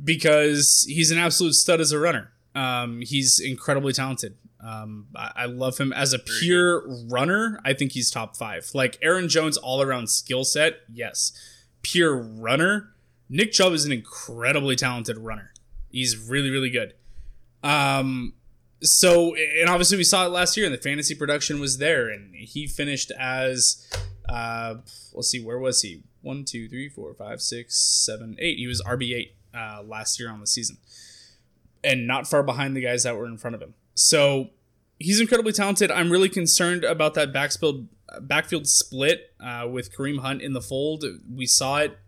because 0.02 0.84
he's 0.88 1.10
an 1.10 1.18
absolute 1.18 1.54
stud 1.54 1.80
as 1.80 1.92
a 1.92 1.98
runner. 1.98 2.32
Um, 2.54 3.00
he's 3.02 3.40
incredibly 3.40 3.92
talented. 3.92 4.36
Um, 4.62 5.08
I, 5.16 5.32
I 5.36 5.44
love 5.46 5.78
him 5.78 5.92
as 5.92 6.12
a 6.12 6.18
pure 6.18 6.84
runner. 7.08 7.60
I 7.64 7.72
think 7.72 7.92
he's 7.92 8.10
top 8.10 8.36
five. 8.36 8.70
Like 8.74 8.98
Aaron 9.02 9.28
Jones, 9.28 9.56
all 9.56 9.82
around 9.82 10.08
skill 10.08 10.44
set, 10.44 10.80
yes. 10.92 11.32
Pure 11.82 12.16
runner, 12.16 12.94
Nick 13.28 13.52
Chubb 13.52 13.72
is 13.72 13.84
an 13.84 13.92
incredibly 13.92 14.76
talented 14.76 15.18
runner. 15.18 15.52
He's 15.90 16.16
really, 16.16 16.50
really 16.50 16.70
good. 16.70 16.94
Um, 17.64 18.34
so 18.82 19.34
and 19.34 19.68
obviously 19.68 19.96
we 19.96 20.04
saw 20.04 20.26
it 20.26 20.30
last 20.30 20.56
year 20.56 20.66
and 20.66 20.74
the 20.74 20.80
fantasy 20.80 21.14
production 21.14 21.60
was 21.60 21.78
there 21.78 22.08
and 22.08 22.34
he 22.34 22.66
finished 22.66 23.12
as 23.18 23.88
uh 24.28 24.74
let's 25.14 25.28
see 25.28 25.42
where 25.42 25.58
was 25.58 25.82
he 25.82 26.02
one 26.20 26.44
two 26.44 26.68
three 26.68 26.88
four 26.88 27.14
five 27.14 27.40
six 27.40 27.76
seven 27.76 28.36
eight 28.38 28.58
he 28.58 28.66
was 28.66 28.82
rb8 28.82 29.30
uh 29.54 29.82
last 29.84 30.18
year 30.18 30.30
on 30.30 30.40
the 30.40 30.46
season 30.46 30.78
and 31.84 32.06
not 32.06 32.26
far 32.26 32.42
behind 32.42 32.76
the 32.76 32.80
guys 32.80 33.02
that 33.02 33.16
were 33.16 33.26
in 33.26 33.36
front 33.36 33.54
of 33.54 33.62
him. 33.62 33.74
So 33.94 34.50
he's 34.98 35.20
incredibly 35.20 35.52
talented. 35.52 35.90
I'm 35.90 36.10
really 36.10 36.28
concerned 36.28 36.84
about 36.84 37.14
that 37.14 37.32
backfield 37.32 37.88
backfield 38.20 38.66
split 38.66 39.32
uh, 39.40 39.66
with 39.70 39.94
Kareem 39.96 40.20
Hunt 40.20 40.42
in 40.42 40.52
the 40.52 40.60
fold. 40.60 41.04
We 41.34 41.46
saw 41.46 41.78
it 41.78 41.98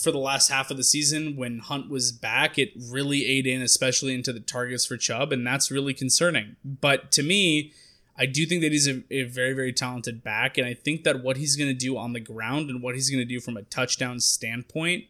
for 0.00 0.12
the 0.12 0.18
last 0.18 0.48
half 0.48 0.70
of 0.70 0.76
the 0.76 0.84
season 0.84 1.36
when 1.36 1.58
Hunt 1.58 1.90
was 1.90 2.12
back. 2.12 2.56
It 2.56 2.70
really 2.76 3.26
ate 3.26 3.46
in, 3.46 3.62
especially 3.62 4.14
into 4.14 4.32
the 4.32 4.40
targets 4.40 4.86
for 4.86 4.96
Chubb, 4.96 5.32
and 5.32 5.46
that's 5.46 5.70
really 5.70 5.92
concerning. 5.92 6.56
But 6.64 7.10
to 7.12 7.22
me, 7.22 7.72
I 8.16 8.26
do 8.26 8.46
think 8.46 8.62
that 8.62 8.72
he's 8.72 8.86
a, 8.86 9.02
a 9.10 9.24
very, 9.24 9.54
very 9.54 9.72
talented 9.72 10.22
back, 10.22 10.56
and 10.56 10.66
I 10.66 10.74
think 10.74 11.02
that 11.04 11.22
what 11.22 11.36
he's 11.36 11.56
going 11.56 11.70
to 11.70 11.74
do 11.74 11.96
on 11.98 12.12
the 12.12 12.20
ground 12.20 12.70
and 12.70 12.80
what 12.80 12.94
he's 12.94 13.10
going 13.10 13.20
to 13.20 13.24
do 13.24 13.40
from 13.40 13.56
a 13.56 13.62
touchdown 13.62 14.20
standpoint 14.20 15.06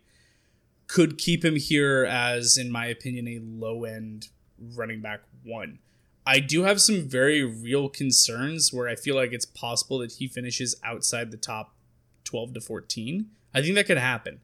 could 0.92 1.16
keep 1.16 1.42
him 1.42 1.56
here 1.56 2.04
as, 2.04 2.58
in 2.58 2.70
my 2.70 2.84
opinion, 2.84 3.26
a 3.26 3.38
low 3.40 3.84
end 3.84 4.28
running 4.76 5.00
back 5.00 5.20
one. 5.42 5.78
I 6.26 6.38
do 6.38 6.64
have 6.64 6.82
some 6.82 7.08
very 7.08 7.42
real 7.42 7.88
concerns 7.88 8.72
where 8.74 8.88
I 8.88 8.94
feel 8.94 9.16
like 9.16 9.32
it's 9.32 9.46
possible 9.46 9.98
that 10.00 10.12
he 10.12 10.28
finishes 10.28 10.76
outside 10.84 11.30
the 11.30 11.38
top 11.38 11.74
12 12.24 12.54
to 12.54 12.60
14. 12.60 13.26
I 13.54 13.62
think 13.62 13.74
that 13.76 13.86
could 13.86 13.96
happen, 13.96 14.40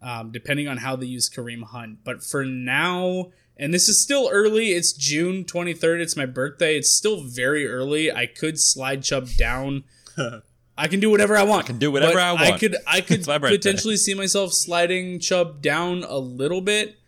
um, 0.00 0.32
depending 0.32 0.68
on 0.68 0.78
how 0.78 0.96
they 0.96 1.06
use 1.06 1.28
Kareem 1.28 1.64
Hunt. 1.64 1.98
But 2.02 2.24
for 2.24 2.46
now, 2.46 3.26
and 3.58 3.74
this 3.74 3.86
is 3.86 4.02
still 4.02 4.30
early, 4.32 4.68
it's 4.68 4.92
June 4.94 5.44
23rd, 5.44 6.00
it's 6.00 6.16
my 6.16 6.26
birthday. 6.26 6.78
It's 6.78 6.96
still 6.96 7.22
very 7.22 7.68
early. 7.68 8.10
I 8.10 8.24
could 8.24 8.58
slide 8.58 9.02
Chubb 9.02 9.28
down. 9.36 9.84
I 10.76 10.88
can 10.88 11.00
do 11.00 11.10
whatever 11.10 11.36
I 11.36 11.44
want. 11.44 11.64
I 11.64 11.66
can 11.68 11.78
do 11.78 11.92
whatever 11.92 12.14
But 12.14 12.22
I 12.22 12.54
I 12.54 12.58
could 12.58 12.76
I 12.86 13.00
could 13.02 13.18
It's 13.20 13.28
my 13.28 13.38
birthday. 13.38 13.56
potentially 13.56 13.96
see 13.96 14.14
myself 14.14 14.52
sliding 14.52 15.20
Chubb 15.20 15.62
down 15.62 16.04
a 16.04 16.18
little 16.18 16.60
bit. 16.60 16.98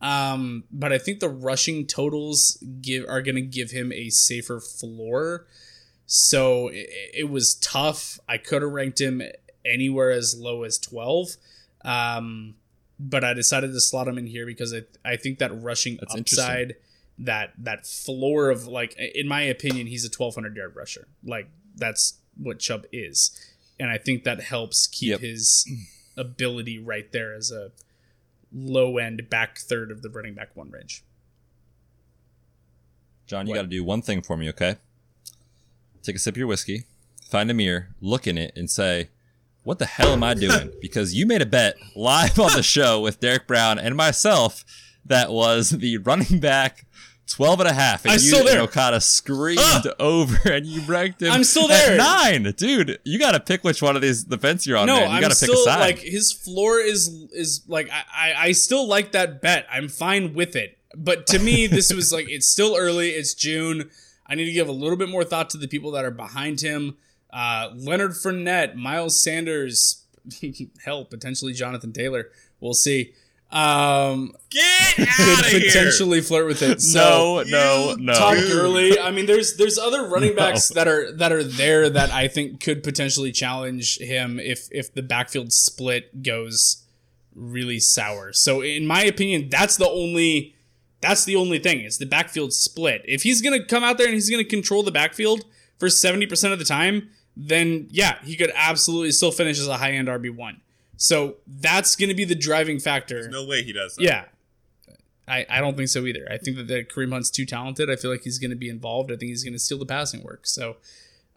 Um, 0.00 0.64
but 0.72 0.92
I 0.92 0.98
think 0.98 1.20
the 1.20 1.28
rushing 1.28 1.86
totals 1.86 2.58
give 2.80 3.04
are 3.08 3.22
going 3.22 3.36
to 3.36 3.40
give 3.40 3.70
him 3.70 3.92
a 3.92 4.10
safer 4.10 4.58
floor. 4.58 5.46
So 6.06 6.68
it, 6.68 6.90
it 7.14 7.30
was 7.30 7.54
tough. 7.54 8.18
I 8.28 8.36
could 8.38 8.62
have 8.62 8.72
ranked 8.72 9.00
him 9.00 9.22
anywhere 9.64 10.10
as 10.10 10.36
low 10.36 10.64
as 10.64 10.78
12. 10.78 11.28
Um, 11.84 12.56
but 12.98 13.22
I 13.22 13.32
decided 13.32 13.72
to 13.72 13.80
slot 13.80 14.08
him 14.08 14.18
in 14.18 14.26
here 14.26 14.44
because 14.44 14.74
I, 14.74 14.82
I 15.04 15.16
think 15.16 15.38
that 15.38 15.50
rushing 15.62 15.98
That's 16.00 16.16
upside, 16.16 16.76
that 17.18 17.52
that 17.58 17.86
floor 17.86 18.50
of 18.50 18.66
like, 18.66 18.96
in 18.98 19.28
my 19.28 19.42
opinion, 19.42 19.86
he's 19.86 20.04
a 20.04 20.08
1200 20.08 20.56
yard 20.56 20.74
rusher. 20.74 21.06
Like 21.24 21.48
that's 21.76 22.18
what 22.36 22.58
Chubb 22.58 22.86
is, 22.92 23.30
and 23.78 23.90
I 23.90 23.98
think 23.98 24.24
that 24.24 24.40
helps 24.40 24.86
keep 24.86 25.10
Yep. 25.10 25.20
his 25.20 25.70
ability 26.16 26.78
right 26.78 27.10
there 27.12 27.34
as 27.34 27.50
a 27.50 27.72
low 28.52 28.98
end 28.98 29.28
back 29.30 29.58
third 29.58 29.90
of 29.90 30.02
the 30.02 30.10
running 30.10 30.34
back 30.34 30.54
one 30.54 30.70
range. 30.70 31.02
John, 33.26 33.46
you 33.46 33.54
got 33.54 33.62
to 33.62 33.68
do 33.68 33.82
one 33.84 34.02
thing 34.02 34.20
for 34.22 34.36
me, 34.36 34.48
okay? 34.50 34.76
Take 36.02 36.16
a 36.16 36.18
sip 36.18 36.34
of 36.34 36.38
your 36.38 36.46
whiskey, 36.46 36.84
find 37.30 37.50
a 37.50 37.54
mirror, 37.54 37.88
look 38.00 38.26
in 38.26 38.36
it, 38.36 38.52
and 38.56 38.70
say, 38.70 39.08
What 39.62 39.78
the 39.78 39.86
hell 39.86 40.12
am 40.12 40.22
I 40.24 40.34
doing? 40.34 40.72
Because 40.82 41.14
you 41.14 41.26
made 41.26 41.40
a 41.40 41.46
bet 41.46 41.76
live 41.94 42.38
on 42.38 42.52
the 42.52 42.62
show 42.62 43.00
with 43.00 43.20
Derek 43.20 43.46
Brown 43.46 43.78
and 43.78 43.96
myself 43.96 44.64
that 45.04 45.30
was 45.30 45.70
the 45.70 45.96
running 45.98 46.40
back 46.40 46.86
12 47.32 47.60
and 47.60 47.68
a 47.68 47.72
half. 47.72 48.04
And 48.04 48.12
I'm 48.12 48.20
you 48.20 48.26
still 48.28 48.44
there. 48.44 48.54
and 48.60 48.62
Okada 48.68 49.00
screamed 49.00 49.58
Ah! 49.60 49.82
over 49.98 50.36
and 50.52 50.64
you 50.66 50.80
ranked 50.82 51.22
him 51.22 51.32
I'm 51.32 51.44
still 51.44 51.70
at 51.70 51.86
there. 51.86 51.96
nine. 51.96 52.42
Dude, 52.56 52.98
you 53.04 53.18
got 53.18 53.32
to 53.32 53.40
pick 53.40 53.64
which 53.64 53.82
one 53.82 53.96
of 53.96 54.02
these 54.02 54.24
the 54.26 54.38
fence 54.38 54.66
you're 54.66 54.76
on, 54.78 54.86
no, 54.86 54.96
man. 54.96 55.14
You 55.14 55.20
got 55.20 55.32
to 55.32 55.38
pick 55.40 55.48
still 55.50 55.60
a 55.62 55.64
side. 55.64 55.80
like 55.80 55.98
his 55.98 56.32
floor 56.32 56.78
is 56.80 57.08
is 57.32 57.62
like 57.68 57.88
I, 57.90 58.02
I 58.14 58.34
I 58.48 58.52
still 58.52 58.86
like 58.86 59.12
that 59.12 59.40
bet. 59.42 59.66
I'm 59.70 59.88
fine 59.88 60.34
with 60.34 60.56
it. 60.56 60.78
But 60.96 61.26
to 61.28 61.38
me, 61.38 61.66
this 61.68 61.92
was 61.92 62.12
like 62.12 62.28
it's 62.28 62.46
still 62.46 62.76
early. 62.76 63.10
It's 63.10 63.34
June. 63.34 63.90
I 64.26 64.34
need 64.34 64.44
to 64.46 64.52
give 64.52 64.68
a 64.68 64.72
little 64.72 64.96
bit 64.96 65.08
more 65.08 65.24
thought 65.24 65.50
to 65.50 65.58
the 65.58 65.68
people 65.68 65.90
that 65.92 66.04
are 66.04 66.10
behind 66.10 66.60
him. 66.60 66.96
Uh, 67.32 67.70
Leonard 67.74 68.12
Fournette, 68.12 68.74
Miles 68.76 69.22
Sanders, 69.22 70.04
hell, 70.84 71.04
potentially 71.04 71.52
Jonathan 71.54 71.92
Taylor. 71.92 72.30
We'll 72.60 72.74
see. 72.74 73.14
Um, 73.52 74.32
Get 74.50 74.94
could 74.96 75.08
out 75.08 75.44
here! 75.44 75.60
potentially 75.60 76.20
flirt 76.22 76.46
with 76.46 76.62
it. 76.62 76.80
So, 76.80 77.42
no, 77.46 77.92
no, 77.92 77.94
no. 77.98 78.12
Todd 78.14 78.38
Dude. 78.38 78.50
Gurley. 78.52 78.98
I 78.98 79.10
mean, 79.10 79.26
there's 79.26 79.56
there's 79.56 79.78
other 79.78 80.08
running 80.08 80.30
No. 80.30 80.36
backs 80.36 80.68
that 80.70 80.88
are 80.88 81.12
that 81.12 81.32
are 81.32 81.44
there 81.44 81.90
that 81.90 82.10
I 82.10 82.28
think 82.28 82.62
could 82.62 82.82
potentially 82.82 83.30
challenge 83.32 83.98
him 83.98 84.40
if 84.40 84.68
if 84.70 84.94
the 84.94 85.02
backfield 85.02 85.52
split 85.52 86.22
goes 86.22 86.84
really 87.34 87.78
sour. 87.78 88.32
So 88.32 88.62
in 88.62 88.86
my 88.86 89.02
opinion, 89.04 89.48
that's 89.50 89.76
the 89.76 89.88
only 89.88 90.54
that's 91.02 91.24
the 91.24 91.36
only 91.36 91.58
thing. 91.58 91.80
It's 91.80 91.98
the 91.98 92.06
backfield 92.06 92.52
split. 92.54 93.02
If 93.06 93.22
he's 93.22 93.42
gonna 93.42 93.64
come 93.64 93.84
out 93.84 93.98
there 93.98 94.06
and 94.06 94.14
he's 94.14 94.30
gonna 94.30 94.44
control 94.44 94.82
the 94.82 94.92
backfield 94.92 95.44
for 95.78 95.90
seventy 95.90 96.26
percent 96.26 96.52
of 96.54 96.58
the 96.58 96.64
time, 96.64 97.10
then 97.36 97.88
yeah, 97.90 98.16
he 98.24 98.36
could 98.36 98.52
absolutely 98.54 99.12
still 99.12 99.32
finish 99.32 99.58
as 99.58 99.66
a 99.68 99.76
high 99.76 99.92
end 99.92 100.08
RB 100.08 100.34
one. 100.34 100.60
So 101.02 101.36
that's 101.46 101.96
gonna 101.96 102.14
be 102.14 102.24
the 102.24 102.36
driving 102.36 102.78
factor. 102.78 103.28
No 103.28 103.44
way 103.44 103.62
he 103.62 103.72
does 103.72 103.96
that. 103.96 104.04
Yeah. 104.04 104.24
I, 105.28 105.46
I 105.48 105.60
don't 105.60 105.76
think 105.76 105.88
so 105.88 106.04
either. 106.04 106.26
I 106.30 106.36
think 106.36 106.56
that, 106.56 106.66
that 106.66 106.88
Kareem 106.88 107.12
Hunt's 107.12 107.30
too 107.30 107.46
talented. 107.46 107.88
I 107.88 107.96
feel 107.96 108.10
like 108.10 108.22
he's 108.22 108.38
going 108.38 108.50
to 108.50 108.56
be 108.56 108.68
involved. 108.68 109.12
I 109.12 109.16
think 109.16 109.30
he's 109.30 109.44
going 109.44 109.52
to 109.52 109.58
steal 109.58 109.78
the 109.78 109.86
passing 109.86 110.22
work. 110.24 110.46
So 110.46 110.76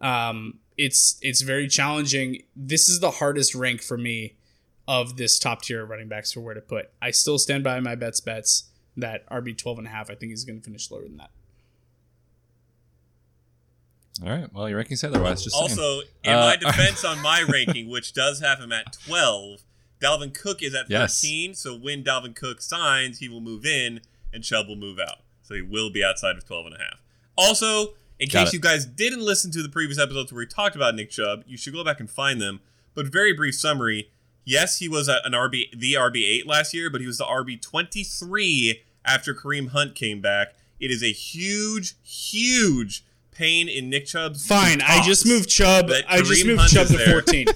um, 0.01 0.59
it's 0.75 1.17
it's 1.21 1.41
very 1.41 1.67
challenging. 1.67 2.43
This 2.55 2.89
is 2.89 2.99
the 2.99 3.11
hardest 3.11 3.53
rank 3.53 3.83
for 3.83 3.97
me 3.97 4.35
of 4.87 5.17
this 5.17 5.39
top 5.39 5.61
tier 5.61 5.83
of 5.83 5.89
running 5.89 6.07
backs 6.07 6.31
for 6.31 6.41
where 6.41 6.53
to 6.53 6.61
put. 6.61 6.89
I 7.01 7.11
still 7.11 7.37
stand 7.37 7.63
by 7.63 7.79
my 7.79 7.95
bets 7.95 8.21
bets 8.21 8.69
that 8.97 9.27
RB 9.29 9.57
12 9.57 9.79
and 9.79 9.87
a 9.87 9.91
half. 9.91 10.09
I 10.09 10.15
think 10.15 10.31
he's 10.31 10.45
going 10.45 10.59
to 10.59 10.65
finish 10.65 10.89
lower 10.89 11.03
than 11.03 11.17
that. 11.17 11.29
All 14.23 14.29
right. 14.29 14.51
Well, 14.53 14.67
your 14.69 14.77
ranking 14.77 14.97
said 14.97 15.11
otherwise. 15.11 15.43
Just 15.43 15.55
saying. 15.57 15.69
Also, 15.71 16.01
in 16.23 16.33
Uh, 16.33 16.39
my 16.39 16.55
defense 16.71 17.03
on 17.03 17.21
my 17.21 17.41
ranking, 17.43 17.89
which 17.89 18.13
does 18.13 18.39
have 18.39 18.59
him 18.59 18.71
at 18.71 18.93
12, 19.07 19.61
Dalvin 20.01 20.33
Cook 20.33 20.61
is 20.63 20.73
at 20.73 20.89
Yes. 20.89 21.19
13. 21.21 21.53
So 21.53 21.75
when 21.77 22.03
Dalvin 22.03 22.35
Cook 22.35 22.61
signs, 22.61 23.19
he 23.19 23.27
will 23.29 23.41
move 23.41 23.65
in 23.65 24.01
and 24.33 24.43
Chubb 24.43 24.67
will 24.67 24.75
move 24.77 24.99
out. 24.99 25.19
So 25.41 25.53
he 25.53 25.61
will 25.61 25.89
be 25.91 26.03
outside 26.03 26.37
of 26.37 26.45
12 26.45 26.67
and 26.67 26.75
a 26.75 26.79
half. 26.79 27.01
Also, 27.37 27.95
in 28.19 28.29
Got 28.29 28.45
case 28.45 28.47
it. 28.49 28.53
you 28.53 28.59
guys 28.59 28.85
didn't 28.85 29.21
listen 29.21 29.51
to 29.51 29.61
the 29.61 29.69
previous 29.69 29.99
episodes 29.99 30.31
where 30.31 30.39
we 30.39 30.47
talked 30.47 30.75
about 30.75 30.95
Nick 30.95 31.09
Chubb, 31.09 31.43
you 31.45 31.57
should 31.57 31.73
go 31.73 31.83
back 31.83 31.99
and 31.99 32.09
find 32.09 32.41
them. 32.41 32.61
But 32.93 33.07
very 33.07 33.33
brief 33.33 33.55
summary. 33.55 34.09
Yes, 34.45 34.77
he 34.79 34.87
was 34.87 35.07
an 35.09 35.33
RB, 35.33 35.77
the 35.77 35.93
RB8 35.95 36.45
last 36.45 36.73
year, 36.73 36.89
but 36.89 37.01
he 37.01 37.07
was 37.07 37.17
the 37.17 37.25
RB 37.25 37.61
23 37.61 38.81
after 39.03 39.33
Kareem 39.33 39.69
Hunt 39.71 39.95
came 39.95 40.21
back. 40.21 40.53
It 40.79 40.91
is 40.91 41.03
a 41.03 41.11
huge, 41.11 41.95
huge 42.03 43.03
pain 43.35 43.67
in 43.69 43.89
Nick 43.89 44.05
Chubb's 44.07 44.47
Fine. 44.47 44.81
I 44.81 45.03
just 45.03 45.25
moved 45.27 45.49
Chubb. 45.49 45.87
that 45.89 46.05
I 46.09 46.19
just 46.21 46.31
Kareem 46.43 46.47
moved 46.47 46.59
Hunt 46.61 46.71
Chubb 46.71 46.85
is 46.85 46.91
to 46.91 46.97
there. 46.97 47.21
14. 47.21 47.47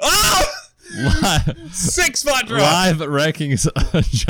Oh! 0.00 0.42
Live, 0.98 1.58
Six 1.72 2.20
spot 2.20 2.46
drop. 2.46 2.60
live 2.60 2.96
rankings 2.98 3.66
adjustment. 3.92 4.28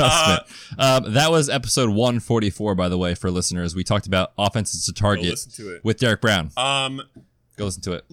Uh, 0.77 0.99
um, 1.05 1.13
that 1.13 1.29
was 1.31 1.49
episode 1.49 1.89
144, 1.89 2.73
by 2.75 2.89
the 2.89 2.97
way, 2.97 3.13
for 3.15 3.29
listeners. 3.29 3.75
We 3.75 3.83
talked 3.83 4.07
about 4.07 4.33
offenses 4.39 4.85
to 4.87 4.91
Go 4.91 4.99
target 4.99 5.25
listen 5.29 5.51
to 5.65 5.75
it. 5.75 5.85
with 5.85 5.99
Derek 5.99 6.19
Brown. 6.19 6.49
Um, 6.57 7.01
Go 7.57 7.65
listen 7.65 7.83
to 7.83 7.93
it. 7.93 8.05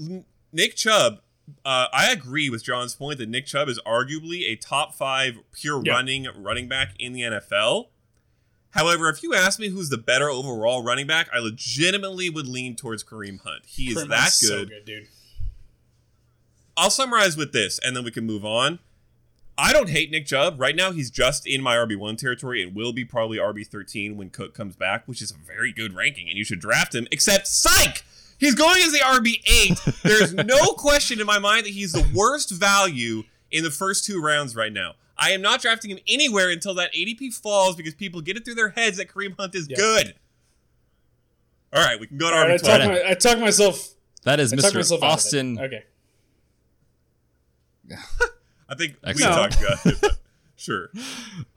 Nick 0.53 0.77
Chubb. 0.77 1.21
Uh, 1.65 1.87
I 1.93 2.13
agree 2.13 2.49
with 2.51 2.63
John's 2.65 2.95
point 2.95 3.19
that 3.19 3.29
Nick 3.31 3.47
Chubb 3.47 3.69
is 3.69 3.81
arguably 3.87 4.43
a 4.43 4.57
top 4.57 4.95
five 4.95 5.39
pure 5.53 5.81
Yeah. 5.85 5.95
running 5.95 6.27
running 6.37 6.69
back 6.69 6.95
in 6.99 7.13
the 7.15 7.23
NFL. 7.23 7.87
However, 8.75 9.09
if 9.09 9.23
you 9.23 9.35
ask 9.35 9.61
me 9.61 9.69
who's 9.69 9.89
the 9.89 9.97
better 9.97 10.29
overall 10.29 10.83
running 10.83 11.07
back, 11.07 11.29
I 11.33 11.39
legitimately 11.39 12.29
would 12.29 12.49
lean 12.49 12.75
towards 12.75 13.05
Kareem 13.05 13.41
Hunt. 13.41 13.63
He 13.67 13.91
is 13.91 13.99
Kareem 13.99 14.09
that 14.09 14.19
Hunt's 14.19 14.49
good. 14.49 14.69
So 14.69 14.75
good, 14.75 14.85
dude. 14.85 15.07
I'll 16.77 16.91
summarize 16.91 17.37
with 17.37 17.53
this, 17.53 17.79
and 17.79 17.97
then 17.97 18.03
we 18.03 18.11
can 18.11 18.27
move 18.27 18.45
on. 18.45 18.81
I 19.57 19.73
don't 19.73 19.89
hate 19.89 20.11
Nick 20.11 20.27
Chubb. 20.27 20.61
Right 20.61 20.75
now, 20.75 20.91
he's 20.91 21.09
just 21.09 21.47
in 21.47 21.63
my 21.63 21.77
RB1 21.77 22.19
territory 22.19 22.65
and 22.65 22.75
will 22.75 22.93
be 22.93 23.05
probably 23.05 23.39
RB13 23.39 24.17
when 24.17 24.31
Cook 24.31 24.55
comes 24.55 24.75
back, 24.75 25.07
which 25.07 25.23
is 25.23 25.31
a 25.31 25.37
very 25.37 25.73
good 25.73 25.95
ranking, 25.95 26.29
and 26.29 26.37
you 26.37 26.43
should 26.43 26.59
draft 26.59 26.97
him. 26.97 27.07
Except, 27.13 27.47
psych! 27.47 28.03
He's 28.41 28.57
going 28.57 28.83
as 28.83 28.91
the 28.91 28.99
RB8. 28.99 30.03
There's 30.03 30.35
no 30.35 30.73
question 30.77 31.21
in 31.21 31.27
my 31.27 31.39
mind 31.39 31.67
that 31.67 31.73
he's 31.73 31.93
the 31.93 32.05
worst 32.13 32.51
value 32.51 33.23
in 33.53 33.63
the 33.63 33.71
first 33.71 34.05
two 34.05 34.21
rounds 34.21 34.57
right 34.57 34.73
now. 34.73 34.95
I 35.17 35.31
am 35.31 35.43
not 35.43 35.61
drafting 35.63 35.91
him 35.91 35.99
anywhere 36.09 36.51
until 36.51 36.75
that 36.75 36.93
ADP 36.93 37.35
falls 37.35 37.77
because 37.77 37.95
people 37.95 38.21
get 38.21 38.37
it 38.37 38.45
through 38.45 38.57
their 38.57 38.71
heads 38.71 38.97
that 38.97 39.09
Kareem 39.09 39.35
Hunt 39.39 39.55
is 39.55 39.67
Yeah. 39.69 39.77
good. 39.77 40.15
All 41.73 41.85
right, 41.85 41.99
we 41.99 42.07
can 42.07 42.19
go 42.19 42.31
to 42.31 42.37
All 42.37 42.43
right, 42.43 42.51
I 42.53 42.55
RB12. 42.57 42.63
talked 42.67 42.85
my, 42.87 43.11
I 43.11 43.15
talked 43.15 43.41
myself. 43.41 43.95
That 44.25 44.41
is 44.41 44.53
I 44.53 44.57
Mr. 44.57 44.75
myself 44.75 45.03
out 45.03 45.07
of 45.07 45.11
it. 45.11 45.13
Austin. 45.13 45.59
Okay. 45.59 45.85
I 48.69 48.75
think 48.75 48.97
we 49.05 49.11
Excellent. 49.11 49.53
can 49.53 49.65
talk 49.67 49.81
about 49.83 49.87
it. 49.87 49.99
but 50.01 50.11
Sure. 50.57 50.89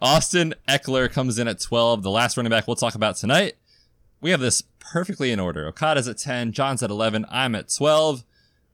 Austin 0.02 0.54
Ekeler 0.68 1.10
comes 1.10 1.40
in 1.40 1.48
at 1.48 1.60
12. 1.62 2.04
The 2.04 2.10
last 2.10 2.36
running 2.36 2.50
back 2.50 2.68
we'll 2.68 2.76
talk 2.76 2.96
about 2.96 3.16
tonight. 3.16 3.54
We 4.20 4.32
have 4.32 4.40
this 4.42 4.64
perfectly 4.80 5.32
in 5.32 5.40
order. 5.40 5.66
Okada's 5.68 6.08
at 6.08 6.18
10, 6.18 6.52
John's 6.52 6.84
at 6.84 6.90
11, 6.90 7.26
I'm 7.30 7.56
at 7.56 7.70
12. 7.74 8.24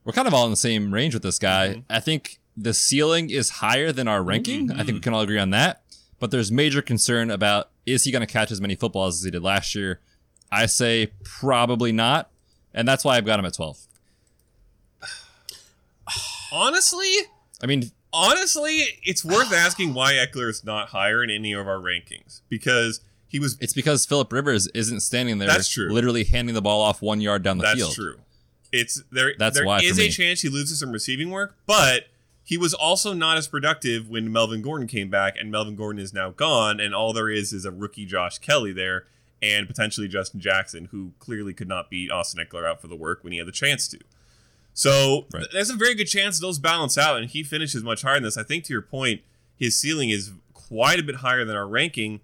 We're 0.05 0.13
kind 0.13 0.27
of 0.27 0.33
all 0.33 0.45
in 0.45 0.51
the 0.51 0.55
same 0.57 0.93
range 0.93 1.13
with 1.13 1.21
this 1.23 1.37
guy. 1.37 1.67
Mm-hmm. 1.69 1.79
I 1.89 1.99
think 1.99 2.39
the 2.55 2.73
ceiling 2.73 3.29
is 3.29 3.49
higher 3.49 3.91
than 3.91 4.07
our 4.07 4.23
ranking. 4.23 4.71
I 4.71 4.77
think 4.77 4.89
we 4.89 4.99
mm. 4.99 5.03
can 5.03 5.13
all 5.13 5.21
agree 5.21 5.39
on 5.39 5.49
that. 5.51 5.81
but 6.19 6.31
there's 6.31 6.51
major 6.51 6.81
concern 6.81 7.29
about 7.29 7.69
is 7.85 8.05
he 8.05 8.11
going 8.11 8.25
to 8.25 8.31
catch 8.31 8.49
as 8.51 8.61
many 8.61 8.75
footballs 8.75 9.19
as 9.19 9.25
he 9.25 9.31
did 9.31 9.43
last 9.43 9.75
year? 9.75 9.99
I 10.51 10.67
say 10.67 11.11
probably 11.23 11.91
not, 11.91 12.29
and 12.73 12.87
that's 12.87 13.03
why 13.03 13.17
I've 13.17 13.25
got 13.25 13.39
him 13.39 13.45
at 13.45 13.53
12. 13.53 13.77
Honestly, 16.53 17.11
I 17.61 17.65
mean, 17.65 17.91
honestly, 18.13 18.83
it's 19.03 19.25
worth 19.25 19.51
asking 19.53 19.93
why 19.93 20.13
Ekeler 20.13 20.49
is 20.49 20.63
not 20.63 20.89
higher 20.89 21.23
in 21.23 21.29
any 21.29 21.53
of 21.53 21.67
our 21.67 21.77
rankings 21.79 22.41
because 22.49 23.01
he 23.27 23.39
was. 23.39 23.57
it's 23.59 23.73
because 23.73 24.05
Philip 24.05 24.31
Rivers 24.31 24.67
isn't 24.67 24.99
standing 24.99 25.39
there 25.39 25.47
That's 25.47 25.67
true. 25.67 25.89
literally 25.91 26.23
handing 26.23 26.53
the 26.53 26.61
ball 26.61 26.81
off 26.81 27.01
1 27.01 27.19
yard 27.19 27.43
down 27.43 27.57
the 27.57 27.63
That's 27.63 27.75
field. 27.75 27.89
That's 27.89 27.95
true. 27.95 28.19
It's 28.71 29.03
there. 29.11 29.33
That's 29.37 29.57
there 29.57 29.65
why 29.65 29.79
is 29.79 29.99
a 29.99 30.09
chance 30.09 30.41
he 30.41 30.49
loses 30.49 30.79
some 30.79 30.91
receiving 30.91 31.29
work, 31.29 31.55
but 31.65 32.07
he 32.43 32.57
was 32.57 32.73
also 32.73 33.13
not 33.13 33.37
as 33.37 33.47
productive 33.47 34.09
when 34.09 34.31
Melvin 34.31 34.61
Gordon 34.61 34.87
came 34.87 35.09
back, 35.09 35.35
and 35.39 35.49
Melvin 35.49 35.75
Gordon 35.75 36.01
is 36.01 36.13
now 36.13 36.31
gone, 36.31 36.79
and 36.79 36.93
all 36.93 37.13
there 37.13 37.29
is 37.29 37.53
is 37.53 37.65
a 37.65 37.71
rookie 37.71 38.05
Josh 38.05 38.37
Kelley 38.39 38.73
there, 38.73 39.05
and 39.41 39.67
potentially 39.67 40.07
Justin 40.07 40.39
Jackson, 40.39 40.85
who 40.91 41.13
clearly 41.19 41.53
could 41.53 41.67
not 41.67 41.89
beat 41.89 42.11
Austin 42.11 42.45
Ekeler 42.45 42.65
out 42.67 42.81
for 42.81 42.87
the 42.87 42.95
work 42.95 43.23
when 43.23 43.31
he 43.33 43.39
had 43.39 43.47
the 43.47 43.51
chance 43.53 43.87
to. 43.89 43.99
So 44.73 45.27
Right. 45.33 45.41
th- 45.41 45.51
there's 45.51 45.69
a 45.69 45.75
very 45.75 45.93
good 45.95 46.07
chance 46.07 46.39
those 46.39 46.59
balance 46.59 46.97
out, 46.97 47.17
and 47.21 47.29
he 47.29 47.43
finishes 47.43 47.83
much 47.83 48.01
higher 48.01 48.15
than 48.15 48.23
this. 48.23 48.37
I 48.37 48.43
think 48.43 48.63
to 48.65 48.73
your 48.73 48.81
point, 48.81 49.21
his 49.55 49.75
ceiling 49.75 50.09
is 50.09 50.31
quite 50.53 50.99
a 50.99 51.03
bit 51.03 51.17
higher 51.17 51.45
than 51.45 51.55
our 51.55 51.67
ranking, 51.67 52.21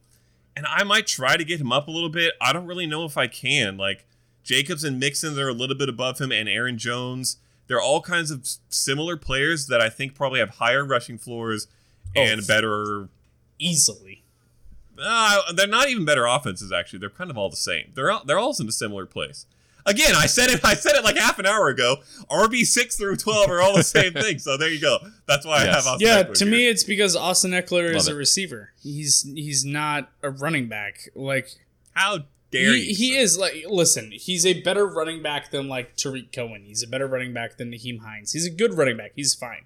and 0.56 0.66
I 0.66 0.84
might 0.84 1.08
try 1.08 1.38
to 1.38 1.44
get 1.46 1.62
him 1.62 1.72
up 1.72 1.88
a 1.88 1.92
little 1.92 2.10
bit. 2.10 2.34
I 2.42 2.52
don't 2.52 2.66
really 2.66 2.88
know 2.88 3.06
if 3.06 3.18
I 3.18 3.28
can. 3.28 3.78
Like 3.78 4.06
Jacobs 4.44 4.84
and 4.84 5.00
Mixon, 5.00 5.36
they're 5.36 5.48
a 5.50 5.54
little 5.54 5.76
bit 5.78 5.90
above 5.90 6.20
him, 6.20 6.32
and 6.32 6.50
Aaron 6.50 6.78
Jones. 6.78 7.38
They're 7.70 7.80
all 7.82 8.02
kinds 8.02 8.30
of 8.32 8.46
similar 8.68 9.16
players 9.16 9.68
that 9.68 9.80
I 9.80 9.88
think 9.90 10.14
probably 10.16 10.42
have 10.42 10.50
higher 10.56 10.84
rushing 10.84 11.18
floors 11.18 11.68
and 12.14 12.42
Oh. 12.42 12.46
better. 12.46 13.10
Easily. 13.60 14.24
Uh, 15.02 15.54
they're 15.54 15.68
not 15.68 15.88
even 15.90 16.04
better 16.04 16.26
offenses. 16.26 16.72
Actually, 16.74 17.00
they're 17.00 17.10
kind 17.10 17.30
of 17.30 17.38
all 17.38 17.50
the 17.50 17.56
same. 17.56 17.92
They're 17.96 18.12
all, 18.12 18.24
they're 18.26 18.38
all 18.40 18.54
in 18.60 18.68
a 18.68 18.72
similar 18.72 19.06
place. 19.06 19.46
Again, 19.86 20.14
I 20.16 20.26
said 20.26 20.50
it. 20.50 20.60
I 20.66 20.74
said 20.74 20.96
it 20.96 21.04
like 21.06 21.16
half 21.18 21.40
an 21.40 21.46
hour 21.46 21.70
ago. 21.70 21.98
RB 22.30 22.66
six 22.66 22.98
through 22.98 23.16
twelve 23.16 23.50
are 23.50 23.62
all 23.62 23.76
the 23.76 23.84
same 23.84 24.12
thing. 24.26 24.40
So 24.40 24.58
there 24.58 24.70
you 24.70 24.82
go. 24.82 24.98
That's 25.26 25.46
why 25.46 25.58
I 25.62 25.66
have. 25.66 25.86
Austin 25.88 26.00
Yeah, 26.08 26.24
Ekeler 26.24 26.34
to 26.40 26.46
here. 26.46 26.54
me, 26.54 26.68
it's 26.68 26.84
because 26.84 27.16
Austin 27.16 27.52
Ekeler 27.52 27.94
is 27.96 28.08
Love 28.08 28.16
a 28.16 28.18
receiver. 28.18 28.72
He's 28.82 29.24
he's 29.24 29.64
not 29.64 30.10
a 30.22 30.30
running 30.32 30.68
back. 30.68 31.10
Like 31.16 31.48
how 31.94 32.20
dare 32.52 32.74
he, 32.74 32.80
you? 32.90 32.96
he 32.96 33.14
sir. 33.14 33.20
is 33.20 33.38
like 33.38 33.66
listen, 33.68 34.12
he's 34.12 34.46
a 34.46 34.62
better 34.62 34.86
running 34.86 35.22
back 35.22 35.52
than 35.52 35.68
like 35.68 35.96
Tarik 35.96 36.32
Cohen. 36.32 36.64
He's 36.66 36.84
a 36.84 36.88
better 36.88 37.08
running 37.08 37.34
back 37.34 37.58
than 37.58 37.72
Nyheim 37.72 38.00
Hines. 38.00 38.32
He's 38.34 38.46
a 38.46 38.50
good 38.52 38.76
running 38.78 38.98
back. 38.98 39.12
He's 39.16 39.34
fine. 39.34 39.66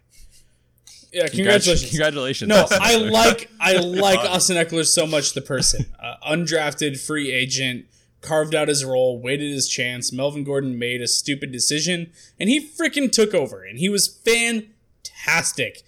Yeah, 1.12 1.28
congratulations. 1.28 1.92
Congratulations. 1.92 2.50
No, 2.50 2.66
I 2.72 2.96
like 2.96 3.50
I 3.60 3.74
like 3.78 4.20
Austin 4.20 4.58
Ekeler 4.58 4.86
so 4.86 5.06
much. 5.06 5.34
The 5.34 5.42
person, 5.42 5.86
uh, 6.00 6.16
undrafted 6.28 7.00
free 7.00 7.32
agent, 7.32 7.86
carved 8.22 8.56
out 8.56 8.68
his 8.68 8.84
role, 8.84 9.22
waited 9.22 9.52
his 9.52 9.68
chance. 9.70 10.12
Melvin 10.12 10.44
Gordon 10.44 10.80
made 10.80 11.02
a 11.02 11.08
stupid 11.08 11.52
decision, 11.52 12.12
and 12.40 12.50
he 12.50 12.68
freaking 12.68 13.12
took 13.12 13.36
over, 13.36 13.64
and 13.64 13.78
he 13.78 13.90
was 13.90 14.08
fantastic 14.08 15.84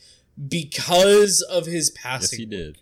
because 0.47 1.41
of 1.41 1.65
his 1.65 1.91
Yes, 1.95 2.03
passing. 2.03 2.39
he 2.39 2.45
did. 2.45 2.77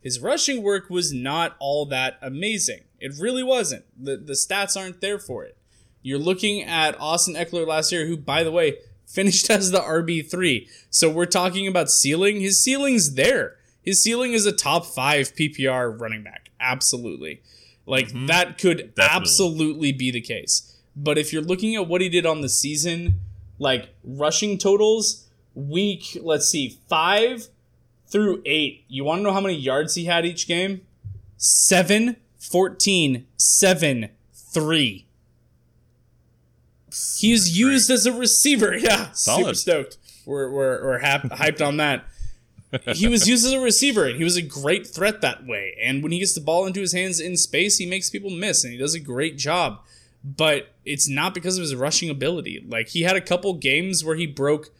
His 0.00 0.18
rushing 0.18 0.62
work 0.62 0.88
was 0.88 1.12
not 1.12 1.56
all 1.60 1.84
that 1.86 2.18
amazing. 2.22 2.80
It 3.02 3.12
really 3.18 3.42
wasn't. 3.42 3.84
The 4.00 4.16
the 4.16 4.34
stats 4.34 4.80
aren't 4.80 5.00
there 5.00 5.18
for 5.18 5.44
it. 5.44 5.56
You're 6.02 6.18
looking 6.18 6.62
at 6.62 6.98
Austin 7.00 7.34
Ekeler 7.34 7.66
last 7.66 7.90
year, 7.90 8.06
who, 8.06 8.16
by 8.16 8.44
the 8.44 8.52
way, 8.52 8.76
finished 9.06 9.50
as 9.50 9.70
the 9.70 9.80
RB3. 9.80 10.68
So 10.88 11.10
we're 11.10 11.26
talking 11.26 11.66
about 11.66 11.90
ceiling. 11.90 12.40
His 12.40 12.62
ceiling's 12.62 13.14
there. 13.14 13.56
His 13.82 14.02
ceiling 14.02 14.32
is 14.32 14.46
a 14.46 14.52
top 14.52 14.86
five 14.86 15.34
PPR 15.34 16.00
running 16.00 16.22
back. 16.22 16.50
Absolutely. 16.60 17.42
Like, 17.84 18.08
mm-hmm. 18.08 18.26
that 18.26 18.58
could 18.58 18.94
Definitely. 18.94 19.04
absolutely 19.04 19.92
be 19.92 20.10
the 20.12 20.20
case. 20.20 20.80
But 20.94 21.18
if 21.18 21.32
you're 21.32 21.42
looking 21.42 21.74
at 21.74 21.88
what 21.88 22.00
he 22.00 22.08
did 22.08 22.24
on 22.24 22.40
the 22.40 22.48
season, 22.48 23.20
like 23.58 23.88
rushing 24.04 24.58
totals, 24.58 25.28
week, 25.54 26.16
let's 26.20 26.48
see, 26.48 26.78
five 26.88 27.48
through 28.06 28.42
eight. 28.46 28.84
You 28.88 29.04
want 29.04 29.20
to 29.20 29.22
know 29.24 29.32
how 29.32 29.40
many 29.40 29.54
yards 29.54 29.94
he 29.94 30.04
had 30.04 30.24
each 30.24 30.46
game? 30.46 30.82
7, 31.38 32.16
14, 32.42 33.26
7, 33.36 34.08
3. 34.34 35.06
He's 37.18 37.58
used 37.58 37.90
as 37.90 38.04
a 38.04 38.12
receiver. 38.12 38.76
Yeah, 38.78 39.12
super 39.12 39.54
stoked. 39.54 39.98
We're, 40.26 40.50
we're, 40.50 40.84
we're 40.84 40.98
hap- 40.98 41.22
hyped 41.22 41.66
on 41.66 41.76
that. 41.78 42.04
He 42.94 43.06
was 43.06 43.28
used 43.28 43.44
as 43.44 43.52
a 43.52 43.60
receiver, 43.60 44.06
and 44.06 44.16
he 44.16 44.24
was 44.24 44.36
a 44.38 44.42
great 44.42 44.86
threat 44.86 45.20
that 45.20 45.46
way. 45.46 45.76
And 45.82 46.02
when 46.02 46.10
he 46.10 46.20
gets 46.20 46.32
the 46.32 46.40
ball 46.40 46.64
into 46.64 46.80
his 46.80 46.94
hands 46.94 47.20
in 47.20 47.36
space, 47.36 47.76
he 47.76 47.84
makes 47.84 48.08
people 48.08 48.30
miss, 48.30 48.64
and 48.64 48.72
he 48.72 48.78
does 48.78 48.94
a 48.94 49.00
great 49.00 49.36
job. 49.36 49.80
But 50.24 50.68
it's 50.86 51.06
not 51.06 51.34
because 51.34 51.58
of 51.58 51.62
his 51.62 51.74
rushing 51.74 52.08
ability. 52.08 52.64
Like, 52.66 52.88
he 52.88 53.02
had 53.02 53.14
a 53.14 53.20
couple 53.20 53.52
games 53.52 54.02
where 54.06 54.16
he 54.16 54.26
broke 54.26 54.70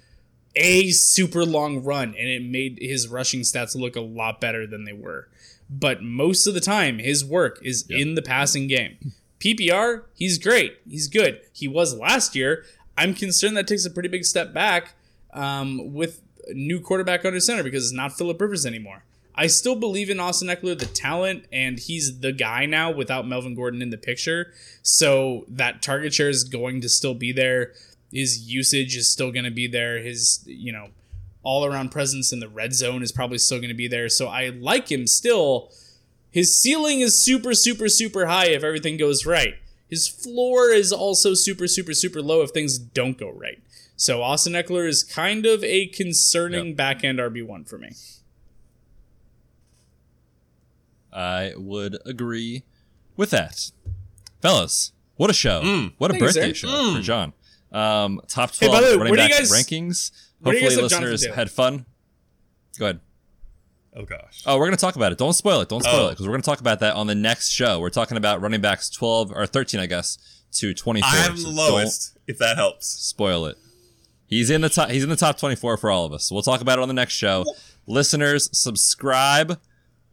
a 0.56 0.90
super 0.90 1.44
long 1.44 1.82
run 1.84 2.14
and 2.18 2.28
it 2.28 2.42
made 2.42 2.78
his 2.80 3.08
rushing 3.08 3.40
stats 3.40 3.74
look 3.74 3.96
a 3.96 4.00
lot 4.00 4.40
better 4.40 4.66
than 4.66 4.84
they 4.84 4.92
were. 4.94 5.28
But 5.72 6.02
most 6.02 6.46
of 6.46 6.54
the 6.54 6.60
time, 6.60 6.98
his 6.98 7.24
work 7.24 7.58
is 7.62 7.86
in 7.88 8.14
the 8.14 8.22
passing 8.22 8.66
game. 8.66 9.12
PPR, 9.40 10.04
he's 10.14 10.38
great. 10.38 10.78
He's 10.88 11.08
good. 11.08 11.40
He 11.52 11.66
was 11.66 11.96
last 11.96 12.36
year. 12.36 12.64
I'm 12.96 13.14
concerned 13.14 13.56
that 13.56 13.66
takes 13.66 13.86
a 13.86 13.90
pretty 13.90 14.10
big 14.10 14.24
step 14.24 14.52
back 14.52 14.94
um, 15.32 15.94
with 15.94 16.20
a 16.46 16.52
new 16.52 16.78
quarterback 16.78 17.24
under 17.24 17.40
center 17.40 17.62
because 17.62 17.84
it's 17.84 17.92
not 17.92 18.12
Philip 18.12 18.40
Rivers 18.40 18.66
anymore. 18.66 19.04
I 19.34 19.46
still 19.46 19.76
believe 19.76 20.10
in 20.10 20.20
Austin 20.20 20.48
Ekeler, 20.48 20.78
the 20.78 20.86
talent, 20.86 21.46
and 21.50 21.78
he's 21.78 22.20
the 22.20 22.32
guy 22.32 22.66
now 22.66 22.90
without 22.90 23.26
Melvin 23.26 23.54
Gordon 23.54 23.80
in 23.80 23.88
the 23.88 23.96
picture. 23.96 24.52
So 24.82 25.46
that 25.48 25.80
target 25.80 26.12
share 26.12 26.28
is 26.28 26.44
going 26.44 26.82
to 26.82 26.88
still 26.88 27.14
be 27.14 27.32
there. 27.32 27.72
His 28.12 28.46
usage 28.52 28.94
is 28.94 29.10
still 29.10 29.32
going 29.32 29.46
to 29.46 29.50
be 29.50 29.66
there. 29.66 29.98
His, 29.98 30.44
you 30.46 30.70
know, 30.70 30.88
all 31.42 31.64
around 31.64 31.90
presence 31.90 32.32
in 32.32 32.40
the 32.40 32.48
red 32.48 32.72
zone 32.74 33.02
is 33.02 33.12
probably 33.12 33.38
still 33.38 33.58
going 33.58 33.68
to 33.68 33.74
be 33.74 33.88
there. 33.88 34.08
So 34.08 34.28
I 34.28 34.48
like 34.50 34.90
him 34.90 35.06
still. 35.06 35.70
His 36.30 36.56
ceiling 36.56 37.00
is 37.00 37.20
super, 37.22 37.52
super, 37.54 37.88
super 37.88 38.26
high 38.26 38.46
if 38.48 38.62
everything 38.62 38.96
goes 38.96 39.26
right. 39.26 39.54
His 39.90 40.08
floor 40.08 40.70
is 40.70 40.92
also 40.92 41.34
super, 41.34 41.66
super, 41.66 41.92
super 41.92 42.22
low 42.22 42.42
if 42.42 42.50
things 42.50 42.78
don't 42.78 43.18
go 43.18 43.30
right. 43.30 43.60
So 43.96 44.22
Austin 44.22 44.54
Ekeler 44.54 44.88
is 44.88 45.02
kind 45.04 45.44
of 45.44 45.62
a 45.62 45.86
concerning 45.88 46.68
Yep. 46.68 46.76
back 46.76 47.04
end 47.04 47.18
RB1 47.18 47.68
for 47.68 47.76
me. 47.78 47.90
I 51.12 51.52
would 51.56 51.98
agree 52.06 52.62
with 53.16 53.30
that. 53.30 53.70
Fellas, 54.40 54.92
what 55.16 55.30
a 55.30 55.34
show. 55.34 55.60
Mm. 55.62 55.92
What 55.98 56.10
a 56.10 56.14
Thank 56.14 56.20
you, 56.22 56.26
birthday 56.26 56.48
sir. 56.48 56.66
show 56.68 56.94
for 56.96 57.02
John. 57.02 57.32
Um, 57.70 58.20
top 58.28 58.54
Hey, 58.56 58.66
12 58.68 58.72
by 58.82 58.88
the 58.88 58.96
way, 58.98 59.10
running 59.10 59.12
you 59.12 59.16
back 59.28 59.30
guys- 59.38 59.50
rankings. 59.52 60.10
Where 60.42 60.52
do 60.52 60.58
you 60.58 60.64
Hopefully 60.64 60.82
guys 60.82 60.92
have 60.92 61.00
Jonathan 61.00 61.10
listeners 61.12 61.34
had 61.36 61.50
fun. 61.50 61.86
Go 62.78 62.84
ahead. 62.86 63.00
Oh 63.94 64.04
gosh. 64.04 64.42
Oh, 64.46 64.56
we're 64.58 64.66
going 64.66 64.76
to 64.76 64.80
talk 64.80 64.96
about 64.96 65.12
it. 65.12 65.18
Don't 65.18 65.34
spoil 65.34 65.60
it. 65.60 65.68
Don't 65.68 65.82
spoil 65.82 66.06
Oh. 66.06 66.08
it 66.08 66.10
because 66.12 66.26
we're 66.26 66.32
going 66.32 66.42
to 66.42 66.46
talk 66.46 66.60
about 66.60 66.80
that 66.80 66.94
on 66.96 67.06
the 67.06 67.14
next 67.14 67.50
show. 67.50 67.78
We're 67.78 67.90
talking 67.90 68.16
about 68.16 68.40
running 68.40 68.60
backs 68.62 68.88
12 68.88 69.32
or 69.32 69.46
13, 69.46 69.78
I 69.80 69.86
guess, 69.86 70.16
to 70.52 70.72
24. 70.72 71.08
I 71.10 71.14
have 71.16 71.30
him 71.32 71.36
So 71.38 71.48
the 71.50 71.54
lowest. 71.54 72.16
If 72.26 72.38
that 72.38 72.56
helps. 72.56 72.86
spoil 72.86 73.44
it. 73.46 73.58
He's 74.26 74.48
in 74.48 74.62
the 74.62 74.70
top. 74.70 74.88
He's 74.88 75.02
in 75.04 75.10
the 75.10 75.16
top 75.16 75.38
24 75.38 75.76
for 75.76 75.90
all 75.90 76.06
of 76.06 76.12
us. 76.14 76.24
So 76.24 76.34
we'll 76.34 76.42
talk 76.42 76.62
about 76.62 76.78
it 76.78 76.82
on 76.82 76.88
the 76.88 76.94
next 76.94 77.12
show. 77.12 77.44
Listeners, 77.86 78.48
subscribe 78.58 79.60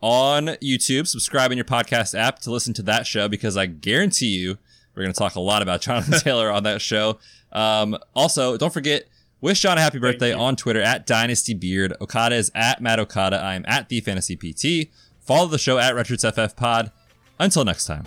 on 0.01 0.47
YouTube. 0.61 1.07
Subscribe 1.07 1.51
in 1.51 1.57
your 1.57 1.63
podcast 1.65 2.17
app 2.19 2.39
to 2.39 2.51
listen 2.51 2.73
to 2.73 2.81
that 2.81 3.07
show 3.07 3.29
because 3.29 3.55
I 3.55 3.65
guarantee 3.65 4.37
you 4.37 4.57
we're 4.93 5.03
going 5.03 5.13
to 5.13 5.17
talk 5.17 5.35
a 5.35 5.39
lot 5.39 5.61
about 5.61 5.79
Jonathan 5.79 6.19
Taylor 6.19 6.51
on 6.51 6.63
that 6.63 6.81
show. 6.81 7.17
Um, 7.53 7.97
also, 8.13 8.57
don't 8.57 8.73
forget. 8.73 9.05
Wish 9.41 9.61
John 9.61 9.77
a 9.77 9.81
happy 9.81 9.99
birthday 9.99 10.33
on 10.33 10.57
Twitter 10.57 10.81
at 10.81 11.05
Dynasty 11.05 11.53
Beard. 11.53 11.93
Okada 12.01 12.35
is 12.35 12.51
at 12.53 12.81
Matt 12.81 12.99
Okada. 12.99 13.37
I 13.37 13.55
am 13.55 13.63
at 13.67 13.87
the 13.87 14.01
Fantasy 14.01 14.35
PT. 14.35 14.89
Follow 15.21 15.47
the 15.47 15.57
show 15.57 15.77
at 15.77 15.95
Red 15.95 16.07
Shirts 16.07 16.25
FF 16.25 16.57
Pod. 16.57 16.91
Until 17.39 17.63
next 17.63 17.85
time, 17.85 18.03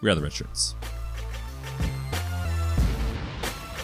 we 0.00 0.08
are 0.10 0.14
the 0.14 0.22
Red 0.22 0.32
Shirts. 0.32 0.76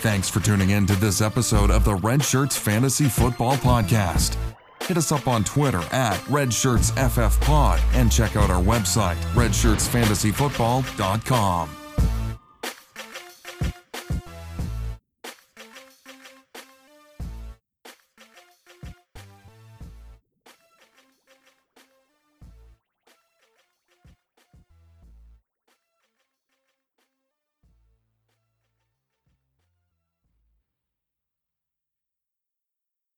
Thanks 0.02 0.28
for 0.28 0.38
tuning 0.40 0.70
in 0.70 0.86
to 0.86 0.94
this 0.96 1.20
episode 1.20 1.70
of 1.70 1.84
the 1.84 1.94
Red 1.96 2.24
Shirts 2.24 2.56
Fantasy 2.56 3.04
Football 3.06 3.56
Podcast. 3.56 4.36
Hit 4.84 4.96
us 4.96 5.10
up 5.12 5.28
on 5.28 5.44
Twitter 5.44 5.82
at 5.92 6.16
RedShirtsFFPod 6.26 7.80
and 7.94 8.10
check 8.10 8.34
out 8.36 8.50
our 8.50 8.62
website, 8.62 9.14
redshirtsfantasyfootball.com. 9.34 11.81